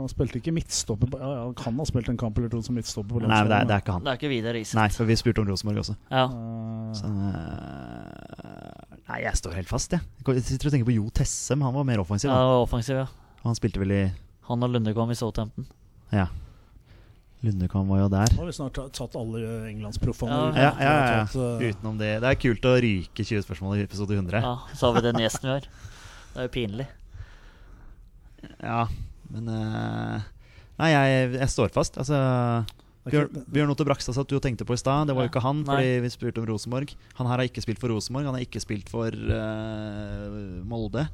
Han 0.00 0.08
spilte 0.08 0.38
ikke 0.40 0.52
midtstopper. 0.56 1.10
på- 1.12 1.18
Ja, 1.20 1.44
han 1.44 1.54
kan 1.54 1.76
ha 1.76 1.84
spilt 1.84 2.08
en 2.08 2.16
kamp 2.16 2.38
eller 2.40 2.48
to 2.48 2.62
som 2.64 2.74
midtstopper. 2.74 3.18
på 3.18 3.20
Nei, 3.20 3.28
men 3.28 3.48
det 3.50 3.56
er, 3.58 3.64
det 3.68 3.74
er 3.76 3.80
ikke 3.84 3.92
han. 3.92 4.04
Det 4.06 4.12
er 4.14 4.16
ikke 4.20 4.30
Vidar 4.32 4.56
Iset. 4.56 4.74
Nei, 4.80 4.88
for 4.88 5.04
vi 5.04 5.16
spurte 5.20 5.42
om 5.42 5.48
Rosenborg 5.50 5.82
også. 5.82 5.96
Ja. 6.10 6.26
Så, 6.96 7.04
eh, 7.10 8.98
nei, 9.10 9.18
jeg 9.26 9.34
står 9.36 9.52
helt 9.60 9.68
fast, 9.68 9.92
jeg. 9.92 10.00
Jeg 10.26 10.42
sitter 10.46 10.70
og 10.70 10.72
tenker 10.72 10.88
på 10.88 10.94
Jo 10.96 11.08
Tessem. 11.12 11.60
Han 11.62 11.74
var 11.74 11.84
mer 11.84 11.98
offensiv. 12.00 12.30
ja, 12.30 12.36
var 12.36 12.64
offensiv, 12.66 12.96
ja. 12.96 13.06
Han 13.44 13.54
spilte 13.54 13.78
vel 13.82 13.92
i 13.92 14.12
Han 14.48 14.62
og 14.66 14.70
Lundekvam 14.72 15.10
i 15.10 15.14
Southampton. 15.14 15.66
Ja. 16.12 16.26
Lundekvam 17.42 17.86
var 17.88 17.98
jo 18.02 18.08
der. 18.08 18.26
Nå 18.34 18.40
har 18.42 18.46
vi 18.46 18.52
snart 18.52 18.72
tatt- 18.92 19.14
alle 19.16 19.38
englandsproffene. 19.70 20.30
Ja. 20.30 20.50
Ja, 20.52 20.72
ja, 20.80 20.90
ja, 20.90 21.26
ja. 21.34 21.58
Eh, 21.60 21.70
Utenom 21.72 21.96
det. 21.98 22.20
Det 22.20 22.28
er 22.32 22.34
kult 22.40 22.60
å 22.68 22.74
ryke 22.80 23.24
20 23.24 23.42
spørsmål 23.46 23.78
i 23.78 23.84
episode 23.84 24.16
100. 24.16 24.40
Ja, 24.42 24.56
Så 24.74 24.88
har 24.92 25.00
vi 25.00 25.00
den 25.12 25.20
gjesten 25.22 25.42
vi 25.42 25.48
har. 25.48 25.60
Det 25.60 26.36
er 26.36 26.48
jo 26.48 26.52
pinlig. 26.56 26.86
Ja, 28.62 28.86
men 29.34 29.48
eh, 29.54 30.28
Nei, 30.80 30.90
jeg, 30.94 31.32
jeg 31.36 31.50
står 31.52 31.72
fast. 31.74 31.98
Altså 32.00 32.16
Bjørn, 33.10 33.42
Bjørn 33.52 33.72
Otto 33.72 33.84
Brakstad 33.84 34.16
satt 34.16 34.28
du 34.30 34.36
og 34.38 34.42
tenkte 34.44 34.64
på 34.68 34.72
i 34.76 34.80
stad. 34.80 35.08
Det 35.10 35.14
var 35.16 35.26
jo 35.26 35.30
ikke 35.32 35.42
han, 35.44 35.60
Nei. 35.64 35.74
fordi 35.74 35.90
vi 36.04 36.10
spurte 36.12 36.40
om 36.40 36.46
Rosenborg. 36.48 36.94
Han 37.18 37.28
her 37.28 37.40
har 37.42 37.48
ikke 37.48 37.62
spilt 37.64 37.80
for 37.82 37.92
Rosenborg, 37.92 38.28
han 38.30 38.36
har 38.38 38.44
ikke 38.44 38.62
spilt 38.62 38.88
for 38.92 39.12
uh, 39.12 40.64
Molde. 40.68 41.06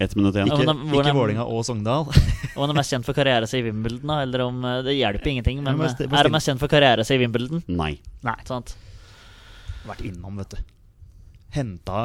Ett 0.00 0.12
minutt 0.16 0.36
igjen. 0.36 0.48
Ikke, 0.52 0.74
ikke 1.00 1.14
Vålinga 1.16 1.44
og 1.48 1.62
Sogndal. 1.64 2.04
Om 2.12 2.58
han 2.66 2.72
er 2.74 2.76
mest 2.76 2.92
kjent 2.92 3.06
for 3.08 3.16
karriere 3.16 3.48
seg 3.48 3.62
i 3.64 3.68
Wimbledon, 3.70 4.12
eller 4.12 4.42
om 4.44 4.58
eh, 4.68 4.80
Det 4.84 4.92
hjelper 4.92 5.30
ingenting, 5.32 5.62
men 5.64 5.72
Ja, 5.72 5.76
men 5.78 5.86
eh, 5.88 5.94
sti- 5.94 6.08
er 6.10 6.28
han 6.28 6.34
mest 6.36 6.50
kjent 6.50 6.60
for 6.60 6.72
karriere 6.72 7.04
seg 7.08 7.16
i 7.16 7.22
Wimbledon? 7.24 7.62
Nei. 7.72 7.94
Nei. 8.26 8.34
Sant? 8.48 8.74
Vært 9.88 10.02
innom, 10.04 10.36
vet 10.42 10.52
du. 10.52 10.60
Henta 11.56 12.02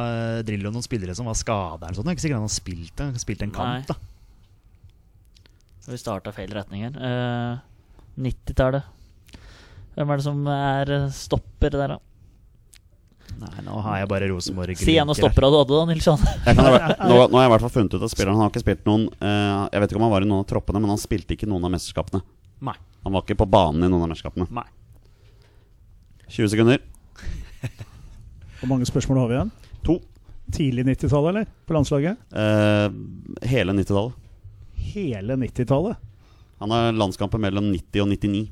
Drillo 0.47 0.71
noen 0.71 0.85
spillere 0.85 1.15
som 1.17 1.27
var 1.27 1.35
skada 1.35 1.89
eller 1.89 1.99
sånn. 1.99 2.07
Det 2.07 2.13
er 2.13 2.19
ikke 2.19 2.25
sikkert 2.29 2.39
han 2.39 2.47
har 2.47 2.55
spilt. 2.55 2.95
Han 3.03 3.11
har 3.17 3.23
spilt 3.25 3.43
en 3.43 3.51
Nei. 3.51 3.59
kamp, 3.59 3.91
da. 3.91 4.10
Vi 5.87 5.97
starta 5.97 6.31
feil 6.35 6.51
retning 6.53 6.85
her. 6.85 6.97
Eh, 6.97 7.59
90-tallet. 8.21 8.83
Hvem 9.95 10.11
er 10.11 10.19
det 10.19 10.25
som 10.25 10.41
er 10.53 10.91
eh, 10.93 11.07
stopper 11.15 11.73
der, 11.73 11.95
da? 11.95 11.99
Nei, 13.41 13.63
nå 13.65 13.79
har 13.81 14.01
jeg 14.01 14.09
bare 14.11 14.27
Rosenborg 14.29 14.77
Si 14.77 14.93
en 14.99 15.09
av 15.09 15.17
stoppera 15.17 15.47
du 15.49 15.55
hadde, 15.57 15.73
da, 15.73 15.85
Nils 15.89 16.05
Johan. 16.05 16.21
Nå, 17.09 17.15
nå 17.31 17.39
har 17.39 17.45
jeg 17.45 17.49
i 17.49 17.53
hvert 17.55 17.63
fall 17.63 17.73
funnet 17.73 17.95
ut 17.95 18.03
at 18.03 18.11
spilleren 18.11 18.35
Han 18.35 18.43
har 18.43 18.51
ikke 18.51 18.61
spilt 18.61 18.83
noen 18.85 19.07
uh, 19.23 19.69
Jeg 19.71 19.81
vet 19.81 19.93
ikke 19.93 20.01
om 20.01 20.05
han 20.05 20.13
var 20.13 20.25
i 20.25 20.29
noen 20.29 20.43
av 20.43 20.49
troppene, 20.51 20.81
men 20.83 20.91
han 20.93 21.01
spilte 21.01 21.33
ikke 21.37 21.49
noen 21.49 21.65
av 21.65 21.73
mesterskapene. 21.73 22.21
Nei. 22.67 22.75
Han 23.07 23.15
var 23.15 23.25
ikke 23.25 23.39
på 23.39 23.47
banen 23.49 23.87
i 23.87 23.89
noen 23.89 24.05
av 24.05 24.11
mesterskapene. 24.11 24.45
Nei. 24.53 24.67
20 26.27 26.51
sekunder. 26.53 26.83
Hvor 28.59 28.69
mange 28.69 28.85
spørsmål 28.85 29.23
har 29.23 29.31
vi 29.31 29.37
igjen? 29.39 29.53
To. 29.87 29.97
Tidlig 30.53 30.85
90-tallet, 30.91 31.31
eller? 31.31 31.49
På 31.65 31.79
landslaget? 31.79 32.21
Uh, 32.35 32.93
hele 33.49 33.73
90-tallet. 33.79 34.19
Hele 34.91 35.37
90-tallet? 35.39 36.09
Han 36.61 36.73
har 36.73 36.91
landskamper 36.93 37.41
mellom 37.41 37.71
90 37.73 38.03
og 38.03 38.11
99. 38.11 38.43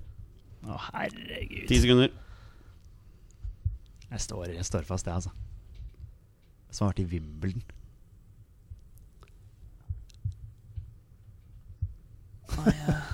Å, 0.65 0.77
herregud. 0.89 1.65
10 1.69 1.83
sekunder. 1.83 2.13
Jeg 4.09 4.23
står, 4.25 4.47
jeg 4.55 4.65
står 4.65 4.87
fast, 4.87 5.09
jeg, 5.09 5.19
altså. 5.21 5.33
Som 6.73 6.87
har 6.87 6.93
vært 6.93 7.03
i 7.03 7.09
Wimbledon. 7.11 7.65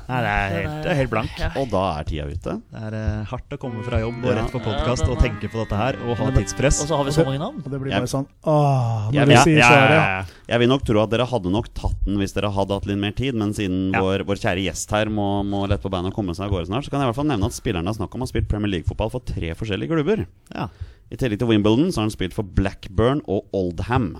Nei, 0.06 0.18
det 0.22 0.30
er 0.30 0.52
helt, 0.54 0.74
det 0.86 0.90
er 0.92 0.98
helt 1.00 1.10
blank. 1.12 1.32
Ja. 1.42 1.48
Og 1.58 1.70
da 1.72 1.80
er 2.00 2.06
tida 2.06 2.26
ute. 2.30 2.54
Det 2.70 2.82
er 2.88 2.96
eh, 3.00 3.22
hardt 3.32 3.56
å 3.56 3.58
komme 3.62 3.82
fra 3.88 3.98
jobb 4.04 4.20
og 4.22 4.36
rett 4.38 4.52
på 4.54 4.60
podkast 4.62 5.08
og 5.10 5.18
tenke 5.22 5.50
på 5.50 5.58
dette 5.64 5.80
her 5.80 5.98
og 6.06 6.14
ha 6.20 6.28
tidspress. 6.36 6.84
Og 6.86 6.90
så 6.92 7.00
har 7.00 7.08
vi 7.08 7.14
så 7.16 7.26
mange 7.26 7.42
navn. 7.42 7.58
Og 7.64 7.70
det 7.74 7.80
blir 7.82 7.96
bare 7.96 8.10
sånn 8.12 8.28
Åh, 8.46 9.08
når 9.16 9.32
du 9.32 9.36
sier 9.42 9.58
ja, 9.64 9.70
svaret. 9.72 9.96
ja, 9.98 10.04
ja. 10.20 10.44
Jeg 10.54 10.62
vil 10.62 10.70
nok 10.70 10.86
tro 10.86 11.02
at 11.02 11.10
dere 11.16 11.26
hadde 11.32 11.54
nok 11.56 11.72
tatt 11.74 11.98
den 12.06 12.20
hvis 12.22 12.36
dere 12.38 12.52
hadde 12.54 12.78
hatt 12.78 12.86
litt 12.92 13.02
mer 13.02 13.16
tid, 13.18 13.34
men 13.42 13.54
siden 13.58 13.88
Ja. 13.96 14.04
vår, 14.06 14.26
vår 14.30 14.42
kjære 14.46 14.66
gjest 14.68 14.94
her 14.94 15.10
må, 15.10 15.28
må 15.48 15.64
lette 15.68 15.82
på 15.88 15.90
beina 15.94 16.12
og 16.14 16.18
komme 16.20 16.36
seg 16.38 16.46
av 16.46 16.54
gårde 16.54 16.70
snart, 16.70 16.86
så 16.86 16.94
kan 16.94 17.02
jeg 17.02 17.10
i 17.10 17.12
hvert 17.12 17.20
fall 17.24 17.32
nevne 17.34 17.50
at 17.50 17.58
spillerne 17.58 17.90
har 17.90 17.98
snakk 17.98 18.14
om 18.14 18.22
har 18.28 18.30
spilt 18.30 18.48
Premier 18.52 18.72
League-fotball 18.76 19.10
for 19.16 19.26
tre 19.26 19.56
forskjellige 19.58 19.90
klubber. 19.96 20.28
Ja. 20.54 20.70
I 21.10 21.18
tillegg 21.22 21.42
til 21.42 21.50
Wimbledon 21.50 21.90
så 21.94 22.02
har 22.04 22.08
han 22.10 22.14
spilt 22.14 22.34
for 22.38 22.46
Blackburn 22.46 23.22
og 23.26 23.50
Oldham. 23.58 24.12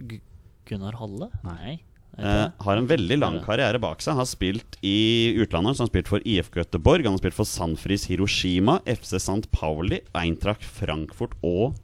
Gu- 0.00 0.20
Gunnar 0.68 0.96
Halle? 0.98 1.28
Nei. 1.44 1.76
Eh, 2.18 2.48
har 2.64 2.76
en 2.80 2.86
veldig 2.88 3.18
lang 3.20 3.38
karriere 3.44 3.80
bak 3.82 4.00
seg. 4.04 4.16
Har 4.16 4.28
spilt 4.28 4.78
i 4.80 5.34
utlandet. 5.36 5.76
Så 5.76 5.84
han 5.84 5.88
har 5.88 5.92
spilt 5.92 6.10
for 6.12 6.24
IF 6.24 6.50
Göteborg, 6.54 7.04
han 7.04 7.16
har 7.16 7.22
spilt 7.22 7.36
for 7.36 7.48
Sanfris 7.48 8.06
Hiroshima, 8.10 8.78
FC 8.88 9.18
St. 9.20 9.50
Pauli, 9.52 10.00
Eintracht 10.16 10.64
Frankfurt 10.64 11.36
og 11.44 11.76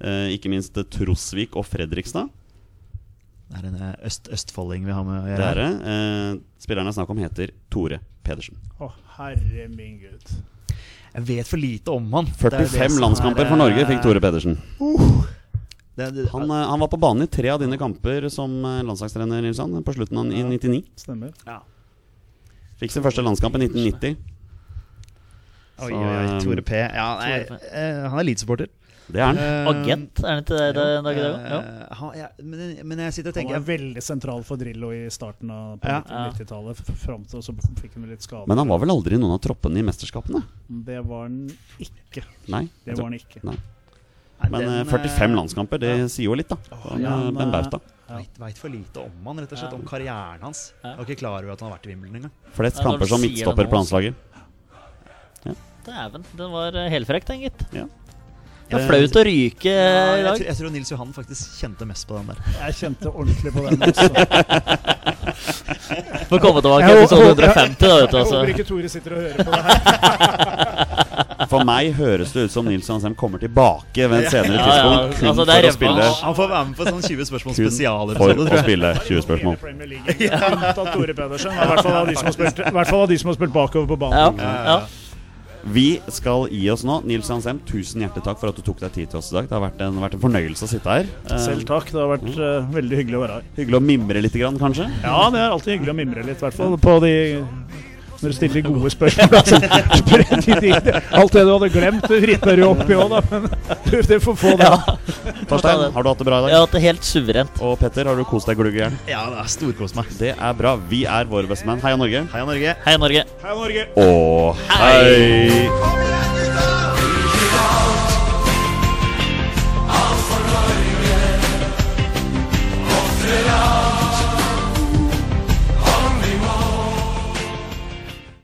eh, 0.00 0.34
ikke 0.36 0.52
minst 0.52 0.78
Trosvik 0.94 1.58
og 1.58 1.66
Fredrikstad. 1.66 2.30
Det 3.48 3.62
er 3.62 3.66
en 3.70 3.80
eh, 3.80 3.96
øst 4.06 4.28
østfolding 4.32 4.86
vi 4.86 4.94
har 4.94 5.06
med 5.06 5.22
å 5.22 5.26
gjøre. 5.26 5.40
Det 5.40 5.48
er 5.48 5.60
det. 5.62 5.94
Eh, 5.94 6.62
spilleren 6.62 6.88
det 6.88 6.94
er 6.94 6.98
snakk 7.00 7.12
om, 7.14 7.24
heter 7.24 7.54
Tore 7.72 8.00
Pedersen. 8.26 8.60
Å, 8.78 8.92
herre 9.18 9.66
min 9.72 9.98
gud. 10.04 10.38
Jeg 11.08 11.24
vet 11.26 11.48
for 11.48 11.58
lite 11.58 11.90
om 11.90 12.12
han. 12.12 12.28
Det 12.28 12.52
er 12.52 12.60
det 12.60 12.68
45 12.76 13.00
landskamper 13.02 13.46
er, 13.46 13.50
for 13.50 13.58
Norge 13.58 13.86
fikk 13.88 14.04
Tore 14.04 14.22
Pedersen. 14.22 14.58
Det, 15.98 16.10
det, 16.14 16.28
Han, 16.30 16.46
eh, 16.50 16.64
han 16.70 16.80
var 16.80 16.90
på 16.92 17.00
banen 17.00 17.26
i 17.26 17.30
tre 17.32 17.50
av 17.50 17.58
dine 17.62 17.78
kamper 17.80 18.28
som 18.30 18.52
eh, 18.64 18.80
landslagstrener 18.86 19.42
Nilsson, 19.42 19.78
på 19.82 19.94
slutten 19.96 20.20
av 20.20 20.32
i 20.32 20.42
99. 20.46 20.82
Stemmer. 21.02 21.32
Fikk 22.78 22.94
sin 22.94 23.02
første 23.02 23.24
landskamp 23.26 23.56
i 23.58 23.64
1990. 23.66 24.18
oi, 25.82 25.88
oi, 25.90 26.02
oi, 26.02 26.10
eh, 26.22 26.34
Tore 26.44 26.62
P. 26.62 26.78
Ja, 26.78 27.08
nei, 27.18 27.32
Tore 27.48 27.58
P. 27.64 27.80
han 28.12 28.20
er 28.22 28.28
Leeds-supporter. 28.28 28.70
Det 29.08 29.22
er 29.22 29.24
han. 29.24 29.38
Uh, 29.40 29.68
Agent, 29.70 30.20
er 30.20 30.34
han 30.34 30.42
ikke 30.42 30.56
det 30.58 30.64
dag 30.76 31.16
i 31.16 31.22
dag? 31.24 31.36
Ja. 31.48 31.60
han- 31.96 32.16
ja, 32.18 32.26
men, 32.44 32.60
men 32.90 32.98
jeg 33.06 33.14
sitter 33.16 33.32
og 33.32 33.36
tenker 33.38 33.56
Han 33.56 33.62
var 33.64 33.70
veldig 33.70 34.02
sentral 34.04 34.42
for 34.44 34.60
Drillo 34.60 34.90
i 34.92 35.06
starten 35.10 35.50
av 35.50 35.80
Ja. 35.80 36.02
90-tallet. 36.28 36.82
Fram 37.06 37.24
til 37.24 37.40
så 37.40 37.54
fikk 37.80 37.96
han 37.96 38.04
litt 38.10 38.22
skade. 38.26 38.44
Men 38.46 38.60
han 38.60 38.68
var 38.68 38.82
vel 38.84 38.92
aldri 38.92 39.16
i 39.16 39.22
noen 39.22 39.32
av 39.32 39.40
troppene 39.40 39.80
i 39.80 39.86
mesterskapene? 39.88 40.42
Det 40.68 41.00
var 41.08 41.24
han 41.24 41.40
ikke. 41.80 42.22
Nei. 42.52 42.68
Det 42.84 42.98
var 43.00 43.08
han 43.08 43.16
ikke. 43.16 43.42
Nei. 43.48 43.56
Men 44.50 44.60
den, 44.60 44.74
eh, 44.80 44.84
45 44.86 45.30
eh, 45.30 45.36
landskamper, 45.36 45.78
det 45.82 45.92
sier 46.14 46.28
jo 46.30 46.34
litt, 46.38 46.48
da. 46.48 46.56
Han, 46.86 47.00
ja, 47.02 47.14
eh, 47.26 47.30
Ben 47.34 47.50
Bauta. 47.52 47.80
Veit, 48.08 48.38
veit 48.40 48.56
for 48.58 48.68
lite 48.72 49.02
om 49.04 49.26
han, 49.28 49.40
rett 49.42 49.52
og 49.52 49.58
slett. 49.58 49.72
Ja. 49.74 49.76
Om 49.76 49.84
karrieren 49.88 50.40
hans. 50.46 50.72
Ja. 50.82 50.94
Jeg 50.94 50.96
var 50.96 51.04
ikke 51.10 51.18
klar 51.20 51.42
over 51.42 51.52
at 51.52 51.60
han 51.60 51.68
har 51.70 51.76
vært 51.78 51.86
i 51.86 51.90
Wimbledon 51.92 52.16
engang. 52.22 52.32
Flest 52.56 52.78
Ja, 52.80 52.84
kamper 52.88 53.06
som 53.10 53.20
midtstopper 53.20 53.66
på 53.68 53.76
landslaget. 53.82 54.14
Dæven, 55.88 56.24
den 56.36 56.50
var 56.52 56.74
eh, 56.76 56.88
helfrekt, 56.92 57.26
den, 57.30 57.40
gitt. 57.46 57.62
Ja. 57.72 57.84
Det 58.68 58.76
er 58.76 58.82
flaut 58.84 59.14
å 59.16 59.22
ryke 59.24 59.70
Ja, 59.72 59.76
i 59.80 60.18
jeg, 60.18 60.24
dag. 60.26 60.34
tror, 60.36 60.44
jeg 60.50 60.56
tror 60.58 60.70
Nils 60.74 60.90
Johan 60.92 61.12
faktisk 61.16 61.54
kjente 61.62 61.86
mest 61.88 62.04
på 62.10 62.18
den 62.18 62.26
der. 62.28 62.36
Jeg 62.66 62.74
kjente 62.76 63.08
ordentlig 63.08 63.52
på 63.54 63.62
den. 63.64 63.80
også. 63.80 64.08
Får 66.28 66.38
komme 66.44 66.60
tilbake 66.60 66.84
i 66.84 66.98
episode 66.98 67.30
150, 67.32 67.80
da, 67.80 67.94
vet 68.02 68.10
du. 68.12 68.16
Jeg 68.18 68.24
Altså. 68.26 68.36
håper 68.36 68.52
ikke 68.52 68.66
Tore 68.68 68.88
sitter 68.92 69.10
og 69.16 69.18
hører 69.24 69.36
på 69.40 69.50
det 69.56 69.62
her. 69.64 69.74
For 71.46 71.62
meg 71.66 71.92
høres 71.94 72.32
det 72.34 72.48
ut 72.48 72.52
som 72.52 72.66
Nils 72.66 72.88
Hansheim 72.90 73.14
kommer 73.18 73.38
tilbake 73.38 74.08
ved 74.10 74.24
et 74.26 74.32
senere 74.32 74.58
Ja, 74.58 74.66
ja, 74.66 74.76
tidspunkt. 74.82 75.18
Kun 75.20 75.28
altså, 75.30 75.44
for 75.46 75.68
å 75.68 75.74
spille. 75.76 76.06
Han 76.26 76.38
får 76.38 76.48
være 76.52 76.64
med 76.66 76.78
på 76.80 76.86
sånn 76.88 77.02
20 77.06 77.28
spørsmål 77.30 77.58
spesialer. 77.60 78.18
for 78.18 78.42
å 78.42 78.62
spille 78.64 78.94
20 79.06 79.26
spørsmål. 79.28 79.58
Hele 79.62 80.40
Unntatt 80.48 80.92
Tore 80.96 81.14
Pedersen. 81.14 81.52
I 81.54 81.68
hvert 81.72 81.84
fall 81.86 82.00
av 82.00 82.08
de 82.10 82.16
som 82.18 82.30
har 82.30 82.38
spilt, 82.40 82.64
i 82.64 82.74
hvert 82.80 82.90
fall 82.90 83.04
av 83.06 83.12
de 83.12 83.18
som 83.22 83.30
har 83.30 83.38
spilt 83.38 83.54
bakover 83.54 83.86
på 83.92 84.00
Ja, 84.10 84.30
banen. 84.32 84.66
ja. 84.72 84.80
Vi 85.68 86.00
skal 86.14 86.46
gi 86.54 86.68
oss 86.70 86.84
nå. 86.86 87.00
Nils 87.04 87.28
Hansheim, 87.28 87.58
tusen 87.68 88.00
hjertelig 88.04 88.24
takk 88.24 88.38
for 88.40 88.52
at 88.52 88.56
du 88.56 88.62
tok 88.64 88.78
deg 88.80 88.92
tid 88.94 89.10
til 89.12 89.18
oss 89.20 89.30
i 89.32 89.36
dag. 89.36 89.48
Det 89.50 89.56
har 89.56 89.64
vært 89.66 89.82
en, 89.84 89.98
vært 90.00 90.14
en 90.16 90.22
fornøyelse 90.22 90.64
å 90.64 90.70
sitte 90.70 90.94
her. 91.00 91.08
Eh, 91.28 91.40
Selv 91.42 91.66
takk. 91.68 91.90
Det 91.92 91.98
har 92.00 92.12
vært 92.14 92.28
uh, 92.38 92.68
veldig 92.72 93.00
hyggelig 93.02 93.18
å 93.18 93.22
være 93.24 93.38
her. 93.40 93.48
Hyggelig 93.58 93.78
å 93.80 93.84
mimre 93.84 94.22
litt, 94.24 94.38
kanskje. 94.62 94.86
Ja, 95.02 95.18
det 95.34 95.42
er 95.42 95.50
alltid 95.50 95.74
hyggelig 95.76 95.92
å 95.92 95.98
mimre 95.98 96.24
litt, 96.24 96.38
i 96.38 96.46
hvert 96.46 96.56
fall 96.56 96.78
på 96.82 96.96
de 97.04 97.14
Når 98.18 98.32
du 98.32 98.34
stiller 98.34 98.64
gode 98.66 98.90
spørsmål. 98.90 99.34
Altså. 99.38 99.58
Alt 101.14 101.32
det 101.36 101.42
du 101.46 101.52
hadde 101.52 101.68
glemt, 101.70 102.08
du 102.10 102.26
ripper 102.30 102.58
jo 102.58 102.70
oppi 102.72 102.96
òg, 102.98 103.12
da. 103.12 103.20
Men 103.30 103.46
du, 104.08 104.16
får 104.24 104.38
få 104.40 104.54
det. 104.58 104.70
Torstein, 105.50 105.84
har 105.94 106.02
du 106.02 106.10
hatt 106.10 106.24
det 106.24 106.26
bra 106.26 106.40
i 106.40 106.42
dag? 106.42 106.50
Jeg 106.50 106.58
har 106.58 106.66
hatt 106.66 106.74
det 106.74 106.82
helt 106.82 107.06
suverent. 107.06 107.62
Og 107.62 107.78
Petter, 107.78 108.10
har 108.10 108.18
du 108.18 108.26
kost 108.26 108.50
deg 108.50 108.58
gluggjern? 108.58 108.98
Ja, 109.10 109.22
det 109.30 109.44
er 109.44 109.52
storkost 109.54 109.98
meg. 109.98 110.10
Det 110.18 110.34
er 110.34 110.58
bra. 110.58 110.74
Vi 110.90 111.04
er 111.06 111.30
våre 111.30 111.50
bestemenn. 111.50 111.82
Heia 111.84 112.00
Norge. 112.00 112.26
Heia 112.34 112.48
Norge. 112.48 112.74
Hei, 112.88 112.98
Norge. 112.98 113.24
Hei, 113.44 113.56
Norge. 113.62 113.88
Og 114.02 114.66
hei! 114.74 116.37